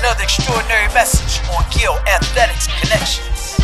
Another 0.00 0.24
extraordinary 0.24 0.92
message 0.92 1.40
on 1.54 1.64
Gill 1.70 1.94
Athletics 2.08 2.66
Connections. 2.80 3.56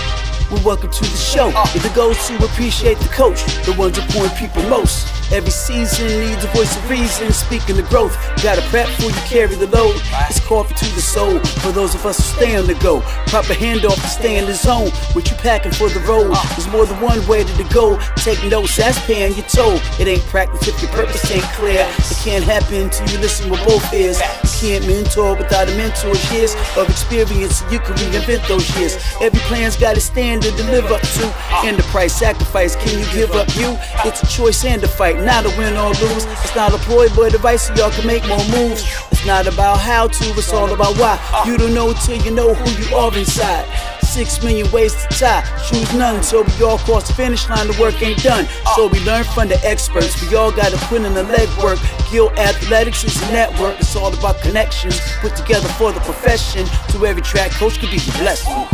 Well, 0.51 0.62
welcome 0.65 0.91
to 0.91 1.01
the 1.03 1.17
show. 1.17 1.49
Uh. 1.49 1.67
If 1.75 1.85
it 1.85 1.95
goes 1.95 2.17
to 2.29 2.37
appreciate 2.45 2.99
the 2.99 3.09
coach, 3.09 3.43
the 3.67 3.75
ones 3.77 3.99
who 3.99 4.03
point 4.12 4.35
people 4.37 4.62
most. 4.69 5.20
Every 5.33 5.53
season 5.53 6.09
needs 6.09 6.43
a 6.43 6.49
voice 6.49 6.77
of 6.77 6.91
reason. 6.91 7.30
Speaking 7.33 7.77
the 7.77 7.85
growth, 7.85 8.17
gotta 8.43 8.62
prep 8.62 8.89
before 8.89 9.11
you 9.11 9.23
carry 9.30 9.55
the 9.55 9.69
load. 9.69 9.95
It's 10.29 10.41
coffee 10.41 10.75
to 10.75 10.95
the 10.97 11.01
soul 11.01 11.39
for 11.62 11.71
those 11.71 11.95
of 11.95 12.05
us 12.05 12.17
who 12.17 12.37
stay 12.37 12.56
on 12.56 12.66
the 12.66 12.75
go. 12.75 13.01
Proper 13.30 13.55
handoff 13.55 13.95
to 13.95 14.09
stay 14.09 14.39
in 14.39 14.47
the 14.47 14.55
zone. 14.55 14.91
What 15.12 15.30
you 15.30 15.37
packing 15.37 15.70
for 15.70 15.89
the 15.89 16.01
road? 16.01 16.34
There's 16.56 16.66
more 16.66 16.84
than 16.84 17.01
one 17.01 17.25
way 17.29 17.45
to 17.45 17.65
go. 17.73 17.97
Take 18.16 18.43
notes, 18.51 18.77
that's 18.77 18.98
paying 19.06 19.34
your 19.34 19.47
toll. 19.47 19.79
It 20.01 20.09
ain't 20.09 20.23
practice 20.27 20.66
if 20.66 20.83
your 20.83 20.91
purpose 20.91 21.31
ain't 21.31 21.45
clear. 21.55 21.87
It 21.87 22.19
can't 22.25 22.45
happen 22.45 22.91
till 22.91 23.09
you 23.11 23.19
listen 23.19 23.48
with 23.51 23.65
both 23.65 23.87
ears. 23.95 24.19
You 24.42 24.51
can't 24.59 24.87
mentor 24.89 25.37
without 25.37 25.69
a 25.69 25.77
mentor's 25.77 26.20
years 26.33 26.56
of 26.77 26.91
experience. 26.91 27.62
You 27.70 27.78
can 27.78 27.95
reinvent 27.95 28.48
those 28.48 28.67
years. 28.77 28.98
Every 29.20 29.41
plan's 29.47 29.77
got 29.77 29.97
a 29.97 30.01
standard 30.01 30.56
to 30.56 30.65
live 30.65 30.91
up 30.91 31.03
to. 31.03 31.27
And 31.62 31.78
the 31.78 31.84
price 31.84 32.15
sacrifice, 32.19 32.75
can 32.75 32.98
you 32.98 33.06
give 33.12 33.31
up 33.33 33.47
you? 33.55 33.78
It's 34.05 34.25
a 34.25 34.27
choice 34.27 34.65
and 34.65 34.83
a 34.83 34.89
fight 34.89 35.20
not 35.24 35.45
a 35.47 35.51
win 35.56 35.77
or 35.77 35.88
lose. 35.88 36.24
It's 36.24 36.55
not 36.55 36.74
a 36.74 36.79
ploy, 36.79 37.09
but 37.15 37.34
advice 37.34 37.66
so 37.66 37.74
y'all 37.74 37.91
can 37.91 38.06
make 38.06 38.27
more 38.27 38.45
moves. 38.48 38.83
It's 39.11 39.27
not 39.27 39.47
about 39.47 39.78
how 39.78 40.09
to, 40.09 40.24
it's 40.38 40.52
all 40.52 40.73
about 40.73 40.97
why. 40.97 41.19
You 41.47 41.56
don't 41.56 41.74
know 41.74 41.92
till 41.92 42.16
you 42.16 42.30
know 42.30 42.55
who 42.55 42.70
you 42.83 42.97
are 42.97 43.16
inside. 43.16 43.66
Six 44.02 44.42
million 44.42 44.70
ways 44.72 44.95
to 44.95 45.08
tie, 45.08 45.42
choose 45.69 45.92
none. 45.95 46.22
So 46.22 46.42
we 46.42 46.64
all 46.64 46.78
cross 46.78 47.06
the 47.06 47.14
finish 47.14 47.48
line, 47.48 47.69
the 47.69 47.78
work 47.80 48.03
ain't 48.03 48.22
done. 48.22 48.47
So 48.75 48.89
we 48.89 48.98
learn 49.05 49.25
from 49.25 49.48
the 49.48 49.61
experts. 49.64 50.20
We 50.28 50.36
all 50.36 50.50
gotta 50.50 50.77
put 50.89 51.03
in 51.03 51.14
the 51.14 51.23
legwork. 51.23 51.78
Gill 52.11 52.30
Athletics 52.30 53.05
is 53.05 53.23
a 53.23 53.33
network. 53.33 53.78
It's 53.78 53.95
all 53.95 54.12
about 54.12 54.41
connections 54.41 55.00
put 55.20 55.36
together 55.36 55.69
for 55.69 55.92
the 55.92 56.00
profession. 56.00 56.67
To 56.92 57.06
every 57.06 57.23
track 57.23 57.52
coach 57.52 57.78
could 57.78 57.91
be 57.91 58.00
blessing. 58.19 58.67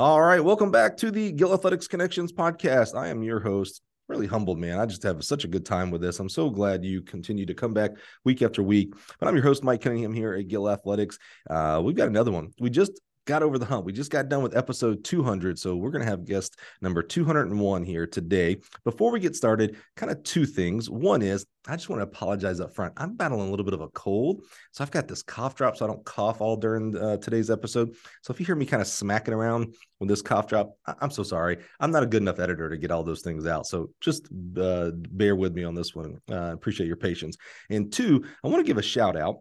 All 0.00 0.22
right, 0.22 0.42
welcome 0.42 0.70
back 0.70 0.96
to 0.96 1.10
the 1.10 1.30
Gill 1.30 1.52
Athletics 1.52 1.86
Connections 1.86 2.32
podcast. 2.32 2.96
I 2.96 3.08
am 3.08 3.22
your 3.22 3.38
host, 3.38 3.82
really 4.08 4.26
humbled, 4.26 4.58
man. 4.58 4.78
I 4.78 4.86
just 4.86 5.02
have 5.02 5.22
such 5.22 5.44
a 5.44 5.46
good 5.46 5.66
time 5.66 5.90
with 5.90 6.00
this. 6.00 6.18
I'm 6.18 6.30
so 6.30 6.48
glad 6.48 6.82
you 6.86 7.02
continue 7.02 7.44
to 7.44 7.52
come 7.52 7.74
back 7.74 7.90
week 8.24 8.40
after 8.40 8.62
week. 8.62 8.94
But 9.18 9.28
I'm 9.28 9.34
your 9.34 9.44
host, 9.44 9.62
Mike 9.62 9.82
Cunningham 9.82 10.14
here 10.14 10.32
at 10.32 10.48
Gill 10.48 10.70
Athletics. 10.70 11.18
Uh, 11.50 11.82
we've 11.84 11.96
got 11.96 12.08
another 12.08 12.30
one. 12.30 12.54
We 12.58 12.70
just 12.70 12.98
got 13.26 13.42
over 13.42 13.58
the 13.58 13.64
hump. 13.64 13.84
We 13.84 13.92
just 13.92 14.10
got 14.10 14.28
done 14.28 14.42
with 14.42 14.56
episode 14.56 15.04
200. 15.04 15.58
So 15.58 15.76
we're 15.76 15.90
going 15.90 16.04
to 16.04 16.10
have 16.10 16.24
guest 16.24 16.58
number 16.80 17.02
201 17.02 17.84
here 17.84 18.06
today. 18.06 18.56
Before 18.84 19.12
we 19.12 19.20
get 19.20 19.36
started, 19.36 19.76
kind 19.96 20.10
of 20.10 20.22
two 20.22 20.46
things. 20.46 20.88
One 20.88 21.22
is 21.22 21.46
I 21.68 21.76
just 21.76 21.88
want 21.90 22.00
to 22.00 22.04
apologize 22.04 22.58
up 22.58 22.74
front. 22.74 22.94
I'm 22.96 23.16
battling 23.16 23.46
a 23.46 23.50
little 23.50 23.64
bit 23.64 23.74
of 23.74 23.82
a 23.82 23.88
cold. 23.88 24.42
So 24.72 24.82
I've 24.82 24.90
got 24.90 25.06
this 25.06 25.22
cough 25.22 25.54
drop 25.54 25.76
so 25.76 25.84
I 25.84 25.88
don't 25.88 26.04
cough 26.04 26.40
all 26.40 26.56
during 26.56 26.96
uh, 26.96 27.18
today's 27.18 27.50
episode. 27.50 27.94
So 28.22 28.32
if 28.32 28.40
you 28.40 28.46
hear 28.46 28.56
me 28.56 28.66
kind 28.66 28.80
of 28.80 28.88
smacking 28.88 29.34
around 29.34 29.74
with 29.98 30.08
this 30.08 30.22
cough 30.22 30.46
drop, 30.46 30.72
I- 30.86 30.94
am 31.02 31.10
so 31.10 31.22
sorry. 31.22 31.58
I'm 31.78 31.90
not 31.90 32.02
a 32.02 32.06
good 32.06 32.22
enough 32.22 32.40
editor 32.40 32.70
to 32.70 32.78
get 32.78 32.90
all 32.90 33.04
those 33.04 33.20
things 33.20 33.46
out. 33.46 33.66
So 33.66 33.90
just 34.00 34.26
uh, 34.56 34.92
bear 34.94 35.36
with 35.36 35.54
me 35.54 35.64
on 35.64 35.74
this 35.74 35.94
one. 35.94 36.18
Uh, 36.30 36.52
appreciate 36.52 36.86
your 36.86 36.96
patience. 36.96 37.36
And 37.68 37.92
two, 37.92 38.24
I 38.42 38.48
want 38.48 38.64
to 38.64 38.66
give 38.66 38.78
a 38.78 38.82
shout 38.82 39.16
out 39.16 39.40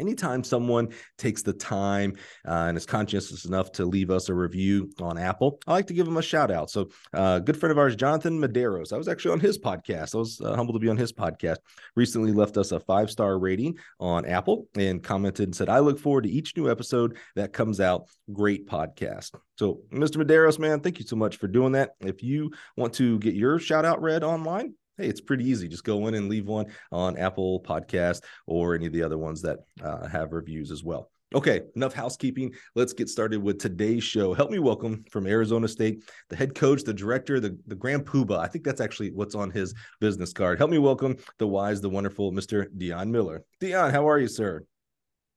anytime 0.00 0.42
someone 0.42 0.88
takes 1.18 1.42
the 1.42 1.52
time 1.52 2.16
uh, 2.46 2.66
and 2.68 2.76
is 2.76 2.86
conscientious 2.86 3.44
enough 3.44 3.70
to 3.72 3.84
leave 3.84 4.10
us 4.10 4.28
a 4.28 4.34
review 4.34 4.90
on 5.00 5.18
Apple, 5.18 5.60
I 5.66 5.72
like 5.72 5.86
to 5.88 5.94
give 5.94 6.06
them 6.06 6.16
a 6.16 6.22
shout 6.22 6.50
out. 6.50 6.70
So, 6.70 6.88
uh, 7.12 7.38
good 7.40 7.56
friend 7.56 7.70
of 7.70 7.78
ours, 7.78 7.94
Jonathan 7.94 8.40
Medeiros, 8.40 8.92
I 8.92 8.96
was 8.96 9.08
actually 9.08 9.32
on 9.32 9.40
his 9.40 9.58
podcast. 9.58 10.14
I 10.14 10.18
was 10.18 10.40
uh, 10.40 10.56
humbled 10.56 10.76
to 10.76 10.80
be 10.80 10.88
on 10.88 10.96
his 10.96 11.12
podcast. 11.12 11.58
Recently 11.94 12.32
left 12.32 12.56
us 12.56 12.72
a 12.72 12.80
five 12.80 13.10
star 13.10 13.38
rating 13.38 13.78
on 14.00 14.24
Apple 14.24 14.66
and 14.76 15.02
commented 15.02 15.48
and 15.48 15.54
said, 15.54 15.68
I 15.68 15.78
look 15.80 15.98
forward 15.98 16.24
to 16.24 16.30
each 16.30 16.56
new 16.56 16.70
episode 16.70 17.18
that 17.36 17.52
comes 17.52 17.80
out. 17.80 18.08
Great 18.32 18.66
podcast. 18.66 19.34
So, 19.58 19.82
Mr. 19.92 20.22
Medeiros, 20.22 20.58
man, 20.58 20.80
thank 20.80 20.98
you 20.98 21.06
so 21.06 21.16
much 21.16 21.36
for 21.36 21.46
doing 21.46 21.72
that. 21.72 21.90
If 22.00 22.22
you 22.22 22.50
want 22.76 22.94
to 22.94 23.18
get 23.18 23.34
your 23.34 23.58
shout 23.58 23.84
out 23.84 24.00
read 24.00 24.24
online, 24.24 24.74
hey, 25.00 25.08
it's 25.08 25.20
pretty 25.20 25.48
easy. 25.48 25.66
Just 25.66 25.84
go 25.84 26.06
in 26.06 26.14
and 26.14 26.28
leave 26.28 26.46
one 26.46 26.66
on 26.92 27.16
Apple 27.16 27.60
Podcast 27.60 28.22
or 28.46 28.74
any 28.74 28.86
of 28.86 28.92
the 28.92 29.02
other 29.02 29.16
ones 29.16 29.40
that 29.42 29.58
uh, 29.82 30.06
have 30.06 30.32
reviews 30.32 30.70
as 30.70 30.84
well. 30.84 31.10
Okay, 31.34 31.62
enough 31.76 31.94
housekeeping. 31.94 32.52
Let's 32.74 32.92
get 32.92 33.08
started 33.08 33.40
with 33.40 33.58
today's 33.58 34.02
show. 34.02 34.34
Help 34.34 34.50
me 34.50 34.58
welcome 34.58 35.04
from 35.10 35.26
Arizona 35.26 35.68
State, 35.68 36.02
the 36.28 36.36
head 36.36 36.54
coach, 36.56 36.82
the 36.82 36.92
director, 36.92 37.38
the, 37.38 37.56
the 37.68 37.76
grand 37.76 38.04
poobah. 38.04 38.40
I 38.40 38.48
think 38.48 38.64
that's 38.64 38.80
actually 38.80 39.12
what's 39.12 39.36
on 39.36 39.50
his 39.50 39.72
business 40.00 40.32
card. 40.32 40.58
Help 40.58 40.72
me 40.72 40.78
welcome 40.78 41.16
the 41.38 41.46
wise, 41.46 41.80
the 41.80 41.88
wonderful 41.88 42.32
Mr. 42.32 42.66
Dion 42.76 43.12
Miller. 43.12 43.44
Dion, 43.60 43.92
how 43.92 44.08
are 44.08 44.18
you, 44.18 44.28
sir? 44.28 44.64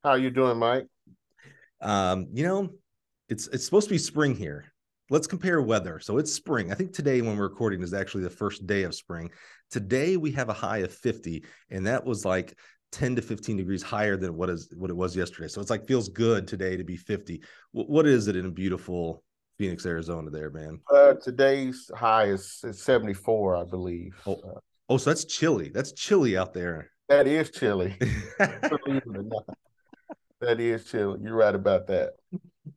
How 0.03 0.11
are 0.11 0.17
you 0.17 0.31
doing, 0.31 0.57
Mike? 0.57 0.87
Um, 1.79 2.27
you 2.33 2.43
know, 2.43 2.69
it's 3.29 3.47
it's 3.47 3.63
supposed 3.63 3.87
to 3.87 3.93
be 3.93 3.99
spring 3.99 4.35
here 4.35 4.72
let's 5.13 5.27
compare 5.27 5.61
weather. 5.61 5.99
So 5.99 6.17
it's 6.17 6.33
spring. 6.33 6.71
I 6.71 6.75
think 6.75 6.91
today, 6.91 7.21
when 7.21 7.37
we're 7.37 7.43
recording, 7.43 7.83
is 7.83 7.93
actually 7.93 8.23
the 8.23 8.31
first 8.31 8.65
day 8.65 8.81
of 8.81 8.95
spring. 8.95 9.29
Today 9.69 10.17
we 10.17 10.31
have 10.31 10.49
a 10.49 10.53
high 10.53 10.79
of 10.79 10.91
50, 10.91 11.45
and 11.69 11.85
that 11.85 12.03
was 12.03 12.25
like 12.25 12.57
10 12.93 13.15
to 13.17 13.21
15 13.21 13.57
degrees 13.57 13.83
higher 13.83 14.17
than 14.17 14.35
what 14.35 14.49
is 14.49 14.73
what 14.75 14.89
it 14.89 14.95
was 14.95 15.15
yesterday. 15.15 15.47
So 15.47 15.61
it's 15.61 15.69
like 15.69 15.87
feels 15.87 16.09
good 16.09 16.47
today 16.47 16.75
to 16.77 16.83
be 16.83 16.97
50. 16.97 17.41
what 17.71 18.07
is 18.07 18.27
it 18.27 18.35
in 18.35 18.49
beautiful 18.51 19.23
Phoenix, 19.59 19.85
Arizona? 19.85 20.31
There, 20.31 20.49
man. 20.49 20.79
Uh, 20.91 21.13
today's 21.23 21.91
high 21.95 22.25
is, 22.25 22.61
is 22.63 22.81
74, 22.81 23.55
I 23.55 23.63
believe. 23.65 24.19
Oh, 24.25 24.33
uh, 24.33 24.59
oh, 24.89 24.97
so 24.97 25.11
that's 25.11 25.25
chilly. 25.25 25.69
That's 25.69 25.91
chilly 25.91 26.35
out 26.35 26.55
there. 26.55 26.89
That 27.07 27.27
is 27.27 27.51
chilly. 27.51 27.95
Believe 28.39 29.03
it 29.05 29.15
or 29.15 29.23
not. 29.23 29.45
That 30.41 30.59
is 30.59 30.85
chilly. 30.85 31.19
You're 31.21 31.35
right 31.35 31.53
about 31.53 31.85
that. 31.87 32.13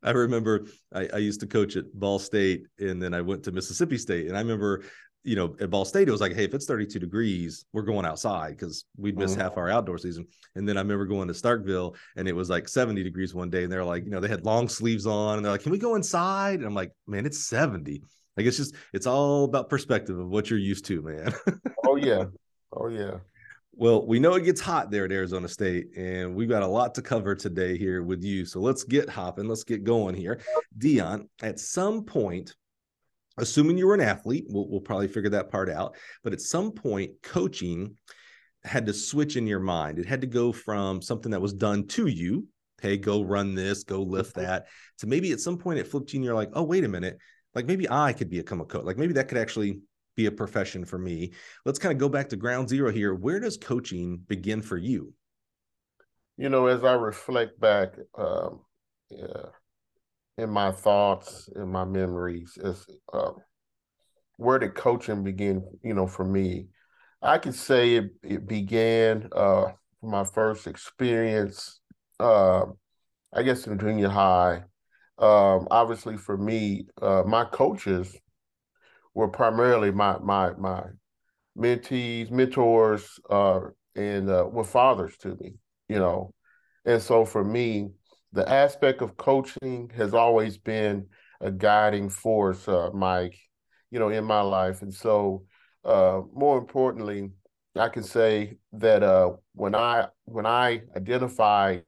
I 0.02 0.10
remember 0.10 0.66
I, 0.94 1.08
I, 1.14 1.18
used 1.18 1.40
to 1.40 1.46
coach 1.46 1.76
at 1.76 1.92
Ball 1.94 2.18
State 2.18 2.66
and 2.78 3.02
then 3.02 3.14
I 3.14 3.20
went 3.20 3.42
to 3.44 3.52
Mississippi 3.52 3.98
State. 3.98 4.26
And 4.26 4.36
I 4.36 4.40
remember, 4.40 4.84
you 5.24 5.36
know, 5.36 5.56
at 5.60 5.70
Ball 5.70 5.84
State, 5.84 6.08
it 6.08 6.12
was 6.12 6.20
like, 6.20 6.34
hey, 6.34 6.44
if 6.44 6.54
it's 6.54 6.66
32 6.66 6.98
degrees, 6.98 7.64
we're 7.72 7.82
going 7.82 8.06
outside 8.06 8.50
because 8.50 8.84
we'd 8.96 9.18
miss 9.18 9.32
mm-hmm. 9.32 9.40
half 9.40 9.56
our 9.56 9.68
outdoor 9.68 9.98
season. 9.98 10.26
And 10.54 10.68
then 10.68 10.76
I 10.76 10.80
remember 10.80 11.06
going 11.06 11.28
to 11.28 11.34
Starkville 11.34 11.96
and 12.16 12.28
it 12.28 12.34
was 12.34 12.50
like 12.50 12.68
70 12.68 13.02
degrees 13.02 13.34
one 13.34 13.50
day. 13.50 13.64
And 13.64 13.72
they're 13.72 13.84
like, 13.84 14.04
you 14.04 14.10
know, 14.10 14.20
they 14.20 14.28
had 14.28 14.44
long 14.44 14.68
sleeves 14.68 15.06
on 15.06 15.36
and 15.36 15.44
they're 15.44 15.52
like, 15.52 15.62
can 15.62 15.72
we 15.72 15.78
go 15.78 15.94
inside? 15.94 16.58
And 16.58 16.66
I'm 16.66 16.74
like, 16.74 16.92
man, 17.06 17.26
it's 17.26 17.38
70. 17.38 18.02
Like 18.36 18.46
it's 18.46 18.56
just, 18.56 18.74
it's 18.92 19.06
all 19.06 19.44
about 19.44 19.70
perspective 19.70 20.18
of 20.18 20.28
what 20.28 20.50
you're 20.50 20.58
used 20.58 20.84
to, 20.86 21.02
man. 21.02 21.32
oh, 21.86 21.96
yeah. 21.96 22.24
Oh, 22.72 22.88
yeah. 22.88 23.18
Well, 23.78 24.06
we 24.06 24.18
know 24.18 24.36
it 24.36 24.44
gets 24.44 24.62
hot 24.62 24.90
there 24.90 25.04
at 25.04 25.12
Arizona 25.12 25.48
State, 25.48 25.88
and 25.98 26.34
we've 26.34 26.48
got 26.48 26.62
a 26.62 26.66
lot 26.66 26.94
to 26.94 27.02
cover 27.02 27.34
today 27.34 27.76
here 27.76 28.02
with 28.02 28.24
you. 28.24 28.46
So 28.46 28.58
let's 28.58 28.84
get 28.84 29.10
hopping. 29.10 29.48
Let's 29.48 29.64
get 29.64 29.84
going 29.84 30.14
here. 30.14 30.40
Dion, 30.78 31.28
at 31.42 31.60
some 31.60 32.04
point, 32.04 32.54
assuming 33.36 33.76
you 33.76 33.86
were 33.86 33.92
an 33.92 34.00
athlete, 34.00 34.46
we'll, 34.48 34.66
we'll 34.70 34.80
probably 34.80 35.08
figure 35.08 35.28
that 35.28 35.50
part 35.50 35.68
out. 35.68 35.94
But 36.24 36.32
at 36.32 36.40
some 36.40 36.72
point, 36.72 37.10
coaching 37.22 37.96
had 38.64 38.86
to 38.86 38.94
switch 38.94 39.36
in 39.36 39.46
your 39.46 39.60
mind. 39.60 39.98
It 39.98 40.06
had 40.06 40.22
to 40.22 40.26
go 40.26 40.52
from 40.52 41.02
something 41.02 41.32
that 41.32 41.42
was 41.42 41.52
done 41.52 41.86
to 41.88 42.06
you, 42.06 42.46
hey, 42.80 42.96
go 42.96 43.22
run 43.22 43.54
this, 43.54 43.84
go 43.84 44.00
lift 44.00 44.36
mm-hmm. 44.36 44.46
that, 44.46 44.68
to 45.00 45.06
maybe 45.06 45.32
at 45.32 45.40
some 45.40 45.58
point 45.58 45.80
it 45.80 45.86
flipped 45.86 46.14
you 46.14 46.18
and 46.18 46.24
you're 46.24 46.34
like, 46.34 46.50
oh, 46.54 46.62
wait 46.62 46.84
a 46.84 46.88
minute. 46.88 47.18
Like 47.54 47.66
maybe 47.66 47.86
I 47.90 48.14
could 48.14 48.30
become 48.30 48.62
a 48.62 48.64
coach. 48.64 48.84
Like 48.84 48.96
maybe 48.96 49.12
that 49.14 49.28
could 49.28 49.38
actually 49.38 49.80
be 50.16 50.26
a 50.26 50.32
profession 50.32 50.84
for 50.84 50.98
me. 50.98 51.32
Let's 51.64 51.78
kind 51.78 51.92
of 51.92 51.98
go 51.98 52.08
back 52.08 52.30
to 52.30 52.36
ground 52.36 52.68
zero 52.68 52.90
here. 52.90 53.14
Where 53.14 53.38
does 53.38 53.56
coaching 53.56 54.18
begin 54.26 54.62
for 54.62 54.76
you? 54.76 55.12
You 56.36 56.48
know, 56.48 56.66
as 56.66 56.84
I 56.84 56.94
reflect 56.94 57.60
back 57.60 57.94
um, 58.18 58.60
yeah, 59.10 59.50
in 60.38 60.50
my 60.50 60.72
thoughts, 60.72 61.48
in 61.54 61.70
my 61.70 61.84
memories, 61.84 62.58
is 62.62 62.86
uh, 63.12 63.30
where 64.36 64.58
did 64.58 64.74
coaching 64.74 65.22
begin? 65.22 65.64
You 65.82 65.94
know, 65.94 66.06
for 66.06 66.24
me, 66.24 66.68
I 67.22 67.38
could 67.38 67.54
say 67.54 67.94
it, 67.94 68.10
it 68.22 68.46
began 68.46 69.28
uh, 69.34 69.72
my 70.02 70.24
first 70.24 70.66
experience, 70.66 71.80
uh, 72.20 72.66
I 73.32 73.42
guess, 73.42 73.66
in 73.66 73.78
junior 73.78 74.08
high. 74.08 74.62
Um, 75.18 75.68
obviously, 75.70 76.18
for 76.18 76.36
me, 76.36 76.86
uh, 77.00 77.22
my 77.26 77.44
coaches 77.44 78.14
were 79.16 79.28
primarily 79.28 79.90
my 79.90 80.18
my 80.18 80.52
my 80.58 80.82
mentees, 81.58 82.30
mentors, 82.30 83.18
uh, 83.30 83.60
and 83.96 84.28
uh, 84.28 84.46
were 84.52 84.62
fathers 84.62 85.16
to 85.16 85.34
me, 85.40 85.54
you 85.88 85.98
know. 85.98 86.34
And 86.84 87.00
so 87.00 87.24
for 87.24 87.42
me, 87.42 87.88
the 88.32 88.46
aspect 88.48 89.00
of 89.00 89.16
coaching 89.16 89.90
has 89.96 90.12
always 90.12 90.58
been 90.58 91.06
a 91.40 91.50
guiding 91.50 92.10
force, 92.10 92.68
uh, 92.68 92.90
Mike, 92.92 93.38
you 93.90 93.98
know, 93.98 94.10
in 94.10 94.22
my 94.24 94.42
life. 94.42 94.82
And 94.82 94.92
so, 94.92 95.44
uh, 95.82 96.20
more 96.34 96.58
importantly, 96.58 97.30
I 97.74 97.88
can 97.88 98.02
say 98.02 98.58
that 98.74 99.02
uh, 99.02 99.30
when 99.54 99.74
I 99.74 100.08
when 100.26 100.44
I 100.44 100.82
identify, 100.94 101.78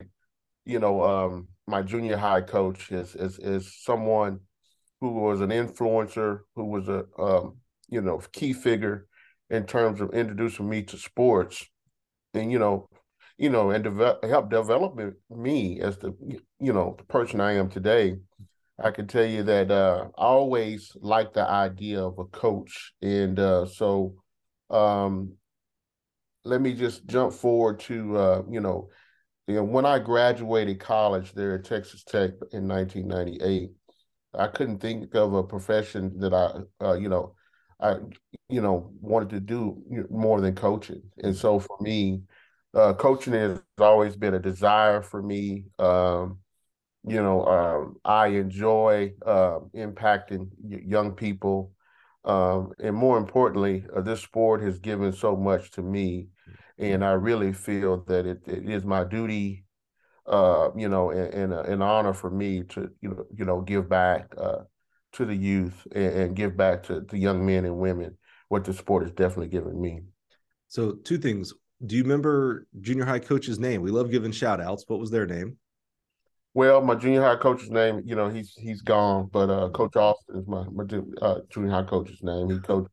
you 0.64 0.78
know, 0.78 1.02
um, 1.02 1.48
my 1.66 1.82
junior 1.82 2.16
high 2.16 2.40
coach 2.40 2.90
is 2.90 3.14
is 3.14 3.38
is 3.38 3.82
someone 3.84 4.40
who 5.00 5.12
was 5.12 5.40
an 5.40 5.50
influencer, 5.50 6.40
who 6.54 6.64
was 6.64 6.88
a 6.88 7.04
um, 7.18 7.56
you 7.88 8.00
know 8.00 8.20
key 8.32 8.52
figure 8.52 9.06
in 9.50 9.64
terms 9.64 10.00
of 10.00 10.12
introducing 10.12 10.68
me 10.68 10.82
to 10.82 10.98
sports, 10.98 11.66
and 12.34 12.52
you 12.52 12.58
know, 12.58 12.88
you 13.36 13.50
know, 13.50 13.70
and 13.70 13.84
develop 13.84 14.24
help 14.24 14.50
develop 14.50 14.98
me 15.30 15.80
as 15.80 15.98
the 15.98 16.14
you 16.60 16.72
know 16.72 16.94
the 16.98 17.04
person 17.04 17.40
I 17.40 17.52
am 17.52 17.68
today. 17.68 18.16
I 18.80 18.92
can 18.92 19.08
tell 19.08 19.24
you 19.24 19.42
that 19.42 19.72
uh, 19.72 20.06
I 20.16 20.24
always 20.24 20.92
liked 21.00 21.34
the 21.34 21.48
idea 21.48 22.00
of 22.00 22.18
a 22.18 22.24
coach, 22.26 22.92
and 23.02 23.38
uh, 23.38 23.66
so 23.66 24.14
um, 24.70 25.32
let 26.44 26.60
me 26.60 26.74
just 26.74 27.06
jump 27.06 27.32
forward 27.32 27.80
to 27.80 28.16
uh, 28.16 28.42
you 28.48 28.60
know, 28.60 28.88
you 29.46 29.56
know, 29.56 29.64
when 29.64 29.86
I 29.86 29.98
graduated 29.98 30.78
college 30.78 31.32
there 31.32 31.54
at 31.54 31.64
Texas 31.64 32.04
Tech 32.04 32.30
in 32.52 32.68
1998, 32.68 33.70
I 34.34 34.48
couldn't 34.48 34.78
think 34.78 35.14
of 35.14 35.34
a 35.34 35.42
profession 35.42 36.18
that 36.20 36.34
I, 36.34 36.84
uh, 36.84 36.94
you 36.94 37.08
know, 37.08 37.34
I, 37.80 37.96
you 38.48 38.60
know, 38.60 38.90
wanted 39.00 39.30
to 39.30 39.40
do 39.40 39.82
more 40.10 40.40
than 40.40 40.54
coaching. 40.54 41.02
And 41.22 41.34
so 41.34 41.58
for 41.58 41.76
me, 41.80 42.22
uh, 42.74 42.94
coaching 42.94 43.32
has 43.32 43.60
always 43.78 44.16
been 44.16 44.34
a 44.34 44.38
desire 44.38 45.02
for 45.02 45.22
me. 45.22 45.64
Um, 45.78 46.38
you 47.06 47.22
know, 47.22 47.44
um, 47.46 47.96
I 48.04 48.28
enjoy 48.28 49.14
uh, 49.24 49.60
impacting 49.74 50.48
young 50.60 51.12
people. 51.12 51.72
Um, 52.24 52.72
and 52.82 52.94
more 52.94 53.16
importantly, 53.16 53.86
uh, 53.96 54.02
this 54.02 54.20
sport 54.20 54.62
has 54.62 54.78
given 54.78 55.12
so 55.12 55.36
much 55.36 55.70
to 55.72 55.82
me. 55.82 56.28
And 56.78 57.04
I 57.04 57.12
really 57.12 57.52
feel 57.52 58.04
that 58.04 58.26
it, 58.26 58.40
it 58.46 58.68
is 58.68 58.84
my 58.84 59.04
duty, 59.04 59.64
uh, 60.28 60.70
you 60.76 60.88
know, 60.88 61.10
and, 61.10 61.52
an 61.52 61.82
honor 61.82 62.12
for 62.12 62.30
me 62.30 62.62
to, 62.64 62.90
you 63.00 63.08
know, 63.10 63.24
you 63.34 63.44
know, 63.44 63.60
give 63.60 63.88
back 63.88 64.32
uh, 64.36 64.58
to 65.12 65.24
the 65.24 65.34
youth 65.34 65.86
and, 65.94 66.12
and 66.12 66.36
give 66.36 66.56
back 66.56 66.82
to 66.84 67.00
the 67.00 67.18
young 67.18 67.44
men 67.44 67.64
and 67.64 67.78
women 67.78 68.16
what 68.48 68.64
the 68.64 68.72
sport 68.72 69.02
has 69.02 69.12
definitely 69.12 69.48
given 69.48 69.80
me. 69.80 70.00
So, 70.68 70.92
two 70.92 71.18
things. 71.18 71.52
Do 71.86 71.94
you 71.94 72.02
remember 72.02 72.66
junior 72.80 73.04
high 73.04 73.20
coach's 73.20 73.58
name? 73.58 73.82
We 73.82 73.92
love 73.92 74.10
giving 74.10 74.32
shout 74.32 74.60
outs. 74.60 74.84
What 74.88 74.98
was 74.98 75.10
their 75.10 75.26
name? 75.26 75.56
Well, 76.54 76.80
my 76.80 76.96
junior 76.96 77.22
high 77.22 77.36
coach's 77.36 77.70
name, 77.70 78.02
you 78.04 78.16
know, 78.16 78.28
he's 78.28 78.52
he's 78.54 78.82
gone, 78.82 79.28
but 79.32 79.48
uh, 79.48 79.68
Coach 79.68 79.94
Austin 79.94 80.38
is 80.40 80.46
my, 80.48 80.64
my 80.72 80.84
uh, 81.22 81.40
junior 81.50 81.70
high 81.70 81.84
coach's 81.84 82.22
name. 82.22 82.50
He 82.50 82.58
coached 82.58 82.90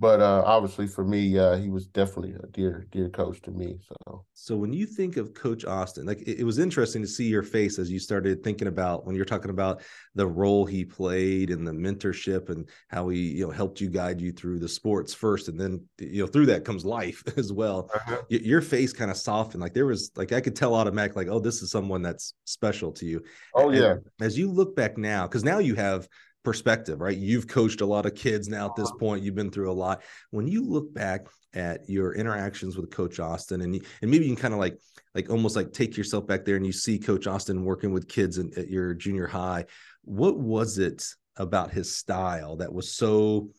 but 0.00 0.20
uh, 0.20 0.42
obviously 0.46 0.86
for 0.86 1.04
me, 1.04 1.36
uh, 1.38 1.56
he 1.56 1.70
was 1.70 1.86
definitely 1.86 2.34
a 2.40 2.46
dear, 2.48 2.86
dear 2.92 3.08
coach 3.08 3.42
to 3.42 3.50
me. 3.50 3.78
So, 3.80 4.24
so 4.32 4.56
when 4.56 4.72
you 4.72 4.86
think 4.86 5.16
of 5.16 5.34
Coach 5.34 5.64
Austin, 5.64 6.06
like 6.06 6.20
it, 6.22 6.40
it, 6.40 6.44
was 6.44 6.60
interesting 6.60 7.02
to 7.02 7.08
see 7.08 7.26
your 7.26 7.42
face 7.42 7.80
as 7.80 7.90
you 7.90 7.98
started 7.98 8.44
thinking 8.44 8.68
about 8.68 9.06
when 9.06 9.16
you're 9.16 9.24
talking 9.24 9.50
about 9.50 9.82
the 10.14 10.26
role 10.26 10.64
he 10.64 10.84
played 10.84 11.50
and 11.50 11.66
the 11.66 11.72
mentorship 11.72 12.48
and 12.48 12.68
how 12.88 13.08
he, 13.08 13.18
you 13.18 13.44
know, 13.44 13.50
helped 13.50 13.80
you 13.80 13.90
guide 13.90 14.20
you 14.20 14.30
through 14.30 14.60
the 14.60 14.68
sports 14.68 15.12
first, 15.12 15.48
and 15.48 15.58
then 15.58 15.82
you 15.98 16.22
know 16.22 16.28
through 16.28 16.46
that 16.46 16.64
comes 16.64 16.84
life 16.84 17.22
as 17.36 17.52
well. 17.52 17.90
Uh-huh. 17.92 18.22
Your 18.28 18.60
face 18.60 18.92
kind 18.92 19.10
of 19.10 19.16
softened, 19.16 19.60
like 19.62 19.74
there 19.74 19.86
was, 19.86 20.12
like 20.14 20.32
I 20.32 20.40
could 20.40 20.54
tell 20.54 20.74
automatic, 20.76 21.16
like 21.16 21.28
oh, 21.28 21.40
this 21.40 21.60
is 21.60 21.72
someone 21.72 22.02
that's 22.02 22.34
special 22.44 22.92
to 22.92 23.04
you. 23.04 23.22
Oh 23.54 23.70
yeah. 23.70 23.96
As 24.20 24.38
you 24.38 24.48
look 24.50 24.76
back 24.76 24.96
now, 24.96 25.26
because 25.26 25.42
now 25.42 25.58
you 25.58 25.74
have 25.74 26.08
perspective, 26.44 27.00
right? 27.00 27.16
You've 27.16 27.46
coached 27.46 27.80
a 27.80 27.86
lot 27.86 28.06
of 28.06 28.14
kids 28.14 28.48
now 28.48 28.66
at 28.66 28.76
this 28.76 28.88
uh-huh. 28.88 28.98
point. 28.98 29.22
You've 29.22 29.34
been 29.34 29.50
through 29.50 29.70
a 29.70 29.72
lot. 29.72 30.02
When 30.30 30.46
you 30.46 30.64
look 30.64 30.92
back 30.92 31.26
at 31.54 31.88
your 31.88 32.14
interactions 32.14 32.76
with 32.76 32.90
Coach 32.90 33.20
Austin, 33.20 33.62
and 33.62 33.74
and 33.74 34.10
maybe 34.10 34.26
you 34.26 34.34
can 34.34 34.40
kind 34.40 34.54
of 34.54 34.60
like 34.60 34.78
like 35.14 35.30
almost 35.30 35.56
like 35.56 35.72
take 35.72 35.96
yourself 35.96 36.26
back 36.26 36.44
there 36.44 36.56
and 36.56 36.66
you 36.66 36.72
see 36.72 36.98
Coach 36.98 37.26
Austin 37.26 37.64
working 37.64 37.92
with 37.92 38.08
kids 38.08 38.38
in, 38.38 38.52
at 38.56 38.68
your 38.68 38.94
junior 38.94 39.26
high. 39.26 39.64
What 40.02 40.38
was 40.38 40.78
it 40.78 41.04
about 41.36 41.70
his 41.70 41.96
style 41.96 42.56
that 42.56 42.72
was 42.72 42.92
so 42.92 43.50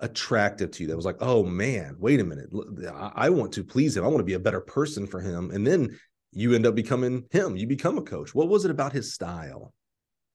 attractive 0.00 0.70
to 0.72 0.82
you? 0.82 0.88
That 0.88 0.96
was 0.96 1.04
like, 1.04 1.18
oh 1.20 1.42
man, 1.42 1.96
wait 1.98 2.20
a 2.20 2.24
minute, 2.24 2.50
I 2.92 3.30
want 3.30 3.52
to 3.52 3.64
please 3.64 3.96
him. 3.96 4.04
I 4.04 4.08
want 4.08 4.18
to 4.18 4.24
be 4.24 4.34
a 4.34 4.40
better 4.40 4.60
person 4.60 5.06
for 5.06 5.20
him. 5.20 5.50
And 5.50 5.66
then 5.66 5.98
you 6.32 6.54
end 6.54 6.66
up 6.66 6.74
becoming 6.74 7.24
him. 7.30 7.56
You 7.56 7.66
become 7.66 7.98
a 7.98 8.02
coach. 8.02 8.34
What 8.34 8.48
was 8.48 8.64
it 8.64 8.70
about 8.70 8.92
his 8.92 9.12
style? 9.12 9.72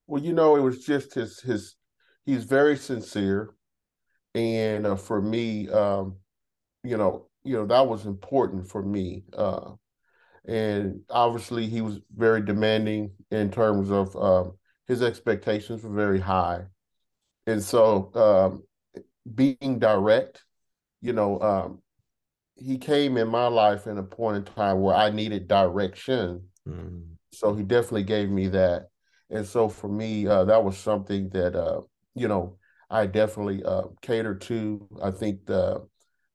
Well, 0.07 0.23
you 0.23 0.33
know, 0.33 0.55
it 0.55 0.61
was 0.61 0.85
just 0.85 1.13
his 1.13 1.39
his. 1.41 1.75
He's 2.25 2.43
very 2.43 2.75
sincere, 2.77 3.53
and 4.33 4.85
uh, 4.85 4.95
for 4.95 5.21
me, 5.21 5.69
um, 5.69 6.17
you 6.83 6.97
know, 6.97 7.27
you 7.43 7.55
know 7.55 7.65
that 7.67 7.87
was 7.87 8.05
important 8.05 8.69
for 8.69 8.81
me. 8.81 9.23
Uh, 9.37 9.71
and 10.45 11.01
obviously, 11.09 11.67
he 11.67 11.81
was 11.81 11.99
very 12.15 12.41
demanding 12.41 13.11
in 13.31 13.51
terms 13.51 13.91
of 13.91 14.15
um, 14.15 14.57
his 14.87 15.01
expectations 15.01 15.83
were 15.83 15.93
very 15.93 16.19
high, 16.19 16.63
and 17.45 17.61
so 17.61 18.11
um, 18.15 18.63
being 19.35 19.79
direct, 19.79 20.43
you 21.01 21.13
know, 21.13 21.39
um, 21.41 21.81
he 22.55 22.77
came 22.77 23.17
in 23.17 23.27
my 23.27 23.47
life 23.47 23.87
in 23.87 23.97
a 23.97 24.03
point 24.03 24.37
in 24.37 24.43
time 24.43 24.81
where 24.81 24.95
I 24.95 25.09
needed 25.09 25.47
direction. 25.47 26.43
Mm. 26.67 27.03
So 27.33 27.53
he 27.53 27.63
definitely 27.63 28.03
gave 28.03 28.29
me 28.29 28.47
that. 28.49 28.87
And 29.29 29.45
so 29.45 29.69
for 29.69 29.87
me, 29.87 30.27
uh, 30.27 30.45
that 30.45 30.63
was 30.63 30.77
something 30.77 31.29
that 31.29 31.55
uh, 31.55 31.81
you 32.15 32.27
know 32.27 32.57
I 32.89 33.05
definitely 33.05 33.63
uh, 33.63 33.83
catered 34.01 34.41
to. 34.41 34.87
I 35.01 35.11
think 35.11 35.45
the, 35.45 35.85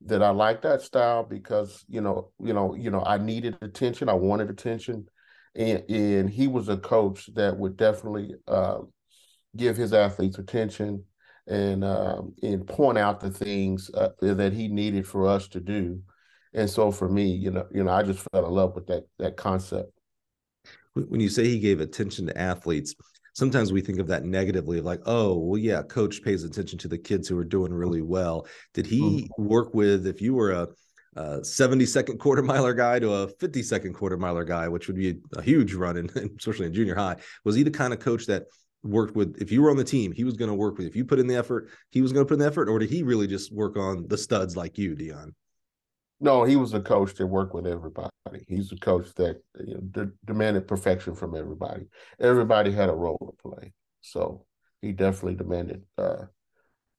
that 0.06 0.22
I 0.22 0.30
like 0.30 0.62
that 0.62 0.82
style 0.82 1.22
because 1.22 1.84
you 1.88 2.00
know 2.00 2.30
you 2.38 2.52
know 2.52 2.74
you 2.74 2.90
know 2.90 3.02
I 3.04 3.18
needed 3.18 3.56
attention. 3.62 4.08
I 4.08 4.14
wanted 4.14 4.50
attention, 4.50 5.06
and 5.54 5.82
and 5.88 6.30
he 6.30 6.48
was 6.48 6.68
a 6.68 6.76
coach 6.76 7.30
that 7.34 7.56
would 7.56 7.76
definitely 7.76 8.34
uh, 8.46 8.78
give 9.56 9.76
his 9.76 9.92
athletes 9.92 10.38
attention 10.38 11.04
and 11.46 11.84
um, 11.84 12.34
and 12.42 12.66
point 12.66 12.98
out 12.98 13.20
the 13.20 13.30
things 13.30 13.90
uh, 13.94 14.10
that 14.20 14.52
he 14.52 14.68
needed 14.68 15.06
for 15.06 15.26
us 15.26 15.48
to 15.48 15.60
do. 15.60 16.00
And 16.54 16.68
so 16.68 16.92
for 16.92 17.08
me, 17.08 17.24
you 17.24 17.50
know, 17.50 17.66
you 17.72 17.82
know, 17.82 17.92
I 17.92 18.02
just 18.02 18.26
fell 18.30 18.44
in 18.46 18.52
love 18.52 18.74
with 18.74 18.86
that 18.88 19.04
that 19.18 19.36
concept 19.38 19.92
when 20.94 21.20
you 21.20 21.28
say 21.28 21.44
he 21.44 21.58
gave 21.58 21.80
attention 21.80 22.26
to 22.26 22.38
athletes 22.38 22.94
sometimes 23.34 23.72
we 23.72 23.80
think 23.80 23.98
of 23.98 24.06
that 24.06 24.24
negatively 24.24 24.78
of 24.78 24.84
like 24.84 25.00
oh 25.06 25.36
well 25.36 25.58
yeah 25.58 25.82
coach 25.82 26.22
pays 26.22 26.44
attention 26.44 26.78
to 26.78 26.88
the 26.88 26.98
kids 26.98 27.28
who 27.28 27.38
are 27.38 27.44
doing 27.44 27.72
really 27.72 28.02
well 28.02 28.46
did 28.74 28.86
he 28.86 29.00
mm-hmm. 29.00 29.44
work 29.44 29.74
with 29.74 30.06
if 30.06 30.20
you 30.20 30.34
were 30.34 30.52
a, 30.52 30.68
a 31.16 31.44
70 31.44 31.86
second 31.86 32.18
quarter 32.18 32.42
miler 32.42 32.74
guy 32.74 32.98
to 32.98 33.12
a 33.12 33.28
50 33.28 33.62
second 33.62 33.94
quarter 33.94 34.16
miler 34.16 34.44
guy 34.44 34.68
which 34.68 34.86
would 34.86 34.96
be 34.96 35.18
a, 35.36 35.42
huge 35.42 35.74
run 35.74 35.96
in, 35.96 36.10
especially 36.38 36.66
in 36.66 36.74
junior 36.74 36.94
high 36.94 37.16
was 37.44 37.54
he 37.54 37.62
the 37.62 37.70
kind 37.70 37.92
of 37.92 38.00
coach 38.00 38.26
that 38.26 38.44
worked 38.84 39.14
with 39.14 39.40
if 39.40 39.52
you 39.52 39.62
were 39.62 39.70
on 39.70 39.76
the 39.76 39.84
team 39.84 40.12
he 40.12 40.24
was 40.24 40.36
going 40.36 40.50
to 40.50 40.54
work 40.54 40.76
with 40.76 40.86
if 40.86 40.96
you 40.96 41.04
put 41.04 41.20
in 41.20 41.26
the 41.26 41.36
effort 41.36 41.70
he 41.90 42.02
was 42.02 42.12
going 42.12 42.24
to 42.24 42.28
put 42.28 42.34
in 42.34 42.40
the 42.40 42.46
effort 42.46 42.68
or 42.68 42.78
did 42.78 42.90
he 42.90 43.02
really 43.02 43.26
just 43.26 43.52
work 43.52 43.76
on 43.76 44.06
the 44.08 44.18
studs 44.18 44.56
like 44.56 44.76
you 44.76 44.94
dion 44.94 45.32
no, 46.22 46.44
he 46.44 46.56
was 46.56 46.72
a 46.72 46.80
coach 46.80 47.14
that 47.14 47.26
worked 47.26 47.52
with 47.52 47.66
everybody. 47.66 48.10
He's 48.48 48.70
a 48.72 48.76
coach 48.76 49.12
that 49.16 49.42
you 49.58 49.74
know, 49.74 49.80
de- 49.80 50.12
demanded 50.24 50.68
perfection 50.68 51.14
from 51.14 51.36
everybody. 51.36 51.86
Everybody 52.20 52.70
had 52.70 52.88
a 52.88 52.94
role 52.94 53.18
to 53.18 53.50
play, 53.50 53.72
so 54.00 54.46
he 54.80 54.92
definitely 54.92 55.34
demanded 55.34 55.82
uh, 55.98 56.26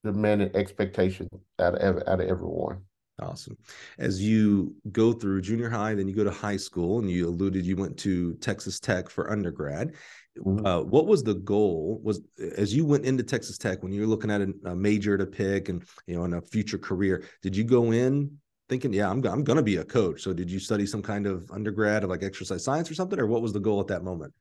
demanded 0.04 0.56
expectation 0.56 1.30
out 1.58 1.76
of 1.76 2.04
out 2.08 2.20
of 2.20 2.28
everyone. 2.28 2.82
Awesome. 3.22 3.56
As 4.00 4.22
you 4.22 4.76
go 4.92 5.14
through 5.14 5.42
junior 5.42 5.70
high, 5.70 5.94
then 5.94 6.08
you 6.08 6.16
go 6.16 6.24
to 6.24 6.32
high 6.32 6.58
school, 6.58 7.00
and 7.00 7.10
you 7.10 7.30
alluded 7.30 7.66
you 7.66 7.78
went 7.78 7.98
to 8.00 8.34
Texas 8.36 8.80
Tech 8.80 9.10
for 9.10 9.32
undergrad. 9.32 9.94
Mm-hmm. 10.38 10.66
Uh, 10.66 10.82
what 10.82 11.06
was 11.06 11.24
the 11.24 11.36
goal? 11.36 12.02
Was 12.04 12.22
as 12.58 12.76
you 12.76 12.86
went 12.86 13.06
into 13.06 13.24
Texas 13.24 13.58
Tech 13.58 13.84
when 13.84 13.94
you 13.94 14.02
were 14.02 14.08
looking 14.08 14.32
at 14.32 14.42
a, 14.42 14.54
a 14.66 14.76
major 14.76 15.18
to 15.18 15.26
pick 15.26 15.70
and 15.70 15.84
you 16.08 16.16
know 16.16 16.26
in 16.26 16.34
a 16.34 16.42
future 16.42 16.78
career? 16.78 17.24
Did 17.42 17.56
you 17.56 17.64
go 17.64 17.92
in 17.92 18.38
thinking, 18.70 18.94
yeah, 18.94 19.10
I'm 19.10 19.26
I'm 19.26 19.44
going 19.44 19.58
to 19.58 19.64
be 19.64 19.78
a 19.78 19.86
coach. 19.86 20.22
So 20.22 20.34
did 20.34 20.50
you 20.50 20.60
study 20.60 20.86
some 20.86 21.02
kind 21.02 21.28
of 21.28 21.50
undergrad 21.52 22.04
of 22.04 22.10
like 22.10 22.24
exercise 22.24 22.64
science 22.64 22.90
or 22.90 22.96
something, 22.96 23.20
or 23.20 23.28
what 23.28 23.42
was 23.42 23.54
the 23.54 23.60
goal 23.60 23.80
at 23.80 23.88
that 23.88 24.04
moment? 24.04 24.34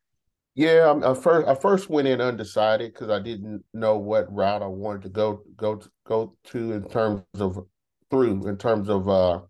Yeah, 0.55 1.01
I 1.05 1.15
first 1.15 1.49
I 1.49 1.55
first 1.55 1.89
went 1.89 2.09
in 2.09 2.21
undecided 2.21 2.93
because 2.93 3.09
I 3.09 3.21
didn't 3.21 3.65
know 3.73 3.97
what 3.97 4.33
route 4.33 4.63
I 4.63 4.67
wanted 4.67 5.03
to 5.03 5.09
go 5.09 5.43
go 5.57 5.81
go 6.07 6.37
to 6.45 6.73
in 6.73 6.89
terms 6.89 7.23
of 7.39 7.59
through 8.11 8.47
in 8.47 8.59
terms 8.59 8.91
of 8.91 9.09
uh 9.09 9.41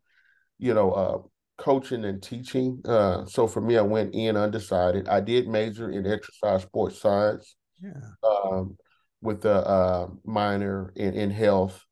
you 0.58 0.74
know 0.74 0.92
uh 0.92 1.18
coaching 1.58 2.04
and 2.04 2.22
teaching. 2.22 2.80
Uh 2.84 3.24
so 3.24 3.48
for 3.48 3.60
me 3.60 3.76
I 3.76 3.82
went 3.82 4.14
in 4.14 4.36
undecided. 4.36 5.08
I 5.08 5.20
did 5.20 5.48
major 5.48 5.90
in 5.90 6.06
exercise 6.06 6.62
sports 6.62 7.00
science. 7.00 7.56
Yeah. 7.82 7.90
Um 8.24 8.76
with 9.20 9.44
a 9.44 9.66
uh, 9.66 10.08
minor 10.24 10.92
in 10.96 11.14
in 11.14 11.30
health 11.30 11.84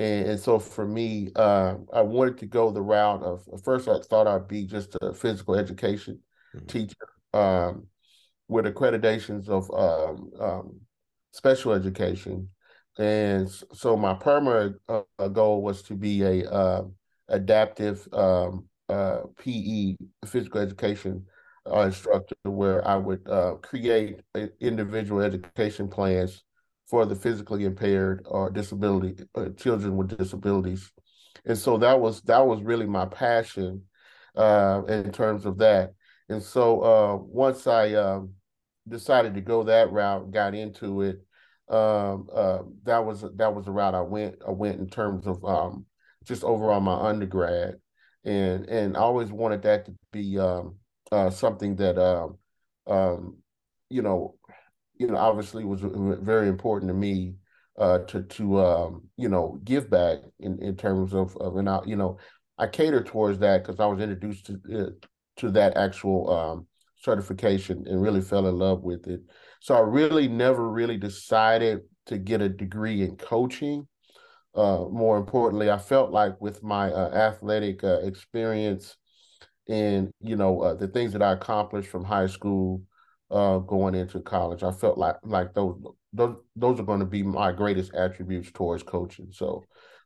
and, 0.00 0.30
and 0.30 0.40
so 0.40 0.58
for 0.58 0.86
me, 0.86 1.30
uh, 1.36 1.74
I 1.92 2.00
wanted 2.00 2.38
to 2.38 2.46
go 2.46 2.70
the 2.70 2.80
route 2.80 3.22
of 3.22 3.44
first 3.62 3.86
I 3.86 3.98
thought 4.00 4.26
I'd 4.26 4.48
be 4.48 4.64
just 4.64 4.96
a 5.02 5.12
physical 5.12 5.56
education 5.56 6.20
mm-hmm. 6.56 6.66
teacher 6.66 7.08
um, 7.34 7.86
with 8.48 8.64
accreditations 8.64 9.48
of 9.48 9.70
um, 9.70 10.30
um, 10.40 10.80
special 11.32 11.72
education. 11.72 12.48
And 12.98 13.48
so 13.72 13.94
my 13.96 14.14
primary 14.14 14.74
uh, 14.88 15.28
goal 15.28 15.62
was 15.62 15.82
to 15.82 15.94
be 15.94 16.22
a 16.22 16.50
uh, 16.50 16.82
adaptive 17.28 18.08
um, 18.14 18.68
uh, 18.88 19.20
PE 19.38 19.96
physical 20.26 20.62
education 20.62 21.26
uh, 21.70 21.80
instructor 21.80 22.34
where 22.44 22.86
I 22.88 22.96
would 22.96 23.28
uh, 23.28 23.54
create 23.62 24.20
individual 24.60 25.20
education 25.20 25.88
plans 25.88 26.42
for 26.90 27.06
the 27.06 27.14
physically 27.14 27.64
impaired 27.64 28.26
or 28.26 28.50
disability 28.50 29.24
uh, 29.36 29.50
children 29.56 29.96
with 29.96 30.18
disabilities, 30.18 30.92
and 31.46 31.56
so 31.56 31.78
that 31.78 32.00
was 32.00 32.20
that 32.22 32.44
was 32.44 32.62
really 32.62 32.86
my 32.86 33.06
passion 33.06 33.82
uh, 34.36 34.82
in 34.88 35.12
terms 35.12 35.46
of 35.46 35.58
that. 35.58 35.94
And 36.28 36.42
so 36.42 36.80
uh, 36.82 37.16
once 37.16 37.66
I 37.66 37.94
um, 37.94 38.34
decided 38.88 39.34
to 39.34 39.40
go 39.40 39.62
that 39.64 39.90
route, 39.92 40.30
got 40.30 40.54
into 40.54 41.02
it, 41.02 41.20
um, 41.68 42.28
uh, 42.34 42.58
that 42.82 43.04
was 43.04 43.24
that 43.36 43.54
was 43.54 43.64
the 43.64 43.72
route 43.72 43.94
I 43.94 44.02
went. 44.02 44.36
I 44.46 44.50
went 44.50 44.80
in 44.80 44.88
terms 44.88 45.26
of 45.26 45.44
um, 45.44 45.86
just 46.24 46.42
overall 46.42 46.80
my 46.80 47.08
undergrad, 47.08 47.76
and 48.24 48.66
and 48.66 48.96
I 48.96 49.00
always 49.00 49.30
wanted 49.30 49.62
that 49.62 49.86
to 49.86 49.94
be 50.12 50.38
um, 50.38 50.76
uh, 51.12 51.30
something 51.30 51.76
that 51.76 51.98
um, 52.86 53.36
you 53.88 54.02
know, 54.02 54.36
you 55.00 55.06
know, 55.06 55.16
obviously 55.16 55.64
was 55.64 55.80
very 55.82 56.46
important 56.48 56.90
to 56.90 56.94
me 56.94 57.34
uh, 57.78 58.00
to 58.00 58.22
to 58.22 58.60
um, 58.60 59.08
you 59.16 59.30
know 59.30 59.58
give 59.64 59.88
back 59.88 60.18
in, 60.38 60.62
in 60.62 60.76
terms 60.76 61.14
of 61.14 61.34
of 61.38 61.56
and 61.56 61.70
I, 61.70 61.80
you 61.86 61.96
know 61.96 62.18
I 62.58 62.66
catered 62.66 63.06
towards 63.06 63.38
that 63.38 63.64
because 63.64 63.80
I 63.80 63.86
was 63.86 64.00
introduced 64.00 64.46
to 64.46 64.60
uh, 64.78 65.06
to 65.38 65.50
that 65.52 65.78
actual 65.78 66.30
um, 66.30 66.66
certification 66.96 67.84
and 67.86 68.02
really 68.02 68.20
fell 68.20 68.46
in 68.46 68.58
love 68.58 68.82
with 68.82 69.06
it. 69.06 69.22
So 69.62 69.74
I 69.74 69.80
really 69.80 70.28
never 70.28 70.68
really 70.68 70.98
decided 70.98 71.80
to 72.06 72.18
get 72.18 72.42
a 72.42 72.50
degree 72.50 73.00
in 73.00 73.16
coaching. 73.16 73.88
Uh, 74.54 74.84
more 74.90 75.16
importantly, 75.16 75.70
I 75.70 75.78
felt 75.78 76.10
like 76.10 76.38
with 76.42 76.62
my 76.62 76.92
uh, 76.92 77.08
athletic 77.14 77.82
uh, 77.84 78.00
experience 78.02 78.98
and 79.66 80.10
you 80.20 80.36
know 80.36 80.60
uh, 80.60 80.74
the 80.74 80.88
things 80.88 81.14
that 81.14 81.22
I 81.22 81.32
accomplished 81.32 81.88
from 81.88 82.04
high 82.04 82.26
school 82.26 82.82
uh, 83.30 83.58
going 83.58 83.94
into 83.94 84.20
college, 84.20 84.62
I 84.62 84.72
felt 84.72 84.98
like 84.98 85.16
like 85.22 85.54
those 85.54 85.76
those 86.12 86.36
those 86.56 86.80
are 86.80 86.84
going 86.84 87.00
to 87.00 87.06
be 87.06 87.22
my 87.22 87.52
greatest 87.52 87.94
attributes 87.94 88.50
towards 88.52 88.82
coaching. 88.82 89.28
So 89.30 89.64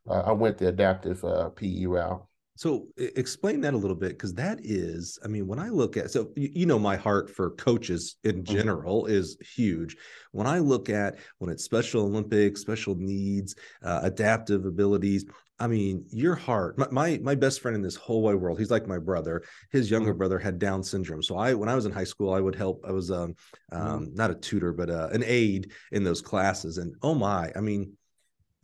uh, 0.08 0.20
I 0.20 0.32
went 0.32 0.58
the 0.58 0.68
adaptive 0.68 1.24
PE 1.56 1.86
route. 1.86 2.24
So 2.56 2.86
explain 2.96 3.60
that 3.62 3.74
a 3.74 3.76
little 3.76 3.96
bit 3.96 4.10
because 4.10 4.34
that 4.34 4.60
is, 4.62 5.18
I 5.24 5.28
mean, 5.28 5.48
when 5.48 5.58
I 5.58 5.70
look 5.70 5.96
at 5.96 6.12
so 6.12 6.30
you, 6.36 6.66
know 6.66 6.78
my 6.78 6.94
heart 6.94 7.28
for 7.28 7.50
coaches 7.50 8.16
in 8.22 8.44
mm-hmm. 8.44 8.54
general 8.54 9.04
mm-hmm. 9.04 9.14
is 9.14 9.36
huge. 9.56 9.96
When 10.30 10.46
I 10.46 10.60
look 10.60 10.88
at 10.88 11.16
when 11.38 11.50
it's 11.50 11.64
Special 11.64 12.04
Olympics, 12.04 12.60
special 12.60 12.94
needs, 12.94 13.56
uh, 13.82 14.00
adaptive 14.04 14.66
abilities, 14.66 15.24
I 15.58 15.68
mean, 15.68 16.04
your 16.10 16.34
heart. 16.34 16.78
My, 16.78 16.88
my, 16.90 17.20
my 17.22 17.34
best 17.34 17.60
friend 17.60 17.76
in 17.76 17.82
this 17.82 17.94
whole 17.94 18.22
wide 18.22 18.34
world. 18.34 18.58
He's 18.58 18.70
like 18.70 18.88
my 18.88 18.98
brother. 18.98 19.42
His 19.70 19.90
younger 19.90 20.10
mm-hmm. 20.10 20.18
brother 20.18 20.38
had 20.38 20.58
Down 20.58 20.82
syndrome. 20.82 21.22
So 21.22 21.36
I, 21.36 21.54
when 21.54 21.68
I 21.68 21.74
was 21.74 21.86
in 21.86 21.92
high 21.92 22.04
school, 22.04 22.32
I 22.32 22.40
would 22.40 22.56
help. 22.56 22.84
I 22.86 22.90
was 22.92 23.10
um, 23.10 23.34
mm-hmm. 23.72 23.86
um 23.86 24.10
not 24.14 24.30
a 24.30 24.34
tutor, 24.34 24.72
but 24.72 24.90
uh, 24.90 25.08
an 25.12 25.22
aide 25.24 25.72
in 25.92 26.02
those 26.02 26.20
classes. 26.20 26.78
And 26.78 26.94
oh 27.02 27.14
my, 27.14 27.52
I 27.54 27.60
mean, 27.60 27.92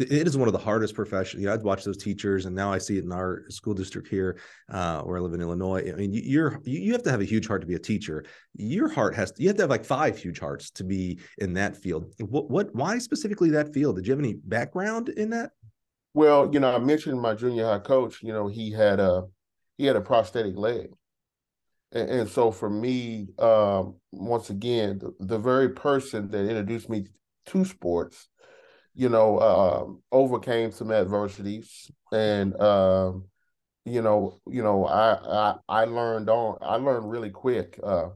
it 0.00 0.26
is 0.26 0.36
one 0.36 0.48
of 0.48 0.52
the 0.52 0.58
hardest 0.58 0.94
professions. 0.94 1.42
You 1.42 1.48
know, 1.48 1.54
I'd 1.54 1.62
watch 1.62 1.84
those 1.84 1.98
teachers, 1.98 2.46
and 2.46 2.56
now 2.56 2.72
I 2.72 2.78
see 2.78 2.96
it 2.96 3.04
in 3.04 3.12
our 3.12 3.44
school 3.50 3.74
district 3.74 4.08
here, 4.08 4.38
uh, 4.70 5.02
where 5.02 5.18
I 5.18 5.20
live 5.20 5.34
in 5.34 5.40
Illinois. 5.40 5.92
I 5.92 5.94
mean, 5.94 6.10
you're 6.12 6.58
you 6.64 6.92
have 6.92 7.02
to 7.02 7.10
have 7.10 7.20
a 7.20 7.24
huge 7.26 7.46
heart 7.46 7.60
to 7.60 7.66
be 7.66 7.74
a 7.74 7.78
teacher. 7.78 8.24
Your 8.54 8.88
heart 8.88 9.14
has 9.14 9.32
to, 9.32 9.42
you 9.42 9.48
have 9.48 9.56
to 9.56 9.64
have 9.64 9.70
like 9.70 9.84
five 9.84 10.16
huge 10.18 10.38
hearts 10.38 10.70
to 10.72 10.84
be 10.84 11.20
in 11.38 11.52
that 11.54 11.76
field. 11.76 12.14
What 12.18 12.50
what 12.50 12.74
why 12.74 12.98
specifically 12.98 13.50
that 13.50 13.74
field? 13.74 13.96
Did 13.96 14.06
you 14.06 14.12
have 14.12 14.20
any 14.20 14.34
background 14.34 15.10
in 15.10 15.30
that? 15.30 15.50
Well, 16.14 16.50
you 16.52 16.60
know, 16.60 16.74
I 16.74 16.78
mentioned 16.78 17.20
my 17.20 17.34
junior 17.34 17.66
high 17.66 17.78
coach. 17.78 18.22
You 18.22 18.32
know, 18.32 18.48
he 18.48 18.70
had 18.72 19.00
a 19.00 19.24
he 19.76 19.86
had 19.86 19.96
a 19.96 20.00
prosthetic 20.00 20.56
leg, 20.56 20.90
and, 21.92 22.08
and 22.10 22.28
so 22.28 22.50
for 22.50 22.70
me, 22.70 23.28
um, 23.38 23.96
once 24.12 24.50
again, 24.50 24.98
the, 24.98 25.14
the 25.20 25.38
very 25.38 25.70
person 25.70 26.30
that 26.30 26.48
introduced 26.48 26.88
me 26.88 27.06
to 27.46 27.64
sports 27.64 28.28
you 28.94 29.08
know, 29.08 29.38
uh, 29.38 29.86
overcame 30.12 30.72
some 30.72 30.92
adversities, 30.92 31.90
and 32.12 32.60
um, 32.60 33.26
you 33.84 34.02
know, 34.02 34.40
you 34.48 34.62
know, 34.62 34.86
I, 34.86 35.14
I 35.14 35.54
I 35.68 35.84
learned 35.86 36.30
on 36.30 36.58
I 36.62 36.76
learned 36.76 37.10
really 37.10 37.30
quick 37.30 37.78
uh, 37.82 38.10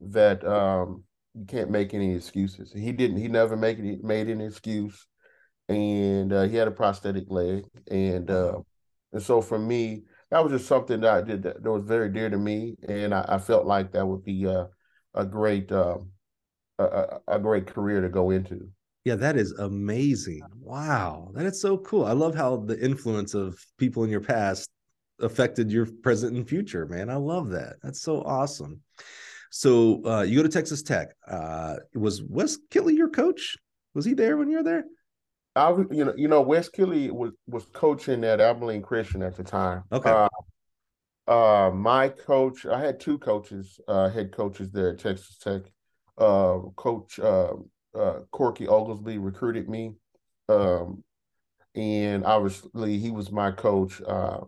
that 0.00 0.44
um, 0.46 1.04
you 1.34 1.46
can't 1.46 1.70
make 1.70 1.94
any 1.94 2.14
excuses. 2.14 2.72
He 2.72 2.92
didn't. 2.92 3.18
He 3.18 3.28
never 3.28 3.56
make 3.56 3.78
it, 3.78 4.04
made 4.04 4.28
any 4.30 4.46
excuse, 4.46 5.06
and 5.68 6.32
uh, 6.32 6.42
he 6.42 6.56
had 6.56 6.68
a 6.68 6.72
prosthetic 6.72 7.24
leg, 7.28 7.64
and 7.90 8.30
uh, 8.30 8.60
and 9.12 9.22
so 9.22 9.40
for 9.40 9.58
me, 9.58 10.02
that 10.30 10.42
was 10.42 10.52
just 10.52 10.68
something 10.68 11.00
that 11.00 11.14
I 11.14 11.22
did 11.22 11.42
that, 11.42 11.62
that 11.62 11.70
was 11.70 11.84
very 11.84 12.10
dear 12.10 12.30
to 12.30 12.38
me, 12.38 12.76
and 12.88 13.14
I, 13.14 13.24
I 13.28 13.38
felt 13.38 13.66
like 13.66 13.92
that 13.92 14.06
would 14.06 14.24
be 14.24 14.44
a 14.44 14.68
a 15.14 15.24
great 15.24 15.70
um, 15.72 16.10
a, 16.78 17.18
a 17.28 17.38
great 17.38 17.66
career 17.66 18.00
to 18.00 18.08
go 18.08 18.30
into. 18.30 18.68
Yeah, 19.04 19.16
that 19.16 19.36
is 19.36 19.52
amazing. 19.52 20.42
Wow. 20.58 21.30
That 21.34 21.44
is 21.44 21.60
so 21.60 21.76
cool. 21.78 22.06
I 22.06 22.12
love 22.12 22.34
how 22.34 22.56
the 22.56 22.82
influence 22.82 23.34
of 23.34 23.58
people 23.78 24.02
in 24.02 24.10
your 24.10 24.22
past 24.22 24.68
affected 25.20 25.70
your 25.70 25.86
present 26.02 26.36
and 26.36 26.48
future, 26.48 26.86
man. 26.86 27.10
I 27.10 27.16
love 27.16 27.50
that. 27.50 27.76
That's 27.82 28.00
so 28.00 28.22
awesome. 28.22 28.80
So 29.50 30.04
uh, 30.06 30.22
you 30.22 30.38
go 30.38 30.42
to 30.42 30.48
Texas 30.48 30.82
Tech. 30.82 31.08
Uh, 31.28 31.76
was 31.94 32.22
Wes 32.22 32.58
Kittley 32.70 32.96
your 32.96 33.10
coach? 33.10 33.56
Was 33.94 34.06
he 34.06 34.14
there 34.14 34.38
when 34.38 34.48
you 34.48 34.56
were 34.56 34.62
there? 34.62 34.84
I 35.56 35.70
you 35.90 36.04
know, 36.04 36.14
you 36.16 36.28
know, 36.28 36.42
Wes 36.42 36.68
Kittley 36.68 37.10
was 37.10 37.32
was 37.46 37.64
coaching 37.72 38.24
at 38.24 38.40
Abilene 38.40 38.82
Christian 38.82 39.22
at 39.22 39.36
the 39.36 39.44
time. 39.44 39.84
Okay. 39.92 40.10
Uh, 40.10 40.28
uh, 41.26 41.70
my 41.70 42.08
coach, 42.08 42.66
I 42.66 42.80
had 42.80 43.00
two 43.00 43.18
coaches, 43.18 43.80
uh, 43.88 44.10
head 44.10 44.32
coaches 44.32 44.70
there 44.72 44.90
at 44.90 44.98
Texas 44.98 45.38
Tech. 45.38 45.62
Uh, 46.18 46.58
coach 46.76 47.18
uh, 47.18 47.54
uh, 47.94 48.20
Corky 48.30 48.66
Oglesby 48.66 49.18
recruited 49.18 49.68
me. 49.68 49.94
Um, 50.48 51.02
and 51.74 52.24
obviously 52.24 52.98
he 52.98 53.10
was 53.10 53.32
my 53.32 53.50
coach. 53.50 54.02
Uh, 54.06 54.40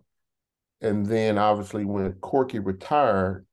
and 0.81 1.05
then 1.05 1.37
obviously 1.37 1.83
when 1.83 2.13
Corky 2.13 2.59
retired, 2.59 3.46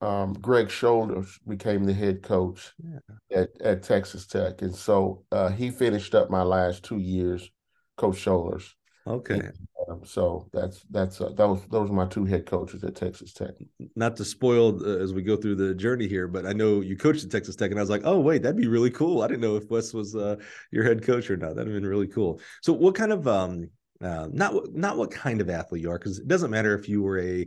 um, 0.00 0.34
Greg 0.34 0.70
Shoulders 0.70 1.38
became 1.46 1.84
the 1.84 1.94
head 1.94 2.22
coach 2.22 2.72
yeah. 2.82 3.40
at, 3.40 3.60
at 3.60 3.82
Texas 3.82 4.26
Tech. 4.26 4.62
And 4.62 4.74
so 4.74 5.24
uh, 5.32 5.48
he 5.48 5.70
finished 5.70 6.14
up 6.14 6.30
my 6.30 6.42
last 6.42 6.84
two 6.84 6.98
years, 6.98 7.50
Coach 7.96 8.18
Shoulders. 8.18 8.74
Okay. 9.06 9.40
Um, 9.88 10.00
so 10.04 10.48
that's 10.52 10.84
that's 10.90 11.20
uh, 11.20 11.30
that 11.36 11.48
was 11.48 11.64
those 11.70 11.88
are 11.88 11.92
my 11.92 12.06
two 12.06 12.24
head 12.24 12.44
coaches 12.44 12.82
at 12.82 12.96
Texas 12.96 13.32
Tech. 13.32 13.50
Not 13.94 14.16
to 14.16 14.24
spoil 14.24 14.84
uh, 14.84 14.98
as 14.98 15.14
we 15.14 15.22
go 15.22 15.36
through 15.36 15.54
the 15.54 15.74
journey 15.76 16.08
here, 16.08 16.26
but 16.26 16.44
I 16.44 16.52
know 16.52 16.80
you 16.80 16.96
coached 16.96 17.24
at 17.24 17.30
Texas 17.30 17.54
Tech, 17.54 17.70
and 17.70 17.78
I 17.78 17.82
was 17.84 17.90
like, 17.90 18.02
oh 18.04 18.18
wait, 18.18 18.42
that'd 18.42 18.56
be 18.56 18.66
really 18.66 18.90
cool. 18.90 19.22
I 19.22 19.28
didn't 19.28 19.42
know 19.42 19.54
if 19.54 19.70
Wes 19.70 19.94
was 19.94 20.16
uh, 20.16 20.36
your 20.72 20.82
head 20.82 21.04
coach 21.04 21.30
or 21.30 21.36
not. 21.36 21.54
That'd 21.54 21.72
have 21.72 21.80
been 21.80 21.88
really 21.88 22.08
cool. 22.08 22.40
So, 22.62 22.72
what 22.72 22.96
kind 22.96 23.12
of 23.12 23.28
um, 23.28 23.70
uh, 24.00 24.28
not 24.32 24.74
not 24.74 24.96
what 24.96 25.10
kind 25.10 25.40
of 25.40 25.50
athlete 25.50 25.82
you 25.82 25.90
are, 25.90 25.98
because 25.98 26.18
it 26.18 26.28
doesn't 26.28 26.50
matter 26.50 26.74
if 26.74 26.88
you 26.88 27.02
were 27.02 27.20
a 27.20 27.46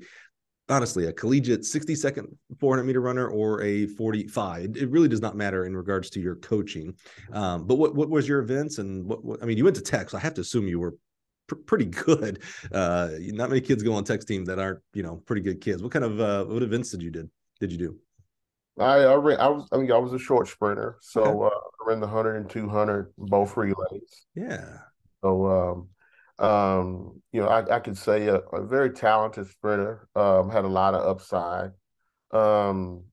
honestly 0.70 1.06
a 1.08 1.14
collegiate 1.14 1.66
60 1.66 1.96
second 1.96 2.28
400 2.60 2.84
meter 2.84 3.02
runner 3.02 3.28
or 3.28 3.62
a 3.64 3.88
45 3.88 4.78
it 4.78 4.90
really 4.90 5.08
does 5.08 5.22
not 5.22 5.36
matter 5.36 5.66
in 5.66 5.76
regards 5.76 6.10
to 6.12 6.20
your 6.20 6.36
coaching 6.36 6.94
um, 7.34 7.66
but 7.66 7.76
what, 7.76 7.96
what 7.96 8.10
was 8.10 8.28
your 8.28 8.40
events 8.40 8.78
and 8.78 9.06
what, 9.06 9.24
what, 9.24 9.42
i 9.42 9.46
mean 9.46 9.58
you 9.58 9.64
went 9.64 9.76
to 9.76 9.82
tech 9.82 10.10
so 10.10 10.18
i 10.18 10.22
have 10.22 10.34
to 10.36 10.42
assume 10.42 10.68
you 10.68 10.80
were 10.80 10.96
pr- 11.50 11.56
pretty 11.56 11.86
good. 11.86 12.44
Uh, 12.72 13.10
not 13.20 13.50
many 13.50 13.60
kids 13.60 13.84
go 13.84 13.94
on 13.94 14.06
Tech's 14.06 14.26
team 14.26 14.46
that 14.46 14.60
aren't, 14.60 14.80
you 14.94 15.04
know, 15.04 15.18
pretty 15.26 15.42
good 15.42 15.60
kids. 15.60 15.84
What 15.84 15.92
kind 15.92 16.06
of 16.06 16.22
uh, 16.22 16.46
what 16.46 16.64
events 16.64 16.92
did 16.92 17.02
you 17.02 17.12
did 17.12 17.30
did 17.60 17.72
you 17.72 17.78
do? 17.78 17.98
I 18.80 19.00
I, 19.00 19.16
ran, 19.16 19.40
I 19.40 19.48
was 19.48 19.68
I 19.74 19.78
mean 19.78 19.92
I 19.92 19.98
was 19.98 20.14
a 20.14 20.20
short 20.20 20.48
sprinter, 20.48 20.98
so 21.02 21.22
okay. 21.22 21.56
uh, 21.56 21.60
I 21.84 21.90
ran 21.90 22.00
the 22.00 22.08
100 22.08 22.36
and 22.36 22.50
200 22.50 23.12
both 23.18 23.58
relays. 23.58 24.26
Yeah. 24.36 24.78
So 25.22 25.48
um, 25.48 25.90
um, 26.40 27.22
you 27.32 27.42
know, 27.42 27.48
I, 27.48 27.76
I 27.76 27.80
could 27.80 27.98
say 27.98 28.28
a, 28.28 28.38
a 28.38 28.66
very 28.66 28.92
talented 28.92 29.48
sprinter. 29.48 30.08
Um, 30.16 30.50
had 30.50 30.66
a 30.66 30.70
lot 30.70 30.94
of 30.94 31.06
upside. 31.06 31.72
Um, 32.32 33.04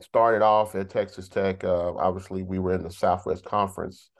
started 0.00 0.42
off 0.42 0.74
at 0.74 0.90
Texas 0.90 1.28
Tech. 1.28 1.64
Uh, 1.64 1.94
obviously, 1.94 2.42
we 2.42 2.58
were 2.58 2.74
in 2.74 2.82
the 2.82 2.90
Southwest 2.90 3.44
Conference 3.44 4.10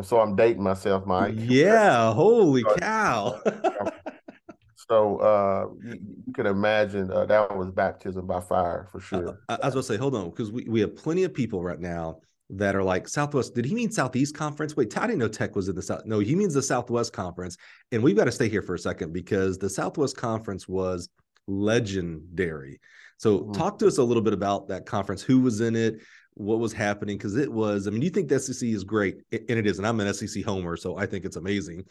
so 0.00 0.20
I'm 0.20 0.34
dating 0.34 0.62
myself, 0.62 1.04
Mike. 1.04 1.34
Yeah, 1.36 2.14
holy 2.14 2.64
cow. 2.78 3.40
so 4.88 5.18
uh, 5.18 5.66
you, 5.84 5.98
you, 6.26 6.32
can 6.32 6.46
imagine 6.46 7.12
uh, 7.12 7.26
that 7.26 7.54
was 7.54 7.70
baptism 7.70 8.26
by 8.26 8.40
fire 8.40 8.88
for 8.90 9.00
sure. 9.00 9.40
Uh, 9.48 9.58
I 9.62 9.66
was 9.66 9.74
going 9.74 9.82
to 9.82 9.88
say, 9.88 9.96
hold 9.98 10.14
on, 10.14 10.30
because 10.30 10.50
we, 10.50 10.64
we 10.66 10.80
have 10.80 10.96
plenty 10.96 11.24
of 11.24 11.34
people 11.34 11.62
right 11.62 11.78
now 11.78 12.20
that 12.50 12.76
are 12.76 12.82
like 12.82 13.08
Southwest. 13.08 13.54
Did 13.54 13.64
he 13.64 13.74
mean 13.74 13.90
Southeast 13.90 14.36
Conference? 14.36 14.76
Wait, 14.76 14.96
I 14.98 15.06
didn't 15.06 15.18
know 15.18 15.28
Tech 15.28 15.56
was 15.56 15.68
in 15.68 15.74
the 15.74 15.82
South. 15.82 16.02
No, 16.04 16.18
he 16.18 16.34
means 16.34 16.54
the 16.54 16.62
Southwest 16.62 17.12
Conference. 17.12 17.56
And 17.92 18.02
we've 18.02 18.16
got 18.16 18.24
to 18.24 18.32
stay 18.32 18.48
here 18.48 18.62
for 18.62 18.74
a 18.74 18.78
second 18.78 19.12
because 19.12 19.58
the 19.58 19.70
Southwest 19.70 20.16
Conference 20.16 20.68
was 20.68 21.08
legendary. 21.46 22.80
So, 23.16 23.40
mm-hmm. 23.40 23.52
talk 23.52 23.78
to 23.78 23.86
us 23.86 23.98
a 23.98 24.04
little 24.04 24.22
bit 24.22 24.32
about 24.32 24.68
that 24.68 24.86
conference. 24.86 25.22
Who 25.22 25.40
was 25.40 25.60
in 25.60 25.76
it? 25.76 26.02
what 26.34 26.60
was 26.60 26.72
happening 26.72 27.16
because 27.16 27.36
it 27.36 27.52
was. 27.52 27.86
I 27.86 27.90
mean, 27.90 28.02
you 28.02 28.10
think 28.10 28.28
the 28.28 28.38
SEC 28.38 28.66
is 28.68 28.84
great, 28.84 29.18
and 29.32 29.50
it 29.50 29.66
is, 29.66 29.78
and 29.78 29.86
I'm 29.86 30.00
an 30.00 30.12
SEC 30.14 30.44
homer, 30.44 30.76
so 30.76 30.96
I 30.96 31.06
think 31.06 31.24
it's 31.24 31.36
amazing. 31.36 31.84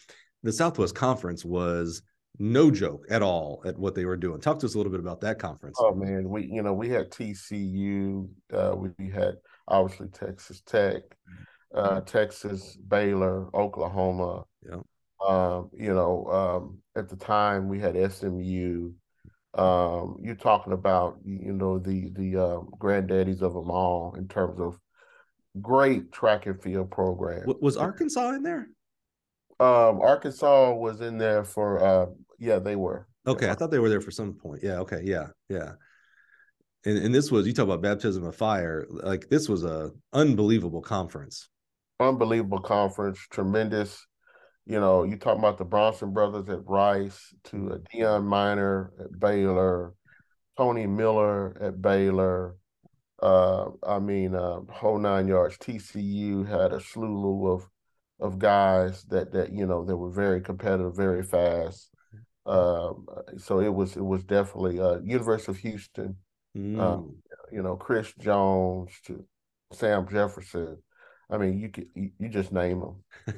The 0.43 0.51
Southwest 0.51 0.95
Conference 0.95 1.45
was 1.45 2.01
no 2.39 2.71
joke 2.71 3.05
at 3.09 3.21
all 3.21 3.61
at 3.65 3.77
what 3.77 3.93
they 3.93 4.05
were 4.05 4.17
doing. 4.17 4.41
Talk 4.41 4.59
to 4.59 4.65
us 4.65 4.73
a 4.73 4.77
little 4.77 4.91
bit 4.91 5.01
about 5.01 5.21
that 5.21 5.37
conference. 5.37 5.77
Oh 5.79 5.93
man, 5.93 6.27
we 6.29 6.45
you 6.45 6.63
know 6.63 6.73
we 6.73 6.89
had 6.89 7.11
TCU, 7.11 8.27
uh, 8.53 8.75
we 8.75 9.09
had 9.09 9.35
obviously 9.67 10.07
Texas 10.09 10.61
Tech, 10.65 11.03
uh, 11.73 12.01
Texas, 12.01 12.77
Baylor, 12.87 13.47
Oklahoma. 13.55 14.43
Yeah. 14.65 14.81
Um, 15.27 15.69
you 15.77 15.93
know, 15.93 16.25
um, 16.25 16.77
at 16.95 17.09
the 17.09 17.15
time 17.15 17.67
we 17.67 17.79
had 17.79 17.95
SMU. 18.11 18.91
Um, 19.53 20.17
you're 20.21 20.35
talking 20.35 20.71
about 20.71 21.17
you 21.25 21.51
know 21.51 21.77
the 21.77 22.09
the 22.15 22.37
uh, 22.37 22.59
granddaddies 22.79 23.41
of 23.41 23.53
them 23.53 23.69
all 23.69 24.15
in 24.17 24.29
terms 24.29 24.61
of 24.61 24.79
great 25.61 26.11
track 26.11 26.45
and 26.45 26.61
field 26.61 26.89
program. 26.89 27.43
Was 27.59 27.75
Arkansas 27.75 28.29
in 28.29 28.43
there? 28.43 28.69
Um, 29.59 29.99
Arkansas 30.01 30.73
was 30.73 31.01
in 31.01 31.17
there 31.17 31.43
for 31.43 31.83
uh, 31.83 32.05
yeah, 32.39 32.59
they 32.59 32.75
were. 32.75 33.07
Okay. 33.27 33.49
I 33.49 33.53
thought 33.53 33.71
they 33.71 33.79
were 33.79 33.89
there 33.89 34.01
for 34.01 34.11
some 34.11 34.33
point. 34.33 34.61
Yeah. 34.63 34.79
Okay. 34.79 35.01
Yeah. 35.03 35.27
Yeah. 35.49 35.73
And 36.85 36.97
and 36.97 37.13
this 37.13 37.31
was 37.31 37.45
you 37.45 37.53
talk 37.53 37.65
about 37.65 37.81
baptism 37.81 38.25
of 38.25 38.35
fire. 38.35 38.85
Like 38.89 39.29
this 39.29 39.47
was 39.47 39.63
a 39.63 39.91
unbelievable 40.13 40.81
conference. 40.81 41.49
Unbelievable 41.99 42.61
conference, 42.61 43.19
tremendous. 43.29 44.05
You 44.65 44.79
know, 44.79 45.03
you 45.03 45.17
talk 45.17 45.37
about 45.37 45.57
the 45.57 45.65
Bronson 45.65 46.13
brothers 46.13 46.49
at 46.49 46.67
Rice, 46.67 47.33
to 47.45 47.69
a 47.69 47.79
Deon 47.79 48.23
Minor 48.23 48.93
at 48.99 49.19
Baylor, 49.19 49.93
Tony 50.57 50.87
Miller 50.87 51.57
at 51.61 51.81
Baylor. 51.81 52.55
Uh, 53.21 53.69
I 53.85 53.99
mean, 53.99 54.33
uh, 54.33 54.61
whole 54.71 54.97
nine 54.97 55.27
yards. 55.27 55.57
TCU 55.57 56.47
had 56.47 56.73
a 56.73 56.79
slew 56.79 57.47
of 57.47 57.67
of 58.19 58.39
guys 58.39 59.03
that 59.05 59.31
that 59.33 59.51
you 59.51 59.65
know 59.65 59.85
that 59.85 59.97
were 59.97 60.11
very 60.11 60.41
competitive, 60.41 60.95
very 60.95 61.23
fast. 61.23 61.89
Um, 62.45 63.05
so 63.37 63.59
it 63.59 63.73
was 63.73 63.95
it 63.95 64.05
was 64.05 64.23
definitely 64.23 64.79
uh, 64.79 64.99
University 64.99 65.51
of 65.51 65.57
Houston. 65.59 66.17
Mm. 66.57 66.79
Um, 66.79 67.15
you 67.51 67.61
know, 67.61 67.75
Chris 67.75 68.13
Jones 68.19 68.91
to 69.05 69.25
Sam 69.71 70.07
Jefferson. 70.09 70.77
I 71.29 71.37
mean, 71.37 71.59
you 71.59 71.69
could 71.69 71.87
you, 71.95 72.11
you 72.19 72.29
just 72.29 72.51
name 72.51 72.81
them. 72.81 73.35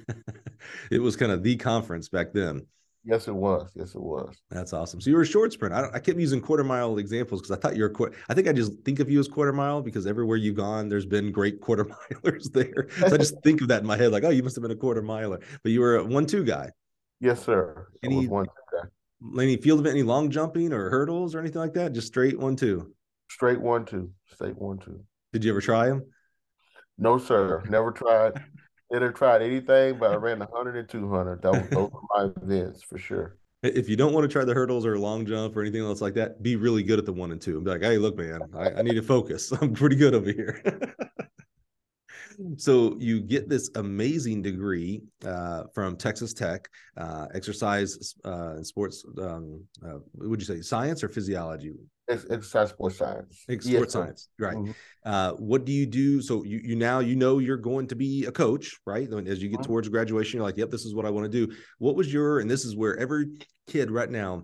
it 0.92 1.00
was 1.00 1.16
kind 1.16 1.32
of 1.32 1.44
the 1.44 1.56
conference 1.58 2.10
back 2.10 2.34
then. 2.34 2.66
Yes, 3.06 3.28
it 3.28 3.36
was. 3.36 3.70
Yes, 3.76 3.96
it 3.96 4.02
was. 4.02 4.34
That's 4.50 4.72
awesome. 4.72 5.02
So 5.02 5.10
you 5.10 5.18
were 5.18 5.24
a 5.24 5.28
short 5.28 5.52
sprint. 5.52 5.76
I, 5.76 5.90
I 5.94 6.00
kept 6.00 6.18
using 6.18 6.40
quarter 6.40 6.64
mile 6.64 6.98
examples 6.98 7.42
because 7.42 7.56
I 7.56 7.60
thought 7.60 7.76
you 7.76 7.84
were. 7.84 7.90
Qu- 7.90 8.14
I 8.30 8.34
think 8.34 8.48
I 8.48 8.54
just 8.54 8.72
think 8.86 9.00
of 9.00 9.10
you 9.10 9.20
as 9.20 9.28
quarter 9.28 9.52
mile 9.52 9.82
because 9.82 10.08
everywhere 10.08 10.38
you've 10.38 10.56
gone, 10.56 10.88
there's 10.88 11.06
been 11.06 11.32
great 11.32 11.60
quarter 11.60 11.86
milers 12.12 12.52
there. 12.54 12.88
So 12.98 13.14
I 13.14 13.18
just 13.18 13.36
think 13.44 13.62
of 13.62 13.68
that 13.68 13.82
in 13.82 13.88
my 13.88 13.98
head, 13.98 14.12
like, 14.14 14.24
oh, 14.24 14.30
you 14.30 14.42
must 14.42 14.56
have 14.56 14.62
been 14.62 14.72
a 14.72 14.76
quarter 14.76 15.02
miler. 15.02 15.42
But 15.64 15.74
you 15.74 15.82
were 15.82 15.98
a 15.98 16.04
one-two 16.04 16.46
guy. 16.46 16.70
Yes, 17.20 17.44
sir. 17.44 17.90
Any 18.04 18.28
one 18.28 18.46
guy. 18.72 19.42
Any 19.42 19.58
field 19.58 19.82
event, 19.82 19.96
any 19.96 20.04
long 20.04 20.30
jumping 20.30 20.72
or 20.72 20.90
hurdles 20.90 21.36
or 21.36 21.40
anything 21.40 21.62
like 21.62 21.74
that? 21.74 21.92
Just 21.92 22.08
straight 22.08 22.40
one-two. 22.40 22.94
Straight 23.30 23.62
one-two. 23.62 24.12
Straight 24.34 24.58
one-two. 24.58 25.04
Did 25.32 25.44
you 25.44 25.52
ever 25.52 25.62
try 25.62 25.88
them? 25.88 26.04
No, 26.98 27.18
sir. 27.18 27.64
Never 27.70 27.92
tried. 27.92 28.44
Never 28.92 29.12
tried 29.12 29.42
anything, 29.42 29.98
but 29.98 30.12
I 30.12 30.16
ran 30.16 30.40
100 30.40 30.76
and 30.78 30.88
200. 30.88 31.42
That 31.42 31.52
was 31.74 31.92
my 32.16 32.30
events 32.44 32.84
for 32.84 33.00
sure. 33.00 33.38
If 33.64 33.90
you 33.90 33.96
don't 33.96 34.14
want 34.14 34.26
to 34.26 34.28
try 34.28 34.44
the 34.44 34.54
hurdles 34.54 34.86
or 34.86 35.00
long 35.00 35.26
jump 35.26 35.56
or 35.56 35.62
anything 35.62 35.82
else 35.82 36.02
like 36.02 36.14
that, 36.16 36.44
be 36.44 36.58
really 36.58 36.84
good 36.84 37.00
at 37.00 37.06
the 37.06 37.14
one 37.14 37.32
and 37.32 37.42
two. 37.42 37.56
And 37.56 37.64
be 37.64 37.72
like, 37.72 37.82
hey, 37.82 37.98
look, 37.98 38.18
man, 38.18 38.42
I, 38.54 38.72
I 38.72 38.82
need 38.82 38.96
to 38.96 39.02
focus. 39.02 39.52
I'm 39.62 39.74
pretty 39.74 39.96
good 39.96 40.14
over 40.14 40.32
here. 40.32 40.62
so 42.58 42.96
you 43.00 43.22
get 43.22 43.50
this 43.50 43.70
amazing 43.76 44.42
degree 44.42 45.02
uh, 45.26 45.64
from 45.74 45.96
Texas 45.96 46.34
Tech, 46.34 46.68
uh, 46.98 47.28
exercise 47.34 48.16
uh, 48.26 48.56
and 48.58 48.68
sports. 48.68 49.06
Um, 49.20 49.64
uh, 49.86 50.00
would 50.16 50.42
you 50.42 50.46
say 50.46 50.62
science 50.62 51.04
or 51.04 51.10
physiology? 51.10 51.74
Exercise 52.10 52.70
sports 52.70 52.98
science. 52.98 53.42
Sports 53.42 53.68
yes, 53.68 53.92
science, 53.92 54.30
right? 54.40 54.56
Mm-hmm. 54.56 54.72
Uh, 55.06 55.32
what 55.32 55.66
do 55.66 55.72
you 55.72 55.86
do? 55.86 56.22
So 56.22 56.44
you 56.44 56.60
you 56.64 56.76
now 56.76 57.00
you 57.00 57.16
know 57.16 57.40
you're 57.40 57.58
going 57.58 57.88
to 57.88 57.96
be 57.96 58.26
a 58.26 58.32
coach, 58.32 58.78
right? 58.86 59.08
As 59.28 59.42
you 59.42 59.50
get 59.50 59.60
mm-hmm. 59.60 59.64
towards 59.64 59.90
graduation, 59.90 60.38
you're 60.38 60.46
like, 60.46 60.58
"Yep, 60.58 60.72
this 60.72 60.86
is 60.86 60.96
what 60.96 61.06
I 61.06 61.10
want 61.10 61.32
to 61.32 61.48
do." 61.48 61.54
What 61.80 61.96
was 61.96 62.12
your 62.12 62.40
and 62.40 62.50
this 62.50 62.66
is 62.66 62.76
where 62.76 62.98
every 62.98 63.28
kid 63.68 63.92
right 63.92 64.10
now 64.10 64.44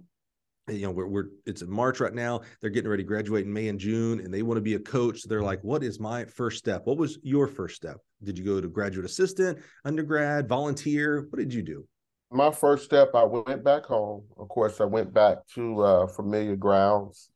you 0.72 0.84
know, 0.84 0.92
we're, 0.92 1.08
we're 1.08 1.26
it's 1.46 1.62
in 1.62 1.72
March 1.72 2.00
right 2.00 2.14
now. 2.14 2.42
They're 2.62 2.70
getting 2.70 2.90
ready 2.90 3.04
to 3.04 3.08
graduate 3.08 3.46
in 3.46 3.54
May 3.54 3.68
and 3.68 3.80
June, 3.80 4.20
and 4.20 4.34
they 4.34 4.42
want 4.42 4.58
to 4.58 4.62
be 4.62 4.76
a 4.76 4.80
coach. 4.80 5.22
So 5.22 5.30
they're 5.30 5.42
like, 5.42 5.64
"What 5.64 5.84
is 5.84 6.00
my 6.00 6.26
first 6.26 6.58
step? 6.58 6.86
What 6.86 6.98
was 6.98 7.18
your 7.24 7.48
first 7.48 7.76
step? 7.76 7.98
Did 8.24 8.38
you 8.38 8.46
go 8.46 8.62
to 8.62 8.68
graduate 8.68 9.06
assistant, 9.06 9.60
undergrad, 9.86 10.48
volunteer? 10.48 11.28
What 11.30 11.40
did 11.40 11.54
you 11.54 11.64
do?" 11.64 11.88
My 12.32 12.52
first 12.52 12.86
step, 12.86 13.10
I 13.16 13.24
went 13.24 13.64
back 13.64 13.86
home. 13.86 14.24
Of 14.38 14.50
course, 14.50 14.80
I 14.80 14.86
went 14.86 15.14
back 15.14 15.40
to 15.56 15.82
uh, 15.82 16.08
familiar 16.08 16.56
grounds 16.56 17.30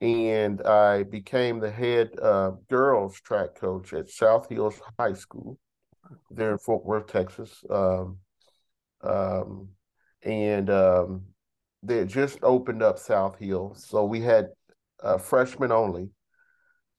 and 0.00 0.62
I 0.62 1.04
became 1.04 1.60
the 1.60 1.70
head 1.70 2.10
uh, 2.20 2.52
girls 2.68 3.20
track 3.20 3.54
coach 3.54 3.92
at 3.92 4.10
South 4.10 4.48
Hills 4.48 4.80
High 4.98 5.14
School 5.14 5.58
there 6.30 6.52
in 6.52 6.58
Fort 6.58 6.84
Worth, 6.84 7.06
Texas. 7.06 7.62
Um, 7.70 8.18
um, 9.02 9.68
and 10.22 10.70
um, 10.70 11.22
they 11.82 12.04
just 12.04 12.38
opened 12.42 12.82
up 12.82 12.98
South 12.98 13.38
Hills, 13.38 13.86
so 13.88 14.04
we 14.04 14.20
had 14.20 14.48
uh, 15.02 15.18
freshmen 15.18 15.70
only, 15.70 16.08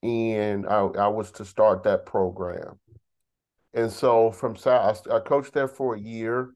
and 0.03 0.67
I, 0.67 0.81
I, 0.81 1.07
was 1.07 1.31
to 1.33 1.45
start 1.45 1.83
that 1.83 2.05
program. 2.05 2.79
And 3.73 3.91
so 3.91 4.31
from 4.31 4.55
South, 4.55 5.07
I, 5.09 5.15
I 5.15 5.19
coached 5.19 5.53
there 5.53 5.67
for 5.67 5.95
a 5.95 5.99
year, 5.99 6.51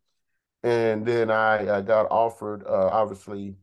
and 0.62 1.06
then 1.06 1.32
I, 1.32 1.78
I 1.78 1.82
got 1.82 2.08
offered, 2.12 2.64
uh, 2.68 2.90
obviously 2.92 3.56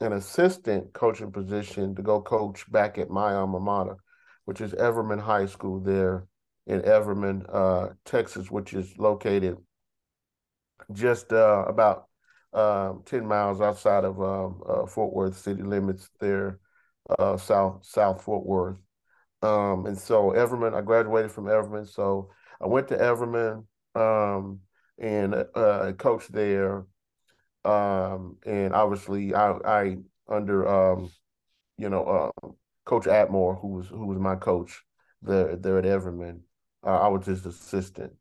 an 0.00 0.12
assistant 0.12 0.92
coaching 0.92 1.30
position 1.30 1.94
to 1.94 2.02
go 2.02 2.20
coach 2.20 2.70
back 2.70 2.98
at 2.98 3.10
my 3.10 3.34
alma 3.34 3.60
mater, 3.60 3.96
which 4.44 4.60
is 4.60 4.72
Everman 4.72 5.20
High 5.20 5.46
School 5.46 5.80
there 5.80 6.26
in 6.66 6.80
Everman, 6.82 7.44
uh, 7.52 7.88
Texas, 8.04 8.50
which 8.50 8.72
is 8.72 8.96
located 8.98 9.58
just 10.92 11.32
uh, 11.32 11.64
about 11.66 12.06
um, 12.52 13.02
10 13.04 13.26
miles 13.26 13.60
outside 13.60 14.04
of 14.04 14.20
um, 14.20 14.62
uh, 14.66 14.86
Fort 14.86 15.14
Worth 15.14 15.36
city 15.36 15.62
limits 15.62 16.08
there, 16.18 16.58
uh, 17.18 17.36
south 17.36 17.84
South 17.84 18.22
Fort 18.22 18.46
Worth. 18.46 18.78
Um, 19.42 19.86
and 19.86 19.98
so 19.98 20.30
Everman, 20.30 20.74
I 20.74 20.80
graduated 20.80 21.30
from 21.30 21.44
Everman, 21.44 21.88
so 21.88 22.30
I 22.60 22.66
went 22.66 22.88
to 22.88 22.96
Everman 22.96 23.64
um, 23.94 24.60
and 24.98 25.34
uh, 25.54 25.92
coached 25.98 26.32
there 26.32 26.84
um, 27.64 28.36
and 28.46 28.74
obviously 28.74 29.34
I, 29.34 29.52
I 29.64 29.96
under 30.28 30.68
um, 30.68 31.10
you 31.76 31.88
know 31.88 32.04
uh, 32.04 32.48
Coach 32.84 33.04
Atmore, 33.04 33.60
who 33.60 33.68
was 33.68 33.88
who 33.88 34.06
was 34.06 34.18
my 34.18 34.36
coach 34.36 34.82
there 35.22 35.56
there 35.56 35.78
at 35.78 35.84
Everman. 35.84 36.40
Uh, 36.84 36.98
I 36.98 37.08
was 37.08 37.26
his 37.26 37.44
assistant, 37.44 38.12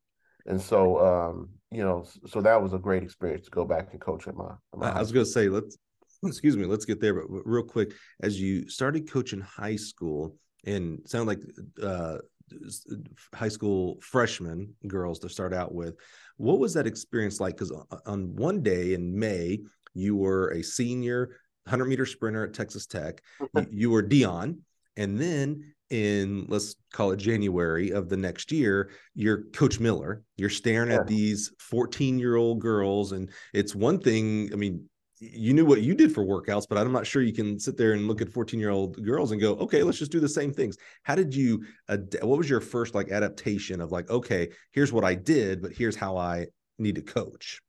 and 0.45 0.62
so 0.62 0.99
um, 1.06 1.49
you 1.71 1.84
know, 1.84 2.06
so 2.28 2.41
that 2.41 2.62
was 2.62 2.73
a 2.73 2.80
great 2.80 3.04
experience 3.04 3.45
to 3.45 3.52
go 3.52 3.65
back 3.65 3.89
and 3.91 4.02
coach 4.02 4.28
at 4.28 4.36
my. 4.36 4.52
At 4.73 4.80
my 4.80 4.91
I 4.91 4.99
was 4.99 5.12
going 5.12 5.25
to 5.25 5.32
say 5.32 5.49
let's 5.49 5.78
excuse 6.25 6.58
me, 6.58 6.65
let's 6.65 6.86
get 6.86 6.99
there, 6.99 7.13
but 7.13 7.28
real 7.45 7.63
quick, 7.63 7.93
as 8.21 8.39
you 8.39 8.67
started 8.69 9.10
coaching 9.10 9.41
high 9.41 9.75
school 9.75 10.36
and 10.65 10.99
sound 11.06 11.28
like 11.28 11.39
uh, 11.82 12.17
Uh, 12.51 12.95
high 13.33 13.49
school 13.49 13.97
freshmen 14.01 14.73
girls 14.88 15.19
to 15.19 15.29
start 15.29 15.53
out 15.53 15.73
with. 15.73 15.95
What 16.38 16.59
was 16.59 16.73
that 16.73 16.88
experience 16.88 17.39
like? 17.39 17.55
Because 17.55 17.71
on 18.05 18.35
one 18.35 18.62
day 18.62 18.93
in 18.93 19.17
May, 19.17 19.59
you 19.93 20.15
were 20.15 20.49
a 20.49 20.63
senior 20.63 21.38
100 21.65 21.85
meter 21.85 22.05
sprinter 22.05 22.45
at 22.45 22.53
Texas 22.53 22.85
Tech. 22.85 23.21
Mm-hmm. 23.41 23.71
you 23.71 23.89
were 23.89 24.01
Dion. 24.01 24.59
And 24.97 25.19
then 25.19 25.73
in 25.89 26.45
let's 26.47 26.75
call 26.91 27.12
it 27.12 27.17
January 27.17 27.91
of 27.91 28.09
the 28.09 28.17
next 28.17 28.51
year, 28.51 28.91
you're 29.15 29.43
Coach 29.53 29.79
Miller. 29.79 30.23
You're 30.38 30.49
staring 30.49 30.91
yeah. 30.91 30.97
at 30.97 31.07
these 31.07 31.51
14 31.59 32.19
year 32.19 32.35
old 32.35 32.59
girls, 32.59 33.12
and 33.12 33.29
it's 33.53 33.73
one 33.73 33.99
thing. 33.99 34.49
I 34.53 34.55
mean, 34.55 34.88
you 35.19 35.53
knew 35.53 35.65
what 35.65 35.82
you 35.82 35.93
did 35.93 36.13
for 36.13 36.23
workouts, 36.23 36.65
but 36.67 36.77
I'm 36.77 36.91
not 36.91 37.05
sure 37.05 37.21
you 37.21 37.34
can 37.34 37.60
sit 37.60 37.77
there 37.77 37.91
and 37.93 38.08
look 38.08 38.21
at 38.21 38.32
14 38.32 38.60
year 38.60 38.69
old 38.69 39.03
girls 39.03 39.32
and 39.32 39.41
go, 39.41 39.55
okay, 39.55 39.84
let's 39.84 39.99
just 39.99 40.12
do 40.12 40.19
the 40.19 40.29
same 40.29 40.53
things. 40.53 40.77
How 41.03 41.15
did 41.15 41.36
you, 41.36 41.65
ad- 41.89 42.15
what 42.21 42.38
was 42.38 42.49
your 42.49 42.62
first 42.62 42.95
like 42.95 43.10
adaptation 43.10 43.82
of 43.82 43.91
like, 43.91 44.10
okay, 44.10 44.49
here's 44.71 44.93
what 44.93 45.03
I 45.03 45.15
did, 45.15 45.62
but 45.62 45.73
here's 45.73 45.95
how 45.95 46.17
I 46.17 46.47
need 46.77 46.95
to 46.95 47.01
coach? 47.01 47.60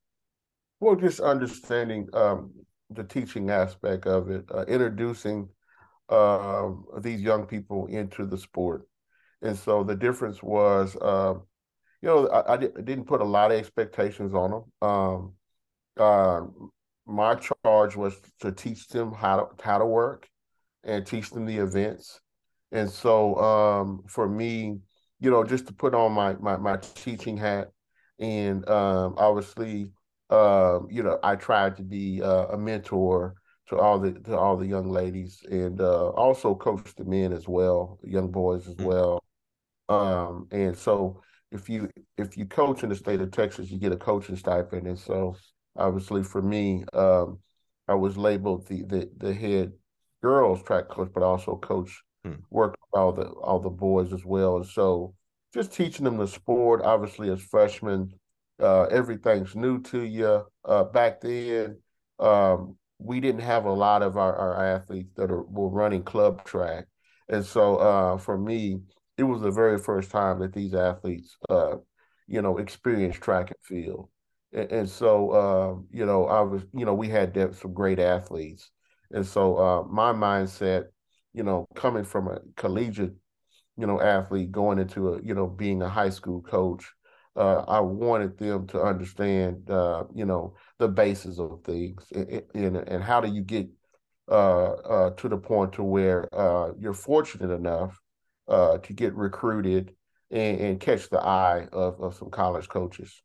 Well, 0.79 0.95
just 0.95 1.19
understanding 1.19 2.07
um, 2.13 2.53
the 2.89 3.03
teaching 3.03 3.49
aspect 3.49 4.07
of 4.07 4.29
it, 4.29 4.45
uh, 4.53 4.63
introducing 4.65 5.49
uh, 6.09 6.69
these 6.99 7.21
young 7.21 7.45
people 7.45 7.87
into 7.87 8.25
the 8.25 8.37
sport. 8.37 8.87
And 9.41 9.57
so 9.57 9.83
the 9.83 9.95
difference 9.95 10.41
was, 10.41 10.95
uh, 11.01 11.33
you 12.01 12.07
know, 12.07 12.27
I, 12.29 12.53
I, 12.53 12.57
didn't 12.57 13.05
put 13.05 13.21
a 13.21 13.25
lot 13.25 13.51
of 13.51 13.57
expectations 13.57 14.33
on 14.33 14.51
them. 14.51 14.89
Um, 14.89 15.33
uh, 15.97 16.41
my 17.11 17.35
charge 17.35 17.95
was 17.95 18.15
to 18.39 18.51
teach 18.51 18.87
them 18.87 19.13
how 19.13 19.37
to 19.37 19.63
how 19.63 19.77
to 19.77 19.85
work 19.85 20.27
and 20.83 21.05
teach 21.05 21.29
them 21.29 21.45
the 21.45 21.57
events. 21.57 22.19
And 22.71 22.89
so 22.89 23.35
um, 23.35 24.03
for 24.07 24.27
me, 24.27 24.79
you 25.19 25.29
know, 25.29 25.43
just 25.43 25.67
to 25.67 25.73
put 25.73 25.93
on 25.93 26.13
my 26.13 26.33
my, 26.35 26.57
my 26.57 26.77
teaching 26.77 27.37
hat 27.37 27.69
and 28.19 28.67
um, 28.69 29.15
obviously 29.17 29.91
um, 30.31 30.87
you 30.89 31.03
know, 31.03 31.19
I 31.21 31.35
tried 31.35 31.75
to 31.77 31.83
be 31.83 32.21
uh, 32.23 32.47
a 32.47 32.57
mentor 32.57 33.35
to 33.67 33.77
all 33.77 33.99
the 33.99 34.13
to 34.13 34.37
all 34.37 34.55
the 34.55 34.65
young 34.65 34.89
ladies, 34.89 35.43
and 35.49 35.79
uh, 35.81 36.09
also 36.09 36.55
coach 36.55 36.95
the 36.95 37.03
men 37.03 37.33
as 37.33 37.47
well, 37.47 37.99
young 38.03 38.31
boys 38.31 38.67
as 38.67 38.75
mm-hmm. 38.75 38.85
well. 38.85 39.23
Um, 39.89 40.47
and 40.51 40.75
so, 40.75 41.21
if 41.51 41.69
you 41.69 41.89
if 42.17 42.37
you 42.37 42.45
coach 42.45 42.83
in 42.83 42.89
the 42.89 42.95
state 42.95 43.19
of 43.19 43.31
Texas, 43.31 43.69
you 43.69 43.77
get 43.77 43.91
a 43.91 43.97
coaching 43.97 44.37
stipend, 44.37 44.87
and 44.87 44.97
so 44.97 45.35
obviously 45.75 46.23
for 46.23 46.41
me, 46.41 46.83
um, 46.93 47.39
I 47.87 47.95
was 47.95 48.17
labeled 48.17 48.67
the 48.67 48.83
the 48.83 49.09
the 49.17 49.33
head 49.33 49.73
girls 50.21 50.63
track 50.63 50.89
coach, 50.89 51.09
but 51.13 51.23
also 51.23 51.57
coach 51.57 52.03
hmm. 52.23 52.35
work 52.49 52.77
all 52.93 53.11
the 53.11 53.27
all 53.27 53.59
the 53.59 53.69
boys 53.69 54.13
as 54.13 54.25
well, 54.25 54.57
and 54.57 54.65
so 54.65 55.13
just 55.53 55.73
teaching 55.73 56.05
them 56.05 56.17
the 56.17 56.27
sport. 56.27 56.81
Obviously, 56.83 57.29
as 57.29 57.41
freshmen, 57.41 58.13
uh, 58.61 58.83
everything's 58.83 59.55
new 59.55 59.81
to 59.83 60.01
you. 60.01 60.45
Uh, 60.63 60.83
back 60.85 61.21
then, 61.21 61.77
um, 62.19 62.77
we 62.99 63.19
didn't 63.19 63.41
have 63.41 63.65
a 63.65 63.73
lot 63.73 64.03
of 64.03 64.17
our, 64.17 64.35
our 64.35 64.65
athletes 64.65 65.11
that 65.15 65.31
are, 65.31 65.43
were 65.43 65.69
running 65.69 66.03
club 66.03 66.45
track. 66.45 66.85
And 67.27 67.45
so 67.45 67.77
uh, 67.77 68.17
for 68.17 68.37
me, 68.37 68.81
it 69.17 69.23
was 69.23 69.41
the 69.41 69.51
very 69.51 69.79
first 69.79 70.11
time 70.11 70.39
that 70.39 70.53
these 70.53 70.73
athletes, 70.73 71.35
uh, 71.49 71.77
you 72.27 72.41
know, 72.41 72.57
experienced 72.57 73.21
track 73.21 73.49
and 73.49 73.57
field. 73.63 74.09
And, 74.53 74.71
and 74.71 74.89
so, 74.89 75.29
uh, 75.31 75.75
you 75.91 76.05
know, 76.05 76.25
I 76.25 76.41
was, 76.41 76.63
you 76.73 76.85
know, 76.85 76.93
we 76.93 77.09
had 77.09 77.55
some 77.55 77.73
great 77.73 77.99
athletes. 77.99 78.69
And 79.11 79.25
so 79.25 79.57
uh, 79.57 79.83
my 79.83 80.13
mindset, 80.13 80.85
you 81.33 81.43
know, 81.43 81.67
coming 81.75 82.03
from 82.03 82.27
a 82.27 82.39
collegiate, 82.55 83.15
you 83.77 83.87
know, 83.87 84.01
athlete 84.01 84.51
going 84.51 84.79
into 84.79 85.13
a, 85.13 85.21
you 85.21 85.33
know, 85.33 85.47
being 85.47 85.81
a 85.81 85.89
high 85.89 86.09
school 86.09 86.41
coach, 86.41 86.85
uh, 87.35 87.63
I 87.67 87.79
wanted 87.79 88.37
them 88.37 88.67
to 88.67 88.81
understand, 88.81 89.69
uh, 89.69 90.03
you 90.13 90.25
know, 90.25 90.55
the 90.79 90.87
basis 90.87 91.39
of 91.39 91.61
things 91.63 92.05
and, 92.13 92.43
and, 92.53 92.77
and 92.77 93.03
how 93.03 93.21
do 93.21 93.29
you 93.29 93.41
get 93.41 93.69
uh, 94.29 94.71
uh, 94.71 95.09
to 95.11 95.27
the 95.27 95.37
point 95.37 95.73
to 95.73 95.83
where 95.83 96.27
you're 96.79 96.93
fortunate 96.93 97.51
enough 97.51 97.99
to 98.47 98.93
get 98.93 99.13
recruited 99.15 99.93
and, 100.29 100.59
and, 100.59 100.79
catch 100.79 101.09
the 101.09 101.19
eye 101.19 101.67
of, 101.73 101.99
of 101.99 102.15
some 102.15 102.29
college 102.29 102.69
coaches. 102.69 103.21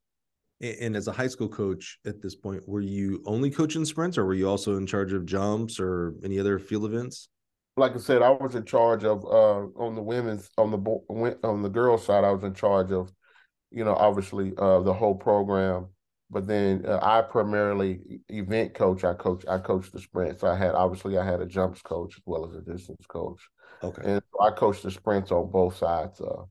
And 0.61 0.97
as 0.97 1.07
a 1.07 1.13
high 1.13 1.27
school 1.27 1.49
coach 1.49 1.99
at 2.07 2.23
this 2.23 2.35
point, 2.35 2.67
were 2.67 2.81
you 2.81 3.23
only 3.27 3.51
coaching 3.51 3.85
sprints, 3.85 4.17
or 4.17 4.25
were 4.25 4.35
you 4.35 4.49
also 4.49 4.77
in 4.77 4.87
charge 4.87 5.13
of 5.13 5.27
jumps 5.27 5.79
or 5.79 6.15
any 6.25 6.39
other 6.39 6.59
field 6.59 6.87
events? 6.87 7.29
Like 7.77 7.95
I 7.95 7.99
said, 7.99 8.23
I 8.23 8.31
was 8.31 8.55
in 8.55 8.65
charge 8.65 9.05
of 9.05 9.23
uh, 9.25 9.67
on 9.79 9.95
the 9.95 10.03
women's 10.03 10.49
on 10.57 10.71
the 10.71 11.39
on 11.45 11.63
the 11.63 11.69
girls 11.69 12.07
side. 12.07 12.25
I 12.25 12.31
was 12.31 12.43
in 12.43 12.55
charge 12.55 12.91
of 12.91 13.13
you 13.71 13.85
know, 13.85 13.95
obviously 13.95 14.53
uh, 14.59 14.81
the 14.81 14.95
whole 14.95 15.15
program. 15.15 15.89
But 16.29 16.49
then 16.49 16.85
uh, 16.87 16.99
I 17.03 17.23
primarily 17.23 18.01
event 18.29 18.75
coach. 18.75 19.05
I 19.05 19.15
coach. 19.15 19.45
I 19.49 19.59
coach 19.59 19.93
the 19.93 20.01
sprints. 20.01 20.43
I 20.43 20.57
had 20.57 20.75
obviously 20.75 21.19
I 21.19 21.25
had 21.25 21.41
a 21.41 21.47
jumps 21.47 21.83
coach 21.83 22.15
as 22.17 22.23
well 22.27 22.49
as 22.49 22.57
a 22.57 22.63
distance 22.63 23.07
coach. 23.07 23.41
Okay. 23.83 24.03
And 24.05 24.23
so 24.33 24.45
I 24.45 24.51
coached 24.51 24.83
the 24.83 24.91
sprints 24.91 25.31
on 25.31 25.51
both 25.51 25.77
sides, 25.77 26.21
uh, 26.21 26.43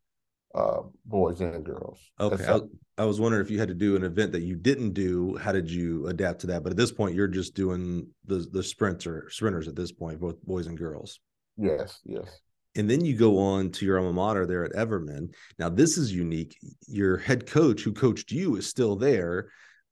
uh, 0.56 0.82
boys 1.06 1.42
and 1.42 1.64
girls. 1.64 2.00
Okay. 2.20 2.46
I, 2.46 2.60
I, 2.98 3.06
was 3.06 3.20
wondering 3.20 3.44
if 3.44 3.52
you 3.52 3.60
had 3.60 3.68
to 3.68 3.74
do 3.74 3.96
an 3.96 4.04
event 4.04 4.32
that 4.32 4.44
you 4.44 4.56
didn't 4.56 4.94
do. 4.94 5.36
How 5.38 5.52
did 5.52 5.70
you 5.70 6.08
adapt 6.08 6.42
to 6.42 6.48
that? 6.48 6.64
But 6.64 6.72
at 6.72 6.78
this 6.78 6.92
point, 6.92 7.14
you're 7.14 7.28
just 7.28 7.56
doing 7.56 8.08
the 8.26 8.48
the 8.52 8.64
sprinter 8.64 9.28
sprinters 9.30 9.68
at 9.68 9.76
this 9.76 9.92
point, 9.92 10.20
both 10.20 10.42
boys 10.44 10.68
and 10.68 10.78
girls. 10.78 11.20
Yes. 11.58 12.00
Yes 12.06 12.40
and 12.76 12.90
then 12.90 13.04
you 13.04 13.16
go 13.16 13.40
on 13.40 13.72
to 13.72 13.86
your 13.86 14.00
alma 14.00 14.14
mater 14.14 14.46
there 14.46 14.66
at 14.66 14.74
Everman. 14.74 15.34
Now, 15.58 15.70
this 15.70 15.98
is 15.98 16.14
unique. 16.14 16.58
Your 16.88 17.18
head 17.18 17.48
coach, 17.48 17.82
who 17.82 17.94
coached 17.94 18.32
you, 18.32 18.58
is 18.58 18.68
still 18.68 18.96
there. 18.96 19.50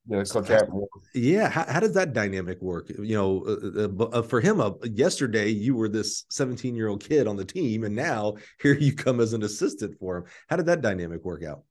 Yeah, 0.08 0.24
Coach 0.24 0.48
Atmore. 0.48 0.88
Yeah, 1.13 1.48
how, 1.50 1.66
how, 1.66 1.80
does 1.80 1.94
that 1.94 2.12
dynamic 2.12 2.62
work? 2.62 2.89
You 2.89 3.16
know, 3.16 3.44
uh, 3.46 3.88
uh, 3.88 4.18
uh 4.18 4.22
for 4.22 4.42
him, 4.42 4.60
uh, 4.60 4.72
yesterday 4.84 5.48
you 5.48 5.76
were 5.76 5.88
this 5.88 6.26
17 6.30 6.76
year 6.76 6.89
old 6.89 7.04
kid 7.04 7.26
on 7.26 7.38
the 7.38 7.46
team, 7.46 7.86
and 7.86 7.96
now 7.96 8.36
here 8.62 8.74
you 8.74 8.94
come 8.94 9.22
as 9.22 9.32
an 9.34 9.44
assistant 9.44 9.98
for 10.00 10.18
him. 10.18 10.24
How 10.50 10.58
did 10.58 10.66
that 10.66 10.82
dynamic 10.82 11.24
work 11.24 11.44
out? 11.44 11.63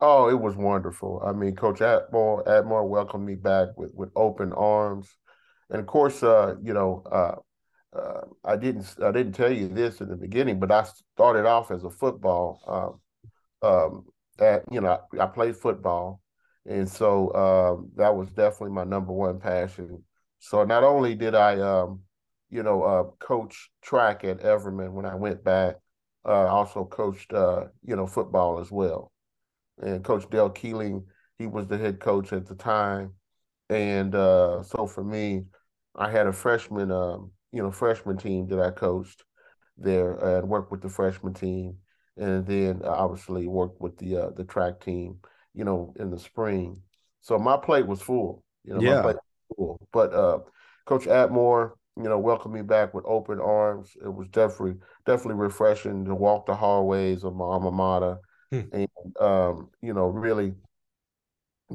Oh, 0.00 0.30
it 0.30 0.40
was 0.40 0.56
wonderful. 0.56 1.22
I 1.24 1.32
mean, 1.32 1.56
Coach 1.56 1.80
Atmore, 1.80 2.46
Atmore 2.46 2.88
welcomed 2.88 3.26
me 3.26 3.34
back 3.34 3.68
with 3.76 3.92
with 3.92 4.10
open 4.14 4.52
arms, 4.52 5.08
and 5.68 5.80
of 5.80 5.86
course, 5.86 6.22
uh, 6.22 6.54
you 6.62 6.72
know, 6.72 7.02
uh, 7.10 7.34
uh, 7.98 8.20
I 8.44 8.56
didn't 8.56 8.94
I 9.02 9.10
didn't 9.10 9.32
tell 9.32 9.52
you 9.52 9.68
this 9.68 10.00
in 10.00 10.08
the 10.08 10.16
beginning, 10.16 10.60
but 10.60 10.70
I 10.70 10.86
started 11.14 11.44
off 11.44 11.70
as 11.70 11.82
a 11.82 11.90
football. 11.90 13.00
Um, 13.62 13.68
um, 13.68 14.04
at 14.38 14.62
you 14.70 14.80
know 14.80 15.00
I, 15.18 15.24
I, 15.24 15.26
played 15.26 15.56
football, 15.56 16.19
and 16.66 16.88
so 16.88 17.32
um, 17.34 17.90
that 17.96 18.14
was 18.14 18.28
definitely 18.30 18.74
my 18.74 18.84
number 18.84 19.12
one 19.12 19.40
passion. 19.40 20.02
So 20.38 20.64
not 20.64 20.84
only 20.84 21.14
did 21.14 21.34
I 21.34 21.58
um, 21.60 22.00
you 22.50 22.62
know 22.62 22.82
uh, 22.82 23.04
coach 23.24 23.70
track 23.82 24.24
at 24.24 24.40
Everman 24.40 24.92
when 24.92 25.06
I 25.06 25.14
went 25.14 25.44
back, 25.44 25.76
uh, 26.24 26.46
also 26.46 26.84
coached 26.84 27.32
uh, 27.32 27.64
you 27.82 27.96
know 27.96 28.06
football 28.06 28.60
as 28.60 28.70
well. 28.70 29.12
And 29.78 30.04
Coach 30.04 30.28
Dale 30.30 30.50
Keeling, 30.50 31.06
he 31.38 31.46
was 31.46 31.66
the 31.66 31.78
head 31.78 32.00
coach 32.00 32.32
at 32.32 32.46
the 32.46 32.54
time, 32.54 33.14
and 33.68 34.14
uh, 34.14 34.62
so 34.62 34.86
for 34.86 35.04
me, 35.04 35.44
I 35.94 36.10
had 36.10 36.26
a 36.26 36.32
freshman. 36.32 36.90
Um, 36.90 37.32
you 37.52 37.62
know 37.62 37.70
freshman 37.70 38.16
team 38.16 38.46
that 38.48 38.60
I 38.60 38.70
coached 38.70 39.24
there 39.76 40.12
and 40.14 40.48
worked 40.48 40.70
with 40.70 40.82
the 40.82 40.88
freshman 40.88 41.34
team, 41.34 41.76
and 42.16 42.46
then 42.46 42.82
obviously 42.84 43.46
worked 43.46 43.80
with 43.80 43.96
the 43.98 44.16
uh, 44.16 44.30
the 44.36 44.44
track 44.44 44.80
team. 44.80 45.18
You 45.54 45.64
know, 45.64 45.94
in 45.98 46.10
the 46.10 46.18
spring. 46.18 46.82
So 47.20 47.38
my 47.38 47.56
plate 47.56 47.86
was 47.86 48.00
full. 48.00 48.44
You 48.64 48.74
know, 48.74 48.80
yeah. 48.80 48.96
my 48.96 49.02
plate 49.02 49.16
was 49.16 49.56
full. 49.56 49.88
But 49.92 50.14
uh, 50.14 50.38
Coach 50.86 51.06
Atmore, 51.06 51.72
you 51.96 52.04
know, 52.04 52.18
welcomed 52.18 52.54
me 52.54 52.62
back 52.62 52.94
with 52.94 53.04
open 53.06 53.40
arms. 53.40 53.90
It 54.02 54.12
was 54.12 54.28
definitely 54.28 54.76
definitely 55.06 55.42
refreshing 55.42 56.04
to 56.06 56.14
walk 56.14 56.46
the 56.46 56.54
hallways 56.54 57.24
of 57.24 57.34
my 57.34 57.44
alma 57.44 57.70
mater, 57.70 58.18
hmm. 58.50 58.60
and 58.72 58.88
um, 59.20 59.70
you 59.82 59.94
know, 59.94 60.06
really 60.06 60.54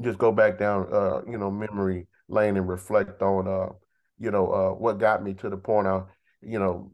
just 0.02 0.18
go 0.18 0.30
back 0.30 0.58
down, 0.58 0.88
uh, 0.92 1.22
you 1.26 1.38
know, 1.38 1.50
memory 1.50 2.06
lane 2.28 2.56
and 2.56 2.68
reflect 2.68 3.22
on 3.22 3.48
uh, 3.48 3.72
you 4.18 4.30
know, 4.30 4.50
uh, 4.50 4.70
what 4.70 4.98
got 4.98 5.22
me 5.22 5.34
to 5.34 5.50
the 5.50 5.56
point 5.56 5.86
of, 5.86 6.08
you 6.40 6.58
know, 6.58 6.92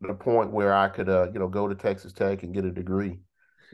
the 0.00 0.14
point 0.14 0.50
where 0.50 0.74
I 0.74 0.88
could, 0.88 1.08
uh, 1.08 1.28
you 1.32 1.38
know, 1.38 1.48
go 1.48 1.68
to 1.68 1.74
Texas 1.74 2.12
Tech 2.12 2.42
and 2.42 2.54
get 2.54 2.64
a 2.64 2.70
degree. 2.70 3.20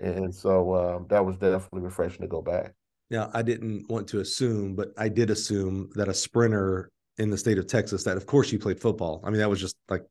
And 0.02 0.34
so 0.34 0.72
uh, 0.72 0.98
that 1.08 1.24
was 1.24 1.36
definitely 1.36 1.82
refreshing 1.82 2.22
to 2.22 2.28
go 2.28 2.42
back. 2.42 2.74
Now, 3.10 3.30
I 3.32 3.42
didn't 3.42 3.88
want 3.88 4.08
to 4.08 4.20
assume, 4.20 4.74
but 4.74 4.88
I 4.98 5.08
did 5.08 5.30
assume 5.30 5.90
that 5.94 6.08
a 6.08 6.14
sprinter 6.14 6.90
in 7.18 7.30
the 7.30 7.38
state 7.38 7.58
of 7.58 7.66
Texas, 7.66 8.04
that 8.04 8.16
of 8.16 8.26
course 8.26 8.52
you 8.52 8.58
played 8.58 8.80
football. 8.80 9.20
I 9.24 9.30
mean, 9.30 9.38
that 9.38 9.48
was 9.48 9.60
just 9.60 9.76
like 9.88 10.04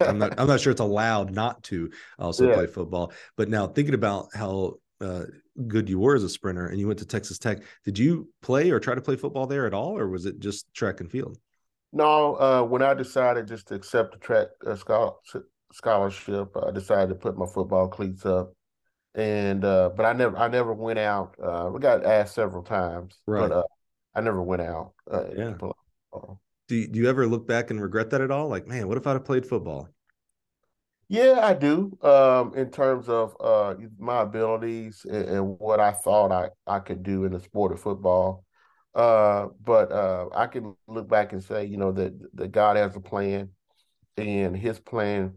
I'm 0.00 0.18
not 0.18 0.38
I'm 0.38 0.46
not 0.46 0.60
sure 0.60 0.70
it's 0.70 0.80
allowed 0.80 1.32
not 1.32 1.62
to 1.64 1.90
also 2.18 2.46
yeah. 2.48 2.54
play 2.54 2.66
football. 2.66 3.12
But 3.36 3.48
now 3.48 3.66
thinking 3.66 3.94
about 3.94 4.28
how 4.34 4.74
uh, 5.00 5.24
good 5.66 5.88
you 5.88 5.98
were 5.98 6.14
as 6.14 6.24
a 6.24 6.28
sprinter 6.28 6.66
and 6.66 6.78
you 6.78 6.86
went 6.86 6.98
to 7.00 7.06
Texas 7.06 7.38
Tech. 7.38 7.62
Did 7.84 7.98
you 7.98 8.28
play 8.42 8.70
or 8.70 8.80
try 8.80 8.94
to 8.94 9.00
play 9.00 9.16
football 9.16 9.46
there 9.46 9.66
at 9.66 9.74
all, 9.74 9.98
or 9.98 10.08
was 10.08 10.26
it 10.26 10.38
just 10.38 10.72
track 10.74 11.00
and 11.00 11.10
field? 11.10 11.38
No, 11.92 12.34
uh, 12.34 12.62
when 12.62 12.82
I 12.82 12.94
decided 12.94 13.48
just 13.48 13.68
to 13.68 13.74
accept 13.74 14.12
the 14.12 14.18
track 14.18 14.48
uh, 14.66 14.76
scholarship, 15.72 16.56
I 16.56 16.70
decided 16.70 17.08
to 17.08 17.14
put 17.14 17.38
my 17.38 17.46
football 17.46 17.88
cleats 17.88 18.26
up, 18.26 18.52
and 19.14 19.64
uh, 19.64 19.90
but 19.96 20.06
I 20.06 20.12
never, 20.12 20.36
I 20.36 20.48
never 20.48 20.72
went 20.72 20.98
out. 20.98 21.34
Uh, 21.42 21.70
we 21.72 21.80
got 21.80 22.04
asked 22.04 22.34
several 22.34 22.62
times, 22.62 23.14
right. 23.26 23.48
but 23.48 23.52
uh, 23.52 23.62
I 24.14 24.20
never 24.20 24.42
went 24.42 24.62
out. 24.62 24.92
Uh, 25.10 25.24
yeah. 25.36 25.54
Do 26.68 26.76
you, 26.76 26.86
do 26.86 26.98
you 26.98 27.08
ever 27.08 27.26
look 27.26 27.46
back 27.46 27.70
and 27.70 27.80
regret 27.80 28.10
that 28.10 28.20
at 28.20 28.30
all? 28.30 28.48
Like, 28.48 28.66
man, 28.66 28.88
what 28.88 28.98
if 28.98 29.06
I'd 29.06 29.14
have 29.14 29.24
played 29.24 29.46
football? 29.46 29.88
Yeah, 31.08 31.40
I 31.42 31.54
do. 31.54 31.96
Um, 32.02 32.52
in 32.54 32.70
terms 32.70 33.08
of 33.08 33.34
uh, 33.40 33.74
my 33.98 34.20
abilities 34.20 35.06
and, 35.08 35.24
and, 35.24 35.58
what 35.58 35.80
I 35.80 35.92
thought 35.92 36.30
I, 36.30 36.50
I 36.66 36.80
could 36.80 37.02
do 37.02 37.24
in 37.24 37.32
the 37.32 37.40
sport 37.40 37.72
of 37.72 37.80
football. 37.80 38.44
Uh, 38.94 39.48
but 39.64 39.90
uh, 39.90 40.28
I 40.34 40.46
can 40.46 40.74
look 40.86 41.08
back 41.08 41.32
and 41.32 41.42
say, 41.42 41.64
you 41.64 41.78
know, 41.78 41.92
that 41.92 42.12
that 42.34 42.52
God 42.52 42.76
has 42.76 42.94
a 42.96 43.00
plan, 43.00 43.50
and 44.18 44.54
His 44.56 44.78
plan 44.78 45.34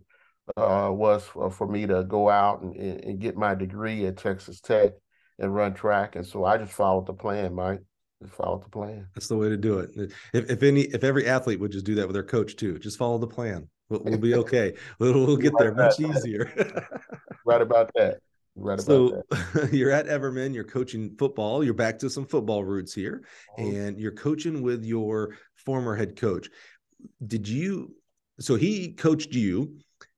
uh, 0.57 0.89
was 0.91 1.23
for, 1.23 1.49
for, 1.49 1.67
me 1.67 1.85
to 1.87 2.03
go 2.03 2.29
out 2.29 2.61
and, 2.61 2.75
and 2.75 3.19
get 3.19 3.37
my 3.37 3.55
degree 3.55 4.05
at 4.05 4.17
Texas 4.17 4.59
Tech 4.59 4.91
and 5.39 5.53
run 5.53 5.73
track, 5.73 6.15
and 6.15 6.25
so 6.25 6.45
I 6.45 6.57
just 6.57 6.73
followed 6.73 7.05
the 7.05 7.13
plan, 7.13 7.53
Mike. 7.53 7.81
Just 8.21 8.35
follow 8.35 8.59
the 8.59 8.69
plan. 8.69 9.07
That's 9.15 9.27
the 9.27 9.37
way 9.37 9.49
to 9.49 9.57
do 9.57 9.79
it. 9.79 10.11
If, 10.33 10.49
if 10.49 10.63
any, 10.63 10.81
if 10.81 11.03
every 11.03 11.27
athlete 11.27 11.59
would 11.59 11.71
just 11.71 11.85
do 11.85 11.95
that 11.95 12.07
with 12.07 12.13
their 12.13 12.23
coach 12.23 12.55
too, 12.55 12.77
just 12.77 12.97
follow 12.97 13.17
the 13.17 13.27
plan. 13.27 13.67
We'll, 13.89 14.01
we'll 14.03 14.17
be 14.17 14.35
okay. 14.43 14.73
We'll, 14.99 15.25
we'll 15.25 15.37
get 15.37 15.53
there 15.57 15.73
much 15.73 15.99
easier. 15.99 16.51
right 17.45 17.61
about 17.61 17.91
that. 17.95 18.19
Right 18.55 18.73
about 18.73 18.85
so 18.85 19.23
that. 19.31 19.69
you're 19.73 19.91
at 19.91 20.05
Everman, 20.05 20.53
you're 20.53 20.63
coaching 20.63 21.15
football, 21.17 21.63
you're 21.63 21.73
back 21.73 21.97
to 21.99 22.09
some 22.09 22.25
football 22.25 22.63
roots 22.63 22.93
here, 22.93 23.23
mm-hmm. 23.57 23.75
and 23.75 23.99
you're 23.99 24.11
coaching 24.11 24.61
with 24.61 24.85
your 24.85 25.35
former 25.55 25.95
head 25.95 26.15
coach. 26.15 26.47
Did 27.25 27.47
you 27.47 27.95
so 28.39 28.55
he 28.55 28.93
coached 28.93 29.33
you 29.33 29.77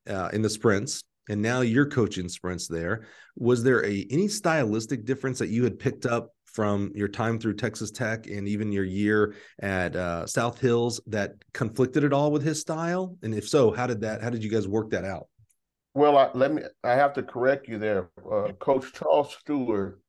uh, 0.10 0.30
in 0.34 0.42
the 0.42 0.50
sprints 0.50 1.04
and 1.30 1.42
now 1.42 1.62
you're 1.62 1.90
coaching 1.90 2.30
sprints 2.30 2.68
there. 2.68 3.06
Was 3.36 3.64
there 3.64 3.86
a 3.86 4.06
any 4.10 4.28
stylistic 4.28 5.06
difference 5.06 5.40
that 5.40 5.50
you 5.50 5.64
had 5.64 5.80
picked 5.80 6.06
up 6.06 6.32
from 6.46 6.92
your 6.94 7.08
time 7.08 7.40
through 7.40 7.56
Texas 7.56 7.90
Tech 7.92 8.28
and 8.28 8.48
even 8.48 8.72
your 8.72 8.84
year 8.84 9.36
at 9.60 9.96
uh, 9.96 10.28
South 10.28 10.60
Hills 10.60 11.02
that 11.08 11.34
conflicted 11.54 12.04
at 12.04 12.14
all 12.14 12.32
with 12.32 12.44
his 12.44 12.60
style? 12.60 13.18
And 13.24 13.34
if 13.34 13.48
so, 13.48 13.72
how 13.72 13.88
did 13.88 14.02
that? 14.02 14.22
How 14.22 14.30
did 14.30 14.44
you 14.44 14.50
guys 14.50 14.68
work 14.68 14.92
that 14.92 15.06
out? 15.06 15.28
Well, 15.96 16.18
I, 16.18 16.30
let 16.34 16.54
me. 16.54 16.64
I 16.84 16.94
have 16.94 17.14
to 17.14 17.24
correct 17.24 17.68
you 17.68 17.78
there. 17.78 18.10
Uh, 18.30 18.52
coach 18.60 18.92
Charles 18.94 19.36
Stewart 19.40 20.00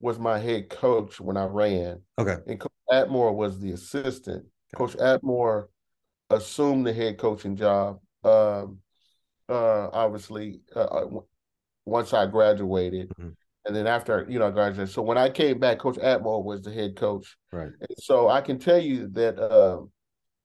was 0.00 0.18
my 0.18 0.38
head 0.38 0.68
coach 0.68 1.20
when 1.20 1.36
I 1.36 1.44
ran. 1.44 2.00
Okay. 2.18 2.36
And 2.46 2.60
Coach 2.60 2.72
Atmore 2.90 3.34
was 3.34 3.58
the 3.58 3.72
assistant. 3.72 4.44
Coach 4.76 4.96
Atmore 4.96 5.66
assumed 6.30 6.86
the 6.86 6.92
head 6.92 7.18
coaching 7.18 7.56
job. 7.56 7.98
Um, 8.22 8.78
uh, 9.48 9.88
obviously, 9.92 10.60
uh, 10.74 10.80
uh 10.80 11.20
once 11.84 12.12
I 12.12 12.26
graduated, 12.26 13.08
mm-hmm. 13.10 13.30
and 13.64 13.76
then 13.76 13.86
after 13.86 14.26
you 14.28 14.38
know 14.38 14.48
I 14.48 14.50
graduated. 14.50 14.92
So 14.92 15.02
when 15.02 15.18
I 15.18 15.30
came 15.30 15.58
back, 15.58 15.78
Coach 15.78 15.96
Atmore 15.96 16.44
was 16.44 16.62
the 16.62 16.72
head 16.72 16.96
coach. 16.96 17.36
Right. 17.52 17.70
And 17.80 17.98
so 17.98 18.28
I 18.28 18.40
can 18.40 18.58
tell 18.58 18.78
you 18.78 19.08
that, 19.12 19.38
uh, 19.38 19.80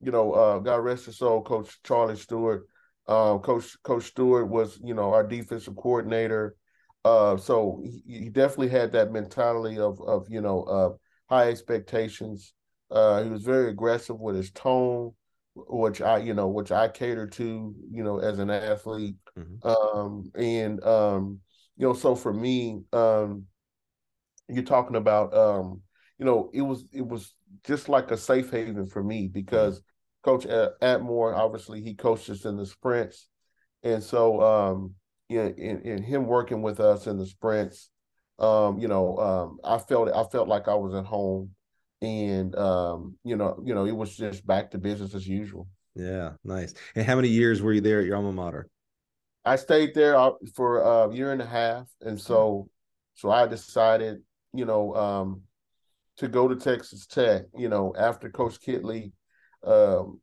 you 0.02 0.12
know, 0.12 0.32
uh, 0.34 0.60
God 0.60 0.78
rest 0.78 1.06
his 1.06 1.18
soul, 1.18 1.42
Coach 1.42 1.82
Charlie 1.84 2.16
Stewart. 2.16 2.66
Uh, 3.06 3.38
Coach 3.39 3.76
Coach 3.84 4.06
Stewart 4.06 4.48
was, 4.48 4.80
you 4.82 4.94
know, 4.94 5.13
our 5.13 5.28
defensive 5.28 5.76
coordinator. 5.76 6.56
Uh, 7.06 7.36
so 7.36 7.82
he, 7.84 8.02
he, 8.06 8.30
definitely 8.30 8.70
had 8.70 8.94
that 8.94 9.12
mentality 9.12 9.78
of 9.78 10.00
of 10.02 10.26
you 10.30 10.39
know 10.39 10.63
uh, 10.63 10.89
high 11.34 11.50
expectations. 11.50 12.54
Uh, 12.89 13.24
he 13.24 13.30
was 13.30 13.44
very 13.44 13.70
aggressive 13.70 14.18
with 14.18 14.36
his 14.36 14.52
tone, 14.52 15.12
which 15.56 16.02
I 16.02 16.18
you 16.18 16.34
know 16.34 16.48
which 16.48 16.72
I 16.72 16.88
cater 16.88 17.28
to 17.28 17.76
you 17.92 18.04
know 18.04 18.20
as 18.20 18.39
an 18.39 18.50
athlete. 18.50 19.16
Mm-hmm. 19.38 19.68
Um, 19.68 20.32
and 20.36 20.84
um, 20.84 21.39
you 21.78 21.88
know 21.88 21.94
so 21.94 22.16
for 22.16 22.34
me, 22.34 22.82
um, 22.92 23.46
you're 24.50 24.63
talking 24.63 24.96
about 24.96 25.36
um, 25.36 25.82
you 26.18 26.26
know 26.26 26.50
it 26.54 26.62
was 26.62 26.86
it 26.92 27.06
was 27.06 27.34
just 27.63 27.89
like 27.89 28.12
a 28.12 28.18
safe 28.18 28.52
haven 28.52 28.88
for 28.88 29.04
me 29.04 29.28
because 29.28 29.80
mm-hmm. 29.80 30.30
Coach 30.30 30.46
Atmore 30.82 31.36
obviously 31.36 31.82
he 31.82 31.96
coaches 31.96 32.46
in 32.46 32.58
the 32.58 32.66
sprints, 32.66 33.28
and 33.84 34.02
so 34.02 34.42
um, 34.42 34.96
in, 35.30 35.54
in, 35.56 35.82
in 35.82 36.04
him 36.04 36.26
working 36.26 36.62
with 36.62 36.80
us 36.80 37.08
in 37.08 37.18
the 37.18 37.26
sprints, 37.26 37.89
um, 38.39 38.80
you 38.80 38.88
know, 38.88 39.18
um, 39.18 39.60
I 39.63 39.78
felt 39.78 40.10
I 40.10 40.24
felt 40.24 40.48
like 40.48 40.68
I 40.68 40.76
was 40.76 40.94
at 40.96 41.06
home, 41.06 41.52
and 42.04 42.54
um, 42.58 43.16
you 43.24 43.38
know, 43.38 43.58
you 43.63 43.74
know, 43.74 43.86
it 43.86 43.96
was 43.96 44.16
just 44.16 44.46
back 44.46 44.72
to 44.72 44.78
business 44.78 45.16
as 45.16 45.26
usual. 45.26 45.68
Yeah, 45.96 46.34
nice. 46.44 46.74
And 46.96 47.06
how 47.06 47.16
many 47.16 47.30
years 47.30 47.62
were 47.62 47.72
you 47.72 47.82
there 47.82 48.00
at 48.00 48.06
your 48.06 48.18
alma 48.18 48.34
mater? 48.34 48.68
I 49.46 49.56
stayed 49.56 49.94
there 49.96 50.16
uh, 50.18 50.32
for 50.54 50.80
a 50.80 51.13
year 51.13 51.32
and 51.32 51.42
a 51.42 51.46
half, 51.46 51.88
and 52.02 52.20
so, 52.20 52.70
so 53.16 53.32
I 53.32 53.48
decided, 53.48 54.20
you 54.54 54.66
know, 54.66 54.94
um, 54.96 55.42
to 56.18 56.28
go 56.28 56.48
to 56.48 56.56
Texas 56.56 57.06
Tech. 57.06 57.44
You 57.58 57.70
know, 57.70 57.94
after 57.98 58.30
Coach 58.30 58.60
Kittley 58.60 59.12
um, 59.66 60.20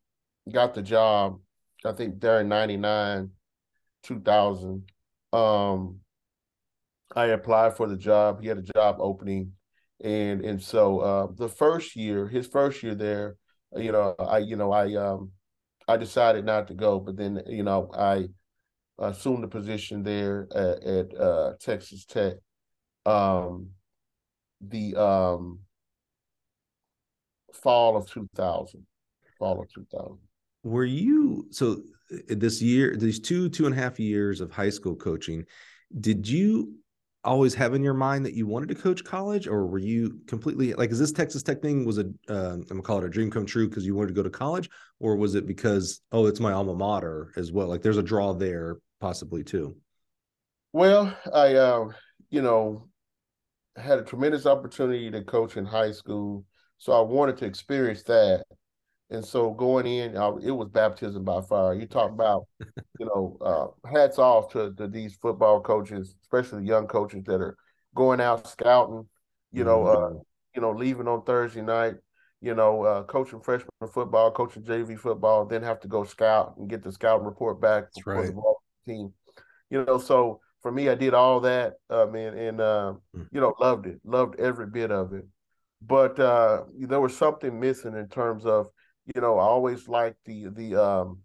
got 0.53 0.75
the 0.75 0.83
job, 0.83 1.41
I 1.85 1.93
think 1.93 2.19
during 2.19 2.49
'99, 2.49 3.31
2000, 4.03 4.85
um, 5.33 6.01
I 7.15 7.27
applied 7.27 7.77
for 7.77 7.89
the 7.89 7.97
job. 7.97 8.43
He 8.43 8.49
had 8.49 8.59
a 8.59 8.63
job 8.63 8.97
opening, 8.99 9.53
and 10.03 10.45
and 10.45 10.63
so 10.63 11.01
uh, 11.01 11.27
the 11.37 11.49
first 11.49 11.97
year, 11.97 12.29
his 12.29 12.47
first 12.47 12.83
year 12.83 12.95
there, 12.95 13.37
you 13.77 13.93
know, 13.93 14.15
I 14.19 14.39
you 14.39 14.57
know 14.57 14.73
I 14.73 14.95
um 14.95 15.31
I 15.89 15.97
decided 15.97 16.45
not 16.45 16.69
to 16.69 16.75
go, 16.75 17.01
but 17.01 17.17
then 17.17 17.43
you 17.47 17.63
know 17.63 17.91
I 17.95 18.29
assumed 18.99 19.43
the 19.43 19.49
position 19.49 20.03
there 20.03 20.47
at, 20.55 20.83
at 20.85 21.21
uh, 21.21 21.53
Texas 21.61 22.05
Tech. 22.05 22.35
Um, 23.07 23.71
the 24.61 24.95
um 24.95 25.61
fall 27.55 27.97
of 27.97 28.09
2000 28.11 28.87
fall 29.39 29.61
of 29.61 29.73
2000 29.73 30.19
were 30.63 30.85
you 30.85 31.47
so 31.51 31.83
this 32.29 32.61
year, 32.61 32.97
these 32.97 33.21
two, 33.21 33.49
two 33.49 33.67
and 33.67 33.75
a 33.75 33.79
half 33.79 33.99
years 33.99 34.41
of 34.41 34.51
high 34.51 34.71
school 34.71 34.97
coaching, 34.97 35.45
did 36.01 36.29
you 36.29 36.75
always 37.23 37.55
have 37.55 37.75
in 37.75 37.83
your 37.83 37.95
mind 37.95 38.25
that 38.25 38.35
you 38.35 38.47
wanted 38.47 38.69
to 38.69 38.75
coach 38.75 39.05
college 39.05 39.47
or 39.47 39.67
were 39.67 39.79
you 39.79 40.21
completely 40.27 40.73
like 40.75 40.91
is 40.91 40.99
this 40.99 41.13
texas 41.13 41.43
tech 41.43 41.61
thing 41.61 41.85
was 41.85 41.99
a 41.99 42.07
uh, 42.31 42.55
i'm 42.55 42.63
gonna 42.63 42.81
call 42.81 42.97
it 42.99 43.05
a 43.05 43.11
dream 43.11 43.31
come 43.31 43.45
true 43.45 43.69
because 43.69 43.85
you 43.85 43.95
wanted 43.95 44.09
to 44.09 44.15
go 44.15 44.23
to 44.23 44.31
college 44.31 44.71
or 45.01 45.17
was 45.17 45.35
it 45.35 45.47
because 45.47 46.01
oh 46.13 46.27
it's 46.27 46.39
my 46.39 46.53
alma 46.53 46.75
mater 46.75 47.33
as 47.37 47.51
well? 47.51 47.67
Like 47.67 47.83
there's 47.83 47.97
a 47.97 48.03
draw 48.03 48.33
there 48.35 48.77
possibly 49.01 49.43
too. 49.43 49.77
Well 50.73 51.17
i 51.35 51.55
uh, 51.55 51.89
you 52.29 52.43
know 52.43 52.89
had 53.77 53.99
a 53.99 54.05
tremendous 54.05 54.47
opportunity 54.47 55.11
to 55.11 55.25
coach 55.25 55.57
in 55.57 55.65
high 55.65 55.91
school 55.91 56.45
so 56.79 56.93
i 56.93 57.01
wanted 57.01 57.37
to 57.39 57.47
experience 57.47 58.03
that 58.05 58.45
and 59.11 59.25
so 59.25 59.51
going 59.51 59.87
in, 59.87 60.17
uh, 60.17 60.37
it 60.37 60.53
was 60.53 60.69
baptism 60.69 61.25
by 61.25 61.41
fire. 61.41 61.75
You 61.75 61.87
talk 61.87 62.11
about, 62.11 62.47
you 62.99 63.07
know, 63.07 63.37
uh, 63.41 63.89
hats 63.89 64.19
off 64.19 64.53
to, 64.53 64.73
to 64.75 64.87
these 64.87 65.17
football 65.17 65.61
coaches, 65.61 66.15
especially 66.23 66.65
young 66.65 66.87
coaches 66.87 67.25
that 67.27 67.41
are 67.41 67.57
going 67.95 68.21
out 68.21 68.47
scouting. 68.47 69.07
You 69.53 69.65
know, 69.65 69.87
uh, 69.87 69.97
mm-hmm. 69.97 70.19
you 70.55 70.63
know, 70.63 70.71
leaving 70.71 71.09
on 71.09 71.25
Thursday 71.25 71.63
night. 71.63 71.95
You 72.43 72.55
know, 72.55 72.85
uh, 72.85 73.03
coaching 73.03 73.41
freshman 73.41 73.69
football, 73.93 74.31
coaching 74.31 74.63
JV 74.63 74.99
football, 74.99 75.45
then 75.45 75.63
have 75.63 75.79
to 75.81 75.89
go 75.89 76.05
scout 76.05 76.55
and 76.57 76.71
get 76.71 76.83
the 76.83 76.91
scouting 76.91 77.27
report 77.27 77.61
back 77.61 77.85
That's 77.93 78.01
for 78.03 78.15
right. 78.15 78.33
the 78.33 78.55
team. 78.87 79.13
You 79.69 79.85
know, 79.85 79.99
so 79.99 80.41
for 80.63 80.73
me, 80.73 80.89
I 80.89 80.95
did 80.95 81.13
all 81.13 81.41
that, 81.41 81.75
uh, 81.91 82.07
man, 82.07 82.39
and 82.39 82.61
uh, 82.61 82.95
mm. 83.15 83.27
you 83.31 83.43
know, 83.43 83.55
loved 83.61 83.87
it, 83.87 84.01
loved 84.05 84.41
every 84.41 84.67
bit 84.67 84.91
of 84.91 85.13
it. 85.13 85.27
But 85.83 86.19
uh, 86.19 86.65
there 86.79 87.01
was 87.01 87.15
something 87.15 87.61
missing 87.61 87.95
in 87.95 88.09
terms 88.09 88.47
of 88.47 88.69
you 89.15 89.21
know, 89.21 89.39
I 89.39 89.43
always 89.43 89.89
like 89.89 90.17
the 90.25 90.49
the 90.49 90.77
um 90.77 91.19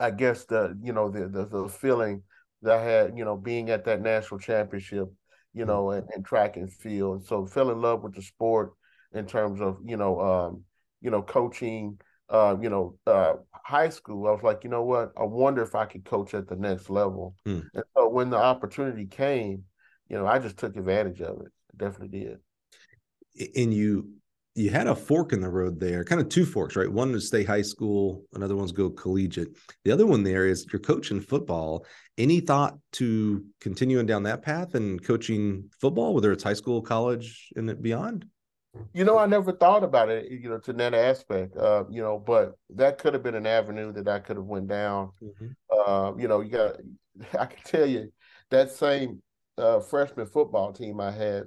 I 0.00 0.10
guess 0.10 0.44
the 0.44 0.78
you 0.82 0.92
know 0.92 1.10
the, 1.10 1.28
the 1.28 1.46
the, 1.46 1.68
feeling 1.68 2.22
that 2.62 2.78
I 2.78 2.82
had, 2.82 3.18
you 3.18 3.24
know, 3.24 3.36
being 3.36 3.70
at 3.70 3.84
that 3.84 4.00
national 4.00 4.40
championship, 4.40 5.08
you 5.52 5.64
know, 5.64 5.90
and, 5.90 6.08
and 6.14 6.24
track 6.24 6.56
and 6.56 6.72
field. 6.72 7.18
And 7.18 7.26
so 7.26 7.46
fell 7.46 7.70
in 7.70 7.80
love 7.80 8.02
with 8.02 8.14
the 8.14 8.22
sport 8.22 8.72
in 9.12 9.26
terms 9.26 9.60
of, 9.60 9.78
you 9.84 9.96
know, 9.96 10.20
um, 10.20 10.64
you 11.00 11.10
know, 11.10 11.22
coaching, 11.22 11.98
uh, 12.28 12.56
you 12.60 12.70
know, 12.70 12.96
uh, 13.06 13.34
high 13.52 13.88
school. 13.88 14.26
I 14.28 14.30
was 14.30 14.42
like, 14.42 14.64
you 14.64 14.70
know 14.70 14.84
what? 14.84 15.12
I 15.16 15.24
wonder 15.24 15.62
if 15.62 15.74
I 15.74 15.84
could 15.84 16.04
coach 16.04 16.34
at 16.34 16.48
the 16.48 16.56
next 16.56 16.88
level. 16.88 17.34
Hmm. 17.44 17.60
And 17.74 17.84
so 17.96 18.08
when 18.08 18.30
the 18.30 18.38
opportunity 18.38 19.06
came, 19.06 19.64
you 20.08 20.16
know, 20.16 20.26
I 20.26 20.38
just 20.38 20.56
took 20.56 20.76
advantage 20.76 21.20
of 21.20 21.40
it. 21.40 21.52
Definitely 21.76 22.20
did. 22.20 23.50
And 23.56 23.74
you 23.74 24.10
you 24.54 24.70
had 24.70 24.86
a 24.86 24.94
fork 24.94 25.32
in 25.32 25.40
the 25.40 25.48
road 25.48 25.80
there, 25.80 26.04
kind 26.04 26.20
of 26.20 26.28
two 26.28 26.44
forks, 26.44 26.76
right? 26.76 26.90
One 26.90 27.14
is 27.14 27.28
stay 27.28 27.42
high 27.42 27.62
school, 27.62 28.24
another 28.34 28.54
one's 28.54 28.72
go 28.72 28.90
collegiate. 28.90 29.56
The 29.84 29.92
other 29.92 30.06
one 30.06 30.22
there 30.22 30.46
is 30.46 30.66
you're 30.70 30.80
coaching 30.80 31.20
football. 31.20 31.86
Any 32.18 32.40
thought 32.40 32.78
to 32.92 33.44
continuing 33.60 34.04
down 34.04 34.24
that 34.24 34.42
path 34.42 34.74
and 34.74 35.02
coaching 35.02 35.70
football, 35.80 36.12
whether 36.14 36.32
it's 36.32 36.44
high 36.44 36.52
school, 36.52 36.82
college, 36.82 37.48
and 37.56 37.80
beyond? 37.82 38.26
You 38.92 39.04
know, 39.04 39.18
I 39.18 39.26
never 39.26 39.52
thought 39.52 39.84
about 39.84 40.10
it, 40.10 40.30
you 40.30 40.48
know, 40.48 40.58
to 40.58 40.72
that 40.74 40.94
aspect, 40.94 41.56
uh, 41.56 41.84
you 41.90 42.02
know, 42.02 42.18
but 42.18 42.54
that 42.70 42.98
could 42.98 43.14
have 43.14 43.22
been 43.22 43.34
an 43.34 43.46
avenue 43.46 43.92
that 43.92 44.08
I 44.08 44.18
could 44.18 44.36
have 44.36 44.46
went 44.46 44.68
down. 44.68 45.12
Mm-hmm. 45.22 45.46
Uh, 45.70 46.12
you 46.16 46.28
know, 46.28 46.40
you 46.40 46.50
got, 46.50 46.76
I 47.38 47.46
can 47.46 47.62
tell 47.64 47.86
you 47.86 48.12
that 48.50 48.70
same 48.70 49.22
uh, 49.56 49.80
freshman 49.80 50.26
football 50.26 50.72
team 50.72 51.00
I 51.00 51.10
had, 51.10 51.44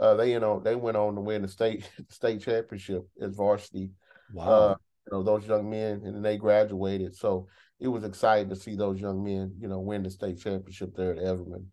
uh, 0.00 0.02
uh, 0.02 0.14
they 0.14 0.32
you 0.32 0.40
know 0.40 0.60
they 0.60 0.74
went 0.74 0.96
on 0.96 1.14
to 1.14 1.20
win 1.20 1.42
the 1.42 1.48
state 1.48 1.88
state 2.08 2.40
championship 2.40 3.06
as 3.20 3.34
varsity. 3.34 3.90
Wow. 4.32 4.44
Uh, 4.44 4.74
you 5.06 5.12
know 5.12 5.22
those 5.22 5.46
young 5.46 5.68
men, 5.68 6.02
and 6.04 6.14
then 6.14 6.22
they 6.22 6.36
graduated. 6.36 7.14
So 7.14 7.48
it 7.78 7.88
was 7.88 8.04
exciting 8.04 8.50
to 8.50 8.56
see 8.56 8.76
those 8.76 9.00
young 9.00 9.24
men, 9.24 9.54
you 9.58 9.68
know, 9.68 9.80
win 9.80 10.02
the 10.02 10.10
state 10.10 10.40
championship 10.40 10.94
there 10.94 11.12
at 11.12 11.18
Everman. 11.18 11.66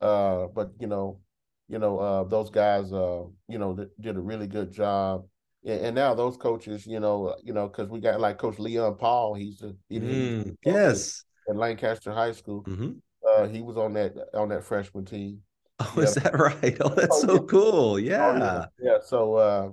Uh, 0.00 0.46
but 0.54 0.72
you 0.78 0.86
know, 0.86 1.20
you 1.68 1.78
know, 1.78 1.98
uh, 1.98 2.24
those 2.24 2.50
guys, 2.50 2.92
uh, 2.92 3.22
you 3.48 3.58
know, 3.58 3.74
th- 3.74 3.88
did 4.00 4.16
a 4.16 4.20
really 4.20 4.46
good 4.46 4.72
job. 4.72 5.24
And, 5.64 5.86
and 5.86 5.94
now 5.94 6.14
those 6.14 6.36
coaches, 6.36 6.86
you 6.86 7.00
know, 7.00 7.34
you 7.42 7.52
know, 7.54 7.68
because 7.68 7.88
we 7.88 8.00
got 8.00 8.20
like 8.20 8.38
Coach 8.38 8.58
Leon 8.58 8.96
Paul. 8.96 9.34
He's 9.34 9.58
the 9.58 9.76
he, 9.88 10.00
mm, 10.00 10.56
yes 10.64 11.24
at 11.48 11.56
Lancaster 11.56 12.12
High 12.12 12.32
School. 12.32 12.64
Mm-hmm. 12.64 12.92
Uh, 13.26 13.48
he 13.48 13.62
was 13.62 13.76
on 13.76 13.94
that 13.94 14.14
on 14.34 14.48
that 14.50 14.64
freshman 14.64 15.04
team. 15.04 15.40
Oh, 15.80 15.94
is 16.00 16.14
that 16.14 16.38
right? 16.38 16.76
Oh, 16.80 16.88
that's 16.90 17.16
oh, 17.16 17.26
so 17.26 17.34
yeah. 17.34 17.40
cool. 17.48 17.98
Yeah. 17.98 18.30
Oh, 18.32 18.36
yeah. 18.38 18.66
yeah. 18.80 18.98
So, 19.04 19.34
uh, 19.34 19.70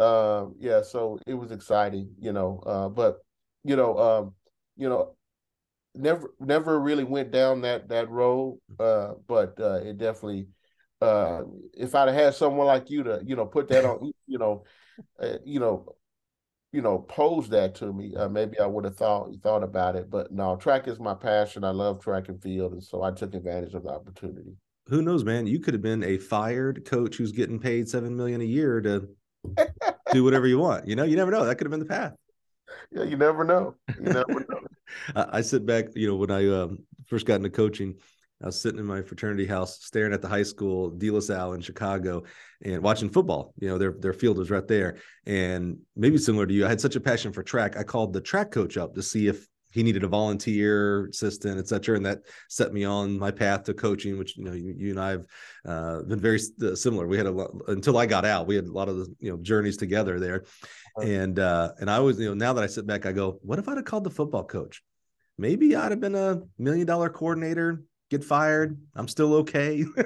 uh, 0.00 0.46
yeah. 0.58 0.82
So 0.82 1.18
it 1.26 1.34
was 1.34 1.50
exciting, 1.50 2.10
you 2.18 2.32
know. 2.32 2.62
Uh, 2.66 2.88
but 2.88 3.18
you 3.64 3.76
know, 3.76 3.98
um, 3.98 4.34
you 4.76 4.88
know, 4.88 5.16
never, 5.94 6.32
never 6.40 6.78
really 6.78 7.04
went 7.04 7.30
down 7.30 7.62
that 7.62 7.88
that 7.88 8.10
road. 8.10 8.60
Uh, 8.78 9.14
but 9.26 9.58
uh, 9.60 9.80
it 9.82 9.98
definitely, 9.98 10.48
uh, 11.00 11.42
if 11.74 11.94
I'd 11.94 12.08
have 12.08 12.16
had 12.16 12.34
someone 12.34 12.66
like 12.66 12.90
you 12.90 13.02
to, 13.04 13.20
you 13.24 13.36
know, 13.36 13.46
put 13.46 13.68
that 13.68 13.84
on, 13.84 14.12
you 14.26 14.38
know, 14.38 14.64
uh, 15.20 15.38
you 15.44 15.60
know, 15.60 15.94
you 16.72 16.82
know, 16.82 16.98
pose 16.98 17.48
that 17.48 17.74
to 17.76 17.90
me, 17.92 18.14
uh, 18.14 18.28
maybe 18.28 18.60
I 18.60 18.66
would 18.66 18.84
have 18.84 18.96
thought 18.96 19.34
thought 19.42 19.62
about 19.62 19.96
it. 19.96 20.10
But 20.10 20.30
no, 20.30 20.56
track 20.56 20.86
is 20.88 21.00
my 21.00 21.14
passion. 21.14 21.64
I 21.64 21.70
love 21.70 22.02
track 22.02 22.28
and 22.28 22.40
field, 22.42 22.72
and 22.72 22.82
so 22.82 23.02
I 23.02 23.10
took 23.12 23.34
advantage 23.34 23.74
of 23.74 23.84
the 23.84 23.90
opportunity. 23.90 24.56
Who 24.88 25.02
knows, 25.02 25.24
man? 25.24 25.46
You 25.46 25.60
could 25.60 25.74
have 25.74 25.82
been 25.82 26.02
a 26.02 26.18
fired 26.18 26.84
coach 26.84 27.16
who's 27.16 27.32
getting 27.32 27.58
paid 27.58 27.88
seven 27.88 28.16
million 28.16 28.40
a 28.40 28.44
year 28.44 28.80
to 28.80 29.08
do 30.12 30.24
whatever 30.24 30.46
you 30.46 30.58
want. 30.58 30.88
You 30.88 30.96
know, 30.96 31.04
you 31.04 31.16
never 31.16 31.30
know. 31.30 31.44
That 31.44 31.56
could 31.56 31.66
have 31.66 31.70
been 31.70 31.80
the 31.80 31.86
path. 31.86 32.14
Yeah, 32.90 33.04
you 33.04 33.16
never 33.16 33.44
know. 33.44 33.74
You 33.96 34.12
never 34.12 34.26
know. 34.48 34.60
I 35.14 35.42
sit 35.42 35.66
back, 35.66 35.86
you 35.94 36.08
know, 36.08 36.16
when 36.16 36.30
I 36.30 36.48
um, 36.48 36.78
first 37.06 37.26
got 37.26 37.36
into 37.36 37.50
coaching, 37.50 37.96
I 38.42 38.46
was 38.46 38.60
sitting 38.60 38.78
in 38.78 38.86
my 38.86 39.02
fraternity 39.02 39.46
house, 39.46 39.84
staring 39.84 40.12
at 40.12 40.22
the 40.22 40.28
high 40.28 40.44
school, 40.44 40.90
De 40.90 41.10
La 41.10 41.20
Salle 41.20 41.54
in 41.54 41.60
Chicago, 41.60 42.22
and 42.62 42.82
watching 42.82 43.10
football. 43.10 43.52
You 43.58 43.68
know, 43.68 43.78
their 43.78 43.92
their 43.92 44.12
field 44.12 44.38
was 44.38 44.50
right 44.50 44.66
there, 44.66 44.98
and 45.26 45.78
maybe 45.96 46.18
similar 46.18 46.46
to 46.46 46.54
you, 46.54 46.64
I 46.64 46.68
had 46.68 46.80
such 46.80 46.94
a 46.94 47.00
passion 47.00 47.32
for 47.32 47.42
track. 47.42 47.76
I 47.76 47.82
called 47.82 48.12
the 48.12 48.20
track 48.20 48.52
coach 48.52 48.76
up 48.76 48.94
to 48.94 49.02
see 49.02 49.26
if 49.26 49.46
he 49.70 49.82
needed 49.82 50.04
a 50.04 50.08
volunteer 50.08 51.06
assistant, 51.06 51.58
et 51.58 51.68
cetera, 51.68 51.96
and 51.96 52.06
that 52.06 52.20
set 52.48 52.72
me 52.72 52.84
on 52.84 53.18
my 53.18 53.30
path 53.30 53.64
to 53.64 53.74
coaching. 53.74 54.18
Which 54.18 54.36
you 54.36 54.44
know, 54.44 54.52
you, 54.52 54.74
you 54.76 54.90
and 54.90 55.00
I 55.00 55.10
have 55.10 55.24
uh, 55.66 56.02
been 56.02 56.20
very 56.20 56.40
uh, 56.62 56.74
similar. 56.74 57.06
We 57.06 57.16
had 57.16 57.26
a 57.26 57.30
lot 57.30 57.50
until 57.68 57.98
I 57.98 58.06
got 58.06 58.24
out. 58.24 58.46
We 58.46 58.56
had 58.56 58.66
a 58.66 58.72
lot 58.72 58.88
of 58.88 58.96
the 58.96 59.14
you 59.20 59.30
know 59.30 59.36
journeys 59.38 59.76
together 59.76 60.18
there, 60.18 60.44
and 61.02 61.38
uh, 61.38 61.72
and 61.80 61.90
I 61.90 62.00
was 62.00 62.18
you 62.18 62.28
know 62.28 62.34
now 62.34 62.52
that 62.52 62.64
I 62.64 62.66
sit 62.66 62.86
back, 62.86 63.06
I 63.06 63.12
go, 63.12 63.38
what 63.42 63.58
if 63.58 63.68
I'd 63.68 63.76
have 63.76 63.84
called 63.84 64.04
the 64.04 64.10
football 64.10 64.44
coach? 64.44 64.82
Maybe 65.36 65.76
I'd 65.76 65.92
have 65.92 66.00
been 66.00 66.16
a 66.16 66.42
million 66.58 66.86
dollar 66.86 67.10
coordinator 67.10 67.82
get 68.10 68.24
fired. 68.24 68.78
I'm 68.94 69.08
still 69.08 69.34
okay. 69.34 69.84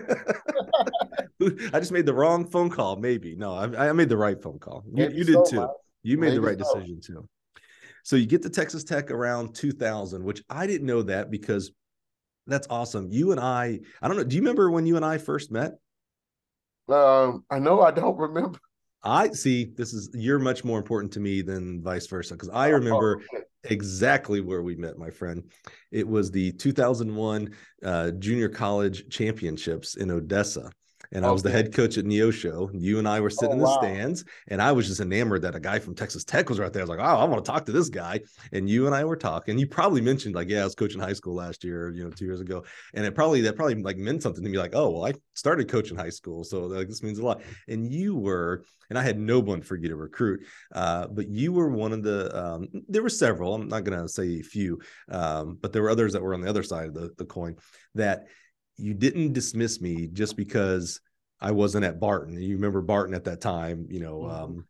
I 1.72 1.78
just 1.78 1.92
made 1.92 2.06
the 2.06 2.14
wrong 2.14 2.48
phone 2.50 2.70
call. 2.70 2.96
Maybe 2.96 3.36
no, 3.36 3.54
I, 3.54 3.88
I 3.88 3.92
made 3.92 4.08
the 4.08 4.16
right 4.16 4.40
phone 4.40 4.58
call. 4.58 4.84
You, 4.92 5.10
you 5.10 5.24
did 5.24 5.34
so, 5.34 5.44
too. 5.44 5.68
You 6.02 6.18
made 6.18 6.28
Maybe 6.28 6.36
the 6.36 6.40
right 6.42 6.58
so. 6.58 6.74
decision 6.74 7.00
too. 7.00 7.28
So 8.02 8.16
you 8.16 8.26
get 8.26 8.42
to 8.42 8.50
Texas 8.50 8.84
Tech 8.84 9.10
around 9.10 9.54
2000, 9.54 10.24
which 10.24 10.42
I 10.50 10.66
didn't 10.66 10.86
know 10.86 11.02
that 11.02 11.30
because 11.30 11.70
that's 12.46 12.66
awesome. 12.68 13.08
You 13.10 13.30
and 13.30 13.40
I, 13.40 13.80
I 14.00 14.08
don't 14.08 14.16
know. 14.16 14.24
Do 14.24 14.34
you 14.34 14.42
remember 14.42 14.70
when 14.70 14.86
you 14.86 14.96
and 14.96 15.04
I 15.04 15.18
first 15.18 15.52
met? 15.52 15.74
Um, 16.88 17.44
I 17.50 17.58
know 17.58 17.80
I 17.80 17.92
don't 17.92 18.18
remember. 18.18 18.58
I 19.04 19.30
see. 19.30 19.72
This 19.76 19.92
is 19.92 20.10
you're 20.14 20.38
much 20.38 20.64
more 20.64 20.78
important 20.78 21.12
to 21.14 21.20
me 21.20 21.42
than 21.42 21.82
vice 21.82 22.06
versa 22.06 22.34
because 22.34 22.50
I 22.50 22.70
oh, 22.70 22.74
remember 22.74 23.20
oh, 23.20 23.36
okay. 23.36 23.44
exactly 23.64 24.40
where 24.40 24.62
we 24.62 24.76
met, 24.76 24.98
my 24.98 25.10
friend. 25.10 25.44
It 25.90 26.06
was 26.06 26.30
the 26.30 26.52
2001 26.52 27.50
uh, 27.84 28.10
Junior 28.12 28.48
College 28.48 29.08
Championships 29.08 29.96
in 29.96 30.10
Odessa 30.10 30.70
and 31.12 31.24
okay. 31.24 31.28
I 31.28 31.32
was 31.32 31.42
the 31.42 31.50
head 31.50 31.74
coach 31.74 31.98
at 31.98 32.04
Neosho. 32.04 32.70
You 32.72 32.98
and 32.98 33.06
I 33.06 33.20
were 33.20 33.30
sitting 33.30 33.50
oh, 33.50 33.52
in 33.52 33.58
the 33.58 33.64
wow. 33.64 33.78
stands, 33.78 34.24
and 34.48 34.60
I 34.60 34.72
was 34.72 34.88
just 34.88 35.00
enamored 35.00 35.42
that 35.42 35.54
a 35.54 35.60
guy 35.60 35.78
from 35.78 35.94
Texas 35.94 36.24
Tech 36.24 36.48
was 36.48 36.58
right 36.58 36.72
there. 36.72 36.80
I 36.80 36.84
was 36.84 36.90
like, 36.90 36.98
oh, 36.98 37.18
I 37.18 37.24
want 37.24 37.44
to 37.44 37.50
talk 37.50 37.66
to 37.66 37.72
this 37.72 37.88
guy. 37.88 38.20
And 38.52 38.68
you 38.68 38.86
and 38.86 38.94
I 38.94 39.04
were 39.04 39.16
talking. 39.16 39.58
You 39.58 39.66
probably 39.66 40.00
mentioned 40.00 40.34
like, 40.34 40.48
yeah, 40.48 40.62
I 40.62 40.64
was 40.64 40.74
coaching 40.74 41.00
high 41.00 41.12
school 41.12 41.34
last 41.34 41.64
year, 41.64 41.90
you 41.90 42.04
know, 42.04 42.10
two 42.10 42.24
years 42.24 42.40
ago, 42.40 42.64
and 42.94 43.04
it 43.04 43.14
probably 43.14 43.42
that 43.42 43.56
probably 43.56 43.74
like 43.82 43.98
meant 43.98 44.22
something 44.22 44.42
to 44.42 44.50
me. 44.50 44.58
Like, 44.58 44.74
oh, 44.74 44.90
well, 44.90 45.06
I 45.06 45.12
started 45.34 45.68
coaching 45.68 45.96
high 45.96 46.10
school, 46.10 46.44
so 46.44 46.62
like 46.62 46.88
this 46.88 47.02
means 47.02 47.18
a 47.18 47.24
lot. 47.24 47.42
And 47.68 47.92
you 47.92 48.16
were, 48.16 48.64
and 48.88 48.98
I 48.98 49.02
had 49.02 49.18
no 49.18 49.38
one 49.38 49.62
for 49.62 49.76
you 49.76 49.88
to 49.88 49.96
recruit, 49.96 50.40
uh, 50.74 51.08
but 51.08 51.28
you 51.28 51.52
were 51.52 51.68
one 51.68 51.92
of 51.92 52.02
the. 52.02 52.36
Um, 52.36 52.68
there 52.88 53.02
were 53.02 53.10
several. 53.10 53.54
I'm 53.54 53.68
not 53.68 53.84
going 53.84 54.00
to 54.00 54.08
say 54.08 54.40
a 54.40 54.42
few, 54.42 54.80
um, 55.10 55.58
but 55.60 55.72
there 55.72 55.82
were 55.82 55.90
others 55.90 56.14
that 56.14 56.22
were 56.22 56.34
on 56.34 56.40
the 56.40 56.48
other 56.48 56.62
side 56.62 56.88
of 56.88 56.94
the, 56.94 57.10
the 57.18 57.26
coin 57.26 57.56
that 57.94 58.26
you 58.76 58.94
didn't 58.94 59.32
dismiss 59.32 59.80
me 59.80 60.08
just 60.08 60.36
because 60.36 61.00
I 61.40 61.50
wasn't 61.50 61.84
at 61.84 62.00
Barton. 62.00 62.40
You 62.40 62.54
remember 62.54 62.80
Barton 62.80 63.14
at 63.14 63.24
that 63.24 63.40
time, 63.40 63.86
you 63.90 64.00
know, 64.00 64.20
mm-hmm. 64.20 64.42
um, 64.44 64.66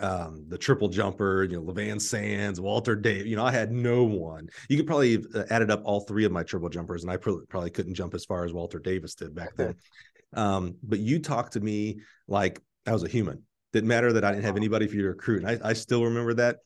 um, 0.00 0.44
the 0.48 0.58
triple 0.58 0.88
jumper, 0.88 1.44
you 1.44 1.56
know, 1.56 1.62
Leevan 1.62 2.00
Sands, 2.00 2.60
Walter 2.60 2.96
Davis. 2.96 3.26
You 3.26 3.36
know, 3.36 3.44
I 3.44 3.50
had 3.50 3.72
no 3.72 4.04
one. 4.04 4.48
You 4.68 4.76
could 4.76 4.86
probably 4.86 5.12
have 5.12 5.26
uh, 5.34 5.44
added 5.50 5.70
up 5.70 5.82
all 5.84 6.00
three 6.00 6.24
of 6.24 6.32
my 6.32 6.42
triple 6.42 6.68
jumpers, 6.68 7.02
and 7.02 7.12
I 7.12 7.16
probably 7.16 7.70
couldn't 7.70 7.94
jump 7.94 8.14
as 8.14 8.24
far 8.24 8.44
as 8.44 8.52
Walter 8.52 8.78
Davis 8.78 9.14
did 9.14 9.34
back 9.34 9.56
then. 9.56 9.74
Um, 10.32 10.76
but 10.84 11.00
you 11.00 11.18
talked 11.18 11.54
to 11.54 11.60
me 11.60 12.02
like 12.28 12.60
I 12.86 12.92
was 12.92 13.02
a 13.02 13.08
human. 13.08 13.42
Didn't 13.72 13.88
matter 13.88 14.12
that 14.12 14.24
I 14.24 14.30
didn't 14.30 14.44
have 14.44 14.56
anybody 14.56 14.86
for 14.86 14.94
you 14.94 15.02
to 15.02 15.08
recruit. 15.08 15.42
And 15.42 15.62
I, 15.62 15.70
I 15.70 15.72
still 15.72 16.04
remember 16.04 16.34
that 16.34 16.58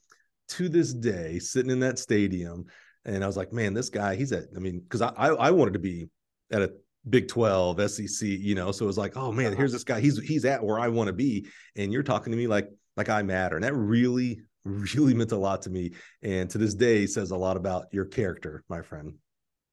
to 0.49 0.69
this 0.69 0.93
day, 0.93 1.39
sitting 1.39 1.71
in 1.71 1.81
that 1.81 1.99
stadium. 1.99 2.67
And 3.07 3.23
I 3.23 3.27
was 3.27 3.39
like, 3.39 3.55
man, 3.55 3.73
this 3.73 3.89
guy, 3.89 4.17
he's 4.17 4.33
at, 4.33 4.45
I 4.55 4.59
mean, 4.59 4.81
because 4.81 5.01
I, 5.03 5.13
I, 5.17 5.29
I 5.29 5.51
wanted 5.51 5.73
to 5.73 5.79
be 5.79 6.09
at 6.55 6.63
a 6.63 6.73
Big 7.09 7.29
12, 7.29 7.91
SEC, 7.91 8.27
you 8.27 8.55
know. 8.55 8.73
So 8.73 8.85
it 8.85 8.87
was 8.87 8.97
like, 8.97 9.17
oh 9.17 9.31
man, 9.31 9.49
uh-huh. 9.49 9.57
here's 9.57 9.73
this 9.73 9.85
guy. 9.85 10.01
He's 10.01 10.19
he's 10.19 10.45
at 10.47 10.65
where 10.65 10.79
I 10.79 10.89
want 10.89 11.09
to 11.09 11.13
be. 11.13 11.47
And 11.77 11.93
you're 11.93 12.03
talking 12.03 12.31
to 12.31 12.37
me 12.37 12.47
like 12.47 12.71
like 12.97 13.11
I 13.11 13.23
matter. 13.23 13.57
And 13.57 13.65
that 13.65 13.75
really, 13.75 14.41
really 14.65 15.13
meant 15.13 15.33
a 15.33 15.37
lot 15.37 15.63
to 15.63 15.71
me. 15.71 15.93
And 16.23 16.49
to 16.51 16.59
this 16.59 16.75
day 16.75 17.07
says 17.07 17.31
a 17.31 17.37
lot 17.37 17.59
about 17.59 17.87
your 17.93 18.07
character, 18.07 18.65
my 18.69 18.81
friend. 18.81 19.15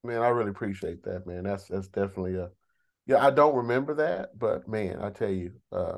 Man, 0.04 0.20
I 0.20 0.28
really 0.28 0.50
appreciate 0.50 1.04
that, 1.04 1.26
man. 1.26 1.44
That's 1.44 1.64
that's 1.68 1.88
definitely 1.88 2.36
a 2.36 2.50
yeah, 3.06 3.24
I 3.24 3.30
don't 3.30 3.56
remember 3.56 3.94
that, 3.94 4.38
but 4.38 4.68
man, 4.68 5.00
I 5.02 5.10
tell 5.10 5.30
you, 5.30 5.52
uh, 5.72 5.96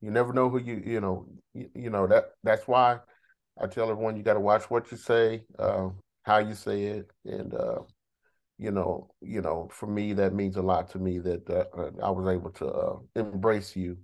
you 0.00 0.10
never 0.10 0.32
know 0.32 0.48
who 0.48 0.58
you 0.58 0.82
you 0.84 1.00
know 1.00 1.26
you, 1.54 1.70
you 1.74 1.90
know 1.90 2.06
that 2.06 2.32
that's 2.44 2.68
why 2.68 2.98
I 3.60 3.66
tell 3.66 3.90
everyone 3.90 4.16
you 4.16 4.22
got 4.22 4.34
to 4.34 4.40
watch 4.40 4.70
what 4.70 4.90
you 4.92 4.96
say, 4.96 5.44
uh, 5.58 5.88
how 6.22 6.38
you 6.38 6.54
say 6.54 6.84
it, 6.84 7.10
and 7.24 7.54
uh, 7.54 7.80
you 8.58 8.72
know, 8.72 9.08
you 9.20 9.40
know, 9.40 9.68
for 9.72 9.86
me 9.86 10.12
that 10.14 10.34
means 10.34 10.56
a 10.56 10.62
lot 10.62 10.90
to 10.90 10.98
me 10.98 11.18
that 11.20 11.48
uh, 11.48 11.64
uh 11.76 11.90
I 12.02 12.10
was 12.10 12.28
able 12.28 12.50
to 12.50 12.66
uh, 12.66 12.96
embrace 13.14 13.76
you, 13.76 13.96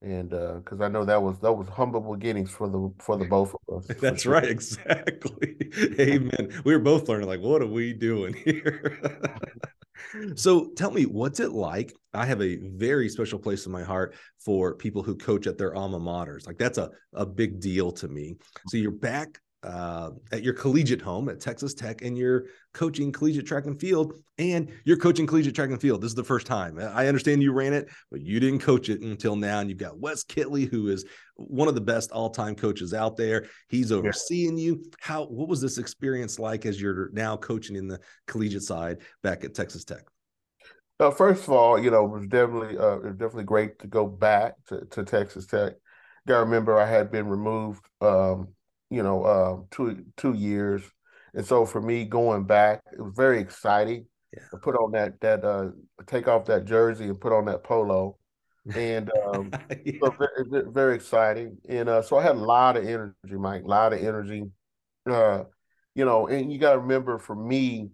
and 0.00 0.30
because 0.30 0.80
uh, 0.80 0.84
I 0.84 0.88
know 0.88 1.04
that 1.04 1.22
was 1.22 1.38
that 1.40 1.52
was 1.52 1.68
humble 1.68 2.00
beginnings 2.00 2.50
for 2.50 2.68
the 2.68 2.92
for 2.98 3.16
the 3.16 3.26
both 3.26 3.54
of 3.68 3.76
us. 3.76 3.96
That's 4.00 4.22
sure. 4.22 4.32
right, 4.32 4.44
exactly. 4.48 5.56
Amen. 6.00 6.62
we 6.64 6.72
were 6.72 6.82
both 6.82 7.08
learning 7.08 7.28
like, 7.28 7.40
what 7.40 7.60
are 7.62 7.66
we 7.66 7.92
doing 7.92 8.34
here? 8.34 8.98
so 10.36 10.70
tell 10.74 10.90
me, 10.90 11.04
what's 11.04 11.40
it 11.40 11.52
like? 11.52 11.92
I 12.14 12.24
have 12.24 12.40
a 12.40 12.56
very 12.56 13.10
special 13.10 13.38
place 13.38 13.66
in 13.66 13.72
my 13.72 13.82
heart 13.82 14.14
for 14.38 14.74
people 14.74 15.02
who 15.02 15.16
coach 15.16 15.46
at 15.46 15.58
their 15.58 15.74
alma 15.74 16.00
maters. 16.00 16.46
Like 16.46 16.58
that's 16.58 16.78
a 16.78 16.90
a 17.12 17.26
big 17.26 17.60
deal 17.60 17.92
to 17.92 18.08
me. 18.08 18.36
So 18.68 18.78
you're 18.78 18.90
back 18.90 19.40
uh, 19.64 20.10
at 20.30 20.42
your 20.42 20.54
collegiate 20.54 21.02
home 21.02 21.28
at 21.28 21.40
Texas 21.40 21.74
Tech 21.74 22.02
and 22.02 22.16
you're 22.16 22.44
coaching 22.74 23.10
collegiate 23.10 23.46
track 23.46 23.66
and 23.66 23.78
field 23.80 24.14
and 24.38 24.70
you're 24.84 24.96
coaching 24.96 25.26
collegiate 25.26 25.54
track 25.54 25.70
and 25.70 25.80
field. 25.80 26.00
This 26.00 26.10
is 26.10 26.14
the 26.14 26.22
first 26.22 26.46
time. 26.46 26.78
I 26.78 27.08
understand 27.08 27.42
you 27.42 27.52
ran 27.52 27.72
it, 27.72 27.88
but 28.10 28.20
you 28.20 28.38
didn't 28.38 28.60
coach 28.60 28.88
it 28.88 29.00
until 29.00 29.34
now. 29.34 29.58
And 29.58 29.68
you've 29.68 29.78
got 29.78 29.98
Wes 29.98 30.24
Kittley, 30.24 30.70
who 30.70 30.88
is 30.88 31.04
one 31.34 31.66
of 31.66 31.74
the 31.74 31.80
best 31.80 32.12
all-time 32.12 32.54
coaches 32.54 32.94
out 32.94 33.16
there. 33.16 33.46
He's 33.68 33.90
overseeing 33.90 34.56
yeah. 34.56 34.64
you. 34.64 34.84
How 35.00 35.24
what 35.24 35.48
was 35.48 35.60
this 35.60 35.78
experience 35.78 36.38
like 36.38 36.64
as 36.64 36.80
you're 36.80 37.10
now 37.12 37.36
coaching 37.36 37.74
in 37.74 37.88
the 37.88 38.00
collegiate 38.28 38.62
side 38.62 38.98
back 39.22 39.44
at 39.44 39.54
Texas 39.54 39.84
Tech? 39.84 40.02
Uh, 41.00 41.10
first 41.10 41.44
of 41.44 41.50
all, 41.50 41.78
you 41.78 41.90
know, 41.90 42.04
it 42.04 42.10
was 42.10 42.26
definitely 42.26 42.78
uh, 42.78 42.96
it 42.96 43.04
was 43.04 43.16
definitely 43.16 43.44
great 43.44 43.78
to 43.80 43.88
go 43.88 44.06
back 44.06 44.54
to, 44.66 44.84
to 44.86 45.04
Texas 45.04 45.46
Tech. 45.46 45.74
Got 46.28 46.40
remember 46.40 46.78
I 46.78 46.86
had 46.86 47.10
been 47.10 47.26
removed 47.26 47.84
um, 48.00 48.48
you 48.90 49.02
know, 49.02 49.24
uh, 49.24 49.56
two 49.70 50.04
two 50.16 50.34
years, 50.34 50.82
and 51.34 51.44
so 51.44 51.64
for 51.64 51.80
me 51.80 52.04
going 52.04 52.44
back, 52.44 52.82
it 52.92 53.00
was 53.00 53.14
very 53.16 53.40
exciting. 53.40 54.06
Yeah. 54.32 54.42
To 54.50 54.58
put 54.58 54.74
on 54.74 54.92
that 54.92 55.20
that 55.20 55.44
uh, 55.44 55.68
take 56.06 56.28
off 56.28 56.46
that 56.46 56.66
jersey 56.66 57.04
and 57.04 57.20
put 57.20 57.32
on 57.32 57.46
that 57.46 57.64
polo, 57.64 58.18
and 58.74 59.10
um, 59.26 59.50
yeah. 59.84 59.94
so 60.02 60.14
very, 60.18 60.64
very, 60.70 60.94
exciting. 60.94 61.58
And 61.68 61.88
uh, 61.88 62.02
so 62.02 62.18
I 62.18 62.22
had 62.22 62.36
a 62.36 62.40
lot 62.40 62.76
of 62.76 62.86
energy, 62.86 63.14
Mike, 63.32 63.64
a 63.64 63.68
lot 63.68 63.92
of 63.92 64.00
energy. 64.00 64.44
Uh, 65.08 65.44
you 65.94 66.04
know, 66.04 66.26
and 66.26 66.52
you 66.52 66.58
got 66.58 66.74
to 66.74 66.78
remember, 66.78 67.18
for 67.18 67.34
me, 67.34 67.90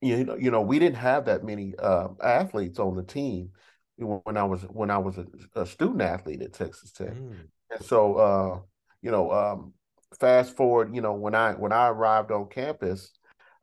you 0.00 0.24
know, 0.24 0.36
you 0.36 0.50
know, 0.50 0.62
we 0.62 0.78
didn't 0.78 0.96
have 0.96 1.26
that 1.26 1.44
many 1.44 1.74
uh, 1.78 2.08
athletes 2.22 2.78
on 2.78 2.96
the 2.96 3.02
team 3.02 3.50
when 3.96 4.36
I 4.36 4.44
was 4.44 4.62
when 4.62 4.90
I 4.90 4.98
was 4.98 5.18
a, 5.18 5.26
a 5.54 5.66
student 5.66 6.02
athlete 6.02 6.42
at 6.42 6.52
Texas 6.52 6.92
Tech, 6.92 7.14
mm. 7.14 7.36
and 7.70 7.84
so 7.84 8.14
uh, 8.16 8.60
you 9.02 9.10
know, 9.10 9.30
um, 9.32 9.72
fast 10.18 10.56
forward, 10.56 10.94
you 10.94 11.00
know, 11.00 11.12
when 11.12 11.34
I 11.34 11.52
when 11.52 11.72
I 11.72 11.88
arrived 11.88 12.30
on 12.30 12.48
campus, 12.48 13.10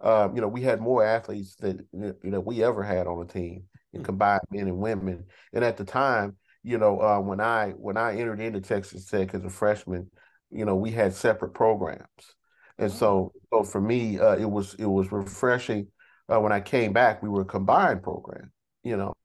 um, 0.01 0.35
you 0.35 0.41
know, 0.41 0.47
we 0.47 0.61
had 0.61 0.79
more 0.81 1.03
athletes 1.03 1.55
than 1.55 1.85
you 1.93 2.15
know 2.23 2.39
we 2.39 2.63
ever 2.63 2.83
had 2.83 3.07
on 3.07 3.19
the 3.19 3.33
team, 3.33 3.63
and 3.93 4.01
hmm. 4.01 4.05
combined 4.05 4.41
men 4.51 4.67
and 4.67 4.77
women. 4.77 5.25
And 5.53 5.63
at 5.63 5.77
the 5.77 5.85
time, 5.85 6.37
you 6.63 6.77
know, 6.77 7.01
uh, 7.01 7.19
when 7.19 7.39
I 7.39 7.71
when 7.71 7.97
I 7.97 8.17
entered 8.17 8.39
into 8.39 8.61
Texas 8.61 9.05
Tech 9.05 9.33
as 9.33 9.43
a 9.43 9.49
freshman, 9.49 10.09
you 10.51 10.65
know, 10.65 10.75
we 10.75 10.91
had 10.91 11.13
separate 11.13 11.53
programs, 11.53 12.35
and 12.77 12.91
so 12.91 13.33
so 13.51 13.63
for 13.63 13.81
me, 13.81 14.19
uh, 14.19 14.35
it 14.35 14.49
was 14.49 14.75
it 14.75 14.85
was 14.85 15.11
refreshing. 15.11 15.87
Uh, 16.27 16.39
when 16.39 16.51
I 16.51 16.59
came 16.59 16.93
back, 16.93 17.23
we 17.23 17.29
were 17.29 17.41
a 17.41 17.45
combined 17.45 18.03
program, 18.03 18.51
you 18.83 18.95
know, 18.95 19.15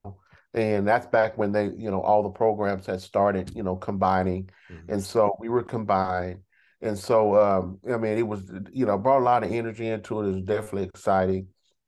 and 0.55 0.87
that's 0.87 1.05
back 1.07 1.37
when 1.37 1.51
they 1.51 1.65
you 1.65 1.91
know 1.91 2.01
all 2.01 2.23
the 2.23 2.29
programs 2.29 2.85
had 2.85 3.01
started 3.01 3.51
you 3.55 3.61
know 3.61 3.75
combining. 3.75 4.49
Mm-hmm. 4.71 4.93
and 4.93 5.03
so 5.03 5.35
we 5.39 5.49
were 5.49 5.63
combined. 5.63 6.39
And 6.81 6.97
so 6.97 7.35
um 7.41 7.79
i 7.91 7.97
mean 7.97 8.17
it 8.17 8.27
was 8.27 8.51
you 8.71 8.85
know 8.85 8.97
brought 8.97 9.19
a 9.19 9.23
lot 9.23 9.43
of 9.43 9.51
energy 9.51 9.87
into 9.87 10.21
it. 10.21 10.27
It 10.27 10.35
was 10.35 10.43
definitely 10.43 10.83
exciting. 10.83 11.47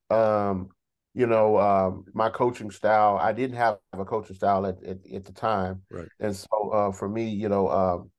Um 0.09 0.70
you 1.13 1.26
know 1.26 1.57
um 1.57 2.05
my 2.13 2.30
coaching 2.30 2.70
style 2.70 3.18
i 3.20 3.34
didn't 3.34 3.57
have 3.57 3.80
a 3.93 4.05
coaching 4.05 4.36
style 4.36 4.68
at, 4.68 4.84
at, 4.84 4.97
at 5.11 5.26
the 5.26 5.34
time. 5.34 5.82
Right. 5.89 6.09
And 6.20 6.36
so 6.36 6.70
uh 6.72 6.91
for 6.91 7.09
me 7.09 7.30
you 7.30 7.49
know 7.49 7.70
um 7.70 8.11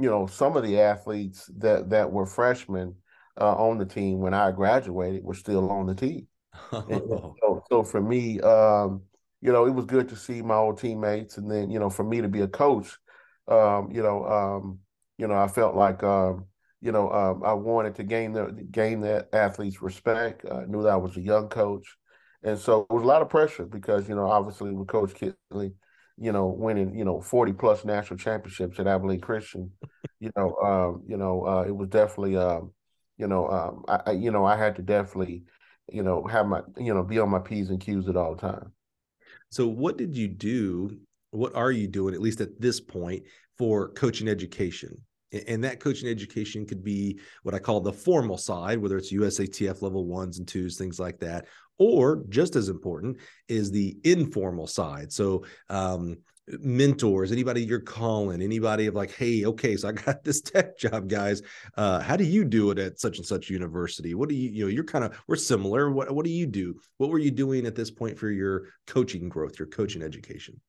you 0.00 0.08
know 0.10 0.26
some 0.26 0.56
of 0.56 0.62
the 0.64 0.80
athletes 0.80 1.50
that 1.58 1.90
that 1.90 2.10
were 2.10 2.26
freshmen 2.26 2.96
uh, 3.40 3.54
on 3.54 3.78
the 3.78 3.86
team 3.86 4.18
when 4.18 4.34
i 4.34 4.50
graduated 4.50 5.24
were 5.24 5.34
still 5.34 5.70
on 5.70 5.86
the 5.86 5.94
team. 5.94 6.26
Oh. 6.72 7.34
So, 7.40 7.64
so, 7.70 7.82
for 7.82 8.00
me, 8.00 8.38
um, 8.40 9.02
you 9.42 9.52
know, 9.52 9.66
it 9.66 9.72
was 9.74 9.86
good 9.86 10.08
to 10.10 10.16
see 10.16 10.42
my 10.42 10.56
old 10.56 10.78
teammates, 10.78 11.38
and 11.38 11.50
then 11.50 11.70
you 11.70 11.78
know, 11.80 11.90
for 11.90 12.04
me 12.04 12.22
to 12.22 12.28
be 12.28 12.42
a 12.42 12.48
coach, 12.48 12.98
um, 13.48 13.90
you 13.92 14.02
know, 14.02 14.24
um, 14.26 14.78
you 15.18 15.26
know, 15.28 15.34
I 15.34 15.48
felt 15.48 15.74
like, 15.76 16.02
um, 16.04 16.46
you 16.80 16.92
know, 16.92 17.10
um, 17.12 17.42
I 17.44 17.52
wanted 17.54 17.96
to 17.96 18.04
gain 18.04 18.32
the 18.32 18.52
gain 18.70 19.00
that 19.02 19.28
athlete's 19.34 19.82
respect. 19.82 20.46
I 20.50 20.64
knew 20.66 20.82
that 20.82 20.90
I 20.92 20.96
was 20.96 21.16
a 21.16 21.20
young 21.20 21.48
coach, 21.48 21.86
and 22.42 22.58
so 22.58 22.86
it 22.90 22.94
was 22.94 23.04
a 23.04 23.06
lot 23.06 23.22
of 23.22 23.28
pressure 23.28 23.66
because 23.66 24.08
you 24.08 24.14
know, 24.14 24.26
obviously 24.30 24.72
with 24.72 24.88
Coach 24.88 25.14
Kittley, 25.14 25.74
you 26.18 26.32
know, 26.32 26.46
winning 26.46 26.96
you 26.96 27.04
know 27.04 27.20
forty 27.20 27.52
plus 27.52 27.84
national 27.84 28.18
championships 28.18 28.78
at 28.80 28.86
Abilene 28.86 29.20
Christian, 29.20 29.72
you 30.20 30.30
know, 30.36 30.54
um, 30.56 31.02
you 31.06 31.16
know, 31.16 31.46
uh, 31.46 31.62
it 31.66 31.74
was 31.76 31.88
definitely, 31.88 32.36
um, 32.36 32.72
you 33.18 33.26
know, 33.26 33.48
um, 33.48 33.84
I, 34.06 34.12
you 34.12 34.30
know, 34.30 34.44
I 34.44 34.56
had 34.56 34.76
to 34.76 34.82
definitely, 34.82 35.44
you 35.90 36.02
know, 36.02 36.24
have 36.26 36.46
my, 36.46 36.60
you 36.78 36.94
know, 36.94 37.02
be 37.02 37.18
on 37.18 37.30
my 37.30 37.40
p's 37.40 37.70
and 37.70 37.80
q's 37.80 38.08
at 38.08 38.16
all 38.16 38.36
times. 38.36 38.72
So, 39.52 39.68
what 39.68 39.98
did 39.98 40.16
you 40.16 40.28
do? 40.28 40.98
What 41.30 41.54
are 41.54 41.70
you 41.70 41.86
doing, 41.86 42.14
at 42.14 42.22
least 42.22 42.40
at 42.40 42.58
this 42.58 42.80
point, 42.80 43.24
for 43.58 43.90
coaching 43.90 44.26
education? 44.26 44.96
And 45.46 45.62
that 45.64 45.78
coaching 45.78 46.08
education 46.08 46.66
could 46.66 46.82
be 46.82 47.20
what 47.42 47.54
I 47.54 47.58
call 47.58 47.80
the 47.80 47.92
formal 47.92 48.38
side, 48.38 48.78
whether 48.78 48.96
it's 48.96 49.12
USATF 49.12 49.82
level 49.82 50.06
ones 50.06 50.38
and 50.38 50.48
twos, 50.48 50.76
things 50.78 50.98
like 50.98 51.18
that. 51.20 51.46
Or 51.78 52.24
just 52.30 52.56
as 52.56 52.70
important 52.70 53.18
is 53.46 53.70
the 53.70 53.96
informal 54.04 54.66
side. 54.66 55.12
So, 55.12 55.44
um, 55.68 56.16
mentors 56.48 57.30
anybody 57.30 57.62
you're 57.62 57.78
calling 57.78 58.42
anybody 58.42 58.86
of 58.86 58.94
like 58.94 59.12
hey 59.12 59.44
okay 59.44 59.76
so 59.76 59.88
i 59.88 59.92
got 59.92 60.24
this 60.24 60.40
tech 60.40 60.76
job 60.76 61.08
guys. 61.08 61.42
Uh 61.76 62.00
how 62.00 62.16
do 62.16 62.24
you 62.24 62.44
do 62.44 62.70
it 62.70 62.78
at 62.78 62.98
such 62.98 63.18
and 63.18 63.26
such 63.26 63.48
university? 63.50 64.14
What 64.14 64.28
do 64.28 64.34
you 64.34 64.50
you 64.50 64.64
know 64.64 64.68
you're 64.68 64.84
kind 64.84 65.04
of 65.04 65.16
we're 65.28 65.36
similar. 65.36 65.90
What 65.90 66.12
what 66.12 66.24
do 66.24 66.30
you 66.30 66.46
do? 66.46 66.80
What 66.98 67.10
were 67.10 67.18
you 67.18 67.30
doing 67.30 67.66
at 67.66 67.74
this 67.74 67.90
point 67.90 68.18
for 68.18 68.30
your 68.30 68.64
coaching 68.86 69.28
growth 69.28 69.58
your 69.58 69.68
coaching 69.68 70.02
education? 70.02 70.60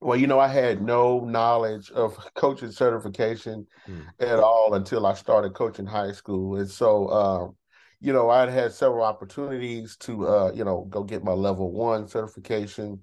Well 0.00 0.16
you 0.16 0.26
know 0.26 0.40
i 0.40 0.48
had 0.48 0.82
no 0.82 1.20
knowledge 1.20 1.90
of 1.92 2.18
coaching 2.34 2.72
certification 2.72 3.66
hmm. 3.86 4.00
at 4.18 4.40
all 4.40 4.74
until 4.74 5.06
i 5.06 5.14
started 5.14 5.54
coaching 5.54 5.86
high 5.86 6.12
school. 6.12 6.56
And 6.56 6.68
so 6.68 7.08
um 7.10 7.56
you 8.00 8.12
know 8.12 8.28
i 8.28 8.48
had 8.50 8.72
several 8.72 9.04
opportunities 9.04 9.96
to 9.98 10.26
uh 10.26 10.52
you 10.52 10.64
know 10.64 10.86
go 10.90 11.04
get 11.04 11.24
my 11.24 11.32
level 11.32 11.72
one 11.72 12.08
certification 12.08 13.00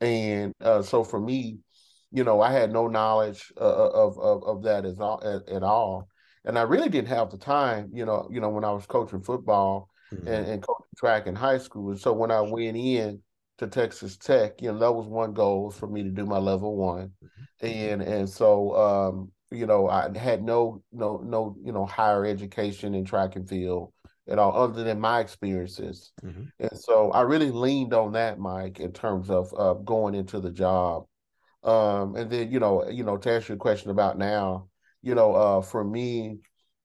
and 0.00 0.54
uh, 0.60 0.82
so 0.82 1.04
for 1.04 1.20
me, 1.20 1.58
you 2.10 2.24
know, 2.24 2.40
I 2.40 2.52
had 2.52 2.72
no 2.72 2.86
knowledge 2.86 3.52
uh, 3.60 3.64
uh 3.64 3.90
of, 3.90 4.18
of 4.18 4.44
of 4.44 4.62
that 4.62 4.84
as 4.84 5.00
all, 5.00 5.22
at, 5.24 5.48
at, 5.52 5.62
all, 5.62 6.08
and 6.44 6.58
I 6.58 6.62
really 6.62 6.88
didn't 6.88 7.08
have 7.08 7.30
the 7.30 7.38
time. 7.38 7.90
You 7.92 8.04
know, 8.04 8.28
you 8.30 8.40
know 8.40 8.50
when 8.50 8.64
I 8.64 8.72
was 8.72 8.86
coaching 8.86 9.22
football 9.22 9.90
mm-hmm. 10.12 10.26
and, 10.26 10.46
and 10.46 10.62
coaching 10.62 10.86
track 10.96 11.26
in 11.26 11.34
high 11.34 11.58
school, 11.58 11.90
and 11.90 12.00
so 12.00 12.12
when 12.12 12.30
I 12.30 12.40
went 12.40 12.76
in 12.76 13.20
to 13.58 13.66
Texas 13.66 14.16
Tech, 14.16 14.60
you 14.60 14.70
know, 14.72 14.78
that 14.78 14.92
was 14.92 15.06
one 15.06 15.32
goal 15.32 15.70
for 15.70 15.86
me 15.86 16.02
to 16.02 16.10
do 16.10 16.26
my 16.26 16.38
level 16.38 16.76
one, 16.76 17.12
mm-hmm. 17.22 17.66
and 17.66 18.02
and 18.02 18.28
so 18.28 18.76
um, 18.76 19.32
you 19.50 19.66
know 19.66 19.88
I 19.88 20.16
had 20.16 20.42
no 20.42 20.82
no 20.92 21.22
no 21.24 21.56
you 21.62 21.72
know 21.72 21.86
higher 21.86 22.24
education 22.24 22.94
in 22.94 23.04
track 23.04 23.36
and 23.36 23.48
field 23.48 23.92
at 24.28 24.38
all, 24.38 24.56
other 24.56 24.82
than 24.82 25.00
my 25.00 25.20
experiences. 25.20 26.12
Mm-hmm. 26.24 26.44
And 26.58 26.78
so 26.78 27.10
I 27.12 27.22
really 27.22 27.50
leaned 27.50 27.94
on 27.94 28.12
that, 28.12 28.38
Mike, 28.38 28.80
in 28.80 28.92
terms 28.92 29.30
of 29.30 29.52
uh, 29.56 29.74
going 29.74 30.14
into 30.14 30.40
the 30.40 30.50
job. 30.50 31.04
Um, 31.62 32.16
and 32.16 32.30
then, 32.30 32.50
you 32.50 32.60
know, 32.60 32.88
you 32.88 33.04
know, 33.04 33.16
to 33.16 33.30
answer 33.30 33.52
your 33.52 33.58
question 33.58 33.90
about 33.90 34.18
now, 34.18 34.68
you 35.02 35.14
know, 35.14 35.34
uh, 35.34 35.62
for 35.62 35.84
me, 35.84 36.38